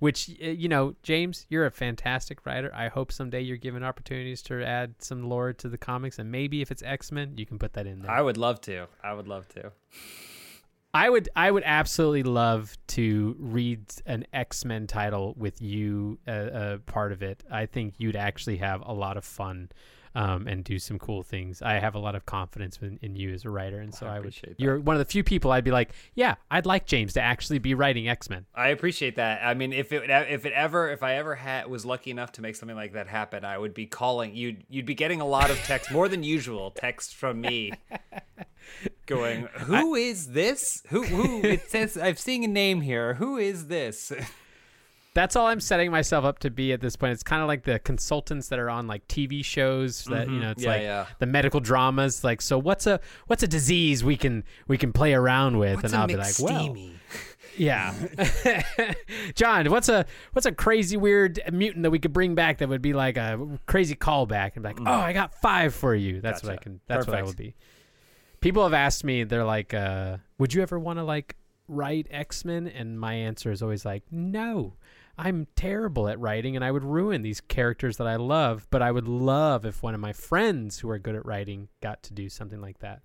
Which 0.00 0.28
you 0.28 0.68
know, 0.68 0.96
James, 1.02 1.46
you're 1.48 1.64
a 1.66 1.70
fantastic 1.70 2.44
writer. 2.44 2.70
I 2.74 2.88
hope 2.88 3.10
someday 3.12 3.40
you're 3.40 3.56
given 3.56 3.82
opportunities 3.82 4.42
to 4.42 4.62
add 4.64 4.96
some 4.98 5.28
lore 5.28 5.52
to 5.54 5.68
the 5.68 5.78
comics, 5.78 6.18
and 6.18 6.30
maybe 6.30 6.60
if 6.60 6.70
it's 6.70 6.82
X 6.82 7.10
Men, 7.12 7.34
you 7.38 7.46
can 7.46 7.58
put 7.58 7.72
that 7.74 7.86
in 7.86 8.02
there. 8.02 8.10
I 8.10 8.20
would 8.20 8.36
love 8.36 8.60
to. 8.62 8.86
I 9.02 9.14
would 9.14 9.28
love 9.28 9.48
to. 9.50 9.72
I 10.92 11.10
would, 11.10 11.28
I 11.34 11.50
would 11.50 11.64
absolutely 11.66 12.22
love 12.22 12.76
to 12.88 13.34
read 13.38 13.80
an 14.06 14.26
X 14.32 14.64
Men 14.64 14.86
title 14.86 15.34
with 15.36 15.60
you 15.62 16.18
uh, 16.28 16.30
uh, 16.30 16.76
part 16.86 17.10
of 17.12 17.22
it. 17.22 17.42
I 17.50 17.66
think 17.66 17.94
you'd 17.98 18.16
actually 18.16 18.58
have 18.58 18.82
a 18.84 18.92
lot 18.92 19.16
of 19.16 19.24
fun. 19.24 19.70
Um, 20.16 20.46
and 20.46 20.62
do 20.62 20.78
some 20.78 20.96
cool 20.96 21.24
things. 21.24 21.60
I 21.60 21.80
have 21.80 21.96
a 21.96 21.98
lot 21.98 22.14
of 22.14 22.24
confidence 22.24 22.78
in, 22.80 23.00
in 23.02 23.16
you 23.16 23.32
as 23.32 23.44
a 23.44 23.50
writer, 23.50 23.80
and 23.80 23.92
so 23.92 24.06
I 24.06 24.16
I, 24.16 24.20
would. 24.20 24.32
that. 24.32 24.60
You're 24.60 24.78
one 24.78 24.94
of 24.94 24.98
the 24.98 25.10
few 25.10 25.24
people 25.24 25.50
I'd 25.50 25.64
be 25.64 25.72
like, 25.72 25.90
yeah, 26.14 26.36
I'd 26.50 26.66
like 26.66 26.86
James 26.86 27.14
to 27.14 27.20
actually 27.20 27.58
be 27.58 27.74
writing 27.74 28.08
X 28.08 28.30
Men. 28.30 28.46
I 28.54 28.68
appreciate 28.68 29.16
that. 29.16 29.40
I 29.44 29.54
mean, 29.54 29.72
if 29.72 29.92
it 29.92 30.08
if 30.08 30.46
it 30.46 30.52
ever 30.52 30.90
if 30.90 31.02
I 31.02 31.16
ever 31.16 31.34
had 31.34 31.66
was 31.66 31.84
lucky 31.84 32.10
enough 32.10 32.32
to 32.32 32.42
make 32.42 32.56
something 32.56 32.76
like 32.76 32.92
that 32.92 33.08
happen, 33.08 33.44
I 33.44 33.58
would 33.58 33.74
be 33.74 33.86
calling 33.86 34.34
you'd 34.36 34.64
you'd 34.68 34.86
be 34.86 34.94
getting 34.94 35.20
a 35.20 35.26
lot 35.26 35.50
of 35.50 35.58
text 35.64 35.90
more 35.90 36.08
than 36.08 36.22
usual 36.22 36.70
text 36.70 37.14
from 37.14 37.40
me 37.40 37.72
going, 39.06 39.48
"Who 39.60 39.94
is 39.94 40.28
this? 40.28 40.82
Who 40.88 41.02
who 41.02 41.42
it 41.42 41.68
says 41.70 41.96
I'm 41.96 42.16
seeing 42.16 42.44
a 42.44 42.48
name 42.48 42.80
here. 42.80 43.14
Who 43.14 43.36
is 43.36 43.66
this?" 43.66 44.12
that's 45.14 45.36
all 45.36 45.46
I'm 45.46 45.60
setting 45.60 45.90
myself 45.90 46.24
up 46.24 46.40
to 46.40 46.50
be 46.50 46.72
at 46.72 46.80
this 46.80 46.96
point. 46.96 47.12
It's 47.12 47.22
kind 47.22 47.40
of 47.40 47.48
like 47.48 47.62
the 47.64 47.78
consultants 47.78 48.48
that 48.48 48.58
are 48.58 48.68
on 48.68 48.86
like 48.86 49.06
TV 49.08 49.44
shows 49.44 50.04
that 50.04 50.28
you 50.28 50.40
know 50.40 50.50
it's 50.50 50.62
Mm-hmm. 50.62 50.70
Yeah, 50.70 50.74
like 50.76 50.82
yeah. 50.82 51.06
the 51.20 51.26
medical 51.26 51.60
dramas. 51.60 52.24
Like, 52.24 52.42
so 52.42 52.58
what's 52.58 52.86
a 52.86 53.00
what's 53.28 53.42
a 53.42 53.48
disease 53.48 54.02
we 54.04 54.16
can 54.16 54.44
we 54.68 54.76
can 54.76 54.92
play 54.92 55.14
around 55.14 55.58
with? 55.58 55.84
and 55.84 55.94
I'll 55.94 56.06
be 56.06 56.16
like, 56.16 56.34
well, 56.40 56.76
yeah, 57.56 57.94
John, 59.34 59.70
what's 59.70 59.88
a 59.88 60.06
what's 60.32 60.46
a 60.46 60.52
crazy 60.52 60.96
weird 60.96 61.40
mutant 61.52 61.82
that 61.84 61.90
we 61.90 61.98
could 61.98 62.12
bring 62.12 62.34
back 62.34 62.58
that 62.58 62.68
would 62.68 62.82
be 62.82 62.92
like 62.92 63.16
a 63.16 63.58
crazy 63.66 63.94
callback? 63.94 64.52
And 64.54 64.62
be 64.62 64.68
like, 64.70 64.80
oh, 64.80 64.84
I 64.92 65.12
got 65.12 65.34
five 65.40 65.74
for 65.74 65.94
you. 65.94 66.20
That's 66.20 66.42
what 66.42 66.52
I 66.52 66.56
Mm. 66.56 66.60
Can. 66.62 66.80
That's 66.86 67.06
what 67.06 67.14
I 67.16 67.20
Perfect. 67.20 67.26
would 67.38 67.44
be. 67.44 67.54
People 68.40 68.62
have 68.64 68.74
asked 68.74 69.04
me, 69.04 69.24
they're 69.24 69.44
like, 69.44 69.72
uh, 69.72 70.18
would 70.38 70.52
you 70.52 70.60
ever 70.62 70.78
want 70.78 70.98
to 70.98 71.02
like 71.04 71.36
write 71.68 72.06
X 72.10 72.44
Men? 72.44 72.66
And 72.66 72.98
my 73.00 73.14
answer 73.14 73.50
is 73.50 73.62
always 73.62 73.84
like, 73.84 74.02
no. 74.10 74.74
I'm 75.16 75.46
terrible 75.56 76.08
at 76.08 76.18
writing 76.18 76.56
and 76.56 76.64
I 76.64 76.70
would 76.70 76.84
ruin 76.84 77.22
these 77.22 77.40
characters 77.40 77.98
that 77.98 78.06
I 78.06 78.16
love, 78.16 78.66
but 78.70 78.82
I 78.82 78.90
would 78.90 79.08
love 79.08 79.64
if 79.64 79.82
one 79.82 79.94
of 79.94 80.00
my 80.00 80.12
friends 80.12 80.80
who 80.80 80.90
are 80.90 80.98
good 80.98 81.14
at 81.14 81.24
writing 81.24 81.68
got 81.80 82.02
to 82.04 82.14
do 82.14 82.28
something 82.28 82.60
like 82.60 82.80
that. 82.80 83.02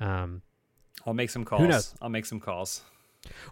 Um, 0.00 0.42
I'll 1.06 1.14
make 1.14 1.30
some 1.30 1.44
calls. 1.44 1.60
Who 1.60 1.68
knows? 1.68 1.94
I'll 2.00 2.08
make 2.08 2.26
some 2.26 2.40
calls. 2.40 2.82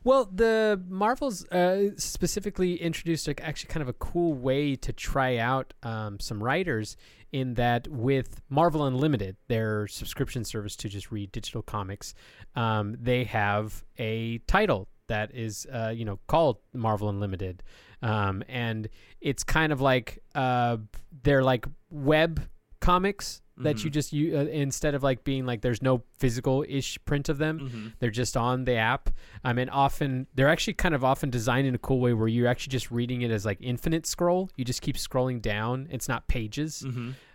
well, 0.03 0.25
the 0.25 0.83
Marvels 0.89 1.47
uh, 1.49 1.91
specifically 1.97 2.81
introduced 2.81 3.29
a, 3.29 3.45
actually 3.45 3.69
kind 3.69 3.83
of 3.83 3.89
a 3.89 3.95
cool 3.95 4.35
way 4.35 4.77
to 4.77 4.93
try 4.93 5.37
out 5.37 5.75
um, 5.83 6.19
some 6.21 6.43
writers. 6.43 6.97
In 7.33 7.55
that, 7.55 7.87
with 7.87 8.43
Marvel 8.49 8.85
Unlimited, 8.85 9.37
their 9.47 9.87
subscription 9.87 10.43
service 10.43 10.75
to 10.75 10.89
just 10.89 11.13
read 11.13 11.31
digital 11.31 11.63
comics, 11.63 12.13
um, 12.57 12.97
they 13.01 13.23
have 13.23 13.85
a 14.01 14.39
title 14.49 14.89
that 15.07 15.33
is, 15.33 15.65
uh, 15.73 15.93
you 15.95 16.05
know, 16.05 16.19
called 16.27 16.59
Marvel 16.73 17.09
Unlimited, 17.09 17.63
um, 18.03 18.43
and 18.49 18.89
it's 19.21 19.45
kind 19.45 19.73
of 19.73 19.81
like 19.81 20.23
uh, 20.35 20.77
they're 21.23 21.43
like 21.45 21.67
web 21.91 22.49
comics 22.81 23.43
that 23.59 23.85
you 23.85 23.91
just 23.91 24.13
you 24.15 24.39
uh, 24.39 24.45
instead 24.45 24.95
of 24.95 25.03
like 25.03 25.23
being 25.23 25.45
like 25.45 25.61
there's 25.61 25.83
no 25.83 26.03
physical 26.19 26.65
ish 26.67 26.99
print 27.05 27.29
of 27.29 27.37
them 27.37 27.93
they're 27.99 28.11
just 28.11 28.35
on 28.37 28.65
the 28.65 28.75
app 28.75 29.11
um, 29.45 29.57
mean 29.57 29.69
often 29.69 30.27
they're 30.35 30.49
actually 30.49 30.73
kind 30.73 30.95
of 30.95 31.05
often 31.05 31.29
designed 31.29 31.67
in 31.67 31.75
a 31.75 31.79
cool 31.79 32.01
way 32.01 32.15
where 32.15 32.27
you're 32.29 32.49
actually 32.49 32.71
just 32.71 32.91
reading 32.91 33.21
it 33.21 33.31
as 33.31 33.45
like 33.45 33.59
infinite 33.61 34.07
scroll 34.07 34.49
you 34.57 34.65
just 34.65 34.81
keep 34.81 34.97
scrolling 34.97 35.43
down 35.43 35.87
it's 35.91 36.09
not 36.09 36.27
pages 36.27 36.83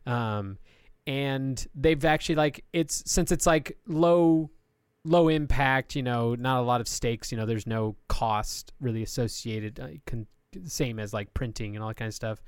um, 0.07 0.57
and 1.05 1.67
they've 1.75 2.03
actually 2.03 2.35
like 2.35 2.63
it's 2.73 3.03
since 3.05 3.31
it's 3.31 3.45
like 3.45 3.77
low 3.87 4.49
low 5.03 5.27
impact. 5.27 5.95
You 5.95 6.01
know, 6.01 6.33
not 6.33 6.59
a 6.59 6.63
lot 6.63 6.81
of 6.81 6.87
stakes. 6.87 7.31
You 7.31 7.37
know, 7.37 7.45
there's 7.45 7.67
no 7.67 7.95
cost 8.07 8.73
really 8.79 9.03
associated. 9.03 9.79
Uh, 9.79 9.87
con- 10.07 10.25
same 10.65 10.99
as 10.99 11.13
like 11.13 11.33
printing 11.33 11.75
and 11.75 11.83
all 11.83 11.89
that 11.89 11.97
kind 11.97 12.07
of 12.07 12.13
stuff. 12.13 12.43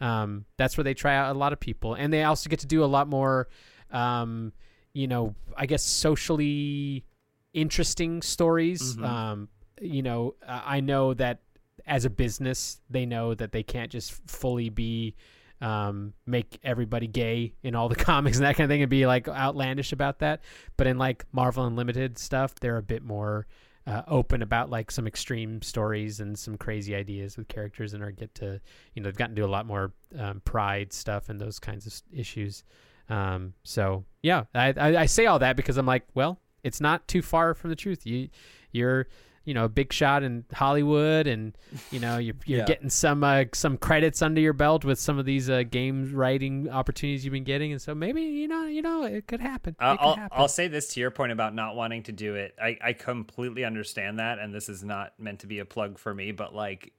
Um, 0.00 0.44
that's 0.56 0.76
where 0.76 0.84
they 0.84 0.94
try 0.94 1.16
out 1.16 1.34
a 1.34 1.38
lot 1.38 1.52
of 1.52 1.60
people, 1.60 1.94
and 1.94 2.12
they 2.12 2.22
also 2.22 2.48
get 2.48 2.60
to 2.60 2.66
do 2.66 2.84
a 2.84 2.86
lot 2.86 3.08
more. 3.08 3.48
Um, 3.90 4.52
you 4.92 5.06
know, 5.06 5.34
I 5.56 5.66
guess 5.66 5.82
socially 5.82 7.04
interesting 7.52 8.22
stories. 8.22 8.96
Mhm. 8.96 9.04
Um, 9.04 9.48
you 9.80 10.02
know, 10.02 10.34
I 10.46 10.78
I 10.78 10.80
know 10.80 11.14
that 11.14 11.40
as 11.86 12.04
a 12.04 12.10
business, 12.10 12.80
they 12.90 13.06
know 13.06 13.34
that 13.34 13.52
they 13.52 13.62
can't 13.62 13.90
just 13.90 14.12
fully 14.30 14.68
be 14.68 15.14
um, 15.60 16.12
make 16.24 16.60
everybody 16.62 17.08
gay 17.08 17.54
in 17.62 17.74
all 17.74 17.88
the 17.88 17.96
comics 18.12 18.36
and 18.36 18.46
that 18.46 18.54
kind 18.56 18.70
of 18.70 18.72
thing 18.72 18.82
and 18.82 18.90
be 18.90 19.06
like 19.06 19.26
outlandish 19.28 19.92
about 19.92 20.20
that. 20.20 20.42
But 20.76 20.86
in 20.86 20.98
like 20.98 21.24
Marvel 21.32 21.66
Unlimited 21.66 22.18
stuff, 22.18 22.54
they're 22.60 22.76
a 22.76 22.82
bit 22.82 23.02
more 23.02 23.46
uh, 23.88 24.02
open 24.06 24.42
about 24.42 24.68
like 24.68 24.90
some 24.90 25.06
extreme 25.06 25.62
stories 25.62 26.20
and 26.20 26.38
some 26.38 26.58
crazy 26.58 26.94
ideas 26.94 27.38
with 27.38 27.48
characters 27.48 27.94
and 27.94 28.02
are 28.02 28.10
get 28.10 28.34
to 28.34 28.60
you 28.94 29.02
know 29.02 29.08
they've 29.08 29.16
gotten 29.16 29.34
to 29.34 29.42
a 29.42 29.46
lot 29.46 29.64
more 29.64 29.92
um, 30.18 30.42
pride 30.44 30.92
stuff 30.92 31.30
and 31.30 31.40
those 31.40 31.58
kinds 31.58 31.86
of 31.86 31.94
issues. 32.12 32.64
Um, 33.08 33.54
so 33.62 34.04
yeah, 34.22 34.44
I, 34.54 34.74
I 34.76 34.96
I 34.98 35.06
say 35.06 35.24
all 35.24 35.38
that 35.38 35.56
because 35.56 35.78
I'm 35.78 35.86
like, 35.86 36.04
well, 36.14 36.38
it's 36.62 36.80
not 36.80 37.08
too 37.08 37.22
far 37.22 37.54
from 37.54 37.70
the 37.70 37.76
truth. 37.76 38.04
You 38.04 38.28
you're 38.72 39.08
you 39.48 39.54
know 39.54 39.64
a 39.64 39.68
big 39.68 39.92
shot 39.92 40.22
in 40.22 40.44
Hollywood 40.52 41.26
and 41.26 41.56
you 41.90 41.98
know 42.00 42.18
you're, 42.18 42.34
you're 42.44 42.58
Yeah. 42.60 42.64
getting 42.66 42.90
some 42.90 43.24
uh, 43.24 43.44
some 43.54 43.78
credits 43.78 44.20
under 44.20 44.40
your 44.42 44.52
belt 44.52 44.84
with 44.84 44.98
some 44.98 45.18
of 45.18 45.24
these 45.24 45.48
uh, 45.48 45.62
game 45.62 46.14
writing 46.14 46.68
opportunities 46.68 47.24
you've 47.24 47.32
been 47.32 47.44
getting 47.44 47.72
and 47.72 47.80
so 47.80 47.94
maybe 47.94 48.20
you 48.22 48.46
know 48.46 48.66
you 48.66 48.82
know 48.82 49.04
it 49.04 49.26
could 49.26 49.40
happen. 49.40 49.74
I'll, 49.80 49.96
could 49.96 50.04
I'll, 50.04 50.14
happen. 50.16 50.38
I'll 50.38 50.48
say 50.48 50.68
this 50.68 50.92
to 50.94 51.00
your 51.00 51.10
point 51.10 51.32
about 51.32 51.54
not 51.54 51.74
wanting 51.76 52.02
to 52.04 52.12
do 52.12 52.34
it. 52.34 52.54
I, 52.62 52.76
I 52.82 52.92
completely 52.92 53.64
understand 53.64 54.18
that, 54.18 54.38
and 54.38 54.54
this 54.54 54.68
is 54.68 54.84
not 54.84 55.14
meant 55.18 55.40
to 55.40 55.46
be 55.46 55.58
a 55.60 55.64
plug 55.64 55.98
for 55.98 56.12
me, 56.14 56.32
but 56.32 56.54
like 56.54 56.92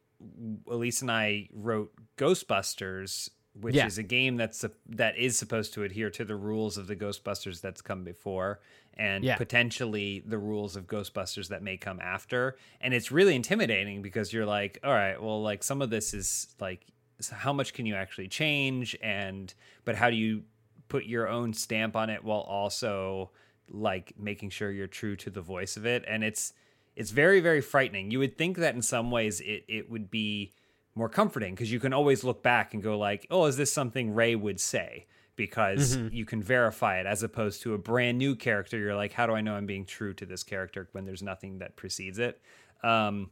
Elyse 0.68 1.02
and 1.02 1.12
I 1.12 1.50
wrote 1.54 1.94
Ghostbusters, 2.18 3.30
which 3.54 3.76
Yeah. 3.76 3.86
is 3.88 3.98
a 3.98 4.04
game 4.04 4.38
that's 4.38 4.66
that 4.88 5.18
is 5.18 5.38
supposed 5.38 5.74
to 5.76 5.84
adhere 5.84 6.10
to 6.12 6.26
the 6.26 6.36
rules 6.36 6.78
of 6.78 6.88
the 6.88 6.96
Ghostbusters 6.96 7.62
that's 7.62 7.82
come 7.82 8.04
before, 8.04 8.60
and 9.00 9.24
Yeah. 9.24 9.38
potentially 9.38 10.22
the 10.26 10.38
rules 10.38 10.76
of 10.76 10.86
Ghostbusters 10.86 11.48
that 11.48 11.64
may 11.64 11.78
come 11.78 12.00
after. 12.02 12.58
And 12.82 12.94
it's 12.94 13.12
really 13.12 13.34
intimidating 13.34 14.02
because 14.02 14.32
you're 14.34 14.46
like, 14.46 14.78
all 14.84 14.92
right, 14.94 15.20
well, 15.20 15.42
like 15.42 15.64
some 15.64 15.82
of 15.82 15.90
this 15.90 16.14
is 16.14 16.54
like, 16.60 16.86
how 17.32 17.54
much 17.54 17.74
can 17.74 17.86
you 17.86 17.96
actually 17.96 18.28
change, 18.28 18.96
and 19.02 19.54
but 19.86 19.96
how 19.96 20.10
do 20.10 20.16
you 20.16 20.44
put 20.90 21.06
your 21.06 21.28
own 21.28 21.54
stamp 21.54 21.96
on 21.96 22.10
it 22.10 22.24
while 22.24 22.42
also 22.42 23.30
like 23.70 24.14
making 24.18 24.50
sure 24.50 24.72
you're 24.72 24.88
true 24.88 25.16
to 25.16 25.30
the 25.30 25.42
voice 25.42 25.78
of 25.78 25.86
it 25.86 26.04
and 26.08 26.24
it's 26.24 26.54
it's 26.96 27.12
very 27.12 27.40
very 27.40 27.62
frightening 27.62 28.10
you 28.10 28.18
would 28.18 28.36
think 28.36 28.58
that 28.58 28.74
in 28.74 28.82
some 28.82 29.12
ways 29.12 29.40
it 29.42 29.64
it 29.68 29.92
would 29.92 30.10
be 30.10 30.52
more 30.96 31.08
comforting 31.08 31.54
because 31.54 31.72
you 31.72 31.80
can 31.80 31.94
always 31.94 32.24
look 32.24 32.42
back 32.42 32.74
and 32.74 32.82
go 32.82 32.98
like 32.98 33.28
oh 33.30 33.46
is 33.46 33.58
this 33.58 33.72
something 33.72 34.16
ray 34.16 34.36
would 34.36 34.60
say 34.60 35.06
because 35.40 35.96
you 36.12 36.26
can 36.26 36.44
verify 36.44 37.00
it 37.00 37.06
as 37.06 37.24
opposed 37.24 37.62
to 37.62 37.74
a 37.74 37.78
brand 37.78 38.18
new 38.18 38.36
character 38.36 38.78
you're 38.78 38.94
like 38.96 39.14
how 39.14 39.26
do 39.26 39.34
i 39.34 39.40
know 39.42 39.54
i'm 39.56 39.66
being 39.66 39.86
true 39.86 40.14
to 40.14 40.26
this 40.26 40.44
character 40.44 40.90
when 40.92 41.06
there's 41.06 41.24
nothing 41.24 41.60
that 41.60 41.76
precedes 41.78 42.20
it? 42.20 42.40
Um 42.84 43.32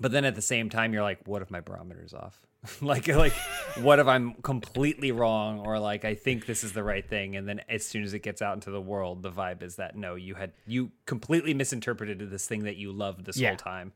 but 0.00 0.12
then 0.12 0.24
at 0.26 0.34
the 0.36 0.42
same 0.42 0.68
time 0.68 0.92
you're 0.92 1.02
like 1.02 1.20
what 1.26 1.40
if 1.42 1.50
my 1.50 1.60
barometer's 1.60 2.12
off? 2.14 2.38
Like 2.82 3.06
like 3.08 3.32
what 3.80 3.98
if 3.98 4.06
i'm 4.06 4.34
completely 4.42 5.10
wrong 5.12 5.60
or 5.60 5.78
like 5.78 6.04
i 6.04 6.14
think 6.14 6.44
this 6.44 6.62
is 6.64 6.72
the 6.72 6.82
right 6.82 7.08
thing 7.08 7.34
and 7.36 7.48
then 7.48 7.60
as 7.68 7.86
soon 7.86 8.02
as 8.02 8.12
it 8.14 8.18
gets 8.22 8.42
out 8.42 8.54
into 8.54 8.70
the 8.70 8.80
world 8.80 9.22
the 9.22 9.30
vibe 9.30 9.62
is 9.62 9.76
that 9.76 9.96
no 9.96 10.16
you 10.16 10.34
had 10.34 10.52
you 10.66 10.90
completely 11.06 11.54
misinterpreted 11.54 12.18
this 12.30 12.46
thing 12.46 12.64
that 12.64 12.76
you 12.76 12.92
loved 12.92 13.24
this 13.24 13.36
Yeah. 13.38 13.48
whole 13.50 13.56
time. 13.56 13.92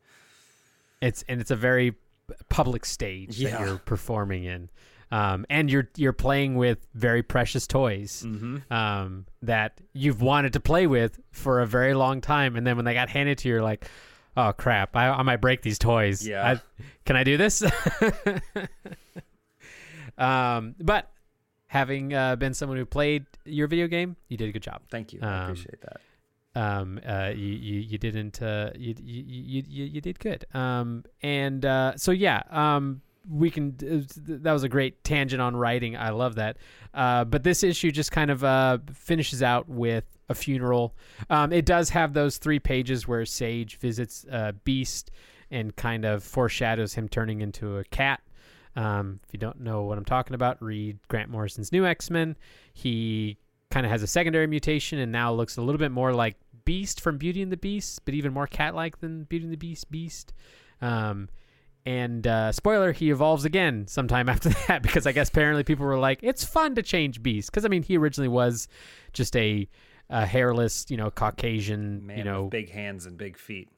It's 1.01 1.23
and 1.29 1.39
it's 1.41 1.51
a 1.51 1.55
very 1.57 1.95
public 2.49 2.85
stage 2.85 3.37
Yeah. 3.37 3.49
that 3.51 3.59
you're 3.67 3.77
performing 3.77 4.45
in 4.45 4.69
um, 5.13 5.45
and 5.49 5.69
you're 5.71 5.89
you're 5.95 6.13
playing 6.27 6.55
with 6.55 6.79
very 6.95 7.21
precious 7.23 7.67
toys 7.67 8.23
Mm-hmm. 8.25 8.73
um, 8.73 9.25
that 9.43 9.79
you've 9.93 10.21
wanted 10.21 10.53
to 10.53 10.59
play 10.59 10.87
with 10.87 11.19
for 11.31 11.61
a 11.61 11.67
very 11.67 11.93
long 11.93 12.21
time. 12.21 12.55
And 12.55 12.65
then 12.65 12.75
when 12.77 12.85
they 12.85 12.93
got 12.95 13.09
handed 13.09 13.37
to 13.39 13.47
you 13.47 13.53
you're 13.55 13.63
like 13.63 13.85
oh 14.35 14.51
crap. 14.51 14.95
I, 14.95 15.09
I 15.09 15.21
might 15.21 15.41
break 15.41 15.61
these 15.61 15.77
toys. 15.77 16.27
Yeah. 16.27 16.53
I, 16.53 16.61
can 17.05 17.15
i 17.15 17.23
do 17.23 17.37
this? 17.37 17.63
Um, 20.17 20.75
but 20.79 21.09
having 21.67 22.13
uh, 22.13 22.35
been 22.35 22.53
someone 22.53 22.77
who 22.77 22.85
played 22.85 23.25
your 23.45 23.67
video 23.67 23.87
game 23.87 24.15
you 24.29 24.37
did 24.37 24.47
a 24.49 24.51
good 24.51 24.61
job. 24.61 24.81
Thank 24.91 25.11
you. 25.13 25.19
I 25.23 25.25
Um, 25.25 25.43
appreciate 25.43 25.81
that. 25.81 25.97
um 26.55 26.99
uh 27.03 27.31
you 27.33 27.47
you, 27.67 27.79
you 27.79 27.97
didn't 27.97 28.39
uh 28.41 28.69
you, 28.75 28.93
you 29.01 29.23
you 29.25 29.63
you 29.67 29.85
you 29.85 30.01
did 30.01 30.19
good. 30.19 30.45
Um 30.53 31.03
and 31.23 31.65
uh 31.65 31.97
so 31.97 32.11
yeah 32.11 32.43
um 32.51 33.01
we 33.29 33.49
can 33.49 33.75
that 33.77 34.51
was 34.51 34.63
a 34.63 34.69
great 34.69 35.03
tangent 35.03 35.41
on 35.41 35.55
writing. 35.55 35.95
I 35.95 36.09
love 36.09 36.35
that. 36.35 36.57
Uh 36.93 37.23
but 37.23 37.43
this 37.43 37.63
issue 37.63 37.91
just 37.91 38.11
kind 38.11 38.29
of 38.29 38.43
uh 38.43 38.79
finishes 38.93 39.41
out 39.41 39.69
with 39.69 40.05
a 40.29 40.35
funeral. 40.35 40.95
Um 41.29 41.53
it 41.53 41.65
does 41.65 41.89
have 41.89 42.13
those 42.13 42.37
three 42.37 42.59
pages 42.59 43.07
where 43.07 43.25
sage 43.25 43.77
visits 43.77 44.25
uh 44.31 44.51
beast 44.63 45.11
and 45.51 45.75
kind 45.75 46.05
of 46.05 46.23
foreshadows 46.23 46.93
him 46.93 47.07
turning 47.07 47.41
into 47.41 47.77
a 47.77 47.83
cat. 47.85 48.21
Um 48.75 49.19
if 49.25 49.33
you 49.33 49.39
don't 49.39 49.61
know 49.61 49.83
what 49.83 49.97
i'm 49.97 50.05
talking 50.05 50.33
about 50.33 50.61
read 50.61 50.99
grant 51.07 51.29
morrison's 51.29 51.71
new 51.71 51.85
x-men. 51.85 52.35
He 52.73 53.37
kind 53.71 53.85
of 53.85 53.91
has 53.91 54.03
a 54.03 54.07
secondary 54.07 54.47
mutation 54.47 54.99
and 54.99 55.11
now 55.11 55.33
looks 55.33 55.57
a 55.57 55.61
little 55.61 55.79
bit 55.79 55.91
more 55.91 56.13
like 56.13 56.35
Beast 56.65 57.01
from 57.01 57.17
Beauty 57.17 57.41
and 57.41 57.51
the 57.51 57.57
Beast, 57.57 58.05
but 58.05 58.13
even 58.13 58.31
more 58.33 58.47
cat-like 58.47 58.99
than 58.99 59.23
Beauty 59.25 59.45
and 59.45 59.53
the 59.53 59.57
Beast 59.57 59.89
Beast. 59.91 60.33
Um, 60.81 61.27
and 61.85 62.25
uh, 62.25 62.51
spoiler, 62.51 62.91
he 62.91 63.11
evolves 63.11 63.45
again 63.45 63.87
sometime 63.87 64.29
after 64.33 64.49
that 64.67 64.81
because 64.81 65.05
I 65.05 65.11
guess 65.11 65.29
apparently 65.29 65.63
people 65.63 65.85
were 65.85 65.97
like, 65.97 66.19
it's 66.21 66.43
fun 66.43 66.75
to 66.75 66.81
change 66.81 67.21
Beast 67.23 67.51
because 67.51 67.65
I 67.65 67.67
mean 67.67 67.83
he 67.83 67.97
originally 67.97 68.29
was 68.29 68.67
just 69.11 69.35
a, 69.35 69.67
a 70.09 70.25
hairless, 70.25 70.85
you 70.89 70.97
know, 70.97 71.11
Caucasian, 71.11 72.05
man 72.05 72.17
you 72.17 72.23
know, 72.23 72.43
with 72.43 72.51
big 72.51 72.71
hands 72.71 73.05
and 73.05 73.17
big 73.17 73.37
feet 73.37 73.69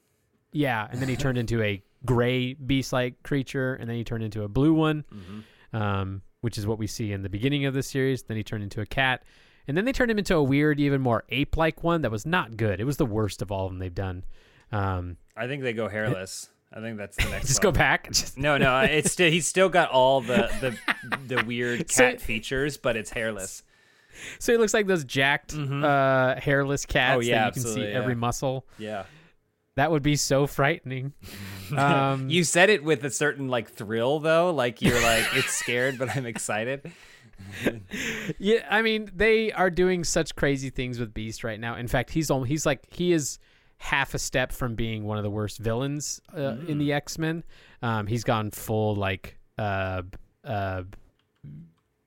yeah, 0.55 0.87
and 0.89 1.01
then 1.01 1.09
he 1.09 1.17
turned 1.17 1.37
into 1.37 1.61
a 1.61 1.83
gray 2.05 2.53
beast-like 2.53 3.21
creature, 3.23 3.73
and 3.75 3.89
then 3.89 3.97
he 3.97 4.05
turned 4.05 4.23
into 4.23 4.43
a 4.43 4.47
blue 4.47 4.73
one 4.73 5.03
mm-hmm. 5.13 5.75
um, 5.75 6.21
which 6.39 6.57
is 6.57 6.65
what 6.65 6.79
we 6.79 6.87
see 6.87 7.11
in 7.11 7.23
the 7.23 7.29
beginning 7.29 7.65
of 7.65 7.73
the 7.73 7.83
series. 7.83 8.23
Then 8.23 8.37
he 8.37 8.43
turned 8.43 8.63
into 8.63 8.79
a 8.79 8.85
cat, 8.85 9.23
and 9.67 9.75
then 9.75 9.83
they 9.83 9.91
turned 9.91 10.09
him 10.09 10.17
into 10.17 10.33
a 10.33 10.41
weird, 10.41 10.79
even 10.79 11.01
more 11.01 11.25
ape-like 11.27 11.83
one 11.83 12.03
that 12.03 12.11
was 12.11 12.25
not 12.25 12.55
good. 12.55 12.79
It 12.79 12.85
was 12.85 12.95
the 12.95 13.05
worst 13.05 13.41
of 13.41 13.51
all 13.51 13.65
of 13.65 13.73
them 13.73 13.79
they've 13.79 13.93
done. 13.93 14.23
Um, 14.71 15.17
i 15.37 15.45
think 15.45 15.61
they 15.61 15.73
go 15.73 15.87
hairless 15.87 16.49
i 16.75 16.79
think 16.81 16.97
that's 16.97 17.15
the 17.17 17.29
next 17.29 17.47
just 17.47 17.61
go 17.61 17.71
back. 17.71 18.11
Just, 18.11 18.37
no 18.37 18.57
no 18.57 18.79
it's 18.81 19.11
still 19.11 19.31
he's 19.31 19.47
still 19.47 19.69
got 19.69 19.89
all 19.91 20.21
the 20.21 20.49
the 20.61 21.17
the 21.35 21.43
weird 21.43 21.89
So- 21.89 22.03
cat 22.11 22.21
features 22.21 22.77
but 22.77 22.95
it's 22.97 23.09
hairless 23.09 23.63
so 24.39 24.53
he 24.53 24.57
looks 24.57 24.73
like 24.73 24.87
those 24.87 25.03
jacked, 25.03 25.53
uh, 25.53 26.35
hairless 26.39 26.85
cats 26.85 27.17
Oh, 27.17 27.19
yeah, 27.19 27.35
that 27.35 27.45
you 27.47 27.51
can 27.51 27.61
see 27.63 27.69
absolutely, 27.69 27.93
every 27.93 28.13
yeah. 28.13 28.17
muscle. 28.19 28.65
yeah 28.77 29.03
That 29.75 29.91
would 29.91 30.03
be 30.03 30.15
so 30.15 30.47
frightening. 30.47 31.11
Um, 31.75 32.29
you 32.29 32.45
said 32.45 32.69
it 32.69 32.81
with 32.81 33.03
a 33.03 33.09
certain 33.11 33.49
like 33.49 33.69
thrill 33.71 34.19
though 34.19 34.51
like 34.51 34.81
you're 34.81 35.01
like 35.01 35.25
it's 35.33 35.51
scared 35.53 35.97
but 35.97 36.15
i'm 36.15 36.25
excited 36.25 36.89
Yeah, 38.39 38.65
I 38.69 38.81
mean 38.81 39.11
they 39.13 39.51
are 39.51 39.69
doing 39.69 40.03
such 40.05 40.35
crazy 40.35 40.69
things 40.69 40.99
with 40.99 41.13
Beast 41.13 41.43
right 41.43 41.59
now. 41.59 41.75
In 41.75 41.87
fact, 41.87 42.09
he's 42.11 42.31
he's 42.47 42.65
like 42.65 42.81
he 42.93 43.11
is 43.11 43.39
half 43.77 44.13
a 44.13 44.19
step 44.19 44.51
from 44.51 44.75
being 44.75 45.03
one 45.05 45.17
of 45.17 45.23
the 45.23 45.29
worst 45.29 45.59
villains 45.59 46.21
uh, 46.35 46.55
in 46.67 46.77
the 46.77 46.93
X 46.93 47.17
Men. 47.17 47.43
Um, 47.81 48.07
he's 48.07 48.23
gone 48.23 48.51
full 48.51 48.95
like 48.95 49.37
uh 49.57 50.01
uh 50.43 50.83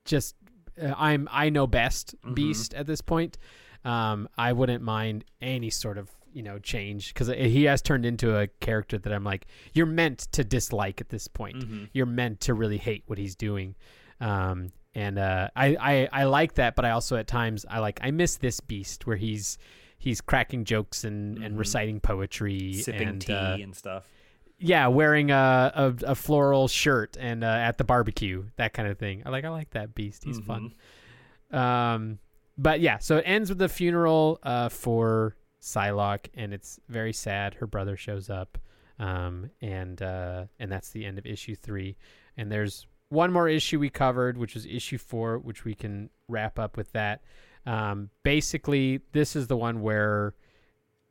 just 0.05 0.35
uh, 0.81 0.93
I'm 0.97 1.27
I 1.31 1.49
know 1.49 1.67
best 1.67 2.15
Beast 2.33 2.73
at 2.73 2.85
this 2.85 3.01
point. 3.01 3.37
Um, 3.85 4.27
I 4.37 4.51
wouldn't 4.53 4.83
mind 4.83 5.25
any 5.41 5.69
sort 5.69 5.97
of 5.97 6.09
you 6.33 6.43
know 6.43 6.59
change 6.59 7.13
because 7.13 7.27
he 7.27 7.63
has 7.63 7.81
turned 7.81 8.05
into 8.05 8.37
a 8.37 8.47
character 8.59 8.97
that 8.97 9.11
I'm 9.13 9.23
like 9.23 9.47
you're 9.73 9.85
meant 9.85 10.27
to 10.33 10.43
dislike 10.43 11.01
at 11.01 11.09
this 11.09 11.27
point. 11.27 11.63
You're 11.93 12.05
meant 12.05 12.41
to 12.41 12.53
really 12.53 12.77
hate 12.77 13.03
what 13.07 13.17
he's 13.17 13.35
doing. 13.35 13.75
Um, 14.19 14.71
and 14.95 15.17
uh, 15.19 15.49
I, 15.55 15.77
I 15.79 16.09
I 16.21 16.23
like 16.25 16.55
that, 16.55 16.75
but 16.75 16.83
I 16.83 16.91
also 16.91 17.15
at 17.15 17.27
times 17.27 17.65
I 17.69 17.79
like 17.79 17.99
I 18.03 18.11
miss 18.11 18.35
this 18.37 18.59
Beast 18.59 19.07
where 19.07 19.17
he's 19.17 19.57
he's 19.99 20.21
cracking 20.21 20.65
jokes 20.65 21.03
and, 21.03 21.37
and 21.37 21.59
reciting 21.59 21.99
poetry 21.99 22.73
sipping 22.73 23.07
and 23.07 23.21
tea 23.21 23.33
uh, 23.33 23.57
and 23.57 23.75
stuff 23.75 24.07
yeah, 24.59 24.87
wearing 24.87 25.31
a, 25.31 25.71
a, 25.73 26.11
a 26.11 26.15
floral 26.15 26.67
shirt 26.67 27.17
and 27.19 27.43
uh, 27.43 27.47
at 27.47 27.77
the 27.77 27.85
barbecue, 27.85 28.43
that 28.57 28.73
kind 28.73 28.89
of 28.89 28.97
thing. 28.97 29.23
I 29.25 29.29
like 29.29 29.45
I 29.45 29.49
like 29.49 29.71
that 29.71 29.95
beast. 29.95 30.25
He's 30.25 30.39
fun. 30.39 30.73
Um, 31.51 32.19
but 32.57 32.81
yeah, 32.81 32.97
so 32.97 33.17
it 33.17 33.23
ends 33.25 33.49
with 33.49 33.57
the 33.57 33.69
funeral 33.69 34.37
uh, 34.43 34.67
for 34.67 35.37
Psylocke, 35.61 36.27
and 36.35 36.53
it's 36.53 36.79
very 36.89 37.13
sad. 37.13 37.53
Her 37.55 37.67
brother 37.67 37.95
shows 37.95 38.29
up, 38.29 38.57
um, 38.99 39.49
and 39.61 40.01
uh, 40.01 40.45
and 40.59 40.69
that's 40.69 40.89
the 40.89 41.05
end 41.05 41.17
of 41.17 41.25
issue 41.25 41.55
three. 41.55 41.95
And 42.35 42.51
there's 42.51 42.85
one 43.07 43.31
more 43.31 43.47
issue 43.47 43.79
we 43.79 43.89
covered, 43.89 44.37
which 44.37 44.55
was 44.55 44.65
issue 44.65 44.97
four, 44.97 45.39
which 45.39 45.63
we 45.63 45.73
can 45.73 46.09
wrap 46.27 46.59
up 46.59 46.75
with 46.75 46.91
that. 46.91 47.21
Um, 47.65 48.09
basically, 48.23 49.01
this 49.11 49.35
is 49.35 49.47
the 49.47 49.57
one 49.57 49.81
where 49.81 50.33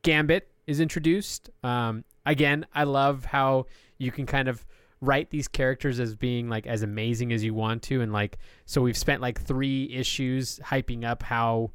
Gambit 0.02 0.48
is 0.66 0.80
introduced. 0.80 1.50
Um, 1.62 2.04
again, 2.26 2.66
I 2.74 2.84
love 2.84 3.24
how 3.24 3.66
you 3.98 4.10
can 4.12 4.26
kind 4.26 4.48
of 4.48 4.64
write 5.00 5.30
these 5.30 5.46
characters 5.46 6.00
as 6.00 6.14
being 6.14 6.48
like 6.48 6.66
as 6.66 6.82
amazing 6.82 7.32
as 7.32 7.44
you 7.44 7.54
want 7.54 7.82
to, 7.84 8.00
and 8.00 8.12
like 8.12 8.38
so 8.66 8.82
we've 8.82 8.96
spent 8.96 9.22
like 9.22 9.40
three 9.40 9.90
issues 9.92 10.58
hyping 10.64 11.04
up 11.04 11.22
how 11.22 11.70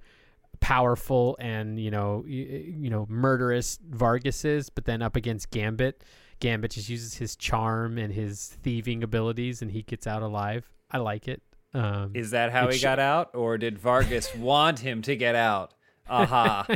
powerful 0.59 1.35
and 1.39 1.79
you 1.79 1.91
know 1.91 2.23
you, 2.27 2.43
you 2.77 2.89
know 2.89 3.05
murderous 3.09 3.79
Vargas 3.89 4.45
is, 4.45 4.69
but 4.69 4.85
then 4.85 5.01
up 5.01 5.15
against 5.15 5.51
Gambit, 5.51 6.03
Gambit 6.39 6.71
just 6.71 6.89
uses 6.89 7.15
his 7.15 7.35
charm 7.35 7.97
and 7.97 8.13
his 8.13 8.57
thieving 8.61 9.03
abilities, 9.03 9.61
and 9.61 9.71
he 9.71 9.81
gets 9.83 10.07
out 10.07 10.21
alive. 10.21 10.69
I 10.91 10.97
like 10.97 11.27
it. 11.27 11.41
Um, 11.73 12.11
Is 12.13 12.31
that 12.31 12.51
how 12.51 12.69
he 12.69 12.77
sh- 12.77 12.83
got 12.83 12.99
out, 12.99 13.31
or 13.33 13.57
did 13.57 13.79
Vargas 13.79 14.33
want 14.37 14.79
him 14.79 15.01
to 15.03 15.15
get 15.15 15.35
out? 15.35 15.73
Aha! 16.09 16.67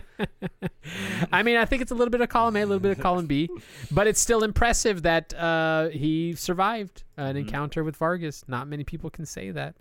I 1.31 1.43
mean, 1.43 1.57
I 1.57 1.65
think 1.65 1.81
it's 1.81 1.91
a 1.91 1.95
little 1.95 2.09
bit 2.11 2.21
of 2.21 2.29
column 2.29 2.55
A, 2.55 2.61
a 2.61 2.65
little 2.65 2.79
bit 2.79 2.91
of 2.91 2.99
column 2.99 3.25
B, 3.25 3.49
but 3.91 4.07
it's 4.07 4.19
still 4.19 4.43
impressive 4.43 5.01
that 5.03 5.33
uh, 5.33 5.89
he 5.89 6.33
survived 6.35 7.03
an 7.17 7.27
Mm-hmm. 7.29 7.37
encounter 7.39 7.83
with 7.83 7.97
Vargas. 7.97 8.43
Not 8.47 8.67
many 8.67 8.83
people 8.83 9.09
can 9.09 9.25
say 9.25 9.51
that. 9.51 9.75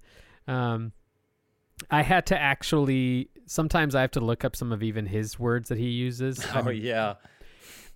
Um, 0.48 0.92
I 1.90 2.02
had 2.02 2.26
to 2.26 2.38
actually. 2.38 3.28
Sometimes 3.46 3.94
I 3.94 4.00
have 4.00 4.10
to 4.12 4.20
look 4.20 4.44
up 4.44 4.56
some 4.56 4.72
of 4.72 4.82
even 4.82 5.06
his 5.06 5.38
words 5.38 5.68
that 5.68 5.78
he 5.78 5.88
uses. 5.90 6.44
oh 6.54 6.58
I'm, 6.58 6.72
yeah. 6.72 7.14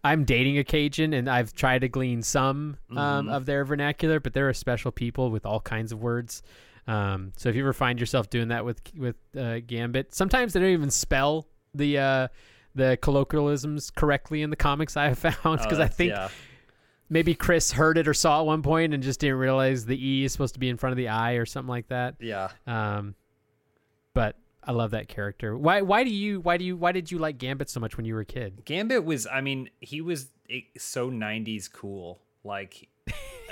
I'm 0.05 0.25
dating 0.25 0.57
a 0.59 0.65
Cajun, 0.65 1.13
and 1.13 1.29
I've 1.29 1.53
tried 1.53 1.81
to 1.81 1.89
glean 1.89 2.23
some 2.23 2.77
um, 2.97 3.27
Mhm. 3.27 3.33
of 3.33 3.45
their 3.47 3.65
vernacular, 3.65 4.21
but 4.21 4.33
there 4.35 4.49
are 4.49 4.55
special 4.55 4.93
people 4.93 5.31
with 5.31 5.45
all 5.45 5.61
kinds 5.61 5.91
of 5.93 6.01
words. 6.01 6.43
Um, 6.87 7.33
so 7.37 7.49
if 7.49 7.55
you 7.57 7.63
ever 7.63 7.73
find 7.73 8.01
yourself 8.01 8.31
doing 8.31 8.49
that 8.49 8.65
with 8.65 8.81
with 8.97 9.17
uh, 9.37 9.61
Gambit, 9.61 10.15
sometimes 10.15 10.53
they 10.53 10.61
don't 10.61 10.71
even 10.71 10.91
spell 10.91 11.47
the 11.75 11.99
uh, 11.99 12.29
the 12.75 12.99
colloquialisms 13.01 13.91
correctly 13.91 14.43
in 14.43 14.51
the 14.51 14.57
comics. 14.57 14.97
I 14.97 15.09
have 15.09 15.19
found 15.21 15.37
Oh, 15.45 15.57
because 15.57 15.79
I 15.79 15.89
think 15.89 16.11
yeah. 16.13 16.29
maybe 17.09 17.35
Chris 17.35 17.73
heard 17.73 17.99
it 17.99 18.09
or 18.09 18.15
saw 18.15 18.39
it 18.39 18.41
at 18.43 18.47
one 18.47 18.63
point 18.63 18.95
and 18.95 19.03
just 19.03 19.21
didn't 19.21 19.37
realize 19.37 19.87
the 19.87 20.05
E 20.05 20.25
is 20.25 20.33
supposed 20.33 20.55
to 20.55 20.61
be 20.61 20.69
in 20.69 20.77
front 20.77 20.93
of 20.93 20.97
the 20.97 21.09
I 21.09 21.33
or 21.33 21.47
something 21.47 21.69
like 21.69 21.89
that. 21.89 22.17
Yeah. 22.21 22.51
Um, 22.67 23.15
but 24.15 24.37
I 24.63 24.73
love 24.73 24.91
that 24.91 25.09
character. 25.09 25.57
Why 25.57 25.83
why 25.83 26.05
do 26.05 26.11
you 26.11 26.41
why 26.41 26.57
do 26.57 26.65
you 26.65 26.77
why 26.77 26.93
did 26.93 27.11
you 27.11 27.19
like 27.19 27.39
Gambit 27.39 27.71
so 27.71 27.81
much 27.81 27.97
when 27.97 28.05
you 28.07 28.15
were 28.15 28.21
a 28.21 28.27
kid? 28.27 28.65
Gambit 28.65 29.05
was, 29.05 29.27
I 29.27 29.41
mean, 29.41 29.71
he 29.81 30.01
was 30.01 30.29
eh, 30.51 30.61
so 30.77 31.11
'90s 31.11 31.71
cool. 31.73 32.21
Like, 32.43 32.89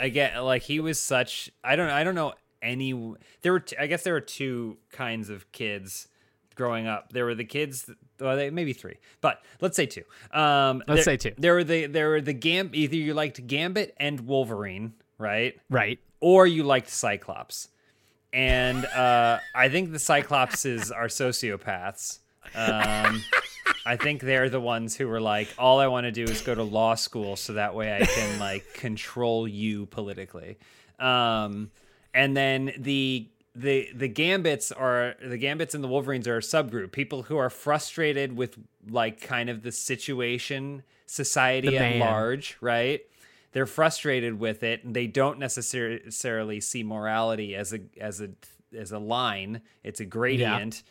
again, 0.01 0.43
like 0.43 0.63
he 0.63 0.81
was 0.81 0.99
such. 1.01 1.51
I 1.63 1.77
don't. 1.77 1.91
I 1.91 2.05
don't 2.05 2.15
know 2.15 2.35
any. 2.63 2.93
There 3.43 3.53
were. 3.53 3.61
T- 3.61 3.77
I 3.79 3.87
guess 3.87 4.03
there 4.05 4.15
were 4.15 4.21
two 4.21 4.79
kinds 4.91 5.31
of 5.31 5.51
kids 5.53 6.09
growing 6.55 6.87
up. 6.87 7.13
There 7.13 7.25
were 7.25 7.35
the 7.35 7.45
kids. 7.45 7.91
Well, 8.21 8.37
they, 8.37 8.51
maybe 8.51 8.73
three, 8.73 8.97
but 9.21 9.43
let's 9.61 9.77
say 9.77 9.87
two. 9.87 10.03
Um, 10.33 10.83
Let's 10.89 11.05
there- 11.05 11.17
say 11.17 11.17
two. 11.17 11.35
There 11.39 11.55
were 11.55 11.65
the 11.65 11.87
there 11.87 12.09
were 12.11 12.21
the 12.21 12.33
Gam. 12.33 12.71
Either 12.73 12.97
you 12.97 13.15
liked 13.15 13.47
Gambit 13.47 13.95
and 13.99 14.21
Wolverine, 14.21 14.95
right? 15.19 15.59
Right. 15.71 15.99
or 16.21 16.47
you 16.47 16.65
liked 16.65 16.89
Cyclops. 16.91 17.69
And 18.33 18.85
uh, 18.85 19.39
I 19.55 19.69
think 19.71 19.93
the 19.93 19.99
Cyclopses 19.99 20.91
are 20.95 21.07
sociopaths. 21.07 22.19
Um, 22.55 23.23
I 23.87 23.97
think 23.97 24.21
they're 24.21 24.51
the 24.51 24.61
ones 24.61 24.97
who 24.97 25.07
were 25.09 25.21
like, 25.21 25.49
all 25.59 25.81
I 25.81 25.87
want 25.87 26.05
to 26.05 26.13
do 26.13 26.25
is 26.25 26.43
go 26.43 26.55
to 26.55 26.63
law 26.63 26.95
school 26.95 27.37
so 27.37 27.55
that 27.55 27.75
way 27.75 27.95
I 27.95 28.05
can 28.05 28.39
like 28.39 28.75
control 28.75 29.49
you 29.49 29.87
politically. 29.87 30.59
Um, 30.99 31.71
and 32.19 32.37
then 32.37 32.73
the 32.77 33.29
the 33.55 33.89
the 33.95 34.09
gambits 34.09 34.73
are 34.73 35.15
the 35.25 35.39
gambits 35.39 35.75
and 35.75 35.83
the 35.83 35.89
wolverines 35.89 36.27
are 36.27 36.39
a 36.39 36.41
subgroup 36.41 36.91
people 36.91 37.23
who 37.23 37.37
are 37.37 37.49
frustrated 37.49 38.37
with 38.37 38.59
like 38.91 39.21
kind 39.21 39.49
of 39.49 39.63
the 39.63 39.73
situation 39.73 40.83
society 41.07 41.71
The 41.71 41.79
at 41.79 41.97
large 42.01 42.59
right? 42.61 43.01
They're 43.53 43.67
frustrated 43.67 44.39
with 44.39 44.63
it 44.63 44.85
and 44.85 44.95
they 44.95 45.07
don't 45.07 45.39
necessarily 45.39 46.61
see 46.61 46.83
morality 46.83 47.55
as 47.55 47.73
a 47.73 47.81
as 48.01 48.21
a 48.21 48.31
as 48.77 48.93
a 48.93 48.99
line. 48.99 49.63
It's 49.83 50.01
a 50.01 50.05
gradient. 50.05 50.83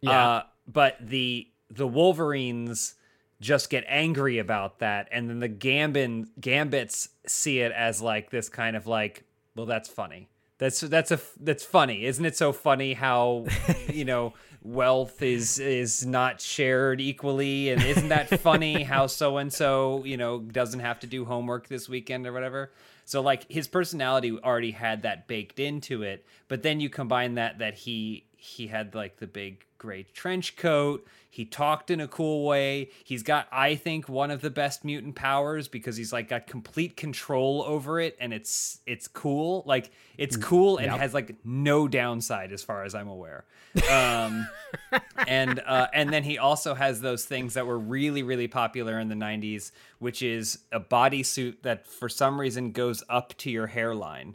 Yeah. 0.00 0.28
uh, 0.28 0.42
but 0.66 0.96
the 1.00 1.48
the 1.70 1.86
wolverines 1.86 2.94
just 3.40 3.68
get 3.68 3.84
angry 3.88 4.38
about 4.38 4.78
that 4.78 5.08
and 5.10 5.28
then 5.28 5.40
the 5.40 5.48
gambin 5.48 6.28
gambits 6.40 7.10
see 7.26 7.60
it 7.60 7.72
as 7.72 8.00
like 8.00 8.30
this 8.30 8.48
kind 8.48 8.76
of 8.76 8.86
like 8.86 9.24
well 9.54 9.66
that's 9.66 9.88
funny 9.88 10.28
that's 10.58 10.80
that's 10.80 11.10
a 11.10 11.20
that's 11.40 11.64
funny. 11.64 12.04
Isn't 12.04 12.24
it 12.24 12.36
so 12.36 12.52
funny 12.52 12.92
how 12.94 13.46
you 13.92 14.04
know 14.04 14.34
wealth 14.62 15.22
is 15.22 15.58
is 15.58 16.04
not 16.04 16.40
shared 16.40 17.00
equally? 17.00 17.70
And 17.70 17.82
isn't 17.82 18.08
that 18.08 18.40
funny 18.40 18.82
how 18.82 19.06
so 19.06 19.38
and 19.38 19.52
so 19.52 20.04
you 20.04 20.16
know 20.16 20.40
doesn't 20.40 20.80
have 20.80 21.00
to 21.00 21.06
do 21.06 21.24
homework 21.24 21.68
this 21.68 21.88
weekend 21.88 22.26
or 22.26 22.32
whatever? 22.32 22.72
So 23.04 23.22
like 23.22 23.50
his 23.50 23.68
personality 23.68 24.38
already 24.38 24.72
had 24.72 25.02
that 25.02 25.26
baked 25.26 25.58
into 25.58 26.02
it 26.02 26.26
but 26.48 26.62
then 26.62 26.80
you 26.80 26.90
combine 26.90 27.34
that 27.34 27.58
that 27.58 27.74
he 27.74 28.24
he 28.36 28.66
had 28.66 28.94
like 28.94 29.18
the 29.18 29.26
big 29.26 29.64
gray 29.78 30.04
trench 30.12 30.56
coat. 30.56 31.06
He 31.30 31.44
talked 31.44 31.90
in 31.90 32.00
a 32.00 32.08
cool 32.08 32.44
way. 32.46 32.90
He's 33.04 33.22
got 33.22 33.46
i 33.52 33.74
think 33.76 34.08
one 34.08 34.30
of 34.30 34.40
the 34.40 34.50
best 34.50 34.84
mutant 34.84 35.14
powers 35.14 35.68
because 35.68 35.96
he's 35.96 36.12
like 36.12 36.28
got 36.28 36.46
complete 36.46 36.96
control 36.96 37.62
over 37.66 38.00
it 38.00 38.16
and 38.20 38.32
it's 38.32 38.80
it's 38.86 39.06
cool. 39.08 39.62
Like 39.66 39.90
it's 40.16 40.36
cool 40.36 40.78
and 40.78 40.86
Yep. 40.90 41.00
has 41.00 41.14
like 41.14 41.36
no 41.44 41.86
downside 41.86 42.50
as 42.52 42.62
far 42.62 42.82
as 42.84 42.94
i'm 42.94 43.08
aware. 43.08 43.44
Um 43.90 44.48
and 45.28 45.60
uh 45.64 45.86
and 45.92 46.12
then 46.12 46.24
he 46.24 46.38
also 46.38 46.74
has 46.74 47.00
those 47.00 47.24
things 47.24 47.54
that 47.54 47.66
were 47.66 47.78
really 47.78 48.22
really 48.22 48.48
popular 48.48 48.98
in 48.98 49.08
the 49.08 49.14
90s 49.14 49.70
which 50.00 50.22
is 50.22 50.58
a 50.72 50.80
bodysuit 50.80 51.62
that 51.62 51.86
for 51.86 52.08
some 52.08 52.40
reason 52.40 52.72
goes 52.72 53.02
up 53.08 53.36
to 53.38 53.50
your 53.50 53.66
hairline. 53.68 54.34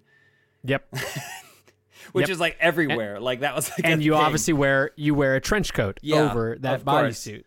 Yep. 0.64 0.94
which 2.12 2.24
Yep. 2.28 2.34
is 2.34 2.40
like 2.40 2.58
everywhere 2.60 3.20
like 3.20 3.40
that 3.42 3.56
was 3.56 3.70
like 3.72 3.86
and 3.86 4.04
you 4.04 4.12
thing. 4.14 4.22
obviously 4.22 4.54
wear 4.54 4.92
you 4.96 5.16
wear 5.16 5.36
a 5.36 5.42
trench 5.42 5.74
coat 5.74 6.00
Yeah, 6.02 6.30
over 6.30 6.58
that 6.62 6.84
bodysuit. 6.84 7.44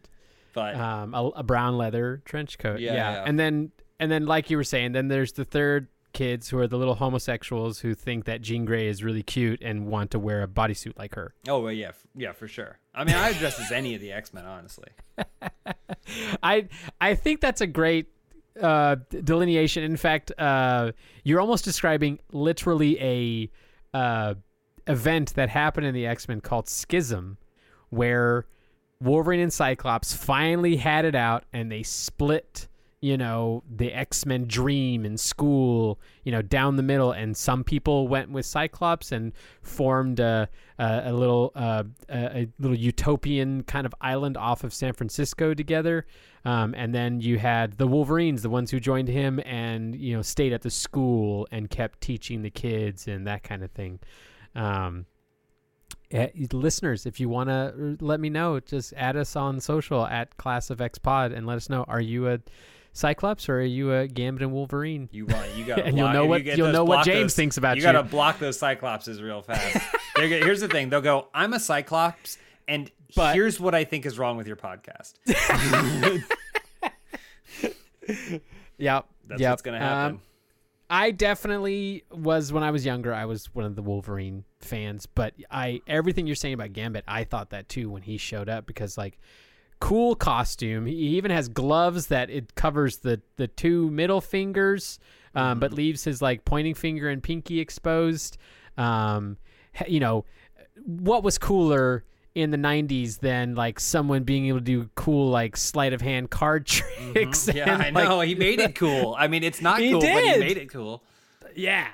but 0.55 0.75
um, 0.77 1.15
a, 1.15 1.25
a 1.37 1.43
brown 1.43 1.77
leather 1.77 2.23
trench 2.25 2.59
coat. 2.59 2.81
Yeah, 2.81 2.95
Yeah, 2.95 3.13
yeah. 3.13 3.25
and 3.27 3.39
then 3.39 3.73
and 4.01 4.11
then 4.11 4.27
like 4.27 4.51
you 4.51 4.57
were 4.57 4.65
saying, 4.65 4.93
then 4.93 5.09
there's 5.09 5.33
the 5.33 5.45
third 5.45 5.89
kids 6.13 6.49
who 6.49 6.59
are 6.59 6.67
the 6.67 6.79
little 6.79 6.95
homosexuals 6.95 7.81
who 7.81 7.95
think 7.95 8.25
that 8.25 8.41
Jean 8.41 8.65
Grey 8.65 8.87
is 8.89 9.05
really 9.05 9.23
cute 9.23 9.61
and 9.63 9.87
want 9.87 10.11
to 10.13 10.19
wear 10.19 10.43
a 10.43 10.49
bodysuit 10.49 10.97
like 10.99 11.15
her. 11.15 11.35
oh 11.47 11.61
well, 11.61 11.73
yeah 11.73 11.89
f- 11.89 12.07
yeah 12.15 12.33
for 12.33 12.49
sure 12.49 12.79
i 12.95 13.05
mean 13.05 13.15
i 13.15 13.29
would 13.29 13.39
dress 13.39 13.61
as 13.61 13.71
any 13.71 13.95
of 13.95 14.01
the 14.01 14.11
x-men 14.13 14.47
honestly 14.47 14.89
I 16.43 16.69
I 17.01 17.15
think 17.15 17.41
that's 17.41 17.61
a 17.61 17.67
great 17.67 18.07
uh, 18.61 18.97
delineation. 19.11 19.83
In 19.83 19.97
fact, 19.97 20.33
uh, 20.39 20.93
you're 21.25 21.41
almost 21.41 21.65
describing 21.65 22.19
literally 22.33 22.99
a 23.01 23.51
uh, 23.97 24.35
event 24.87 25.34
that 25.34 25.49
happened 25.49 25.87
in 25.87 25.95
the 25.95 26.07
X 26.07 26.28
Men 26.28 26.41
called 26.41 26.68
Schism, 26.68 27.39
where 27.91 28.47
Wolverine 29.01 29.41
and 29.41 29.53
Cyclops 29.53 30.14
finally 30.14 30.76
had 30.76 31.05
it 31.05 31.14
out, 31.14 31.45
and 31.53 31.70
they 31.70 31.82
split. 31.82 32.68
You 33.03 33.18
know 33.18 33.62
the 33.70 33.93
X 33.93 34.24
Men 34.24 34.47
dream 34.47 35.05
in 35.05 35.18
school. 35.18 36.01
You 36.24 36.32
know 36.32 36.41
down 36.43 36.76
the 36.76 36.82
middle, 36.82 37.12
and 37.12 37.37
some 37.37 37.62
people 37.62 38.09
went 38.09 38.30
with 38.30 38.47
Cyclops 38.47 39.12
and 39.12 39.32
formed 39.62 40.18
a 40.18 40.49
a, 40.78 41.03
a 41.07 41.12
little 41.12 41.53
uh, 41.55 41.84
a 42.09 42.49
little 42.59 42.76
utopian 42.76 43.62
kind 43.64 43.87
of 43.87 43.95
island 44.01 44.37
off 44.37 44.64
of 44.64 44.72
San 44.72 44.95
Francisco 44.95 45.53
together. 45.53 46.07
Um, 46.47 46.74
and 46.76 46.95
then 46.95 47.20
you 47.20 47.39
had 47.39 47.72
the 47.72 47.87
Wolverines, 47.87 48.43
the 48.43 48.51
ones 48.51 48.70
who 48.70 48.80
joined 48.80 49.09
him 49.09 49.41
and 49.45 49.95
you 49.95 50.16
know 50.16 50.22
stayed 50.22 50.53
at 50.53 50.62
the 50.62 50.70
school 50.70 51.47
and 51.53 51.68
kept 51.68 52.01
teaching 52.01 52.43
the 52.43 52.51
kids 52.51 53.07
and 53.07 53.26
that 53.26 53.43
kind 53.43 53.62
of 53.62 53.70
thing. 53.72 54.01
Um, 54.57 55.07
eh, 56.11 56.28
listeners, 56.53 57.07
if 57.07 57.20
you 57.20 57.28
want 57.28 57.49
to 57.51 57.97
let 58.01 58.19
me 58.20 58.31
know, 58.31 58.59
just 58.61 58.93
add 58.97 59.16
us 59.16 59.37
on 59.37 59.61
social 59.61 60.07
at 60.07 60.37
Class 60.37 60.70
of 60.70 60.81
X 60.81 60.99
Pod 60.99 61.33
and 61.33 61.47
let 61.47 61.57
us 61.57 61.69
know: 61.69 61.85
Are 61.87 62.01
you 62.01 62.28
a 62.28 62.39
Cyclops 62.93 63.49
or 63.51 63.59
are 63.59 63.62
you 63.62 63.93
a 63.93 64.09
Gambit 64.09 64.43
and 64.43 64.53
Wolverine? 64.53 65.09
you 65.12 65.27
want 65.27 65.55
you 65.55 65.65
got 65.66 65.81
And 65.87 65.99
you'll 65.99 66.12
know 66.12 66.24
what- 66.24 66.45
you'll 66.45 66.73
know 66.73 66.85
what 66.85 67.05
James 67.05 67.35
thinks 67.35 67.59
about 67.59 67.77
you 67.77 67.83
you. 67.83 67.93
gotta 67.93 68.03
block 68.03 68.39
those 68.39 68.59
cyclopses 68.59 69.23
real 69.23 69.43
fast. 69.43 69.77
Here's 70.16 70.61
the 70.62 70.69
thing. 70.69 70.89
They'll 70.89 71.03
go 71.03 71.28
i'm 71.35 71.53
a 71.53 71.61
cyclops 71.61 72.39
and 72.66 72.91
But- 73.15 73.35
here's 73.35 73.61
what 73.61 73.74
i 73.74 73.85
think 73.85 74.07
is 74.07 74.19
wrong 74.19 74.39
with 74.39 74.47
your 74.47 74.57
podcast. 74.57 75.12
Yep, 78.78 79.07
that's 79.27 79.41
yep. 79.41 79.53
what's 79.53 79.62
gonna 79.62 79.78
happen. 79.78 80.16
Um, 80.16 80.20
I 80.89 81.11
definitely 81.11 82.05
was 82.11 82.53
when 82.53 82.63
I 82.63 82.71
was 82.71 82.85
younger. 82.87 83.13
I 83.13 83.25
was 83.25 83.47
one 83.55 83.65
of 83.65 83.75
the 83.75 83.83
Wolverine 83.83 84.45
fans, 84.61 85.07
but 85.07 85.35
I 85.51 85.81
everything 85.87 86.27
you're 86.27 86.37
saying 86.37 86.55
about 86.55 86.73
Gambit, 86.73 87.05
I 87.09 87.25
thought 87.25 87.51
that 87.51 87.69
too 87.69 87.91
when 87.91 88.03
he 88.03 88.17
showed 88.19 88.49
up 88.49 88.67
because 88.67 88.97
like 88.97 89.19
cool 89.81 90.15
costume. 90.15 90.87
He 90.87 90.95
even 91.17 91.31
has 91.31 91.49
gloves 91.49 92.07
that 92.09 92.31
it 92.31 92.55
covers 92.55 92.99
the 92.99 93.21
the 93.37 93.49
two 93.49 93.91
middle 93.91 94.21
fingers, 94.21 94.99
um, 95.35 95.59
but 95.59 95.73
leaves 95.73 96.05
his 96.05 96.23
like 96.23 96.45
pointing 96.45 96.75
finger 96.75 97.09
and 97.09 97.23
pinky 97.23 97.61
exposed. 97.61 98.39
Um, 98.77 99.39
you 99.89 100.01
know, 100.01 100.25
what 100.85 101.23
was 101.23 101.39
cooler 101.39 102.05
in 102.37 102.51
the 102.51 102.59
90s 102.59 103.21
than 103.21 103.55
like 103.55 103.81
someone 103.81 104.23
being 104.23 104.47
able 104.47 104.59
to 104.59 104.65
do 104.65 104.91
cool 104.95 105.31
like 105.31 105.57
sleight 105.57 105.93
of 105.95 106.03
hand 106.03 106.29
card 106.31 106.67
tricks. 106.67 107.47
Mm-hmm. 107.47 107.57
Yeah, 107.57 107.73
and, 107.73 107.83
I 107.83 107.91
like, 107.91 108.09
know. 108.09 108.21
he 108.21 108.35
made 108.35 108.61
it 108.61 108.75
cool. 108.75 109.17
I 109.19 109.27
mean, 109.27 109.43
it's 109.43 109.63
not 109.63 109.81
He 109.81 109.91
cool, 109.91 110.01
but 110.03 110.23
he 110.23 110.31
did. 110.33 110.41
made 110.41 110.57
it 110.59 110.67
cool. 110.71 111.03
yeah. 111.55 111.89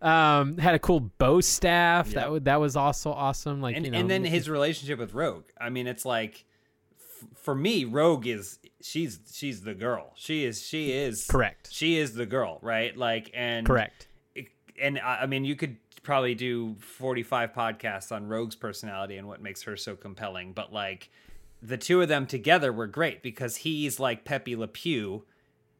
Um, 0.00 0.58
had 0.58 0.74
a 0.74 0.78
cool 0.78 1.00
bow 1.00 1.40
staff. 1.40 2.06
Yep. 2.08 2.14
That 2.14 2.30
wa- 2.32 2.38
that 2.42 2.60
was 2.60 2.76
also 2.76 3.12
awesome. 3.12 3.60
Like 3.60 3.76
And 3.76 3.84
you 3.84 3.90
know, 3.92 3.98
and 3.98 4.10
then 4.10 4.24
his 4.24 4.48
relationship 4.50 4.98
with 4.98 5.14
Rogue. 5.14 5.44
I 5.60 5.68
mean, 5.70 5.86
it's 5.86 6.04
like 6.04 6.44
f- 6.98 7.28
for 7.38 7.54
me, 7.54 7.84
Rogue 7.84 8.26
is 8.26 8.58
she's 8.82 9.20
she's 9.32 9.62
the 9.62 9.74
girl. 9.74 10.12
She 10.14 10.44
is 10.44 10.66
she 10.66 10.92
is 10.92 11.26
Correct. 11.26 11.68
She 11.70 11.96
is 11.98 12.14
the 12.14 12.26
girl, 12.26 12.58
right? 12.62 12.94
Like 12.96 13.30
and 13.34 13.66
correct. 13.66 14.08
and 14.80 14.98
I 14.98 15.20
I 15.22 15.26
mean, 15.26 15.44
you 15.44 15.56
could 15.56 15.76
probably 16.04 16.34
do 16.34 16.76
45 16.78 17.52
podcasts 17.52 18.12
on 18.12 18.28
Rogue's 18.28 18.54
personality 18.54 19.16
and 19.16 19.26
what 19.26 19.42
makes 19.42 19.62
her 19.62 19.76
so 19.76 19.96
compelling, 19.96 20.52
but 20.52 20.72
like 20.72 21.10
the 21.62 21.76
two 21.78 22.00
of 22.02 22.08
them 22.08 22.26
together 22.26 22.72
were 22.72 22.86
great 22.86 23.22
because 23.22 23.56
he's 23.56 23.98
like 23.98 24.24
Pepe 24.24 24.54
Le 24.54 24.68
Pew. 24.68 25.24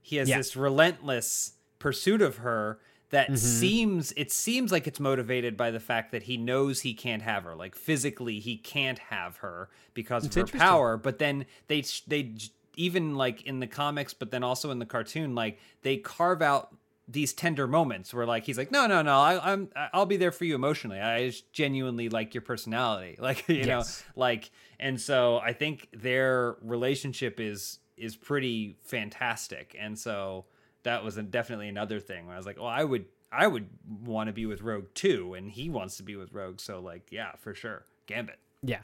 He 0.02 0.16
has 0.16 0.28
Yeah. 0.28 0.38
this 0.38 0.56
relentless 0.56 1.52
pursuit 1.78 2.22
of 2.22 2.38
her 2.38 2.80
that 3.10 3.26
Mm-hmm. 3.28 3.36
seems 3.36 4.12
it 4.16 4.32
seems 4.32 4.72
like 4.72 4.86
it's 4.86 4.98
motivated 4.98 5.56
by 5.56 5.70
the 5.70 5.78
fact 5.78 6.10
that 6.12 6.24
he 6.24 6.36
knows 6.36 6.80
he 6.80 6.94
can't 6.94 7.22
have 7.22 7.44
her. 7.44 7.54
Like 7.54 7.76
physically 7.76 8.40
he 8.40 8.56
can't 8.56 8.98
have 8.98 9.36
her 9.38 9.68
because 9.92 10.24
It's 10.26 10.36
of 10.36 10.50
her 10.50 10.58
power, 10.58 10.96
but 10.96 11.18
then 11.18 11.46
they 11.68 11.84
they 12.08 12.34
even 12.76 13.14
like 13.14 13.42
in 13.42 13.60
the 13.60 13.68
comics 13.68 14.12
but 14.14 14.32
then 14.32 14.42
also 14.42 14.72
in 14.72 14.80
the 14.80 14.86
cartoon 14.86 15.34
like 15.36 15.60
they 15.82 15.96
carve 15.96 16.42
out 16.42 16.74
these 17.06 17.32
tender 17.32 17.66
moments 17.66 18.14
where 18.14 18.26
like 18.26 18.44
he's 18.44 18.56
like 18.56 18.70
no 18.70 18.86
no 18.86 19.02
no 19.02 19.18
I, 19.18 19.52
i'm 19.52 19.68
i'll 19.92 20.06
be 20.06 20.16
there 20.16 20.32
for 20.32 20.44
you 20.44 20.54
emotionally. 20.54 21.00
I 21.00 21.26
just 21.26 21.52
genuinely 21.52 22.08
like 22.08 22.34
your 22.34 22.42
personality. 22.42 23.18
Like 23.24 23.48
you 23.48 23.64
know 23.64 23.82
like 24.16 24.50
and 24.78 25.00
so 25.00 25.38
i 25.38 25.52
think 25.52 25.88
their 25.92 26.56
relationship 26.62 27.40
is 27.40 27.78
is 27.96 28.16
pretty 28.16 28.76
fantastic. 28.82 29.76
And 29.78 29.98
so 29.98 30.46
that 30.82 31.04
was 31.04 31.16
a, 31.16 31.22
definitely 31.22 31.68
another 31.68 32.00
thing 32.00 32.26
where 32.26 32.34
i 32.34 32.38
was 32.38 32.46
like 32.46 32.58
well 32.58 32.66
i 32.66 32.84
would 32.84 33.06
i 33.32 33.46
would 33.46 33.68
want 34.04 34.28
to 34.28 34.32
be 34.32 34.46
with 34.46 34.62
rogue 34.62 34.86
too 34.94 35.34
and 35.34 35.50
he 35.50 35.70
wants 35.70 35.96
to 35.98 36.02
be 36.02 36.16
with 36.16 36.32
rogue. 36.32 36.60
So 36.60 36.80
like 36.80 37.10
yeah 37.10 37.32
for 37.38 37.54
sure. 37.54 37.84
Gambit. 38.06 38.38
Yeah. 38.62 38.80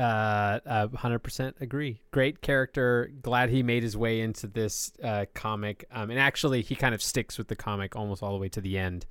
Uh, 0.00 0.60
uh, 0.66 0.88
100% 0.88 1.60
agree. 1.60 2.00
Great 2.10 2.40
character. 2.40 3.10
Glad 3.20 3.50
he 3.50 3.62
made 3.62 3.82
his 3.82 3.96
way 3.96 4.20
into 4.20 4.46
this 4.46 4.92
uh, 5.04 5.26
comic. 5.34 5.84
Um, 5.92 6.10
and 6.10 6.18
actually, 6.18 6.62
he 6.62 6.74
kind 6.74 6.94
of 6.94 7.02
sticks 7.02 7.36
with 7.36 7.48
the 7.48 7.56
comic 7.56 7.96
almost 7.96 8.22
all 8.22 8.32
the 8.32 8.38
way 8.38 8.48
to 8.48 8.60
the 8.62 8.78
end. 8.78 9.04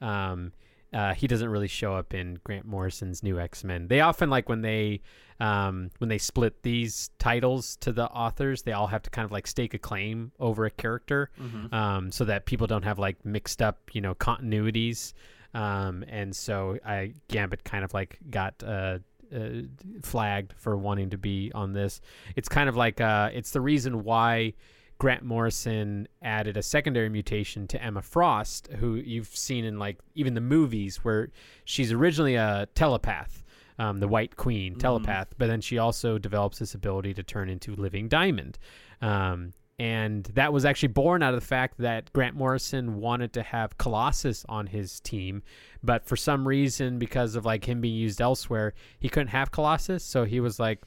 Um, 0.00 0.52
uh, 0.92 1.14
he 1.14 1.26
doesn't 1.26 1.48
really 1.48 1.68
show 1.68 1.94
up 1.94 2.12
in 2.12 2.38
Grant 2.44 2.66
Morrison's 2.66 3.22
new 3.22 3.38
X 3.38 3.64
Men. 3.64 3.86
They 3.88 4.00
often 4.00 4.28
like 4.30 4.48
when 4.48 4.60
they 4.62 5.00
um, 5.40 5.90
when 5.98 6.08
they 6.08 6.18
split 6.18 6.62
these 6.62 7.10
titles 7.18 7.76
to 7.76 7.92
the 7.92 8.06
authors, 8.06 8.62
they 8.62 8.72
all 8.72 8.88
have 8.88 9.02
to 9.02 9.10
kind 9.10 9.24
of 9.24 9.32
like 9.32 9.46
stake 9.46 9.74
a 9.74 9.78
claim 9.78 10.32
over 10.38 10.66
a 10.66 10.70
character, 10.70 11.30
um, 11.72 12.12
so 12.12 12.24
that 12.26 12.44
people 12.46 12.66
don't 12.66 12.82
have 12.84 12.98
like 12.98 13.24
mixed 13.24 13.62
up, 13.62 13.78
you 13.92 14.00
know, 14.00 14.14
continuities. 14.14 15.14
Um, 15.54 16.04
and 16.08 16.34
so 16.34 16.78
I 16.84 17.14
Gambit 17.28 17.64
kind 17.64 17.84
of 17.84 17.94
like 17.94 18.18
got 18.30 18.62
uh, 18.62 18.98
uh, 19.34 19.62
flagged 20.02 20.54
for 20.56 20.76
wanting 20.76 21.10
to 21.10 21.18
be 21.18 21.50
on 21.54 21.72
this. 21.72 22.00
It's 22.36 22.48
kind 22.48 22.68
of 22.68 22.76
like 22.76 23.00
uh, 23.00 23.30
it's 23.32 23.50
the 23.50 23.60
reason 23.60 24.04
why 24.04 24.54
Grant 24.98 25.24
Morrison 25.24 26.06
added 26.22 26.56
a 26.56 26.62
secondary 26.62 27.08
mutation 27.08 27.66
to 27.68 27.82
Emma 27.82 28.02
Frost, 28.02 28.68
who 28.78 28.94
you've 28.94 29.26
seen 29.26 29.64
in 29.64 29.78
like 29.78 29.98
even 30.14 30.34
the 30.34 30.40
movies 30.40 30.98
where 30.98 31.30
she's 31.64 31.90
originally 31.90 32.36
a 32.36 32.68
telepath, 32.74 33.42
um, 33.78 33.98
the 33.98 34.06
White 34.06 34.36
Queen 34.36 34.76
telepath, 34.76 35.34
but 35.38 35.48
then 35.48 35.60
she 35.60 35.78
also 35.78 36.18
develops 36.18 36.60
this 36.60 36.74
ability 36.74 37.14
to 37.14 37.22
turn 37.24 37.48
into 37.48 37.74
Living 37.74 38.08
Diamond. 38.08 38.58
Um, 39.00 39.52
and 39.78 40.24
that 40.34 40.52
was 40.52 40.64
actually 40.64 40.88
born 40.88 41.22
out 41.22 41.34
of 41.34 41.40
the 41.40 41.46
fact 41.46 41.78
that 41.78 42.12
Grant 42.12 42.36
Morrison 42.36 42.96
wanted 42.96 43.32
to 43.32 43.42
have 43.42 43.78
Colossus 43.78 44.44
on 44.48 44.66
his 44.66 45.00
team, 45.00 45.42
but 45.82 46.04
for 46.04 46.16
some 46.16 46.46
reason, 46.46 46.98
because 46.98 47.34
of 47.34 47.44
like 47.44 47.64
him 47.64 47.80
being 47.80 47.94
used 47.94 48.20
elsewhere, 48.20 48.74
he 49.00 49.08
couldn't 49.08 49.28
have 49.28 49.50
Colossus. 49.50 50.04
So 50.04 50.24
he 50.24 50.40
was 50.40 50.60
like, 50.60 50.82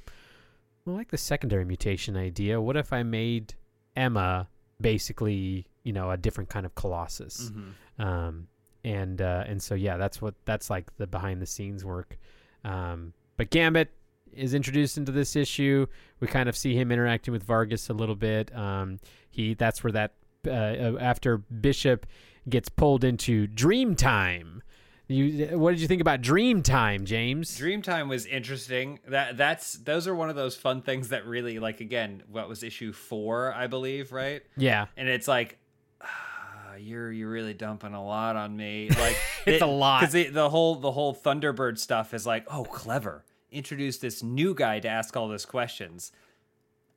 well, 0.86 0.96
I 0.96 1.00
like 1.00 1.12
the 1.12 1.18
secondary 1.18 1.66
mutation 1.66 2.16
idea. 2.16 2.62
What 2.62 2.78
if 2.78 2.94
I 2.94 3.04
made 3.04 3.56
Emma 3.96 4.48
basically, 4.80 5.66
you 5.84 5.92
know, 5.92 6.12
a 6.12 6.18
different 6.18 6.50
kind 6.50 6.66
of 6.66 6.76
Colossus? 6.76 7.52
Um, 7.98 8.48
and 8.84 9.20
uh, 9.20 9.44
and 9.48 9.62
so 9.62 9.74
yeah, 9.74 9.98
that's 9.98 10.22
what 10.22 10.36
that's 10.46 10.70
like 10.70 10.96
the 10.98 11.08
behind 11.08 11.42
the 11.42 11.48
scenes 11.48 11.84
work. 11.84 12.18
Um, 12.64 13.14
but 13.36 13.50
Gambit 13.50 13.92
is 14.36 14.54
introduced 14.54 14.98
into 14.98 15.12
this 15.12 15.36
issue. 15.36 15.86
We 16.20 16.28
kind 16.28 16.50
of 16.50 16.56
see 16.58 16.76
him 16.76 16.92
interacting 16.92 17.32
with 17.32 17.44
Vargas 17.44 17.90
a 17.90 17.94
little 17.94 18.16
bit. 18.16 18.56
Um, 18.56 19.00
he 19.30 19.54
that's 19.54 19.84
where 19.84 19.92
that 19.94 20.14
uh, 20.48 20.52
uh, 20.52 20.98
after 21.00 21.38
Bishop 21.38 22.06
gets 22.48 22.70
pulled 22.70 23.04
into 23.04 23.48
Dreamtime. 23.48 24.62
You, 25.08 25.60
what 25.60 25.72
did 25.72 25.82
you 25.82 25.88
think 25.88 26.02
about 26.02 26.22
Dreamtime, 26.22 27.04
James? 27.04 27.60
Dreamtime 27.60 28.10
was 28.10 28.26
interesting. 28.26 29.00
That 29.08 29.38
that's 29.38 29.74
those 29.74 30.08
are 30.08 30.16
one 30.16 30.30
of 30.32 30.36
those 30.36 30.56
fun 30.56 30.82
things 30.82 31.10
that 31.10 31.28
really 31.28 31.60
like 31.60 31.80
again, 31.80 32.24
what 32.28 32.50
was 32.50 32.64
issue 32.64 32.92
4, 32.92 33.54
I 33.54 33.68
believe, 33.68 34.12
right? 34.12 34.42
yeah, 34.58 34.88
And 34.98 35.08
it's 35.08 35.28
like 35.28 35.60
ah, 36.02 36.76
you're 36.80 37.12
you're 37.12 37.30
really 37.30 37.54
dumping 37.54 37.94
a 37.94 38.04
lot 38.04 38.36
on 38.36 38.56
me. 38.58 38.90
Like 38.98 39.18
It's 39.46 39.62
a 39.62 39.68
lot. 39.68 40.02
Cuz 40.02 40.14
the 40.14 40.50
whole 40.50 40.76
the 40.76 40.92
whole 40.92 41.14
Thunderbird 41.14 41.78
stuff 41.78 42.14
is 42.14 42.26
like, 42.26 42.46
"Oh, 42.52 42.64
clever. 42.64 43.24
Introduce 43.56 43.98
this 43.98 44.22
new 44.22 44.54
guy 44.54 44.80
to 44.80 44.88
ask 44.88 45.16
all 45.18 45.28
those 45.28 45.46
questions." 45.46 46.12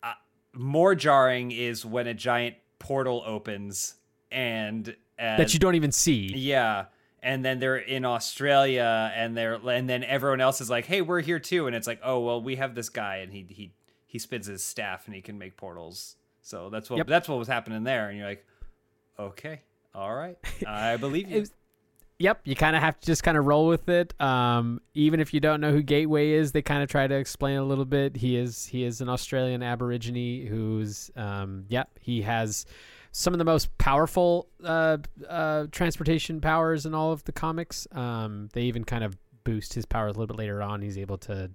Uh, 0.03 0.13
more 0.53 0.95
jarring 0.95 1.51
is 1.53 1.85
when 1.87 2.07
a 2.07 2.15
giant 2.15 2.57
portal 2.79 3.23
opens 3.27 3.95
and 4.31 4.95
that 5.19 5.53
you 5.55 5.59
don't 5.61 5.75
even 5.75 5.93
see. 5.93 6.33
yeah. 6.35 6.87
And 7.21 7.45
then 7.45 7.59
they're 7.59 7.77
in 7.77 8.05
Australia 8.05 9.13
and 9.15 9.37
they're 9.37 9.55
and 9.55 9.89
then 9.89 10.05
everyone 10.05 10.41
else 10.41 10.61
is 10.61 10.71
like, 10.71 10.87
"Hey, 10.87 11.01
we're 11.03 11.21
here 11.21 11.41
too." 11.41 11.67
And 11.67 11.75
it's 11.75 11.87
like, 11.89 11.99
"Oh, 12.05 12.21
well, 12.21 12.41
we 12.41 12.55
have 12.57 12.75
this 12.77 12.89
guy 12.89 13.17
and 13.17 13.33
he 13.33 13.45
he 13.49 13.73
he 14.07 14.19
spins 14.21 14.47
his 14.47 14.63
staff 14.65 15.07
and 15.07 15.15
he 15.17 15.21
can 15.23 15.37
make 15.39 15.57
portals." 15.57 16.15
So 16.43 16.71
that's 16.71 16.89
what 16.89 16.99
Yep. 16.99 17.07
that's 17.09 17.29
what 17.29 17.39
was 17.39 17.49
happening 17.49 17.83
there 17.83 18.09
and 18.09 18.17
you're 18.19 18.29
like, 18.29 18.47
"Okay. 19.19 19.63
All 19.95 20.15
right. 20.15 20.37
I 20.67 20.97
believe 20.97 21.29
you." 21.31 21.45
Yep, 22.21 22.41
you 22.45 22.57
kind 22.57 22.75
of 22.75 22.83
have 22.83 22.99
to 22.99 23.07
just 23.07 23.23
kind 23.23 23.39
of 23.39 23.47
roll 23.47 23.69
with 23.69 23.89
it. 23.89 24.13
Um, 24.21 24.81
even 24.95 25.21
if 25.21 25.33
you 25.33 25.39
don't 25.39 25.61
know 25.61 25.71
who 25.71 25.83
Gateway 25.83 26.31
is, 26.31 26.51
they 26.51 26.63
kind 26.63 26.83
of 26.83 26.89
try 26.89 27.07
to 27.07 27.15
explain 27.15 27.59
a 27.59 27.65
little 27.65 27.85
bit. 27.85 28.17
He 28.17 28.37
is 28.37 28.67
he 28.67 28.83
is 28.83 29.01
an 29.01 29.09
Australian 29.09 29.63
Aborigine 29.63 30.47
who's 30.49 31.13
um, 31.15 31.65
yep 31.69 31.91
he 32.01 32.23
has 32.23 32.67
some 33.13 33.35
of 33.35 33.39
the 33.39 33.45
most 33.45 33.77
powerful 33.79 34.49
uh, 34.65 34.99
uh, 35.29 35.67
transportation 35.71 36.41
powers 36.41 36.87
in 36.87 36.95
all 36.95 37.13
of 37.13 37.23
the 37.23 37.33
comics. 37.33 37.87
Um, 37.93 38.49
they 38.53 38.63
even 38.63 38.85
kind 38.85 39.05
of 39.05 39.17
boost 39.45 39.75
his 39.75 39.87
powers 39.87 40.17
a 40.17 40.19
little 40.19 40.35
bit 40.35 40.39
later 40.39 40.61
on. 40.61 40.83
He's 40.83 40.99
able 40.99 41.19
to 41.19 41.51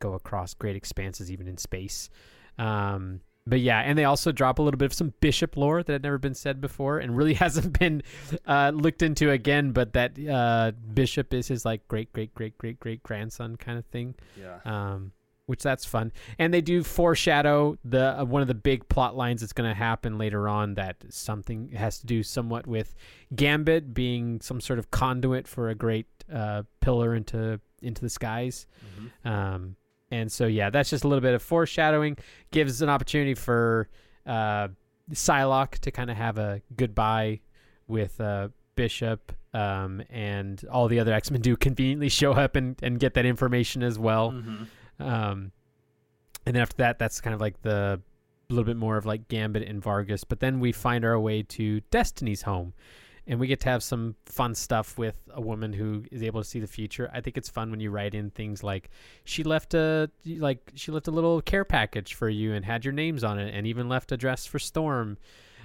go 0.00 0.14
across 0.14 0.54
great 0.54 0.74
expanses 0.74 1.30
even 1.30 1.46
in 1.46 1.56
space. 1.56 2.10
Um, 2.58 3.20
but 3.50 3.60
yeah, 3.60 3.80
and 3.80 3.98
they 3.98 4.04
also 4.04 4.30
drop 4.32 4.58
a 4.58 4.62
little 4.62 4.78
bit 4.78 4.86
of 4.86 4.92
some 4.94 5.12
bishop 5.20 5.56
lore 5.56 5.82
that 5.82 5.92
had 5.92 6.02
never 6.02 6.18
been 6.18 6.34
said 6.34 6.60
before 6.60 6.98
and 6.98 7.16
really 7.16 7.34
hasn't 7.44 7.78
been 7.78 8.02
uh, 8.46 8.70
looked 8.72 9.02
into 9.02 9.30
again. 9.30 9.72
But 9.72 9.92
that 9.94 10.12
uh, 10.26 10.72
bishop 10.94 11.34
is 11.34 11.48
his 11.48 11.64
like 11.64 11.86
great 11.88 12.12
great 12.12 12.34
great 12.34 12.56
great 12.56 12.78
great 12.80 13.02
grandson 13.02 13.56
kind 13.56 13.78
of 13.78 13.84
thing. 13.86 14.14
yeah. 14.40 14.58
Um, 14.64 15.12
which 15.46 15.64
that's 15.64 15.84
fun, 15.84 16.12
and 16.38 16.54
they 16.54 16.60
do 16.60 16.84
foreshadow 16.84 17.76
the 17.84 18.20
uh, 18.20 18.24
one 18.24 18.40
of 18.40 18.46
the 18.46 18.54
big 18.54 18.88
plot 18.88 19.16
lines 19.16 19.40
that's 19.40 19.52
going 19.52 19.68
to 19.68 19.74
happen 19.74 20.16
later 20.16 20.48
on. 20.48 20.74
That 20.74 20.98
something 21.08 21.70
has 21.72 21.98
to 21.98 22.06
do 22.06 22.22
somewhat 22.22 22.68
with 22.68 22.94
Gambit 23.34 23.92
being 23.92 24.40
some 24.40 24.60
sort 24.60 24.78
of 24.78 24.92
conduit 24.92 25.48
for 25.48 25.68
a 25.68 25.74
great 25.74 26.06
uh, 26.32 26.62
pillar 26.80 27.16
into 27.16 27.58
into 27.82 28.00
the 28.00 28.10
skies. 28.10 28.68
Um, 29.28 29.74
and 30.10 30.30
so 30.30 30.46
yeah, 30.46 30.70
that's 30.70 30.90
just 30.90 31.04
a 31.04 31.08
little 31.08 31.22
bit 31.22 31.34
of 31.34 31.42
foreshadowing. 31.42 32.16
Gives 32.50 32.82
an 32.82 32.88
opportunity 32.88 33.34
for 33.34 33.88
uh, 34.26 34.68
Psylocke 35.12 35.78
to 35.80 35.90
kind 35.90 36.10
of 36.10 36.16
have 36.16 36.38
a 36.38 36.62
goodbye 36.76 37.40
with 37.86 38.20
uh, 38.20 38.48
Bishop, 38.76 39.32
um, 39.52 40.02
and 40.10 40.64
all 40.70 40.88
the 40.88 41.00
other 41.00 41.12
X 41.12 41.30
Men 41.30 41.40
do 41.40 41.56
conveniently 41.68 42.08
show 42.08 42.32
up 42.32 42.56
and, 42.56 42.76
and 42.82 42.98
get 42.98 43.14
that 43.14 43.26
information 43.26 43.82
as 43.82 43.98
well. 43.98 44.32
Mhm. 44.32 44.66
Um, 45.00 45.52
and 46.46 46.54
then 46.56 46.62
after 46.62 46.76
that, 46.78 46.98
that's 46.98 47.20
kind 47.20 47.34
of 47.34 47.40
like 47.40 47.60
the 47.62 48.00
a 48.48 48.52
little 48.52 48.64
bit 48.64 48.76
more 48.76 48.96
of 48.96 49.06
like 49.06 49.28
Gambit 49.28 49.68
and 49.68 49.80
Vargas. 49.82 50.24
But 50.24 50.40
then 50.40 50.58
we 50.60 50.72
find 50.72 51.04
our 51.04 51.18
way 51.20 51.42
to 51.44 51.80
Destiny's 51.92 52.42
home, 52.42 52.72
and 53.30 53.38
we 53.38 53.46
get 53.46 53.60
to 53.60 53.68
have 53.68 53.80
some 53.80 54.16
fun 54.26 54.56
stuff 54.56 54.98
with 54.98 55.14
a 55.32 55.40
woman 55.40 55.72
who 55.72 56.02
is 56.10 56.20
able 56.20 56.42
to 56.42 56.48
see 56.48 56.58
the 56.58 56.66
future. 56.66 57.08
I 57.14 57.20
think 57.20 57.38
it's 57.38 57.48
fun 57.48 57.70
when 57.70 57.78
you 57.78 57.92
write 57.92 58.12
in 58.12 58.30
things 58.30 58.64
like 58.64 58.90
she 59.22 59.44
left 59.44 59.72
a 59.72 60.10
like 60.26 60.72
she 60.74 60.90
left 60.90 61.06
a 61.06 61.12
little 61.12 61.40
care 61.40 61.64
package 61.64 62.14
for 62.14 62.28
you 62.28 62.52
and 62.52 62.64
had 62.64 62.84
your 62.84 62.92
names 62.92 63.22
on 63.22 63.38
it, 63.38 63.54
and 63.54 63.68
even 63.68 63.88
left 63.88 64.10
a 64.10 64.16
dress 64.16 64.46
for 64.46 64.58
Storm. 64.58 65.16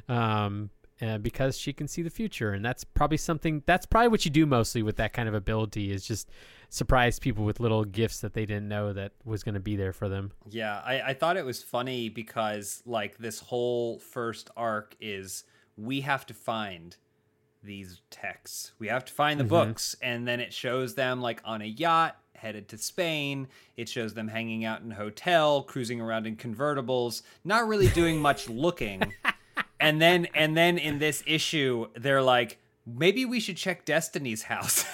Um, 0.07 0.69
uh, 1.01 1.17
because 1.17 1.57
she 1.57 1.73
can 1.73 1.89
see 1.89 2.01
the 2.01 2.09
future, 2.09 2.51
and 2.51 2.63
that's 2.63 2.85
probably 2.85 3.17
something. 3.17 3.63
That's 3.65 3.85
probably 3.85 4.07
what 4.07 4.23
you 4.23 4.31
do 4.31 4.45
mostly 4.45 4.81
with 4.81 4.95
that 4.95 5.11
kind 5.11 5.27
of 5.27 5.33
ability 5.33 5.91
is 5.91 6.05
just 6.07 6.29
surprise 6.69 7.19
people 7.19 7.43
with 7.43 7.59
little 7.59 7.83
gifts 7.83 8.21
that 8.21 8.33
they 8.33 8.45
didn't 8.45 8.69
know 8.69 8.93
that 8.93 9.11
was 9.25 9.43
going 9.43 9.55
to 9.55 9.59
be 9.59 9.75
there 9.75 9.91
for 9.91 10.07
them. 10.07 10.31
Yeah, 10.47 10.81
I, 10.85 11.01
I 11.01 11.13
thought 11.13 11.35
it 11.35 11.43
was 11.43 11.61
funny 11.61 12.07
because 12.07 12.81
like 12.85 13.17
this 13.17 13.41
whole 13.41 13.99
first 13.99 14.51
arc 14.55 14.95
is 15.01 15.43
we 15.75 15.99
have 15.99 16.25
to 16.27 16.33
find 16.33 16.95
these 17.65 18.01
texts. 18.09 18.71
We 18.79 18.87
have 18.87 19.05
to 19.05 19.13
find 19.13 19.39
the 19.39 19.43
mm-hmm. 19.43 19.49
books, 19.49 19.95
and 20.01 20.27
then 20.27 20.39
it 20.39 20.53
shows 20.53 20.95
them 20.95 21.21
like 21.21 21.41
on 21.45 21.61
a 21.61 21.65
yacht 21.65 22.17
headed 22.35 22.67
to 22.69 22.77
Spain. 22.77 23.47
It 23.75 23.89
shows 23.89 24.13
them 24.13 24.27
hanging 24.27 24.65
out 24.65 24.81
in 24.81 24.91
a 24.91 24.95
hotel, 24.95 25.63
cruising 25.63 25.99
around 25.99 26.27
in 26.27 26.35
convertibles, 26.35 27.23
not 27.43 27.67
really 27.67 27.87
doing 27.87 28.21
much 28.21 28.49
looking. 28.49 29.13
And 29.79 30.01
then 30.01 30.27
and 30.33 30.55
then 30.55 30.77
in 30.77 30.99
this 30.99 31.23
issue, 31.25 31.87
they're 31.95 32.21
like, 32.21 32.59
maybe 32.85 33.25
we 33.25 33.39
should 33.39 33.57
check 33.57 33.85
Destiny's 33.85 34.43
house. 34.43 34.85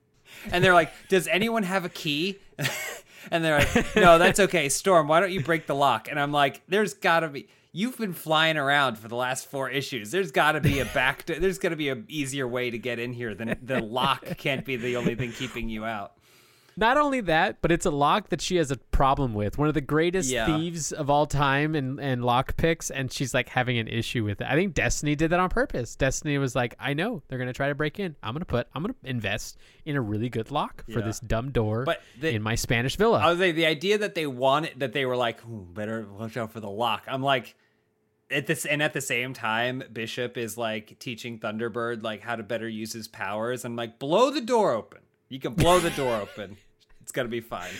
and 0.52 0.62
they're 0.62 0.74
like, 0.74 0.92
does 1.08 1.26
anyone 1.26 1.62
have 1.62 1.84
a 1.84 1.88
key? 1.88 2.38
and 3.30 3.44
they're 3.44 3.58
like, 3.58 3.96
no, 3.96 4.18
that's 4.18 4.40
okay. 4.40 4.68
Storm, 4.68 5.08
why 5.08 5.20
don't 5.20 5.32
you 5.32 5.42
break 5.42 5.66
the 5.66 5.74
lock? 5.74 6.08
And 6.08 6.18
I'm 6.18 6.32
like, 6.32 6.62
there's 6.68 6.94
gotta 6.94 7.28
be. 7.28 7.48
You've 7.72 7.98
been 7.98 8.14
flying 8.14 8.56
around 8.56 8.98
for 8.98 9.06
the 9.06 9.14
last 9.14 9.46
four 9.48 9.70
issues. 9.70 10.10
There's 10.10 10.32
got 10.32 10.52
to 10.52 10.60
be 10.60 10.80
a 10.80 10.84
back. 10.86 11.24
To, 11.24 11.34
there's 11.40 11.58
got 11.58 11.68
to 11.68 11.76
be 11.76 11.88
a 11.88 12.02
easier 12.08 12.48
way 12.48 12.70
to 12.70 12.78
get 12.78 12.98
in 12.98 13.12
here 13.12 13.34
than 13.34 13.56
the 13.62 13.80
lock. 13.80 14.24
Can't 14.38 14.64
be 14.64 14.76
the 14.76 14.96
only 14.96 15.14
thing 15.14 15.32
keeping 15.32 15.68
you 15.68 15.84
out. 15.84 16.14
Not 16.80 16.96
only 16.96 17.20
that, 17.20 17.58
but 17.60 17.70
it's 17.70 17.84
a 17.84 17.90
lock 17.90 18.30
that 18.30 18.40
she 18.40 18.56
has 18.56 18.70
a 18.70 18.76
problem 18.78 19.34
with. 19.34 19.58
One 19.58 19.68
of 19.68 19.74
the 19.74 19.82
greatest 19.82 20.30
Yeah. 20.30 20.46
thieves 20.46 20.92
of 20.92 21.10
all 21.10 21.26
time 21.26 21.74
and 21.74 22.00
and 22.00 22.24
lock 22.24 22.56
picks, 22.56 22.90
and 22.90 23.12
she's 23.12 23.34
like 23.34 23.50
having 23.50 23.76
an 23.78 23.86
issue 23.86 24.24
with 24.24 24.40
it. 24.40 24.46
I 24.48 24.54
think 24.54 24.72
Destiny 24.72 25.14
did 25.14 25.30
that 25.30 25.38
on 25.38 25.50
purpose. 25.50 25.94
Destiny 25.94 26.38
was 26.38 26.56
like, 26.56 26.74
I 26.80 26.94
know 26.94 27.22
they're 27.28 27.38
gonna 27.38 27.52
try 27.52 27.68
to 27.68 27.74
break 27.74 28.00
in. 28.00 28.16
I'm 28.22 28.32
gonna 28.34 28.46
put 28.46 28.66
I'm 28.74 28.82
gonna 28.82 28.94
invest 29.04 29.58
in 29.84 29.94
a 29.94 30.00
really 30.00 30.30
good 30.30 30.50
lock 30.50 30.84
for 30.86 31.00
Yeah. 31.00 31.04
this 31.06 31.20
dumb 31.20 31.50
door 31.50 31.84
But 31.84 32.00
the- 32.18 32.34
in 32.34 32.42
my 32.42 32.54
Spanish 32.54 32.96
villa. 32.96 33.18
I 33.18 33.28
was 33.30 33.38
like, 33.38 33.54
the 33.54 33.66
idea 33.66 33.98
that 33.98 34.14
they 34.14 34.26
wanted 34.26 34.80
that 34.80 34.94
they 34.94 35.04
were 35.04 35.16
like, 35.16 35.40
better 35.46 36.06
watch 36.10 36.36
out 36.38 36.50
for 36.50 36.60
the 36.60 36.70
lock. 36.70 37.04
I'm 37.06 37.22
like, 37.22 37.54
at 38.30 38.46
this 38.46 38.64
and 38.64 38.82
at 38.82 38.94
the 38.94 39.00
same 39.02 39.34
time, 39.34 39.82
Bishop 39.92 40.38
is 40.38 40.56
like 40.56 40.98
teaching 40.98 41.38
Thunderbird 41.40 42.02
like 42.02 42.22
how 42.22 42.36
to 42.36 42.42
better 42.42 42.68
use 42.68 42.94
his 42.94 43.06
powers. 43.06 43.66
I'm 43.66 43.76
like, 43.76 43.98
blow 43.98 44.30
the 44.30 44.40
door 44.40 44.72
open. 44.72 45.00
You 45.28 45.38
can 45.40 45.52
blow 45.54 45.78
the 45.78 45.90
door 45.90 46.16
open. 46.22 46.56
It's 47.10 47.16
gonna 47.16 47.28
be 47.28 47.40
fine. 47.40 47.72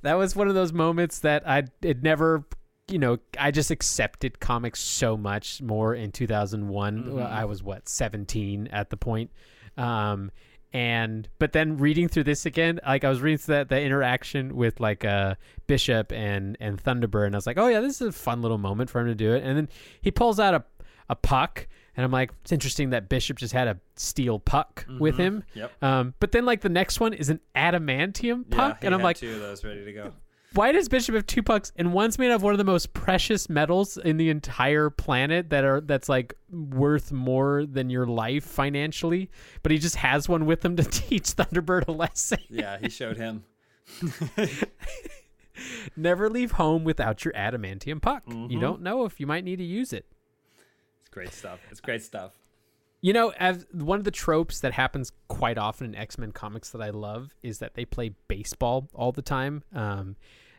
that 0.00 0.14
was 0.14 0.34
one 0.34 0.48
of 0.48 0.54
those 0.54 0.72
moments 0.72 1.18
that 1.18 1.46
I 1.46 1.64
it 1.82 2.02
never 2.02 2.44
you 2.88 2.98
know 2.98 3.18
I 3.38 3.50
just 3.50 3.70
accepted 3.70 4.40
comics 4.40 4.80
so 4.80 5.18
much 5.18 5.60
more 5.60 5.94
in 5.94 6.12
2001 6.12 7.14
Well, 7.14 7.26
I 7.26 7.44
was 7.44 7.62
what 7.62 7.90
17 7.90 8.68
at 8.68 8.88
the 8.88 8.96
point. 8.96 9.32
Um 9.76 10.30
and 10.72 11.28
but 11.38 11.52
then 11.52 11.76
reading 11.76 12.08
through 12.08 12.24
this 12.24 12.46
again 12.46 12.80
like 12.86 13.04
I 13.04 13.10
was 13.10 13.20
reading 13.20 13.36
through 13.36 13.56
that 13.56 13.68
the 13.68 13.78
interaction 13.78 14.56
with 14.56 14.80
like 14.80 15.04
uh 15.04 15.34
Bishop 15.66 16.10
and 16.10 16.56
and 16.58 16.82
Thunderbird 16.82 17.26
and 17.26 17.34
I 17.34 17.36
was 17.36 17.46
like 17.46 17.58
oh 17.58 17.66
yeah 17.68 17.80
this 17.80 18.00
is 18.00 18.08
a 18.08 18.12
fun 18.12 18.40
little 18.40 18.56
moment 18.56 18.88
for 18.88 19.02
him 19.02 19.08
to 19.08 19.14
do 19.14 19.34
it. 19.34 19.44
And 19.44 19.58
then 19.58 19.68
he 20.00 20.10
pulls 20.10 20.40
out 20.40 20.54
a 20.54 20.64
a 21.10 21.16
puck 21.16 21.68
and 21.96 22.04
I'm 22.04 22.10
like 22.10 22.30
it's 22.42 22.52
interesting 22.52 22.90
that 22.90 23.08
Bishop 23.08 23.36
just 23.38 23.52
had 23.52 23.68
a 23.68 23.78
steel 23.96 24.38
puck 24.38 24.86
with 24.98 25.16
him 25.16 25.44
Yep. 25.54 25.82
um 25.82 26.14
but 26.20 26.32
then 26.32 26.44
like 26.44 26.60
the 26.60 26.68
next 26.68 27.00
one 27.00 27.12
is 27.12 27.28
an 27.30 27.40
adamantium 27.54 28.48
puck 28.50 28.78
he 28.80 28.86
and 28.86 28.94
I'm 28.94 29.00
had 29.00 29.04
like 29.04 29.16
two 29.18 29.32
of 29.32 29.40
those 29.40 29.64
ready 29.64 29.84
to 29.84 29.92
go. 29.92 30.12
why 30.54 30.72
does 30.72 30.88
Bishop 30.88 31.14
have 31.14 31.26
two 31.26 31.42
pucks 31.42 31.72
and 31.76 31.92
one's 31.92 32.18
made 32.18 32.30
of 32.30 32.42
one 32.42 32.52
of 32.52 32.58
the 32.58 32.64
most 32.64 32.92
precious 32.92 33.48
metals 33.48 33.96
in 33.96 34.16
the 34.16 34.28
entire 34.30 34.90
planet 34.90 35.50
that 35.50 35.64
are 35.64 35.80
that's 35.80 36.08
like 36.08 36.34
worth 36.50 37.12
more 37.12 37.64
than 37.64 37.88
your 37.88 38.06
life 38.06 38.44
financially, 38.44 39.30
but 39.62 39.72
he 39.72 39.78
just 39.78 39.96
has 39.96 40.28
one 40.28 40.44
with 40.46 40.62
him 40.64 40.76
to 40.76 40.82
teach 41.00 41.24
Thunderbird 41.36 41.88
a 41.88 41.92
lesson. 41.92 42.38
Yeah, 42.50 42.76
he 42.78 42.90
showed 42.90 43.16
him. 43.16 43.44
Never 45.96 46.28
leave 46.30 46.52
home 46.52 46.82
without 46.84 47.24
your 47.24 47.32
adamantium 47.34 48.00
puck. 48.00 48.24
Mm-hmm. 48.26 48.50
You 48.50 48.58
don't 48.60 48.80
know 48.82 49.04
if 49.04 49.20
you 49.20 49.26
might 49.26 49.44
need 49.44 49.56
to 49.56 49.64
use 49.64 49.92
it. 49.92 50.06
Great 51.12 51.32
stuff. 51.32 51.60
It's 51.70 51.80
great 51.80 52.02
stuff. 52.02 52.32
You 53.00 53.12
know, 53.12 53.32
as 53.38 53.66
one 53.72 53.98
of 53.98 54.04
the 54.04 54.10
tropes 54.10 54.60
that 54.60 54.72
happens 54.72 55.12
quite 55.28 55.58
often 55.58 55.86
in 55.88 55.94
X 55.94 56.18
Men 56.18 56.32
comics 56.32 56.70
that 56.70 56.80
I 56.82 56.90
love 56.90 57.34
is 57.42 57.58
that 57.60 57.74
they 57.74 57.84
play 57.84 58.14
baseball 58.28 58.88
all 58.94 59.12
the 59.12 59.22
time. 59.22 59.62
Um, 59.74 60.16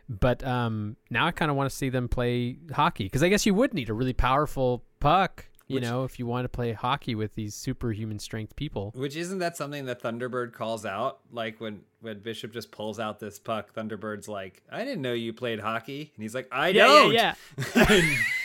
but 0.10 0.44
um, 0.46 0.98
now 1.10 1.26
I 1.26 1.32
kind 1.32 1.50
of 1.50 1.56
want 1.58 1.70
to 1.70 1.76
see 1.76 1.90
them 1.90 2.08
play 2.10 2.58
hockey 2.74 3.06
because 3.06 3.24
I 3.24 3.30
guess 3.30 3.46
you 3.46 3.54
would 3.54 3.74
need 3.74 3.90
a 3.90 3.94
really 3.94 4.12
powerful 4.14 4.84
puck, 5.00 5.46
you 5.68 5.76
Which- 5.76 5.84
know, 5.84 6.04
if 6.04 6.20
you 6.20 6.26
want 6.26 6.44
to 6.44 6.50
play 6.50 6.74
hockey 6.74 7.16
with 7.16 7.34
these 7.36 7.56
superhuman 7.56 8.20
strength 8.20 8.56
people. 8.58 8.92
Which 8.94 9.16
isn't 9.16 9.40
that 9.40 9.56
something 9.56 9.86
that 9.86 10.02
Thunderbird 10.04 10.52
calls 10.52 10.86
out? 10.86 11.20
Like 11.32 11.62
when 11.62 11.84
when 12.02 12.20
Bishop 12.20 12.52
just 12.52 12.72
pulls 12.72 13.00
out 13.00 13.20
this 13.22 13.40
puck, 13.40 13.74
Thunderbird's 13.74 14.28
like, 14.28 14.62
"I 14.70 14.84
didn't 14.84 15.02
know 15.02 15.14
you 15.14 15.32
played 15.32 15.62
hockey," 15.62 16.12
and 16.14 16.22
he's 16.22 16.36
like, 16.36 16.50
"I 16.52 16.68
Yeah, 16.68 16.88
don't." 16.88 17.14
yeah, 17.14 17.36
yeah. 17.78 18.02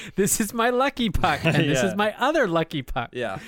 this 0.16 0.40
is 0.40 0.52
my 0.52 0.70
lucky 0.70 1.10
puck, 1.10 1.40
and 1.44 1.68
this 1.68 1.82
is 1.82 1.94
my 1.94 2.14
other 2.18 2.46
lucky 2.46 2.82
puck. 2.82 3.10
Yeah. 3.12 3.38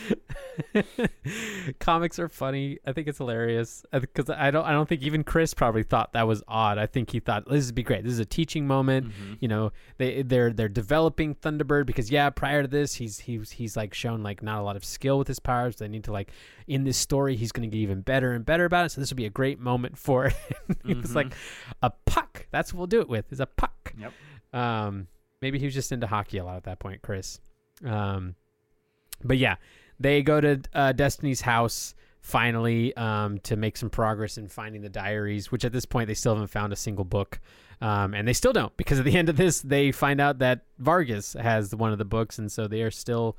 comics 1.81 2.19
are 2.19 2.29
funny. 2.29 2.79
I 2.87 2.93
think 2.93 3.09
it's 3.09 3.19
hilarious 3.19 3.85
uh, 3.93 4.01
because 4.01 4.31
I 4.31 4.51
don't. 4.51 4.65
I 4.65 4.73
don't 4.73 4.89
think 4.89 5.03
even 5.03 5.25
Chris 5.25 5.55
probably 5.55 5.83
thought 5.83 6.13
that 6.13 6.27
was 6.27 6.43
odd. 6.49 6.79
I 6.79 6.87
think 6.87 7.11
he 7.11 7.21
thought 7.21 7.49
this 7.49 7.67
would 7.67 7.75
be 7.75 7.83
great. 7.83 8.05
This 8.05 8.13
is 8.13 8.19
a 8.19 8.25
teaching 8.25 8.67
moment. 8.67 9.09
Mm-hmm. 9.09 9.35
You 9.41 9.49
know, 9.49 9.73
they 9.99 10.23
they're 10.23 10.53
they're 10.53 10.69
developing 10.69 11.35
Thunderbird 11.35 11.87
because 11.87 12.11
yeah, 12.11 12.31
prior 12.31 12.63
to 12.63 12.69
this, 12.69 12.95
he's 12.95 13.21
he's 13.21 13.51
he's 13.51 13.77
like 13.77 13.95
shown 13.95 14.23
like 14.23 14.43
not 14.43 14.61
a 14.61 14.63
lot 14.63 14.77
of 14.77 14.85
skill 14.85 15.19
with 15.19 15.29
his 15.29 15.41
powers. 15.41 15.77
They 15.77 15.89
need 15.89 16.05
to 16.05 16.13
like 16.13 16.31
in 16.67 16.85
this 16.85 16.97
story, 16.97 17.37
he's 17.37 17.53
going 17.53 17.69
to 17.69 17.75
get 17.75 17.83
even 17.83 18.01
better 18.01 18.33
and 18.33 18.45
better 18.45 18.65
about 18.65 18.87
it. 18.87 18.91
So 18.91 19.01
this 19.01 19.11
would 19.11 19.17
be 19.17 19.27
a 19.27 19.31
great 19.31 19.61
moment 19.61 19.99
for 19.99 20.27
it. 20.27 20.35
it 20.87 20.97
was 21.01 21.15
like 21.15 21.35
a 21.83 21.91
puck. 22.07 22.47
That's 22.51 22.73
what 22.73 22.79
we'll 22.79 22.87
do 22.87 23.01
it 23.01 23.09
with. 23.09 23.33
Is 23.33 23.41
a 23.41 23.47
puck. 23.47 23.95
Yep. 23.99 24.13
Um, 24.53 25.09
maybe 25.45 25.59
he 25.59 25.67
was 25.67 25.75
just 25.75 25.93
into 25.93 26.07
hockey 26.07 26.39
a 26.39 26.45
lot 26.45 26.57
at 26.57 26.65
that 26.65 26.79
point, 26.79 27.03
Chris. 27.03 27.39
Um, 27.85 28.35
but 29.23 29.37
yeah, 29.37 29.57
they 30.01 30.23
go 30.23 30.41
to 30.41 30.63
uh, 30.73 30.93
Destiny's 30.93 31.43
house 31.43 31.95
finally 32.23 32.97
um, 32.97 33.39
to 33.41 33.55
make 33.55 33.77
some 33.77 33.91
progress 33.91 34.39
in 34.39 34.49
finding 34.49 34.81
the 34.81 34.89
diaries, 34.89 35.53
which 35.53 35.63
at 35.67 35.71
this 35.71 35.85
point 35.85 36.09
they 36.09 36.15
still 36.15 36.33
haven't 36.33 36.49
found 36.49 36.73
a 36.73 36.77
single 36.77 37.05
book. 37.05 37.41
Um, 37.83 38.15
and 38.15 38.27
they 38.27 38.33
still 38.33 38.55
don't 38.55 38.75
because 38.79 38.99
at 38.99 39.05
the 39.05 39.19
end 39.19 39.29
of 39.29 39.37
this, 39.37 39.61
they 39.61 39.93
find 39.93 40.19
out 40.19 40.39
that 40.39 40.65
Vargas 40.79 41.35
has 41.35 41.75
one 41.75 41.93
of 41.93 41.99
the 41.99 42.07
books, 42.07 42.39
and 42.39 42.51
so 42.51 42.67
they 42.67 42.81
are 42.81 42.91
still, 42.91 43.37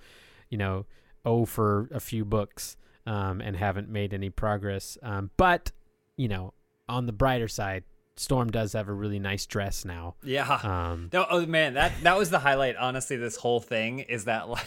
you 0.52 0.60
know, 0.60 0.86
oh 1.26 1.46
for 1.46 1.90
a 1.92 2.00
few 2.00 2.24
books 2.24 2.78
um, 3.08 3.42
and 3.42 3.56
haven't 3.56 3.90
made 3.90 4.14
any 4.14 4.30
progress. 4.30 4.96
Um, 5.02 5.32
but 5.38 5.72
you 6.18 6.28
know, 6.28 6.54
on 6.88 7.08
the 7.08 7.14
brighter 7.14 7.48
side, 7.48 7.84
Storm 8.18 8.50
does 8.50 8.74
have 8.74 8.88
a 8.88 8.94
really 8.94 9.20
nice 9.20 9.46
dress 9.46 9.84
now. 9.84 10.16
Yeah. 10.24 10.60
Um, 10.64 11.10
No, 11.12 11.26
oh 11.30 11.46
man, 11.46 11.74
that 11.74 11.92
that 12.04 12.18
was 12.18 12.30
the 12.30 12.40
highlight. 12.40 12.76
Honestly, 12.78 13.18
this 13.18 13.36
whole 13.38 13.60
thing 13.60 14.00
is 14.00 14.26
that 14.26 14.48
like, 14.48 14.66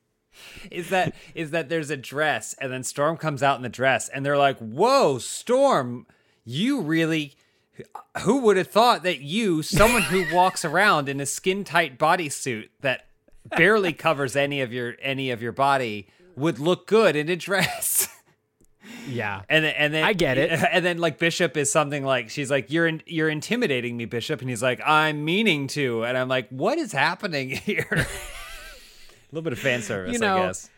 is 0.70 0.90
that 0.90 1.14
is 1.34 1.50
that 1.50 1.68
there's 1.68 1.90
a 1.90 1.96
dress, 1.96 2.54
and 2.60 2.72
then 2.72 2.84
Storm 2.84 3.16
comes 3.16 3.42
out 3.42 3.56
in 3.56 3.62
the 3.62 3.68
dress, 3.68 4.08
and 4.08 4.24
they're 4.24 4.38
like, 4.38 4.58
"Whoa, 4.58 5.18
Storm, 5.18 6.06
you 6.44 6.80
really." 6.80 7.34
Who 8.22 8.38
would 8.38 8.56
have 8.56 8.68
thought 8.68 9.02
that 9.02 9.20
you, 9.20 9.62
someone 9.62 10.00
who 10.00 10.24
walks 10.34 10.64
around 10.64 11.10
in 11.10 11.20
a 11.20 11.26
skin 11.26 11.62
tight 11.62 11.98
bodysuit 11.98 12.70
that 12.80 13.04
barely 13.54 13.92
covers 13.92 14.34
any 14.34 14.62
of 14.62 14.72
your 14.72 14.94
any 15.02 15.30
of 15.30 15.42
your 15.42 15.52
body, 15.52 16.08
would 16.36 16.58
look 16.58 16.86
good 16.86 17.16
in 17.16 17.28
a 17.28 17.36
dress? 17.36 18.08
yeah, 19.08 19.42
And 19.48 19.64
then, 19.64 19.74
and 19.76 19.94
then 19.94 20.04
I 20.04 20.12
get 20.12 20.38
it. 20.38 20.50
And 20.72 20.84
then 20.84 20.98
like 20.98 21.18
Bishop 21.18 21.56
is 21.56 21.70
something 21.72 22.04
like 22.04 22.30
she's 22.30 22.50
like 22.50 22.70
you're 22.70 22.86
in, 22.86 23.02
you're 23.06 23.28
intimidating 23.28 23.96
me, 23.96 24.04
Bishop, 24.04 24.40
and 24.40 24.50
he's 24.50 24.62
like 24.62 24.80
I'm 24.84 25.24
meaning 25.24 25.66
to, 25.68 26.04
and 26.04 26.16
I'm 26.18 26.28
like 26.28 26.48
what 26.50 26.78
is 26.78 26.92
happening 26.92 27.50
here? 27.68 27.86
a 27.92 28.06
little 29.32 29.42
bit 29.42 29.52
of 29.52 29.58
fan 29.58 29.82
service, 29.82 30.12
You 30.12 30.18
know, 30.18 30.36
I 30.36 30.46
guess. 30.46 30.70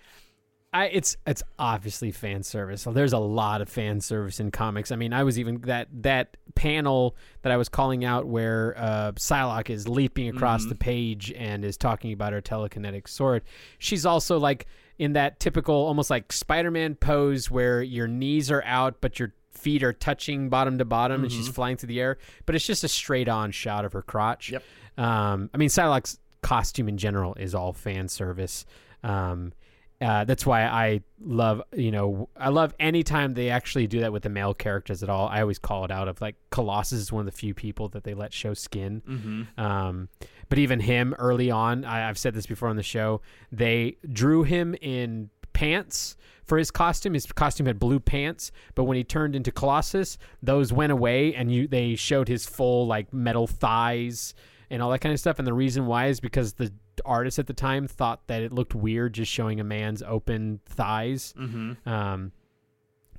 I 0.70 0.84
it's 0.88 1.16
it's 1.26 1.42
obviously 1.58 2.12
fan 2.12 2.42
service. 2.42 2.82
So 2.82 2.92
there's 2.92 3.14
a 3.14 3.18
lot 3.18 3.62
of 3.62 3.70
fan 3.70 4.02
service 4.02 4.38
in 4.38 4.50
comics. 4.50 4.92
I 4.92 4.96
mean, 4.96 5.14
I 5.14 5.24
was 5.24 5.38
even 5.38 5.62
that 5.62 5.88
that 6.02 6.36
panel 6.54 7.16
that 7.40 7.50
I 7.50 7.56
was 7.56 7.70
calling 7.70 8.04
out 8.04 8.26
where 8.26 8.74
uh, 8.76 9.12
Psylocke 9.12 9.70
is 9.70 9.88
leaping 9.88 10.28
across 10.28 10.60
Mm-hmm. 10.62 10.68
the 10.68 10.74
page 10.74 11.32
and 11.32 11.64
is 11.64 11.78
talking 11.78 12.12
about 12.12 12.34
her 12.34 12.42
telekinetic 12.42 13.08
sword. 13.08 13.44
She's 13.78 14.04
also 14.04 14.38
like 14.38 14.66
in 14.98 15.12
that 15.12 15.38
typical, 15.40 15.74
almost 15.74 16.10
like 16.10 16.32
Spider-Man 16.32 16.96
pose 16.96 17.50
where 17.50 17.82
your 17.82 18.08
knees 18.08 18.50
are 18.50 18.62
out 18.64 19.00
but 19.00 19.18
your 19.18 19.32
feet 19.52 19.82
are 19.82 19.92
touching 19.92 20.48
bottom 20.48 20.78
to 20.78 20.84
bottom 20.84 21.24
and 21.24 21.32
she's 21.32 21.48
flying 21.48 21.76
through 21.76 21.88
the 21.88 22.00
air. 22.00 22.18
But 22.46 22.54
it's 22.54 22.66
just 22.66 22.84
a 22.84 22.88
straight-on 22.88 23.50
shot 23.50 23.84
of 23.84 23.92
her 23.92 24.02
crotch. 24.02 24.50
Yep. 24.50 24.62
Um, 24.96 25.50
I 25.52 25.56
mean, 25.58 25.68
Psylocke's 25.68 26.18
costume 26.42 26.88
in 26.88 26.96
general 26.96 27.34
is 27.34 27.54
all 27.54 27.72
fan 27.72 28.08
service. 28.08 28.66
Um, 29.02 29.52
uh, 30.00 30.24
that's 30.24 30.46
why 30.46 30.64
I 30.64 31.00
love, 31.20 31.60
you 31.74 31.90
know, 31.90 32.28
I 32.36 32.50
love 32.50 32.72
anytime 32.78 33.34
they 33.34 33.50
actually 33.50 33.88
do 33.88 34.00
that 34.00 34.12
with 34.12 34.22
the 34.22 34.28
male 34.28 34.54
characters 34.54 35.02
at 35.02 35.08
all. 35.08 35.26
I 35.28 35.40
always 35.40 35.58
call 35.58 35.84
it 35.84 35.90
out 35.90 36.06
of 36.06 36.20
like 36.20 36.36
Colossus 36.50 37.00
is 37.00 37.12
one 37.12 37.20
of 37.20 37.26
the 37.26 37.36
few 37.36 37.52
people 37.52 37.88
that 37.88 38.04
they 38.04 38.14
let 38.14 38.32
show 38.32 38.54
skin. 38.54 39.02
Mm-hmm. 39.08 39.60
Um, 39.60 40.08
but 40.48 40.58
even 40.58 40.80
him 40.80 41.14
early 41.18 41.50
on, 41.50 41.84
I, 41.84 42.08
I've 42.08 42.18
said 42.18 42.34
this 42.34 42.46
before 42.46 42.68
on 42.68 42.76
the 42.76 42.82
show, 42.82 43.20
they 43.52 43.96
drew 44.12 44.42
him 44.42 44.74
in 44.80 45.30
pants 45.52 46.16
for 46.44 46.58
his 46.58 46.70
costume. 46.70 47.14
His 47.14 47.26
costume 47.26 47.66
had 47.66 47.78
blue 47.78 48.00
pants, 48.00 48.52
but 48.74 48.84
when 48.84 48.96
he 48.96 49.04
turned 49.04 49.36
into 49.36 49.52
Colossus, 49.52 50.18
those 50.42 50.72
went 50.72 50.92
away, 50.92 51.34
and 51.34 51.52
you 51.52 51.68
they 51.68 51.94
showed 51.94 52.28
his 52.28 52.46
full 52.46 52.86
like 52.86 53.12
metal 53.12 53.46
thighs 53.46 54.34
and 54.70 54.82
all 54.82 54.90
that 54.90 55.00
kind 55.00 55.12
of 55.12 55.20
stuff. 55.20 55.38
And 55.38 55.46
the 55.46 55.54
reason 55.54 55.86
why 55.86 56.06
is 56.06 56.20
because 56.20 56.54
the 56.54 56.72
artist 57.04 57.38
at 57.38 57.46
the 57.46 57.52
time 57.52 57.86
thought 57.86 58.26
that 58.26 58.42
it 58.42 58.52
looked 58.52 58.74
weird 58.74 59.14
just 59.14 59.30
showing 59.30 59.60
a 59.60 59.64
man's 59.64 60.02
open 60.02 60.60
thighs. 60.66 61.34
Mm-hmm. 61.38 61.88
Um, 61.88 62.32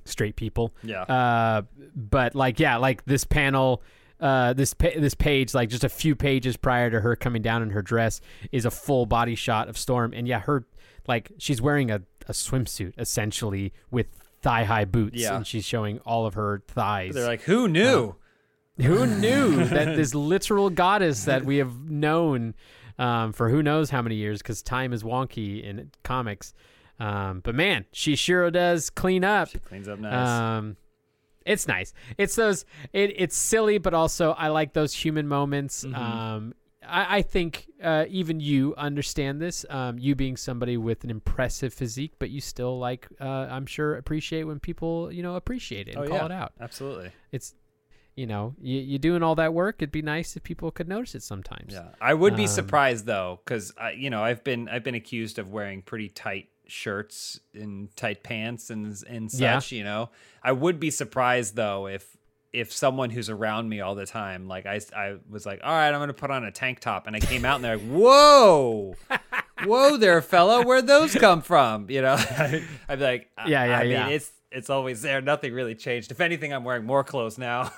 straight 0.04 0.36
people. 0.36 0.74
Yeah. 0.82 1.02
Uh, 1.02 1.62
but 1.94 2.34
like, 2.34 2.60
yeah, 2.60 2.76
like 2.76 3.04
this 3.04 3.24
panel, 3.24 3.82
uh, 4.20 4.52
this 4.52 4.74
pa- 4.74 4.88
this 4.98 5.14
page, 5.14 5.54
like 5.54 5.68
just 5.68 5.84
a 5.84 5.88
few 5.88 6.14
pages 6.14 6.56
prior 6.56 6.90
to 6.90 7.00
her 7.00 7.16
coming 7.16 7.42
down 7.42 7.62
in 7.62 7.70
her 7.70 7.82
dress, 7.82 8.20
is 8.52 8.64
a 8.64 8.70
full 8.70 9.06
body 9.06 9.34
shot 9.34 9.68
of 9.68 9.76
Storm, 9.78 10.12
and 10.14 10.28
yeah, 10.28 10.40
her 10.40 10.64
like 11.08 11.32
she's 11.38 11.60
wearing 11.62 11.90
a, 11.90 12.02
a 12.28 12.32
swimsuit 12.32 12.92
essentially 12.98 13.72
with 13.90 14.06
thigh 14.42 14.64
high 14.64 14.84
boots, 14.84 15.16
Yeah. 15.20 15.36
and 15.36 15.46
she's 15.46 15.64
showing 15.64 15.98
all 16.00 16.26
of 16.26 16.34
her 16.34 16.62
thighs. 16.68 17.14
They're 17.14 17.26
like, 17.26 17.42
who 17.42 17.68
knew? 17.68 18.14
Who 18.78 19.06
knew 19.20 19.64
that 19.66 19.96
this 19.96 20.14
literal 20.14 20.70
goddess 20.70 21.24
that 21.24 21.44
we 21.44 21.56
have 21.58 21.90
known 21.90 22.54
um, 22.98 23.32
for 23.32 23.48
who 23.48 23.62
knows 23.62 23.90
how 23.90 24.00
many 24.02 24.14
years 24.16 24.38
because 24.40 24.62
time 24.62 24.92
is 24.92 25.02
wonky 25.02 25.62
in 25.62 25.90
comics. 26.04 26.52
Um, 26.98 27.40
but 27.40 27.54
man, 27.54 27.86
she 27.92 28.14
sure 28.16 28.50
does 28.50 28.90
clean 28.90 29.24
up. 29.24 29.48
She 29.48 29.58
cleans 29.58 29.88
up 29.88 29.98
nice. 29.98 30.28
Um, 30.28 30.76
it's 31.46 31.66
nice. 31.68 31.92
It's 32.18 32.34
those. 32.36 32.64
It, 32.92 33.14
it's 33.16 33.36
silly, 33.36 33.78
but 33.78 33.94
also 33.94 34.32
I 34.32 34.48
like 34.48 34.72
those 34.72 34.94
human 34.94 35.26
moments. 35.28 35.84
Mhm. 35.84 35.96
Um, 35.96 36.54
I, 36.86 37.18
I 37.18 37.22
think 37.22 37.68
uh, 37.82 38.06
even 38.08 38.40
you 38.40 38.74
understand 38.76 39.40
this. 39.40 39.64
Um, 39.68 39.98
you 39.98 40.14
being 40.14 40.36
somebody 40.36 40.76
with 40.76 41.04
an 41.04 41.10
impressive 41.10 41.72
physique, 41.74 42.12
but 42.18 42.30
you 42.30 42.40
still 42.40 42.78
like. 42.78 43.06
Uh, 43.20 43.24
I'm 43.50 43.66
sure 43.66 43.96
appreciate 43.96 44.44
when 44.44 44.60
people 44.60 45.12
you 45.12 45.22
know 45.22 45.36
appreciate 45.36 45.88
it 45.88 45.94
and 45.96 46.04
Oh, 46.04 46.08
call 46.08 46.18
yeah. 46.18 46.24
it 46.26 46.32
out. 46.32 46.52
Absolutely. 46.60 47.12
It's 47.32 47.54
you 48.16 48.26
know 48.26 48.54
you 48.60 48.80
you 48.80 48.98
doing 48.98 49.22
all 49.22 49.34
that 49.36 49.54
work. 49.54 49.76
It'd 49.78 49.92
be 49.92 50.02
nice 50.02 50.36
if 50.36 50.42
people 50.42 50.70
could 50.70 50.88
notice 50.88 51.14
it 51.14 51.22
sometimes. 51.22 51.72
Yeah, 51.74 51.88
I 52.00 52.14
would 52.14 52.34
be 52.34 52.42
Um, 52.42 52.48
surprised 52.48 53.06
though, 53.06 53.40
because 53.44 53.72
you 53.96 54.10
know, 54.10 54.22
I've 54.22 54.42
been 54.42 54.68
I've 54.68 54.82
been 54.84 54.94
accused 54.96 55.38
of 55.38 55.50
wearing 55.52 55.82
pretty 55.82 56.08
tight 56.08 56.48
shirts 56.70 57.40
and 57.54 57.94
tight 57.96 58.22
pants 58.22 58.70
and 58.70 58.86
and 59.08 59.32
Yeah. 59.32 59.58
such. 59.58 59.72
You 59.72 59.84
know, 59.84 60.10
I 60.42 60.52
would 60.52 60.78
be 60.80 60.90
surprised 60.90 61.56
though 61.56 61.86
if 61.86 62.16
if 62.52 62.72
someone 62.72 63.10
who's 63.10 63.30
around 63.30 63.68
me 63.68 63.80
all 63.80 63.94
the 63.94 64.06
time, 64.06 64.48
like 64.48 64.66
I 64.66 64.80
I 64.96 65.16
was 65.28 65.46
like, 65.46 65.60
all 65.62 65.72
right, 65.72 65.88
I'm 65.88 66.00
gonna 66.00 66.12
put 66.12 66.30
on 66.30 66.44
a 66.44 66.50
tank 66.50 66.80
top, 66.80 67.06
and 67.06 67.14
I 67.14 67.20
came 67.20 67.44
out 67.44 67.56
and 67.56 67.64
they're 67.64 67.76
like, 67.76 67.86
whoa. 67.90 68.94
Whoa 69.64 69.98
there, 69.98 70.22
fella! 70.22 70.64
Where'd 70.64 70.86
those 70.86 71.14
come 71.14 71.42
from? 71.42 71.90
You 71.90 72.00
know, 72.00 72.14
I'd 72.88 72.98
be 72.98 73.04
like, 73.04 73.28
Yeah, 73.46 73.64
yeah, 73.66 73.78
I 73.78 73.84
mean, 73.84 74.12
it's 74.14 74.32
it's 74.50 74.70
always 74.70 75.02
there. 75.02 75.20
Nothing 75.20 75.52
really 75.52 75.74
changed. 75.74 76.10
If 76.10 76.20
anything, 76.20 76.52
I'm 76.54 76.64
wearing 76.64 76.84
more 76.86 77.04
clothes 77.04 77.36
now. 77.36 77.70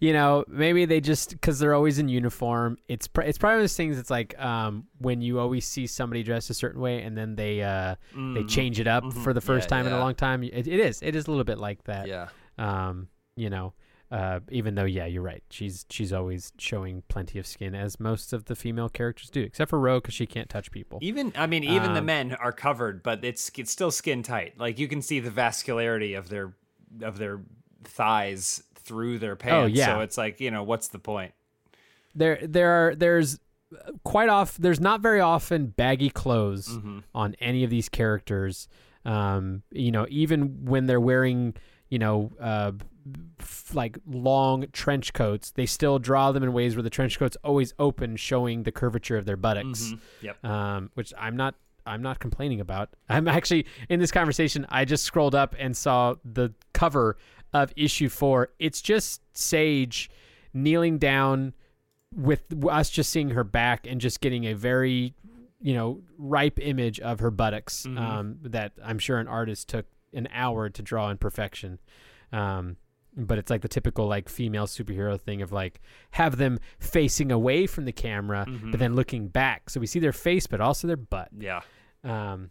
You 0.00 0.12
know, 0.12 0.44
maybe 0.48 0.84
they 0.84 1.00
just 1.00 1.30
because 1.30 1.58
they're 1.58 1.74
always 1.74 1.98
in 1.98 2.08
uniform. 2.08 2.78
It's 2.88 3.06
pr- 3.08 3.22
it's 3.22 3.38
probably 3.38 3.54
one 3.54 3.60
of 3.60 3.62
those 3.64 3.76
things. 3.76 3.98
It's 3.98 4.10
like 4.10 4.38
um, 4.42 4.86
when 4.98 5.20
you 5.20 5.38
always 5.38 5.66
see 5.66 5.86
somebody 5.86 6.22
dressed 6.22 6.50
a 6.50 6.54
certain 6.54 6.80
way 6.80 7.02
and 7.02 7.16
then 7.16 7.36
they 7.36 7.62
uh, 7.62 7.94
they 8.34 8.44
change 8.44 8.80
it 8.80 8.86
up 8.86 9.12
for 9.12 9.32
the 9.32 9.40
first 9.40 9.68
Mm. 9.68 9.72
Mm-hmm. 9.72 9.76
Yeah, 9.76 9.82
time 9.82 9.86
in 9.86 9.92
a 9.92 9.98
long 10.00 10.14
time. 10.14 10.42
It, 10.42 10.66
it 10.66 10.80
is 10.80 11.00
it 11.02 11.14
is 11.16 11.26
a 11.26 11.30
little 11.30 11.44
bit 11.44 11.58
like 11.58 11.84
that. 11.84 12.06
yeah. 12.08 12.28
Um, 12.58 13.08
you 13.36 13.50
know, 13.50 13.74
uh, 14.12 14.38
even 14.50 14.74
though 14.76 14.84
yeah, 14.84 15.06
you're 15.06 15.22
right. 15.22 15.42
She's 15.50 15.84
she's 15.90 16.12
always 16.12 16.52
showing 16.58 17.02
plenty 17.08 17.38
of 17.40 17.46
skin 17.46 17.74
as 17.74 17.98
most 17.98 18.32
of 18.32 18.44
the 18.44 18.54
female 18.54 18.88
characters 18.88 19.28
do, 19.30 19.40
except 19.42 19.70
for 19.70 19.80
Rogue 19.80 20.02
because 20.04 20.14
she 20.14 20.26
can't 20.26 20.48
touch 20.48 20.70
people. 20.70 20.98
Even 21.02 21.32
I 21.36 21.46
mean, 21.46 21.64
even 21.64 21.94
the 21.94 22.00
Um, 22.00 22.06
men 22.06 22.32
are 22.34 22.52
covered, 22.52 23.02
but 23.02 23.24
it's 23.24 23.50
it's 23.56 23.72
still 23.72 23.90
skin 23.90 24.22
tight. 24.22 24.54
Like 24.58 24.78
you 24.78 24.86
can 24.86 25.02
see 25.02 25.18
the 25.20 25.30
vascularity 25.30 26.16
of 26.16 26.28
their 26.28 26.54
of 27.02 27.18
their 27.18 27.40
thighs 27.82 28.62
through 28.84 29.18
their 29.18 29.36
pants. 29.36 29.54
Oh, 29.54 29.66
yeah. 29.66 29.86
So 29.86 30.00
it's 30.00 30.16
like 30.18 30.40
you 30.40 30.50
know 30.50 30.62
what's 30.62 30.88
the 30.88 30.98
point? 30.98 31.32
there 32.14 32.38
there 32.42 32.70
are 32.70 32.94
there's 32.94 33.40
quite 34.04 34.28
off 34.28 34.56
there's 34.56 34.78
not 34.80 35.00
very 35.00 35.20
often 35.20 35.66
baggy 35.66 36.08
clothes 36.10 36.68
Mm-hmm. 36.68 36.98
on 37.14 37.34
any 37.40 37.64
of 37.64 37.70
these 37.70 37.88
characters 37.88 38.68
um 39.04 39.62
you 39.72 39.90
know 39.90 40.06
even 40.08 40.64
when 40.64 40.86
they're 40.86 41.00
wearing 41.00 41.54
you 41.88 41.98
know 41.98 42.30
uh 42.40 42.70
like 43.74 43.98
long 44.06 44.66
trench 44.72 45.12
coats 45.12 45.50
they 45.50 45.66
still 45.66 45.98
draw 45.98 46.30
them 46.30 46.42
in 46.44 46.52
ways 46.52 46.76
where 46.76 46.82
the 46.84 46.90
trench 46.90 47.18
coat's 47.18 47.36
always 47.42 47.74
open 47.80 48.14
showing 48.16 48.62
the 48.62 48.70
curvature 48.72 49.16
of 49.16 49.24
their 49.24 49.36
buttocks 49.36 49.92
Mhm. 49.92 49.98
Yep. 50.22 50.44
um, 50.44 50.90
which 50.94 51.12
I'm 51.18 51.36
not 51.36 51.56
I'm 51.86 52.00
not 52.00 52.18
complaining 52.18 52.60
about. 52.60 52.88
I'm 53.10 53.28
actually 53.28 53.66
in 53.90 54.00
this 54.00 54.10
conversation. 54.10 54.64
I 54.70 54.86
just 54.86 55.04
scrolled 55.04 55.34
up 55.34 55.54
and 55.58 55.76
saw 55.76 56.14
the 56.24 56.54
cover 56.72 57.18
of 57.54 57.72
issue 57.76 58.08
four. 58.10 58.50
It's 58.58 58.82
just 58.82 59.22
Sage 59.32 60.10
kneeling 60.52 60.98
down 60.98 61.54
with 62.14 62.42
us 62.68 62.90
just 62.90 63.10
seeing 63.10 63.30
her 63.30 63.42
back 63.44 63.86
and 63.86 64.00
just 64.00 64.20
getting 64.20 64.44
a 64.44 64.52
very 64.52 65.14
you 65.60 65.72
know 65.74 66.02
ripe 66.18 66.58
image 66.60 67.00
of 67.00 67.20
her 67.20 67.30
buttocks 67.30 67.86
Mhm. 67.86 67.98
um, 67.98 68.38
that 68.42 68.72
I'm 68.84 68.98
sure 68.98 69.18
an 69.18 69.26
artist 69.28 69.68
took 69.68 69.86
an 70.12 70.28
hour 70.32 70.68
to 70.68 70.82
draw 70.82 71.08
in 71.10 71.16
perfection. 71.16 71.78
Um, 72.32 72.76
but 73.16 73.38
it's 73.38 73.48
like 73.50 73.62
the 73.62 73.68
typical 73.68 74.06
like 74.08 74.28
female 74.28 74.66
superhero 74.66 75.18
thing 75.20 75.40
of 75.42 75.52
like 75.52 75.80
have 76.10 76.36
them 76.36 76.58
facing 76.80 77.30
away 77.32 77.66
from 77.66 77.84
the 77.84 77.92
camera 77.92 78.44
Mhm. 78.48 78.72
but 78.72 78.80
then 78.80 78.94
looking 78.96 79.28
back 79.28 79.70
so 79.70 79.78
we 79.80 79.86
see 79.86 80.00
their 80.00 80.12
face 80.12 80.46
but 80.48 80.60
also 80.60 80.86
their 80.88 80.96
butt 80.96 81.28
Yeah. 81.38 81.60
um 82.02 82.50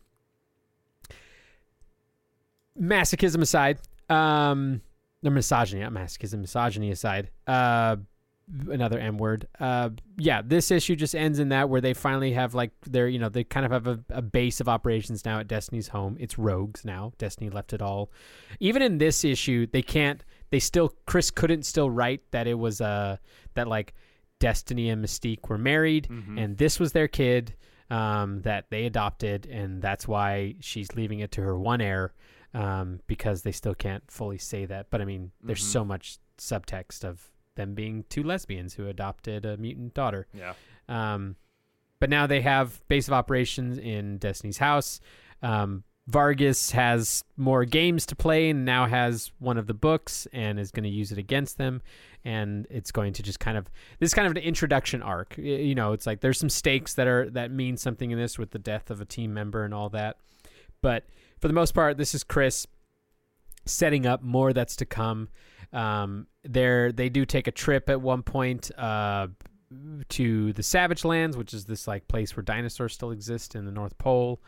masochism 2.79 3.41
aside 3.41 3.77
um 4.09 4.81
the 5.23 5.31
misogyny 5.31 5.81
not 5.81 5.91
masochism 5.91 6.39
misogyny 6.41 6.91
aside 6.91 7.29
uh 7.47 7.95
another 8.69 8.99
m 8.99 9.17
word. 9.17 9.47
Uh 9.59 9.89
yeah 10.17 10.41
this 10.45 10.69
issue 10.69 10.95
just 10.97 11.15
ends 11.15 11.39
in 11.39 11.49
that 11.49 11.69
where 11.69 11.79
they 11.81 11.93
finally 11.93 12.33
have 12.33 12.53
like 12.53 12.71
their 12.85 13.07
you 13.07 13.17
know 13.17 13.29
they 13.29 13.43
kind 13.45 13.65
of 13.65 13.71
have 13.71 13.87
a, 13.87 13.99
a 14.09 14.21
base 14.21 14.59
of 14.59 14.67
operations 14.67 15.23
now 15.23 15.39
at 15.39 15.47
destiny's 15.47 15.87
home. 15.87 16.17
It's 16.19 16.37
rogues 16.37 16.83
now. 16.83 17.13
Destiny 17.17 17.49
left 17.49 17.71
it 17.73 17.81
all. 17.81 18.11
Even 18.59 18.81
in 18.81 18.97
this 18.97 19.23
issue 19.23 19.65
they 19.71 19.81
can't 19.81 20.23
they 20.51 20.59
still 20.59 20.93
chris 21.07 21.31
couldn't 21.31 21.63
still 21.63 21.89
write 21.89 22.21
that 22.31 22.45
it 22.45 22.55
was 22.59 22.81
uh 22.81 23.15
that 23.53 23.67
like 23.69 23.93
destiny 24.39 24.89
and 24.89 25.03
mystique 25.03 25.47
were 25.47 25.57
married 25.57 26.09
Mhm. 26.11 26.37
and 26.43 26.57
this 26.57 26.79
was 26.81 26.91
their 26.91 27.07
kid 27.07 27.55
um, 27.89 28.41
that 28.41 28.65
they 28.71 28.85
adopted, 28.85 29.45
and 29.45 29.79
that's 29.81 30.07
why 30.07 30.55
she's 30.61 30.95
leaving 30.95 31.19
it 31.19 31.31
to 31.33 31.41
her 31.41 31.57
one 31.57 31.79
heir 31.79 32.11
um, 32.53 32.99
because 33.07 33.41
they 33.41 33.51
still 33.51 33.75
can't 33.75 34.03
fully 34.09 34.37
say 34.37 34.65
that. 34.65 34.87
But 34.89 35.01
I 35.01 35.05
mean, 35.05 35.31
there's 35.41 35.61
Mhm. 35.63 35.71
so 35.71 35.85
much 35.85 36.17
subtext 36.37 37.03
of 37.03 37.29
them 37.55 37.73
being 37.75 38.03
two 38.09 38.23
lesbians 38.23 38.73
who 38.75 38.87
adopted 38.87 39.45
a 39.45 39.57
mutant 39.57 39.93
daughter. 39.93 40.27
Yeah. 40.33 40.53
Um, 40.87 41.35
but 41.99 42.09
now 42.09 42.27
they 42.27 42.41
have 42.41 42.81
base 42.87 43.07
of 43.07 43.13
operations 43.13 43.77
in 43.77 44.17
Destiny's 44.17 44.57
house. 44.57 44.99
Um, 45.41 45.83
Vargas 46.07 46.71
has 46.71 47.23
more 47.37 47.63
games 47.63 48.05
to 48.07 48.15
play 48.15 48.49
and 48.49 48.65
now 48.65 48.87
has 48.87 49.31
one 49.39 49.57
of 49.57 49.67
the 49.67 49.73
books 49.73 50.27
and 50.33 50.59
is 50.59 50.69
going 50.69 50.83
to 50.83 50.89
use 50.89 51.13
it 51.13 51.17
against 51.17 51.57
them. 51.57 51.81
And 52.25 52.67
it's 52.69 52.91
going 52.91 53.13
to 53.13 53.23
just 53.23 53.39
kind 53.39 53.57
of 53.57 53.69
this 53.99 54.13
kind 54.13 54.25
of 54.27 54.31
an 54.31 54.43
introduction 54.43 55.01
arc. 55.01 55.37
You 55.37 55.75
know, 55.75 55.93
it's 55.93 56.05
like 56.05 56.19
there's 56.19 56.37
some 56.39 56.49
stakes 56.49 56.93
that 56.95 57.07
are 57.07 57.29
that 57.29 57.51
mean 57.51 57.77
something 57.77 58.11
in 58.11 58.17
this 58.17 58.37
with 58.37 58.51
the 58.51 58.59
death 58.59 58.89
of 58.91 58.99
a 58.99 59.05
team 59.05 59.33
member 59.33 59.63
and 59.63 59.73
all 59.73 59.89
that. 59.91 60.17
But 60.81 61.05
for 61.43 61.49
the 61.49 61.53
most 61.53 61.73
part, 61.73 61.97
this 61.97 62.15
is 62.15 62.23
Chris 62.23 62.65
setting 63.65 64.05
up 64.05 64.23
more 64.23 64.53
that's 64.53 64.77
to 64.77 64.85
come. 64.85 65.27
Um, 65.73 66.27
there 66.45 66.93
they 66.93 67.09
do 67.09 67.25
take 67.25 67.47
a 67.47 67.51
trip 67.51 67.89
at 67.89 67.99
one 67.99 68.23
point 68.23 68.71
uh, 68.77 69.27
to 70.07 70.53
the 70.53 70.63
Savage 70.63 71.03
Lands, 71.03 71.35
which 71.35 71.53
is 71.53 71.65
this 71.65 71.85
like 71.85 72.07
place 72.07 72.37
where 72.37 72.43
dinosaurs 72.43 72.93
still 72.93 73.11
exist 73.11 73.55
in 73.55 73.65
the 73.65 73.73
North 73.73 73.97
Pole. 73.97 74.41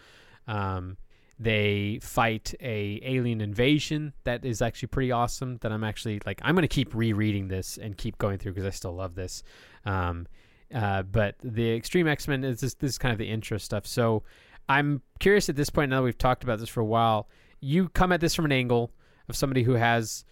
Um, 0.47 0.95
they 1.37 1.99
fight 2.01 2.53
a 2.61 3.01
alien 3.03 3.41
invasion 3.41 4.13
that 4.23 4.45
is 4.45 4.61
actually 4.61 4.87
pretty 4.87 5.11
awesome. 5.11 5.57
That 5.57 5.73
I'm 5.73 5.83
actually 5.83 6.21
like 6.25 6.39
I'm 6.43 6.55
gonna 6.55 6.69
keep 6.69 6.95
rereading 6.95 7.49
this 7.49 7.77
and 7.77 7.97
keep 7.97 8.17
going 8.19 8.37
through 8.37 8.53
because 8.53 8.67
I 8.67 8.69
still 8.69 8.95
love 8.95 9.15
this. 9.15 9.43
Um, 9.83 10.27
uh, 10.73 11.03
but 11.03 11.35
the 11.43 11.75
X-Treme 11.75 12.07
X 12.07 12.29
Men 12.29 12.45
is 12.45 12.61
this, 12.61 12.73
this 12.75 12.91
is 12.91 12.97
kind 12.97 13.11
of 13.11 13.19
the 13.19 13.29
intro 13.29 13.57
stuff. 13.57 13.85
So 13.85 14.23
I'm 14.67 15.01
curious 15.19 15.49
at 15.49 15.55
this 15.55 15.69
point. 15.69 15.89
Now 15.89 15.97
that 15.97 16.03
we've 16.03 16.17
talked 16.17 16.43
about 16.43 16.59
this 16.59 16.69
for 16.69 16.81
a 16.81 16.85
while, 16.85 17.29
you 17.59 17.89
come 17.89 18.11
at 18.11 18.21
this 18.21 18.35
from 18.35 18.45
an 18.45 18.51
angle 18.51 18.91
of 19.29 19.35
somebody 19.35 19.63
who 19.63 19.73
has, 19.73 20.25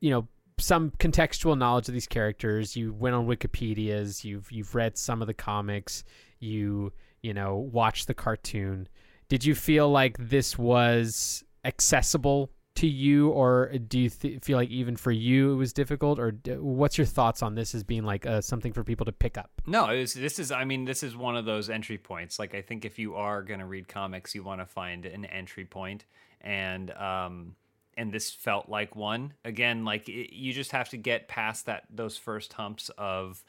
you 0.00 0.10
know, 0.10 0.28
some 0.58 0.90
contextual 0.98 1.56
knowledge 1.56 1.88
of 1.88 1.94
these 1.94 2.06
characters. 2.06 2.76
You 2.76 2.92
went 2.92 3.14
on 3.14 3.26
Wikipedia's. 3.26 4.24
You've 4.24 4.50
you've 4.50 4.74
read 4.74 4.98
some 4.98 5.20
of 5.20 5.26
the 5.28 5.34
comics. 5.34 6.04
You 6.40 6.92
you 7.22 7.34
know 7.34 7.56
watched 7.56 8.06
the 8.06 8.14
cartoon. 8.14 8.88
Did 9.28 9.44
you 9.44 9.54
feel 9.54 9.90
like 9.90 10.16
this 10.18 10.58
was 10.58 11.44
accessible 11.64 12.50
to 12.78 12.86
you, 12.86 13.30
or 13.30 13.72
do 13.88 13.98
you 13.98 14.08
th- 14.08 14.42
feel 14.42 14.56
like 14.56 14.70
even 14.70 14.96
for 14.96 15.10
you 15.10 15.52
it 15.52 15.56
was 15.56 15.72
difficult, 15.72 16.18
or 16.18 16.30
d- 16.30 16.56
what's 16.56 16.96
your 16.96 17.06
thoughts 17.06 17.42
on 17.42 17.54
this 17.54 17.74
as 17.74 17.82
being 17.82 18.04
like 18.04 18.24
uh, 18.24 18.40
something 18.40 18.72
for 18.72 18.84
people 18.84 19.04
to 19.06 19.12
pick 19.12 19.36
up? 19.36 19.50
No, 19.66 19.86
was, 19.86 20.14
this 20.14 20.38
is. 20.38 20.52
I 20.52 20.64
mean, 20.64 20.84
this 20.84 21.02
is 21.02 21.16
one 21.16 21.36
of 21.36 21.44
those 21.44 21.68
entry 21.68 21.98
points. 21.98 22.38
Like, 22.38 22.54
I 22.54 22.62
think 22.62 22.84
if 22.84 22.98
you 22.98 23.16
are 23.16 23.42
going 23.42 23.60
to 23.60 23.66
read 23.66 23.88
comics, 23.88 24.34
you 24.34 24.44
want 24.44 24.60
to 24.60 24.66
find 24.66 25.06
an 25.06 25.24
entry 25.24 25.64
point, 25.64 26.04
and 26.40 26.90
um, 26.92 27.56
and 27.96 28.12
this 28.12 28.30
felt 28.30 28.68
like 28.68 28.94
one. 28.94 29.34
Again, 29.44 29.84
like 29.84 30.08
it, 30.08 30.34
you 30.34 30.52
just 30.52 30.70
have 30.70 30.88
to 30.90 30.96
get 30.96 31.26
past 31.26 31.66
that 31.66 31.84
those 31.90 32.16
first 32.16 32.52
humps 32.52 32.90
of 32.96 33.42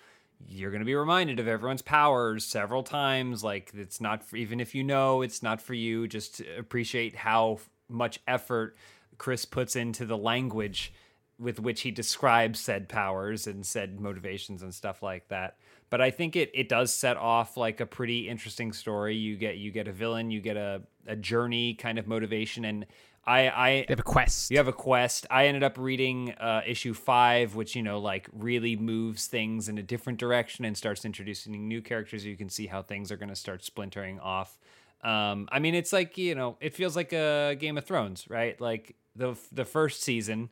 you're 0.47 0.71
going 0.71 0.81
to 0.81 0.85
be 0.85 0.95
reminded 0.95 1.39
of 1.39 1.47
everyone's 1.47 1.81
powers 1.81 2.45
several 2.45 2.81
times. 2.81 3.43
Like 3.43 3.71
it's 3.75 4.01
not 4.01 4.23
for, 4.23 4.37
even 4.37 4.59
if 4.59 4.73
you 4.73 4.83
know 4.83 5.21
it's 5.21 5.43
not 5.43 5.61
for 5.61 5.73
you. 5.75 6.07
Just 6.07 6.41
appreciate 6.57 7.15
how 7.15 7.59
much 7.89 8.19
effort 8.27 8.75
Chris 9.19 9.45
puts 9.45 9.75
into 9.75 10.05
the 10.05 10.17
language 10.17 10.91
with 11.37 11.59
which 11.59 11.81
he 11.81 11.91
describes 11.91 12.59
said 12.59 12.89
powers 12.89 13.47
and 13.47 13.65
said 13.65 13.99
motivations 13.99 14.61
and 14.61 14.73
stuff 14.73 15.03
like 15.03 15.27
that. 15.29 15.57
But 15.89 16.01
I 16.01 16.11
think 16.11 16.35
it 16.35 16.51
it 16.53 16.67
does 16.67 16.93
set 16.93 17.17
off 17.17 17.55
like 17.55 17.79
a 17.79 17.85
pretty 17.85 18.27
interesting 18.27 18.73
story. 18.73 19.15
You 19.15 19.37
get 19.37 19.57
you 19.57 19.71
get 19.71 19.87
a 19.87 19.91
villain, 19.91 20.31
you 20.31 20.41
get 20.41 20.57
a, 20.57 20.81
a 21.07 21.15
journey 21.15 21.75
kind 21.75 21.99
of 21.99 22.07
motivation 22.07 22.65
and 22.65 22.85
I 23.25 23.49
I 23.49 23.85
They 23.87 23.93
have 23.93 23.99
a 23.99 24.03
quest. 24.03 24.51
you 24.51 24.57
have 24.57 24.67
a 24.67 24.73
quest. 24.73 25.27
I 25.29 25.47
ended 25.47 25.63
up 25.63 25.77
reading 25.77 26.33
uh, 26.33 26.61
issue 26.65 26.93
five, 26.93 27.55
which 27.55 27.75
you 27.75 27.83
know, 27.83 27.99
like 27.99 28.27
really 28.33 28.75
moves 28.75 29.27
things 29.27 29.69
in 29.69 29.77
a 29.77 29.83
different 29.83 30.19
direction 30.19 30.65
and 30.65 30.75
starts 30.75 31.05
introducing 31.05 31.67
new 31.67 31.81
characters. 31.81 32.25
You 32.25 32.35
can 32.35 32.49
see 32.49 32.67
how 32.67 32.81
things 32.81 33.11
are 33.11 33.17
going 33.17 33.29
to 33.29 33.35
start 33.35 33.63
splintering 33.63 34.19
off. 34.19 34.57
Um, 35.03 35.47
I 35.51 35.59
mean, 35.59 35.75
it's 35.75 35.93
like 35.93 36.17
you 36.17 36.35
know, 36.35 36.57
it 36.59 36.73
feels 36.73 36.95
like 36.95 37.13
a 37.13 37.55
Game 37.59 37.77
of 37.77 37.85
Thrones, 37.85 38.25
right? 38.29 38.59
Like 38.59 38.95
the 39.15 39.35
the 39.51 39.65
first 39.65 40.01
season, 40.01 40.49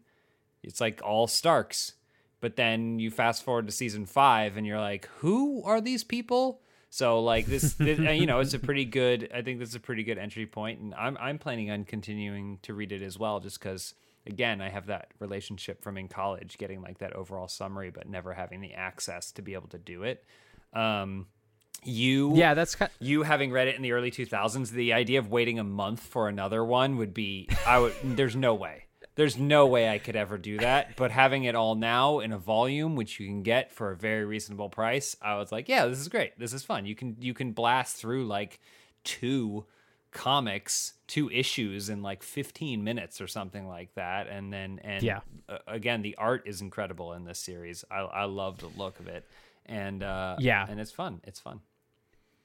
it's 0.64 0.82
like 0.82 1.02
all 1.04 1.28
Starks, 1.28 1.94
but 2.40 2.56
then 2.56 3.00
you 3.00 3.12
fast 3.12 3.44
forward 3.44 3.68
to 3.68 3.72
season 3.72 4.06
five, 4.06 4.58
and 4.58 4.66
you're 4.66 4.80
like, 4.80 5.08
who 5.18 5.64
are 5.64 5.82
these 5.82 6.04
people? 6.04 6.62
So 6.90 7.22
like 7.22 7.46
this, 7.46 7.74
this 7.80 8.00
uh, 8.00 8.12
you 8.12 8.26
know, 8.26 8.40
it's 8.40 8.54
a 8.54 8.60
pretty 8.60 8.86
good. 8.86 9.30
I 9.34 9.42
think 9.42 9.60
this 9.60 9.70
is 9.70 9.76
a 9.76 9.80
pretty 9.80 10.04
good 10.04 10.18
entry 10.18 10.46
point, 10.46 10.80
and 10.80 10.94
I'm 10.96 11.18
I'm 11.20 11.40
planning 11.40 11.72
on 11.72 11.86
continuing 11.86 12.60
to 12.64 12.74
read 12.74 12.92
it 12.92 13.02
as 13.02 13.18
well, 13.18 13.40
just 13.40 13.60
because 13.60 13.94
again 14.26 14.62
I 14.62 14.70
have 14.70 14.88
that 14.88 15.12
relationship 15.20 15.84
from 15.84 15.98
in 15.98 16.08
college, 16.08 16.58
getting 16.58 16.82
like 16.82 17.00
that 17.00 17.14
overall 17.14 17.48
summary, 17.48 17.92
but 17.92 18.08
never 18.08 18.34
having 18.34 18.62
the 18.62 18.74
access 18.74 19.32
to 19.34 19.42
be 19.42 19.54
able 19.54 19.70
to 19.70 19.78
do 19.78 20.04
it. 20.04 20.24
Um, 20.74 21.28
you 21.84 22.36
yeah, 22.36 22.54
that's 22.54 22.76
kind. 22.76 22.92
you 23.00 23.24
having 23.24 23.52
read 23.52 23.68
it 23.68 23.76
in 23.76 23.82
the 23.82 23.92
early 23.94 24.12
2000s, 24.12 24.72
the 24.72 24.94
idea 24.94 25.20
of 25.20 25.30
waiting 25.32 25.60
a 25.60 25.64
month 25.64 26.02
for 26.02 26.28
another 26.28 26.64
one 26.64 26.98
would 26.98 27.14
be 27.14 27.48
I 27.66 27.80
would 27.80 27.94
there's 28.04 28.36
no 28.36 28.54
way. 28.56 28.84
There's 29.16 29.36
no 29.38 29.66
way 29.66 29.90
I 29.90 29.98
could 29.98 30.16
ever 30.16 30.38
do 30.38 30.60
that. 30.60 30.96
But 30.96 31.10
having 31.10 31.44
it 31.46 31.56
all 31.56 31.74
now 31.74 32.20
in 32.20 32.32
a 32.32 32.38
volume, 32.38 32.96
which 32.96 33.20
you 33.20 33.26
can 33.26 33.42
get 33.42 33.72
for 33.72 33.90
a 33.92 33.96
very 33.98 34.24
reasonable 34.26 34.70
price, 34.70 35.16
I 35.24 35.38
was 35.38 35.52
like, 35.52 35.68
yeah, 35.68 35.88
this 35.88 35.98
is 36.00 36.08
great. 36.08 36.38
This 36.38 36.54
is 36.54 36.64
fun. 36.64 36.86
You 36.86 36.94
can 36.94 37.16
you 37.20 37.34
can 37.34 37.52
blast 37.52 37.96
through 37.98 38.26
like 38.28 38.60
two 39.04 39.66
comics, 40.12 40.94
two 41.08 41.30
issues 41.32 41.90
in 41.90 42.02
like 42.02 42.24
15 42.24 42.84
minutes 42.84 43.20
or 43.22 43.28
something 43.28 43.68
like 43.68 43.94
that. 43.96 44.28
And 44.28 44.52
then 44.54 44.80
and 44.84 45.04
Yeah. 45.04 45.20
uh, 45.50 45.58
again, 45.68 46.02
the 46.02 46.16
art 46.18 46.44
is 46.46 46.62
incredible 46.62 47.14
in 47.14 47.24
this 47.26 47.40
series. 47.40 47.84
I 47.90 48.00
I 48.02 48.24
love 48.26 48.60
the 48.60 48.68
look 48.78 49.00
of 49.00 49.08
it. 49.08 49.26
And 49.68 50.04
uh 50.04 50.36
Yeah. 50.40 50.66
and 50.70 50.80
it's 50.80 50.92
fun. 50.92 51.22
It's 51.24 51.40
fun. 51.40 51.62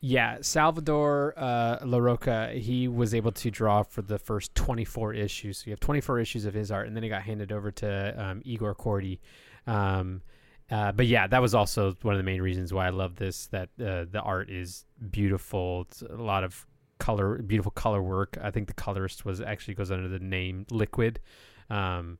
Yeah, 0.05 0.39
Salvador 0.41 1.33
uh, 1.37 1.79
Larroca, 1.85 2.59
he 2.59 2.89
was 2.89 3.15
able 3.15 3.31
to 3.31 3.53
draw 3.53 3.85
for 3.85 4.03
the 4.03 4.19
first 4.19 4.53
24 4.57 5.15
issues. 5.15 5.59
So 5.59 5.67
you 5.67 5.71
have 5.73 5.79
24 5.79 6.19
issues 6.19 6.45
of 6.45 6.55
his 6.55 6.73
art, 6.73 6.89
and 6.89 6.97
then 6.97 7.05
it 7.05 7.09
got 7.09 7.23
handed 7.23 7.53
over 7.53 7.71
to 7.71 8.15
um, 8.21 8.43
Igor 8.45 8.75
Kordey. 8.75 9.21
Um, 9.69 10.23
uh, 10.73 10.91
but 10.91 11.07
yeah, 11.07 11.29
that 11.29 11.41
was 11.41 11.55
also 11.55 11.95
one 12.03 12.15
of 12.15 12.19
the 12.19 12.25
main 12.25 12.43
reasons 12.43 12.73
why 12.73 12.89
I 12.89 12.91
love 12.91 13.15
this. 13.15 13.47
That 13.49 13.69
uh, 13.81 14.07
the 14.11 14.21
art 14.25 14.51
is 14.51 14.87
beautiful. 15.13 15.83
It's 15.83 16.03
a 16.03 16.17
lot 16.17 16.43
of 16.43 16.67
color, 16.99 17.39
beautiful 17.41 17.71
color 17.71 18.03
work. 18.03 18.37
I 18.43 18.51
think 18.51 18.67
the 18.67 18.75
colorist 18.75 19.25
was 19.25 19.41
actually 19.41 19.75
goes 19.75 19.93
under 19.93 20.09
the 20.09 20.19
name 20.19 20.67
Liquid. 20.73 21.21
Um, 21.71 22.19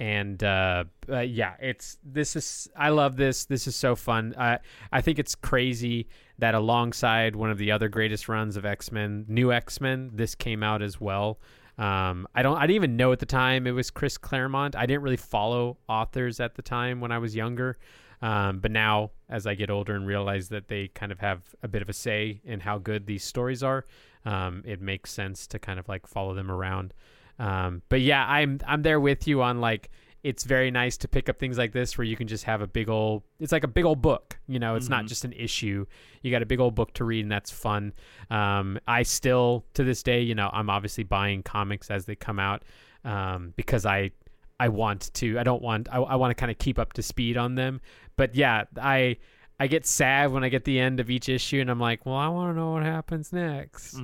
and 0.00 0.42
uh, 0.42 0.84
uh, 1.08 1.20
yeah, 1.20 1.54
it's 1.60 1.98
this 2.04 2.36
is 2.36 2.68
I 2.76 2.88
love 2.88 3.16
this. 3.16 3.44
This 3.44 3.66
is 3.66 3.76
so 3.76 3.94
fun. 3.94 4.34
I 4.36 4.58
I 4.92 5.00
think 5.00 5.18
it's 5.18 5.34
crazy 5.34 6.08
that 6.38 6.54
alongside 6.54 7.36
one 7.36 7.50
of 7.50 7.58
the 7.58 7.70
other 7.70 7.88
greatest 7.88 8.28
runs 8.28 8.56
of 8.56 8.64
X 8.64 8.90
Men, 8.90 9.24
New 9.28 9.52
X 9.52 9.80
Men, 9.80 10.10
this 10.12 10.34
came 10.34 10.62
out 10.62 10.82
as 10.82 11.00
well. 11.00 11.38
Um, 11.78 12.26
I 12.34 12.42
don't 12.42 12.56
I 12.56 12.62
didn't 12.62 12.76
even 12.76 12.96
know 12.96 13.12
at 13.12 13.20
the 13.20 13.26
time 13.26 13.66
it 13.66 13.72
was 13.72 13.90
Chris 13.90 14.18
Claremont. 14.18 14.74
I 14.76 14.86
didn't 14.86 15.02
really 15.02 15.16
follow 15.16 15.78
authors 15.88 16.40
at 16.40 16.54
the 16.56 16.62
time 16.62 17.00
when 17.00 17.12
I 17.12 17.18
was 17.18 17.36
younger. 17.36 17.78
Um, 18.22 18.60
but 18.60 18.70
now, 18.70 19.10
as 19.28 19.46
I 19.46 19.54
get 19.54 19.70
older 19.70 19.94
and 19.94 20.06
realize 20.06 20.48
that 20.48 20.68
they 20.68 20.88
kind 20.88 21.12
of 21.12 21.20
have 21.20 21.42
a 21.62 21.68
bit 21.68 21.82
of 21.82 21.88
a 21.88 21.92
say 21.92 22.40
in 22.44 22.60
how 22.60 22.78
good 22.78 23.06
these 23.06 23.22
stories 23.22 23.62
are, 23.62 23.84
um, 24.24 24.62
it 24.64 24.80
makes 24.80 25.10
sense 25.10 25.46
to 25.48 25.58
kind 25.58 25.78
of 25.78 25.88
like 25.88 26.06
follow 26.06 26.32
them 26.32 26.50
around. 26.50 26.94
Um, 27.38 27.82
but 27.88 28.00
yeah, 28.00 28.24
I'm 28.26 28.60
I'm 28.66 28.82
there 28.82 29.00
with 29.00 29.26
you 29.26 29.42
on 29.42 29.60
like 29.60 29.90
it's 30.24 30.44
very 30.44 30.70
nice 30.70 30.96
to 30.96 31.06
pick 31.06 31.28
up 31.28 31.38
things 31.38 31.58
like 31.58 31.72
this 31.72 31.98
where 31.98 32.04
you 32.06 32.16
can 32.16 32.26
just 32.26 32.44
have 32.44 32.62
a 32.62 32.66
big 32.66 32.88
old 32.88 33.22
it's 33.38 33.52
like 33.52 33.62
a 33.62 33.68
big 33.68 33.84
old 33.84 34.00
book 34.00 34.38
you 34.48 34.58
know 34.58 34.74
it's 34.74 34.88
not 34.88 35.04
just 35.04 35.24
an 35.24 35.32
issue. 35.34 35.84
You 36.22 36.30
got 36.30 36.42
a 36.42 36.46
big 36.46 36.60
old 36.60 36.74
book 36.74 36.94
to 36.94 37.04
read 37.04 37.20
and 37.20 37.30
that's 37.30 37.50
fun. 37.50 37.92
Um, 38.30 38.78
i 38.88 39.02
still 39.02 39.64
to 39.74 39.84
this 39.84 40.02
day 40.02 40.22
you 40.22 40.34
know 40.34 40.48
i'm 40.52 40.70
obviously 40.70 41.04
buying 41.04 41.42
comics 41.42 41.90
as 41.90 42.06
they 42.06 42.16
come 42.16 42.38
out 42.38 42.62
um, 43.04 43.52
because 43.56 43.84
i 43.84 44.10
i 44.58 44.68
want 44.68 45.12
to 45.14 45.38
i 45.38 45.42
don't 45.42 45.62
want 45.62 45.88
i, 45.92 45.98
I 45.98 46.16
want 46.16 46.30
to 46.30 46.34
kind 46.34 46.50
of 46.50 46.58
keep 46.58 46.78
up 46.78 46.94
to 46.94 47.02
speed 47.02 47.36
on 47.36 47.54
them. 47.54 47.80
But 48.16 48.34
yeah 48.34 48.64
i 48.80 49.16
i 49.60 49.66
get 49.66 49.86
sad 49.86 50.32
when 50.32 50.42
i 50.44 50.48
get 50.48 50.64
the 50.64 50.78
end 50.78 51.00
of 51.00 51.10
each 51.10 51.28
issue 51.28 51.60
and 51.60 51.70
i'm 51.70 51.80
like 51.80 52.04
well 52.04 52.16
i 52.16 52.28
want 52.28 52.52
to 52.54 52.58
know 52.58 52.72
what 52.72 52.82
happens 52.82 53.32
next 53.32 53.94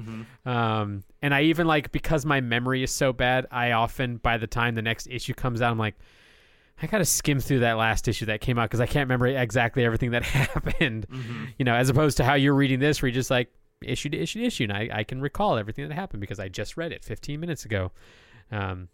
um, 0.46 1.02
and 1.22 1.34
I 1.34 1.42
even 1.42 1.66
like 1.66 1.92
because 1.92 2.24
my 2.24 2.40
memory 2.40 2.82
is 2.82 2.90
so 2.90 3.12
bad, 3.12 3.46
I 3.50 3.72
often 3.72 4.16
by 4.16 4.38
the 4.38 4.46
time 4.46 4.74
the 4.74 4.80
next 4.82 5.06
issue 5.10 5.34
comes 5.34 5.60
out, 5.60 5.70
I'm 5.70 5.78
like, 5.78 5.96
I 6.82 6.86
gotta 6.86 7.04
skim 7.04 7.40
through 7.40 7.58
that 7.60 7.74
last 7.74 8.08
issue 8.08 8.24
that 8.26 8.40
came 8.40 8.58
out 8.58 8.70
because 8.70 8.80
I 8.80 8.86
can't 8.86 9.06
remember 9.06 9.26
exactly 9.26 9.84
everything 9.84 10.12
that 10.12 10.22
happened. 10.24 11.06
You 11.58 11.64
know, 11.66 11.74
as 11.74 11.90
opposed 11.90 12.16
to 12.16 12.24
how 12.24 12.34
you're 12.34 12.54
reading 12.54 12.80
this, 12.80 13.02
where 13.02 13.08
you're 13.08 13.14
just 13.14 13.30
like 13.30 13.52
issue 13.82 14.08
to 14.08 14.18
issue 14.18 14.40
to 14.40 14.46
issue, 14.46 14.64
and 14.64 14.72
I, 14.72 14.88
I 14.90 15.04
can 15.04 15.20
recall 15.20 15.58
everything 15.58 15.86
that 15.88 15.94
happened 15.94 16.22
because 16.22 16.40
I 16.40 16.48
just 16.48 16.78
read 16.78 16.90
it 16.90 17.04
15 17.04 17.38
minutes 17.38 17.66
ago. 17.66 17.92
Um, 18.50 18.88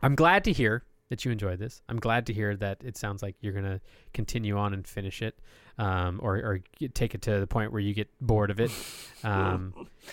I'm 0.00 0.14
glad 0.14 0.44
to 0.44 0.52
hear 0.52 0.84
that 1.10 1.24
you 1.24 1.30
enjoyed 1.30 1.58
this. 1.58 1.82
I'm 1.88 1.98
glad 1.98 2.26
to 2.26 2.32
hear 2.32 2.56
that 2.56 2.82
it 2.84 2.96
sounds 2.96 3.22
like 3.22 3.36
you're 3.40 3.52
gonna 3.52 3.80
continue 4.12 4.56
on 4.56 4.72
and 4.74 4.86
finish 4.86 5.22
it, 5.22 5.38
um, 5.78 6.18
or 6.22 6.36
or 6.36 6.60
take 6.94 7.14
it 7.14 7.22
to 7.22 7.40
the 7.40 7.46
point 7.46 7.72
where 7.72 7.80
you 7.80 7.94
get 7.94 8.08
bored 8.20 8.50
of 8.50 8.60
it. 8.60 8.70
Um, 9.24 9.72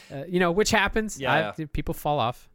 uh, 0.09 0.23
you 0.25 0.39
know, 0.39 0.53
which 0.53 0.71
happens. 0.71 1.19
Yeah, 1.19 1.51
I- 1.59 1.65
people 1.65 1.93
fall 1.93 2.17
off. 2.19 2.49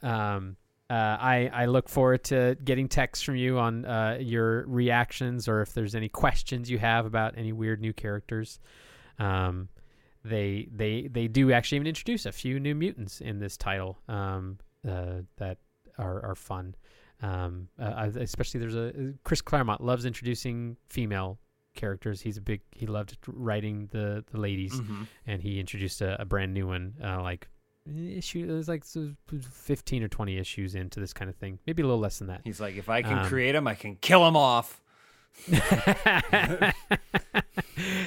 Um, 0.00 0.56
uh, 0.88 0.94
I 0.94 1.50
I 1.52 1.66
look 1.66 1.88
forward 1.88 2.22
to 2.24 2.56
getting 2.64 2.86
texts 2.88 3.24
from 3.24 3.34
you 3.34 3.58
on 3.58 3.84
uh, 3.84 4.18
your 4.20 4.64
reactions 4.68 5.48
or 5.48 5.60
if 5.60 5.74
there's 5.74 5.96
any 5.96 6.08
questions 6.08 6.70
you 6.70 6.78
have 6.78 7.04
about 7.04 7.34
any 7.36 7.52
weird 7.52 7.80
new 7.80 7.92
characters. 7.92 8.60
Um, 9.18 9.68
they 10.24 10.68
they 10.74 11.08
they 11.10 11.26
do 11.26 11.50
actually 11.52 11.76
even 11.76 11.88
introduce 11.88 12.26
a 12.26 12.32
few 12.32 12.60
new 12.60 12.74
mutants 12.76 13.20
in 13.20 13.38
this 13.40 13.56
title 13.56 13.98
um, 14.08 14.58
uh, 14.88 15.22
that 15.38 15.58
are 15.98 16.24
are 16.24 16.34
fun. 16.36 16.76
Um, 17.20 17.68
uh, 17.80 18.10
especially 18.16 18.60
there's 18.60 18.76
a 18.76 19.14
Chris 19.24 19.40
Claremont 19.40 19.82
loves 19.82 20.04
introducing 20.04 20.76
female 20.88 21.38
characters. 21.74 22.20
He's 22.20 22.36
a 22.36 22.40
big 22.40 22.60
he 22.72 22.86
loved 22.86 23.16
writing 23.26 23.88
the 23.90 24.24
the 24.30 24.38
ladies, 24.38 24.72
Mm-hmm. 24.80 25.02
and 25.26 25.42
he 25.42 25.58
introduced 25.60 26.00
a, 26.00 26.20
a 26.20 26.24
brand 26.24 26.54
new 26.54 26.66
one 26.68 26.94
uh, 27.02 27.20
like 27.22 27.48
issue. 27.86 28.46
It 28.48 28.52
was 28.52 28.68
like 28.68 28.84
fifteen 29.50 30.02
or 30.02 30.08
twenty 30.08 30.38
issues 30.38 30.74
into 30.74 31.00
this 31.00 31.12
kind 31.12 31.28
of 31.28 31.36
thing, 31.36 31.58
maybe 31.66 31.82
a 31.82 31.86
little 31.86 32.00
less 32.00 32.18
than 32.18 32.28
that. 32.28 32.42
He's 32.44 32.60
like, 32.60 32.76
if 32.76 32.88
I 32.88 33.02
can 33.02 33.18
Um, 33.20 33.26
create 33.26 33.52
them, 33.52 33.66
I 33.66 33.74
can 33.74 33.96
kill 33.96 34.24
them 34.24 34.36
off. 34.36 34.80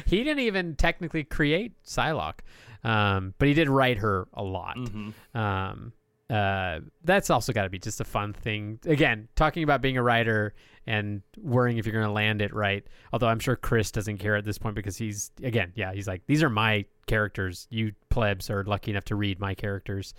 he 0.06 0.24
didn't 0.24 0.40
even 0.40 0.76
technically 0.76 1.24
create 1.24 1.74
Psylocke, 1.86 2.40
um, 2.84 3.34
but 3.38 3.48
he 3.48 3.54
did 3.54 3.70
write 3.70 3.98
her 4.00 4.28
a 4.34 4.44
lot. 4.44 4.76
Mm-hmm. 4.78 5.38
Um, 5.38 5.94
uh, 6.32 6.80
that's 7.04 7.30
also 7.30 7.52
got 7.52 7.64
to 7.64 7.70
be 7.70 7.78
just 7.78 8.00
a 8.00 8.06
fun 8.06 8.32
thing. 8.32 8.80
Again, 8.86 9.28
talking 9.36 9.64
about 9.64 9.82
being 9.82 9.98
a 9.98 10.04
writer 10.04 10.54
and 10.88 11.22
worrying 11.38 11.78
if 11.78 11.86
you're 11.86 11.94
going 11.94 12.06
to 12.06 12.12
land 12.12 12.42
it 12.42 12.54
right. 12.54 12.86
Although 13.12 13.28
I'm 13.28 13.40
sure 13.40 13.58
Chris 13.58 13.92
doesn't 13.92 14.18
care 14.18 14.38
at 14.38 14.46
this 14.46 14.58
point 14.58 14.76
because 14.76 14.96
he's 14.96 15.32
again, 15.44 15.74
yeah, 15.76 15.94
he's 15.94 16.08
like, 16.08 16.22
these 16.28 16.42
are 16.42 16.50
my 16.50 16.86
characters. 17.06 17.68
You 17.70 17.92
plebs 18.10 18.50
are 18.50 18.64
lucky 18.64 18.92
enough 18.92 19.04
to 19.06 19.16
read 19.16 19.42
my 19.42 19.54
characters. 19.54 20.14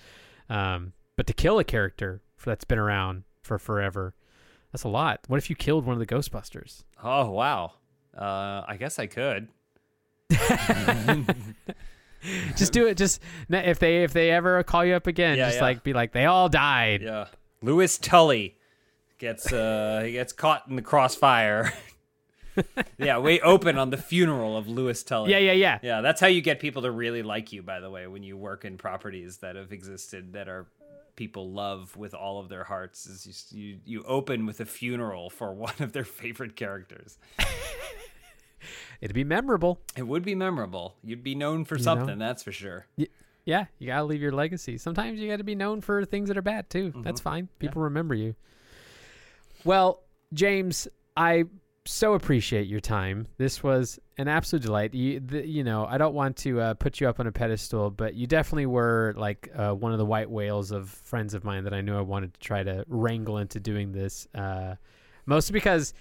Um, 0.51 0.93
but 1.17 1.27
to 1.29 1.33
kill 1.33 1.59
a 1.59 1.65
character 1.65 2.21
that's 2.45 2.65
been 2.67 2.79
around 2.79 3.25
for 3.43 3.59
forever, 3.59 4.15
that's 4.71 4.85
a 4.85 4.89
lot. 4.89 5.21
What 5.29 5.39
if 5.39 5.49
you 5.49 5.57
killed 5.57 5.87
one 5.87 5.95
of 5.95 6.07
the 6.07 6.15
Ghostbusters? 6.15 6.85
Oh 7.03 7.31
wow. 7.31 7.73
Uh, 8.17 8.65
I 8.69 8.77
guess 8.79 8.99
I 8.99 9.07
could. 9.07 9.49
just 12.57 12.73
do 12.73 12.87
it. 12.87 12.97
Just 12.97 13.21
if 13.51 13.79
they 13.79 14.05
if 14.05 14.13
they 14.13 14.31
ever 14.31 14.63
call 14.63 14.85
you 14.85 14.95
up 14.95 15.07
again, 15.07 15.39
Yeah, 15.39 15.47
just 15.47 15.57
yeah. 15.57 15.63
like 15.63 15.83
be 15.83 15.93
like 15.93 16.13
they 16.13 16.27
all 16.27 16.49
died. 16.49 17.03
Yeah. 17.03 17.27
Louis 17.63 17.97
Tully 17.99 18.57
gets 19.19 19.53
uh 19.53 20.03
he 20.05 20.13
gets 20.13 20.33
caught 20.33 20.69
in 20.69 20.77
the 20.77 20.83
crossfire. 20.83 21.73
yeah, 22.99 23.19
we 23.19 23.41
open 23.41 23.79
on 23.79 23.91
the 23.91 23.97
funeral 23.97 24.57
of 24.57 24.69
Louis 24.69 25.03
Tully. 25.03 25.31
Yeah, 25.31 25.39
yeah, 25.39 25.53
yeah. 25.53 25.79
Yeah, 25.83 26.01
that's 26.03 26.21
how 26.21 26.27
you 26.27 26.43
get 26.43 26.61
people 26.61 26.83
to 26.83 26.91
really 26.91 27.23
like 27.23 27.53
you, 27.53 27.63
by 27.63 27.81
the 27.81 27.89
way, 27.91 28.07
when 28.07 28.23
you 28.23 28.37
work 28.37 28.65
in 28.65 28.77
properties 28.77 29.39
that 29.39 29.57
have 29.57 29.73
existed 29.73 30.35
that 30.35 30.49
are 30.49 30.67
people 31.17 31.51
love 31.51 31.97
with 31.97 32.15
all 32.15 32.41
of 32.41 32.49
their 32.49 32.65
hearts 32.65 33.07
is 33.07 33.51
you 33.53 33.61
you, 33.61 33.79
you 33.85 34.03
open 34.05 34.47
with 34.47 34.61
a 34.61 34.65
funeral 34.67 35.31
for 35.31 35.53
one 35.69 35.75
of 35.81 35.93
their 35.93 36.05
favorite 36.05 36.57
characters. 36.57 37.19
It'd 39.03 39.15
be 39.15 39.25
memorable. 39.25 39.81
It 39.97 40.07
would 40.07 40.25
be 40.25 40.35
memorable. 40.35 40.95
You'd 41.05 41.23
be 41.25 41.35
known 41.35 41.65
for 41.67 41.77
something, 41.77 42.19
that's 42.19 42.43
for 42.43 42.53
sure. 42.53 42.87
Y- 42.97 43.09
Yeah, 43.45 43.65
you 43.81 43.89
gotta 43.89 44.05
leave 44.05 44.23
your 44.23 44.33
legacy. 44.33 44.79
Sometimes 44.79 45.19
you 45.21 45.29
gotta 45.29 45.43
be 45.45 45.57
known 45.57 45.81
for 45.81 46.05
things 46.05 46.29
that 46.29 46.39
are 46.39 46.43
bad 46.43 46.71
too. 46.71 46.93
That's 47.03 47.21
fine. 47.21 47.49
People 47.59 47.83
remember 47.83 48.15
you. 48.15 48.37
Well, 49.65 50.03
James, 50.33 50.89
I 51.17 51.45
so 51.85 52.15
appreciate 52.15 52.69
your 52.69 52.79
time. 52.81 53.27
This 53.39 53.63
was 53.63 53.99
an 54.17 54.29
absolute 54.29 54.63
delight. 54.63 54.95
You, 54.95 55.19
the, 55.19 55.45
you 55.47 55.65
know, 55.65 55.85
I 55.85 55.99
don't 55.99 56.15
want 56.15 56.37
to 56.39 56.61
uh, 56.61 56.75
put 56.75 57.01
you 57.01 57.09
up 57.09 57.19
on 57.19 57.27
a 57.27 57.33
pedestal, 57.33 57.91
but 57.91 58.15
you 58.15 58.27
definitely 58.29 58.67
were 58.67 59.15
like 59.17 59.51
uh, 59.57 59.73
one 59.73 59.91
of 59.91 59.99
the 59.99 60.07
white 60.07 60.31
whales 60.31 60.71
of 60.71 60.89
friends 60.91 61.35
of 61.35 61.43
mine 61.45 61.65
that 61.65 61.75
I 61.75 61.81
knew 61.81 61.97
I 61.97 62.01
wanted 62.03 62.35
to 62.35 62.41
try 62.41 62.63
to 62.63 62.85
wrangle 62.87 63.39
into 63.39 63.59
doing 63.59 63.91
this. 63.93 64.29
Uh, 64.35 64.77
mostly 65.27 65.53
because 65.55 65.93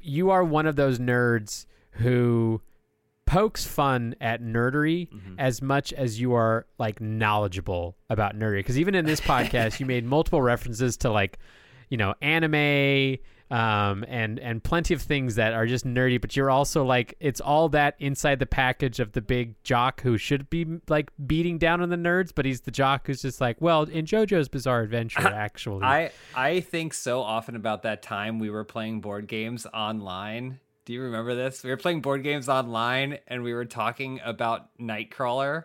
you 0.00 0.30
are 0.30 0.42
one 0.42 0.66
of 0.66 0.76
those 0.76 0.98
nerds 0.98 1.66
who 1.96 2.60
pokes 3.26 3.66
fun 3.66 4.14
at 4.20 4.40
nerdery 4.40 5.08
as 5.38 5.60
much 5.60 5.92
as 5.92 6.20
you 6.20 6.32
are 6.32 6.66
like 6.78 7.00
knowledgeable 7.00 7.96
about 8.08 8.36
nerdery. 8.38 8.60
Because 8.60 8.78
even 8.78 8.94
in 8.94 9.04
this 9.04 9.20
podcast, 9.32 9.80
you 9.80 9.86
made 9.86 10.04
multiple 10.04 10.40
references 10.40 10.96
to 10.98 11.10
like, 11.10 11.38
you 11.90 11.96
know, 11.96 12.14
anime 12.22 13.18
um, 13.48 14.04
and 14.08 14.40
and 14.40 14.62
plenty 14.62 14.92
of 14.92 15.00
things 15.00 15.36
that 15.36 15.52
are 15.52 15.66
just 15.66 15.84
nerdy. 15.86 16.20
But 16.20 16.36
you're 16.36 16.50
also 16.50 16.84
like, 16.84 17.14
it's 17.20 17.40
all 17.40 17.68
that 17.70 17.94
inside 17.98 18.38
the 18.38 18.46
package 18.46 19.00
of 19.00 19.12
the 19.12 19.20
big 19.20 19.54
jock 19.62 20.00
who 20.00 20.18
should 20.18 20.50
be 20.50 20.66
like 20.88 21.10
beating 21.26 21.58
down 21.58 21.80
on 21.80 21.88
the 21.88 21.96
nerds, 21.96 22.32
but 22.34 22.44
he's 22.44 22.62
the 22.62 22.70
jock 22.70 23.06
who's 23.06 23.22
just 23.22 23.40
like, 23.40 23.60
well, 23.60 23.84
in 23.84 24.04
JoJo's 24.04 24.48
Bizarre 24.48 24.82
Adventure, 24.82 25.20
actually, 25.26 25.84
I 25.84 26.10
I 26.34 26.60
think 26.60 26.94
so 26.94 27.22
often 27.22 27.54
about 27.56 27.82
that 27.82 28.02
time 28.02 28.38
we 28.38 28.50
were 28.50 28.64
playing 28.64 29.00
board 29.00 29.26
games 29.28 29.66
online. 29.72 30.60
Do 30.86 30.92
you 30.92 31.02
remember 31.02 31.34
this? 31.34 31.62
We 31.64 31.70
were 31.70 31.76
playing 31.76 32.00
board 32.00 32.22
games 32.22 32.48
online 32.48 33.18
and 33.26 33.42
we 33.42 33.52
were 33.52 33.64
talking 33.64 34.20
about 34.24 34.68
Nightcrawler. 34.78 35.64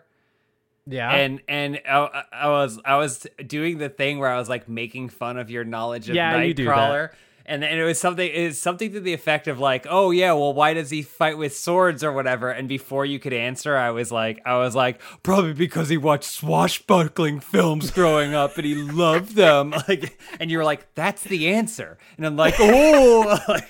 yeah, 0.84 1.10
And 1.12 1.40
and 1.48 1.80
I, 1.88 2.24
I 2.32 2.48
was 2.48 2.80
I 2.84 2.96
was 2.96 3.24
doing 3.46 3.78
the 3.78 3.88
thing 3.88 4.18
where 4.18 4.28
I 4.28 4.36
was 4.36 4.48
like 4.48 4.68
making 4.68 5.10
fun 5.10 5.38
of 5.38 5.48
your 5.48 5.62
knowledge 5.62 6.08
of 6.08 6.16
Yeah, 6.16 6.42
you 6.42 6.52
do 6.54 6.64
that. 6.64 6.76
Nightcrawler. 6.76 7.10
And 7.46 7.62
then 7.62 7.78
it 7.78 7.82
was 7.82 7.98
something 7.98 8.44
was 8.44 8.60
something 8.60 8.92
to 8.92 9.00
the 9.00 9.12
effect 9.12 9.48
of 9.48 9.58
like, 9.58 9.86
oh 9.88 10.10
yeah, 10.10 10.32
well 10.32 10.52
why 10.52 10.74
does 10.74 10.90
he 10.90 11.02
fight 11.02 11.38
with 11.38 11.56
swords 11.56 12.04
or 12.04 12.12
whatever? 12.12 12.50
And 12.50 12.68
before 12.68 13.04
you 13.04 13.18
could 13.18 13.32
answer, 13.32 13.76
I 13.76 13.90
was 13.90 14.12
like 14.12 14.40
I 14.44 14.58
was 14.58 14.74
like, 14.74 15.00
probably 15.22 15.52
because 15.52 15.88
he 15.88 15.96
watched 15.96 16.30
swashbuckling 16.30 17.40
films 17.40 17.90
growing 17.90 18.34
up 18.34 18.56
and 18.56 18.66
he 18.66 18.74
loved 18.74 19.34
them. 19.34 19.74
Like 19.88 20.16
and 20.38 20.48
you 20.50 20.58
were 20.58 20.64
like, 20.64 20.94
that's 20.94 21.24
the 21.24 21.48
answer. 21.48 21.98
And 22.16 22.24
I'm 22.24 22.36
like, 22.36 22.54
oh 22.58 23.38
like 23.48 23.66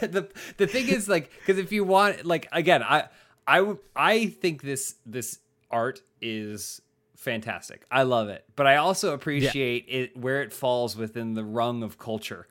the 0.00 0.28
the 0.58 0.66
thing 0.66 0.88
is 0.88 1.08
like 1.08 1.30
because 1.40 1.58
if 1.58 1.72
you 1.72 1.84
want 1.84 2.24
like 2.24 2.46
again, 2.52 2.82
I 2.82 3.08
I 3.46 3.74
I 3.96 4.26
think 4.26 4.62
this 4.62 4.94
this 5.04 5.40
art 5.70 6.02
is 6.20 6.80
fantastic. 7.16 7.84
I 7.90 8.04
love 8.04 8.28
it. 8.28 8.44
But 8.56 8.66
I 8.66 8.76
also 8.76 9.12
appreciate 9.12 9.84
it 9.88 10.16
where 10.16 10.42
it 10.42 10.52
falls 10.52 10.96
within 10.96 11.34
the 11.34 11.44
rung 11.44 11.82
of 11.82 11.98
culture. 11.98 12.46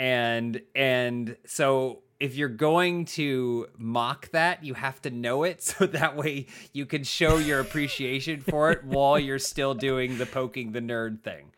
And 0.00 0.62
and 0.74 1.36
so 1.44 1.98
if 2.20 2.34
you're 2.34 2.48
going 2.48 3.04
to 3.04 3.66
mock 3.76 4.30
that, 4.30 4.64
you 4.64 4.72
have 4.72 5.02
to 5.02 5.10
know 5.10 5.42
it 5.42 5.62
so 5.62 5.86
that 5.86 6.16
way 6.16 6.46
you 6.72 6.86
can 6.86 7.04
show 7.04 7.36
your 7.36 7.60
appreciation 7.60 8.40
for 8.40 8.72
it 8.72 8.82
while 8.82 9.18
you're 9.18 9.38
still 9.38 9.74
doing 9.74 10.16
the 10.16 10.24
poking 10.24 10.72
the 10.72 10.80
nerd 10.80 11.22
thing. 11.22 11.52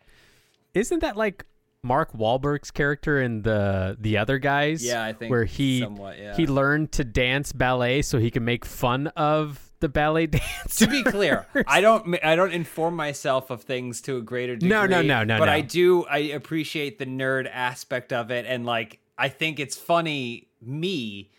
isn't 0.73 0.99
that 0.99 1.15
like 1.15 1.45
Mark 1.83 2.11
Wahlberg's 2.11 2.69
character 2.69 3.21
in 3.21 3.43
the 3.43 3.95
the 3.97 4.17
other 4.17 4.39
guys? 4.39 4.83
Yeah, 4.83 5.01
I 5.05 5.13
think 5.13 5.31
where 5.31 5.45
he 5.45 5.79
somewhat, 5.79 6.19
yeah. 6.19 6.35
he 6.35 6.45
learned 6.45 6.91
to 6.93 7.05
dance 7.05 7.53
ballet 7.53 8.01
so 8.01 8.19
he 8.19 8.29
can 8.29 8.43
make 8.43 8.65
fun 8.65 9.07
of 9.15 9.72
the 9.83 9.89
ballet 9.89 10.25
dance. 10.27 10.77
to 10.77 10.87
be 10.87 11.03
clear, 11.03 11.45
I 11.67 11.81
don't 11.81 12.17
I 12.23 12.35
don't 12.35 12.53
inform 12.53 12.95
myself 12.95 13.49
of 13.49 13.63
things 13.63 14.01
to 14.03 14.17
a 14.17 14.21
greater 14.21 14.55
degree. 14.55 14.69
No, 14.69 14.85
no, 14.87 15.01
no, 15.01 15.23
no, 15.23 15.37
But 15.37 15.45
no. 15.45 15.51
I 15.51 15.61
do 15.61 16.05
I 16.05 16.19
appreciate 16.19 16.97
the 16.97 17.05
nerd 17.05 17.49
aspect 17.51 18.11
of 18.13 18.31
it, 18.31 18.45
and 18.47 18.65
like 18.65 18.99
I 19.17 19.27
think 19.29 19.59
it's 19.59 19.77
funny 19.77 20.47
me 20.61 21.31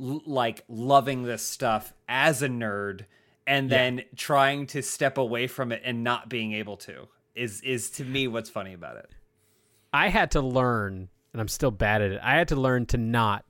l- 0.00 0.22
like 0.26 0.64
loving 0.68 1.22
this 1.22 1.42
stuff 1.42 1.92
as 2.08 2.42
a 2.42 2.48
nerd, 2.48 3.04
and 3.46 3.68
then 3.70 4.02
trying 4.16 4.66
to 4.68 4.82
step 4.82 5.18
away 5.18 5.46
from 5.46 5.70
it 5.70 5.82
and 5.84 6.02
not 6.02 6.28
being 6.28 6.52
able 6.54 6.78
to 6.78 7.08
is 7.34 7.60
is 7.60 7.90
to 7.90 8.04
me 8.04 8.26
what's 8.26 8.50
funny 8.50 8.72
about 8.72 8.96
it. 8.96 9.10
I 9.92 10.08
had 10.08 10.30
to 10.30 10.40
learn, 10.40 11.10
and 11.32 11.40
I'm 11.42 11.48
still 11.48 11.70
bad 11.70 12.00
at 12.00 12.12
it. 12.12 12.20
I 12.22 12.36
had 12.36 12.48
to 12.48 12.56
learn 12.56 12.86
to 12.86 12.96
not 12.96 13.44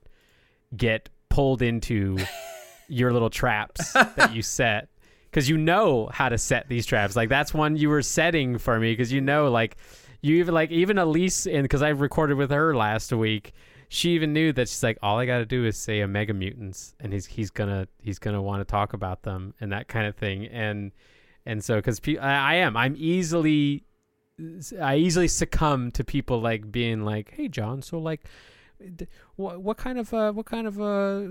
get 0.75 1.07
pulled 1.29 1.61
into 1.61 2.17
your 2.87 3.11
little 3.11 3.29
traps 3.29 3.93
that 3.93 4.33
you 4.33 4.41
set 4.43 4.89
because 5.29 5.49
you 5.49 5.57
know 5.57 6.09
how 6.13 6.29
to 6.29 6.37
set 6.37 6.69
these 6.69 6.85
traps. 6.85 7.15
Like 7.15 7.29
that's 7.29 7.53
one 7.53 7.75
you 7.75 7.89
were 7.89 8.01
setting 8.01 8.57
for 8.57 8.79
me 8.79 8.91
because 8.91 9.11
you 9.11 9.21
know, 9.21 9.49
like 9.49 9.77
you 10.21 10.35
even 10.37 10.53
like 10.53 10.71
even 10.71 10.97
Elyse, 10.97 11.51
and 11.51 11.63
because 11.63 11.81
I 11.81 11.89
recorded 11.89 12.37
with 12.37 12.51
her 12.51 12.75
last 12.75 13.11
week, 13.11 13.53
she 13.89 14.11
even 14.11 14.33
knew 14.33 14.53
that 14.53 14.69
she's 14.69 14.83
like, 14.83 14.97
all 15.01 15.19
I 15.19 15.25
got 15.25 15.39
to 15.39 15.45
do 15.45 15.65
is 15.65 15.77
say 15.77 16.01
Omega 16.01 16.33
Mutants, 16.33 16.95
and 16.99 17.11
he's 17.11 17.25
he's 17.25 17.49
gonna 17.49 17.87
he's 18.01 18.19
gonna 18.19 18.41
want 18.41 18.61
to 18.61 18.65
talk 18.71 18.93
about 18.93 19.23
them 19.23 19.53
and 19.59 19.71
that 19.71 19.87
kind 19.87 20.07
of 20.07 20.15
thing, 20.15 20.47
and 20.47 20.91
and 21.45 21.63
so 21.63 21.75
because 21.75 21.99
pe- 21.99 22.17
I, 22.17 22.53
I 22.53 22.55
am 22.55 22.77
I'm 22.77 22.95
easily 22.97 23.83
I 24.81 24.95
easily 24.97 25.27
succumb 25.27 25.91
to 25.91 26.03
people 26.03 26.41
like 26.41 26.71
being 26.71 27.03
like, 27.03 27.33
"Hey, 27.35 27.47
John, 27.47 27.81
so 27.81 27.97
like, 27.99 28.25
what 29.35 29.61
what 29.61 29.77
kind 29.77 29.97
of 29.97 30.13
uh, 30.13 30.31
what 30.31 30.45
kind 30.45 30.67
of 30.67 30.79
uh, 30.79 31.21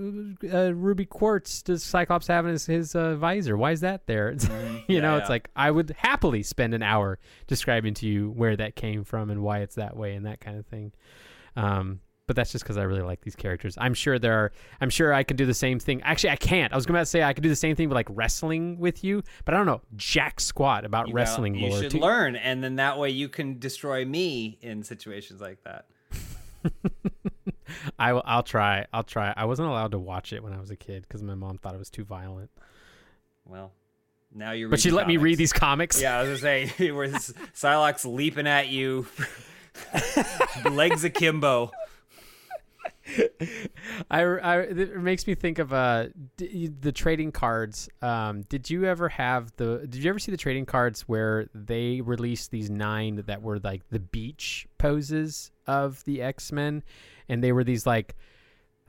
uh, 0.53 0.71
ruby 0.73 1.05
quartz 1.05 1.61
does 1.61 1.83
Cyclops 1.83 2.27
have 2.27 2.45
in 2.45 2.51
his, 2.51 2.65
his 2.65 2.95
uh, 2.95 3.15
visor? 3.15 3.57
Why 3.57 3.71
is 3.71 3.81
that 3.81 4.07
there?" 4.07 4.29
It's, 4.29 4.47
you 4.87 5.01
know, 5.01 5.13
Yeah, 5.15 5.19
it's 5.19 5.29
like 5.29 5.49
I 5.55 5.71
would 5.71 5.95
happily 5.97 6.43
spend 6.43 6.73
an 6.73 6.83
hour 6.83 7.19
describing 7.47 7.93
to 7.95 8.07
you 8.07 8.31
where 8.31 8.55
that 8.55 8.75
came 8.75 9.03
from 9.03 9.29
and 9.29 9.41
why 9.41 9.59
it's 9.59 9.75
that 9.75 9.95
way 9.95 10.15
and 10.15 10.25
that 10.25 10.39
kind 10.39 10.57
of 10.57 10.65
thing. 10.65 10.91
Um, 11.55 11.99
but 12.25 12.37
that's 12.37 12.53
just 12.53 12.63
because 12.63 12.77
I 12.77 12.83
really 12.83 13.01
like 13.01 13.19
these 13.21 13.35
characters. 13.35 13.75
I'm 13.77 13.93
sure 13.93 14.17
there 14.17 14.33
are. 14.33 14.51
I'm 14.79 14.89
sure 14.89 15.13
I 15.13 15.23
can 15.23 15.35
do 15.35 15.45
the 15.45 15.53
same 15.53 15.77
thing. 15.77 16.01
Actually, 16.03 16.29
I 16.29 16.35
can't. 16.37 16.71
I 16.71 16.75
was 16.77 16.85
going 16.85 16.97
to 16.99 17.05
say 17.05 17.21
I 17.21 17.33
could 17.33 17.43
do 17.43 17.49
the 17.49 17.55
same 17.55 17.75
thing 17.75 17.89
with 17.89 17.95
like 17.97 18.07
wrestling 18.09 18.79
with 18.79 19.03
you, 19.03 19.23
but 19.43 19.53
I 19.53 19.57
don't 19.57 19.65
know 19.65 19.81
jack 19.97 20.39
squat 20.39 20.85
about 20.85 21.07
You 21.07 21.13
know, 21.13 21.17
wrestling 21.17 21.55
you 21.55 21.69
should 21.77 21.91
too. 21.91 21.99
learn, 21.99 22.37
and 22.37 22.63
then 22.63 22.77
that 22.77 22.97
way 22.97 23.09
you 23.09 23.27
can 23.27 23.59
destroy 23.59 24.05
me 24.05 24.57
in 24.61 24.83
situations 24.83 25.41
like 25.41 25.63
that. 25.65 25.85
I 27.99 28.13
will. 28.13 28.23
I'll 28.25 28.43
try. 28.43 28.85
I'll 28.93 29.03
try. 29.03 29.33
I 29.35 29.45
wasn't 29.45 29.69
allowed 29.69 29.91
to 29.91 29.99
watch 29.99 30.33
it 30.33 30.43
when 30.43 30.53
I 30.53 30.59
was 30.59 30.71
a 30.71 30.75
kid 30.75 31.03
because 31.03 31.21
my 31.23 31.35
mom 31.35 31.57
thought 31.57 31.75
it 31.75 31.79
was 31.79 31.89
too 31.89 32.03
violent. 32.03 32.51
Well, 33.45 33.71
now 34.33 34.51
you're. 34.51 34.69
But 34.69 34.79
she 34.79 34.91
let 34.91 35.07
me 35.07 35.17
read 35.17 35.37
these 35.37 35.53
comics. 35.53 36.01
Yeah, 36.01 36.17
I 36.17 36.23
was 36.23 36.41
gonna 36.41 36.67
say, 36.67 36.91
where 36.91 37.09
this 37.09 37.33
Psylocke's 37.53 38.05
leaping 38.05 38.47
at 38.47 38.69
you, 38.69 39.05
legs 40.69 41.03
akimbo. 41.03 41.71
I, 44.09 44.21
I. 44.21 44.59
It 44.61 44.97
makes 44.97 45.27
me 45.27 45.35
think 45.35 45.59
of 45.59 45.73
uh 45.73 46.07
d- 46.37 46.71
the 46.79 46.91
trading 46.91 47.31
cards. 47.31 47.89
Um, 48.01 48.43
did 48.43 48.69
you 48.69 48.85
ever 48.85 49.09
have 49.09 49.51
the? 49.57 49.85
Did 49.89 50.03
you 50.03 50.09
ever 50.09 50.19
see 50.19 50.31
the 50.31 50.37
trading 50.37 50.65
cards 50.65 51.01
where 51.01 51.47
they 51.53 51.99
released 52.01 52.51
these 52.51 52.69
nine 52.69 53.23
that 53.27 53.41
were 53.41 53.59
like 53.59 53.81
the 53.89 53.99
beach 53.99 54.67
poses 54.77 55.51
of 55.67 56.03
the 56.05 56.21
X 56.21 56.51
Men, 56.51 56.81
and 57.29 57.43
they 57.43 57.51
were 57.51 57.63
these 57.63 57.85
like 57.85 58.15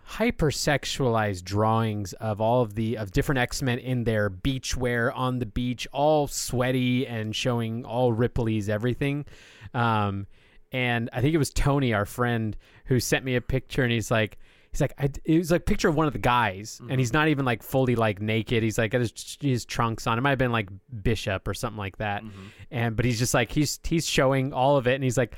hypersexualized 0.06 1.44
drawings 1.44 2.12
of 2.14 2.40
all 2.40 2.60
of 2.60 2.74
the 2.74 2.96
of 2.98 3.10
different 3.10 3.38
X-Men 3.38 3.78
in 3.78 4.04
their 4.04 4.28
beach 4.28 4.76
wear 4.76 5.12
on 5.12 5.38
the 5.38 5.46
beach, 5.46 5.86
all 5.92 6.26
sweaty 6.26 7.06
and 7.06 7.34
showing 7.34 7.84
all 7.84 8.12
Ripley's 8.12 8.68
everything. 8.68 9.24
Um, 9.72 10.26
and 10.72 11.08
I 11.12 11.20
think 11.20 11.34
it 11.34 11.38
was 11.38 11.50
Tony, 11.50 11.94
our 11.94 12.04
friend, 12.04 12.56
who 12.86 13.00
sent 13.00 13.24
me 13.24 13.36
a 13.36 13.40
picture, 13.40 13.82
and 13.82 13.92
he's 13.92 14.10
like, 14.10 14.38
he's 14.72 14.80
like, 14.80 14.92
I, 14.98 15.08
it 15.24 15.38
was 15.38 15.50
like 15.50 15.62
a 15.62 15.64
picture 15.64 15.88
of 15.88 15.94
one 15.94 16.06
of 16.06 16.12
the 16.12 16.18
guys, 16.18 16.80
and 16.90 17.00
he's 17.00 17.12
not 17.12 17.28
even 17.28 17.44
like 17.44 17.62
fully 17.62 17.94
like 17.94 18.20
naked. 18.20 18.62
He's 18.62 18.76
like 18.76 18.90
got 18.90 19.00
his 19.00 19.38
his 19.40 19.64
trunks 19.64 20.06
on. 20.06 20.18
It 20.18 20.20
might 20.20 20.30
have 20.30 20.38
been 20.38 20.52
like 20.52 20.68
Bishop 21.02 21.48
or 21.48 21.54
something 21.54 21.78
like 21.78 21.96
that. 21.98 22.22
And 22.70 22.94
but 22.96 23.04
he's 23.04 23.18
just 23.18 23.32
like 23.32 23.52
he's 23.52 23.80
he's 23.84 24.06
showing 24.06 24.52
all 24.52 24.76
of 24.76 24.86
it, 24.86 24.94
and 24.96 25.04
he's 25.04 25.16
like. 25.16 25.34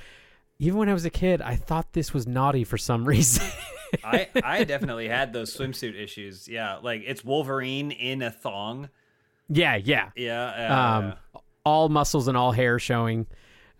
Even 0.58 0.78
when 0.78 0.88
I 0.88 0.92
was 0.94 1.04
a 1.04 1.10
kid, 1.10 1.42
I 1.42 1.56
thought 1.56 1.92
this 1.92 2.14
was 2.14 2.26
naughty 2.26 2.64
for 2.64 2.78
some 2.78 3.04
reason. 3.04 3.44
I 4.04 4.28
I 4.42 4.64
definitely 4.64 5.08
had 5.08 5.32
those 5.32 5.54
swimsuit 5.56 5.94
issues. 6.00 6.48
Yeah, 6.48 6.76
like 6.76 7.02
it's 7.06 7.24
Wolverine 7.24 7.90
in 7.90 8.22
a 8.22 8.30
thong. 8.30 8.88
yeah, 9.48 9.76
yeah. 9.76 10.10
Yeah, 10.16 10.58
yeah, 10.58 10.96
um, 10.96 11.14
all 11.64 11.88
muscles 11.88 12.26
and 12.28 12.36
all 12.36 12.52
hair 12.52 12.78
showing. 12.78 13.26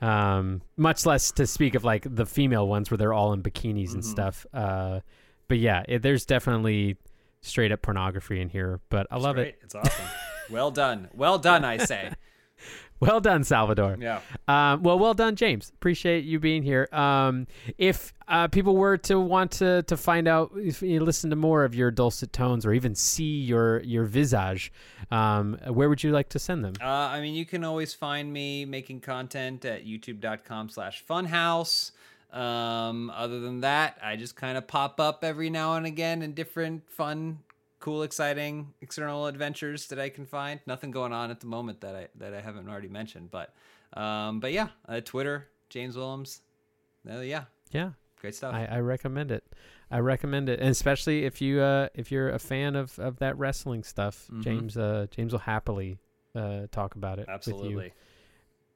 Um, 0.02 0.60
much 0.76 1.06
less 1.06 1.32
to 1.32 1.46
speak 1.46 1.74
of 1.74 1.82
like 1.82 2.06
the 2.14 2.26
female 2.26 2.68
ones 2.68 2.90
where 2.90 2.98
they're 2.98 3.14
all 3.14 3.32
in 3.32 3.42
bikinis 3.42 3.94
and 3.94 4.02
Mhm. 4.02 4.06
stuff. 4.06 4.44
Uh, 4.52 5.00
but 5.48 5.58
yeah, 5.58 5.82
it, 5.88 6.02
there's 6.02 6.26
definitely 6.26 6.96
straight 7.40 7.72
up 7.72 7.80
pornography 7.80 8.40
in 8.40 8.50
here. 8.50 8.80
But 8.90 9.06
I 9.10 9.16
It's 9.16 9.24
love 9.24 9.36
great. 9.36 9.48
it. 9.48 9.58
It's 9.62 9.74
awesome. 9.74 10.04
well 10.50 10.70
done. 10.70 11.08
Well 11.14 11.38
done, 11.38 11.64
I 11.64 11.78
say. 11.78 12.12
Well 13.00 13.20
done, 13.20 13.44
Salvador. 13.44 13.96
Yeah. 14.00 14.20
Um, 14.48 14.82
well, 14.82 14.98
well 14.98 15.14
done, 15.14 15.36
James. 15.36 15.70
Appreciate 15.74 16.24
you 16.24 16.40
being 16.40 16.62
here. 16.62 16.88
Um, 16.92 17.46
if 17.76 18.14
uh, 18.26 18.48
people 18.48 18.76
were 18.76 18.96
to 18.98 19.20
want 19.20 19.50
to 19.52 19.82
to 19.82 19.96
find 19.96 20.26
out, 20.26 20.52
if 20.56 20.82
you 20.82 21.00
listen 21.00 21.30
to 21.30 21.36
more 21.36 21.64
of 21.64 21.74
your 21.74 21.90
dulcet 21.90 22.32
tones, 22.32 22.64
or 22.64 22.72
even 22.72 22.94
see 22.94 23.40
your 23.40 23.80
your 23.82 24.04
visage, 24.04 24.72
um, 25.10 25.58
where 25.68 25.88
would 25.88 26.02
you 26.02 26.10
like 26.10 26.30
to 26.30 26.38
send 26.38 26.64
them? 26.64 26.74
Uh, 26.80 26.86
I 26.86 27.20
mean, 27.20 27.34
you 27.34 27.44
can 27.44 27.64
always 27.64 27.92
find 27.92 28.32
me 28.32 28.64
making 28.64 29.00
content 29.00 29.64
at 29.64 29.84
youtube.com 29.84 30.70
slash 30.70 31.04
Funhaus. 31.04 31.92
Um, 32.32 33.10
other 33.10 33.40
than 33.40 33.60
that, 33.60 33.98
I 34.02 34.16
just 34.16 34.36
kind 34.36 34.58
of 34.58 34.66
pop 34.66 35.00
up 35.00 35.22
every 35.22 35.48
now 35.48 35.76
and 35.76 35.86
again 35.86 36.22
in 36.22 36.34
different 36.34 36.90
fun, 36.90 37.38
cool, 37.78 38.02
exciting 38.02 38.72
external 38.80 39.26
adventures 39.26 39.86
that 39.88 39.98
I 39.98 40.08
can 40.08 40.26
find. 40.26 40.60
Nothing 40.66 40.90
going 40.90 41.12
on 41.12 41.30
at 41.30 41.40
the 41.40 41.46
moment 41.46 41.80
that 41.82 41.94
I 41.94 42.08
that 42.16 42.34
I 42.34 42.40
haven't 42.40 42.68
already 42.68 42.88
mentioned, 42.88 43.30
but 43.30 43.54
um, 43.94 44.40
but 44.40 44.52
yeah, 44.52 44.68
uh, 44.88 45.00
Twitter, 45.00 45.48
James 45.68 45.96
Willems. 45.96 46.40
Uh, 47.08 47.20
yeah, 47.20 47.44
Yeah, 47.70 47.90
great 48.20 48.34
stuff. 48.34 48.52
I, 48.52 48.64
I 48.66 48.80
recommend 48.80 49.30
it. 49.30 49.44
I 49.90 50.00
recommend 50.00 50.48
it, 50.48 50.58
and 50.58 50.70
especially 50.70 51.24
if 51.24 51.40
you 51.40 51.60
uh, 51.60 51.88
if 51.94 52.10
you're 52.10 52.30
a 52.30 52.38
fan 52.40 52.74
of, 52.74 52.98
of 52.98 53.18
that 53.18 53.38
wrestling 53.38 53.84
stuff, 53.84 54.26
Mhm. 54.32 54.42
James 54.42 54.76
uh, 54.76 55.06
James 55.10 55.32
will 55.32 55.38
happily 55.40 55.98
uh, 56.34 56.66
talk 56.72 56.96
about 56.96 57.18
it 57.18 57.26
Absolutely. 57.28 57.92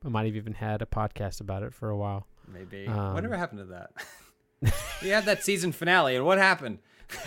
I 0.04 0.08
might 0.08 0.26
have 0.26 0.36
even 0.36 0.54
had 0.54 0.80
a 0.80 0.86
podcast 0.86 1.40
about 1.40 1.62
it 1.62 1.74
for 1.74 1.90
a 1.90 1.96
while. 1.96 2.26
Maybe. 2.48 2.86
Um, 2.86 3.12
Whatever 3.14 3.36
happened 3.36 3.58
to 3.60 3.64
that? 3.66 4.72
we 5.02 5.08
had 5.08 5.24
that 5.26 5.44
season 5.44 5.72
finale, 5.72 6.16
and 6.16 6.24
what 6.24 6.38
happened? 6.38 6.78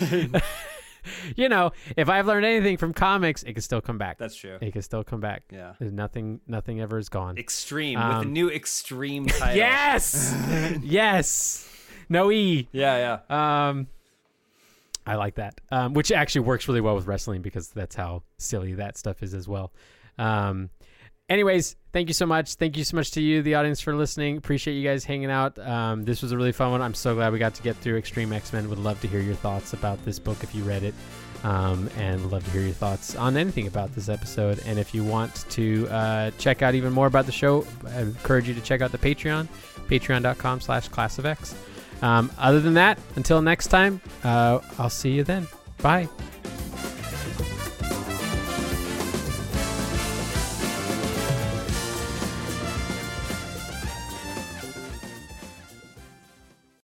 You 1.36 1.48
know, 1.48 1.72
if 1.96 2.08
I've 2.08 2.26
learned 2.26 2.46
anything 2.46 2.76
from 2.76 2.92
comics, 2.92 3.42
it 3.42 3.52
can 3.54 3.62
still 3.62 3.80
come 3.80 3.98
back. 3.98 4.18
That's 4.18 4.36
true. 4.36 4.58
It 4.60 4.72
can 4.72 4.82
still 4.82 5.04
come 5.04 5.20
back. 5.20 5.42
Yeah. 5.52 5.74
There's 5.78 5.92
nothing 5.92 6.40
nothing 6.46 6.80
ever 6.80 6.98
is 6.98 7.08
gone. 7.08 7.38
Extreme 7.38 7.98
with 7.98 8.08
a 8.16 8.20
Um, 8.20 8.32
new 8.32 8.50
extreme 8.50 9.26
title. 9.26 9.56
Yes, 9.56 10.34
yes. 10.82 11.68
No 12.08 12.30
e. 12.30 12.68
Yeah, 12.72 13.18
yeah. 13.30 13.68
Um, 13.68 13.88
I 15.06 15.16
like 15.16 15.34
that. 15.36 15.60
Um, 15.70 15.94
which 15.94 16.12
actually 16.12 16.42
works 16.42 16.68
really 16.68 16.80
well 16.80 16.94
with 16.94 17.06
wrestling 17.06 17.42
because 17.42 17.68
that's 17.68 17.94
how 17.94 18.22
silly 18.38 18.74
that 18.74 18.96
stuff 18.96 19.22
is 19.22 19.34
as 19.34 19.46
well. 19.48 19.72
Um, 20.18 20.70
anyways, 21.28 21.76
thank 21.92 22.08
you 22.08 22.14
so 22.14 22.26
much. 22.26 22.54
Thank 22.54 22.76
you 22.76 22.84
so 22.84 22.96
much 22.96 23.12
to 23.12 23.22
you, 23.22 23.42
the 23.42 23.54
audience, 23.54 23.80
for 23.80 23.94
listening. 23.94 24.36
Appreciate 24.36 24.74
you 24.74 24.88
guys 24.88 25.04
hanging 25.04 25.30
out. 25.30 25.58
Um, 25.58 26.04
this 26.04 26.22
was 26.22 26.32
a 26.32 26.36
really 26.36 26.52
fun 26.52 26.70
one. 26.70 26.82
I'm 26.82 26.94
so 26.94 27.14
glad 27.14 27.32
we 27.32 27.38
got 27.38 27.54
to 27.54 27.62
get 27.62 27.76
through 27.76 27.98
X-Treme 27.98 28.32
X 28.32 28.52
Men. 28.52 28.68
Would 28.68 28.78
love 28.78 29.00
to 29.02 29.08
hear 29.08 29.20
your 29.20 29.34
thoughts 29.34 29.72
about 29.72 30.04
this 30.04 30.18
book 30.18 30.42
if 30.42 30.54
you 30.54 30.64
read 30.64 30.82
it. 30.82 30.94
Um, 31.42 31.90
and 31.98 32.30
love 32.30 32.42
to 32.44 32.50
hear 32.52 32.62
your 32.62 32.72
thoughts 32.72 33.14
on 33.16 33.36
anything 33.36 33.66
about 33.66 33.94
this 33.94 34.08
episode. 34.08 34.62
And 34.64 34.78
if 34.78 34.94
you 34.94 35.04
want 35.04 35.44
to 35.50 35.86
uh, 35.88 36.30
check 36.38 36.62
out 36.62 36.74
even 36.74 36.90
more 36.90 37.06
about 37.06 37.26
the 37.26 37.32
show, 37.32 37.66
I 37.86 38.00
encourage 38.00 38.48
you 38.48 38.54
to 38.54 38.62
check 38.62 38.80
out 38.80 38.92
the 38.92 38.98
Patreon, 38.98 39.48
patreon.com 39.86 40.62
slash 40.62 40.88
class 40.88 41.18
of 41.18 41.26
X. 41.26 41.54
Um, 42.00 42.30
other 42.38 42.60
than 42.60 42.74
that, 42.74 42.98
until 43.16 43.42
next 43.42 43.66
time, 43.66 44.00
uh, 44.24 44.60
I'll 44.78 44.88
see 44.88 45.10
you 45.10 45.22
then. 45.22 45.46
Bye. 45.82 46.08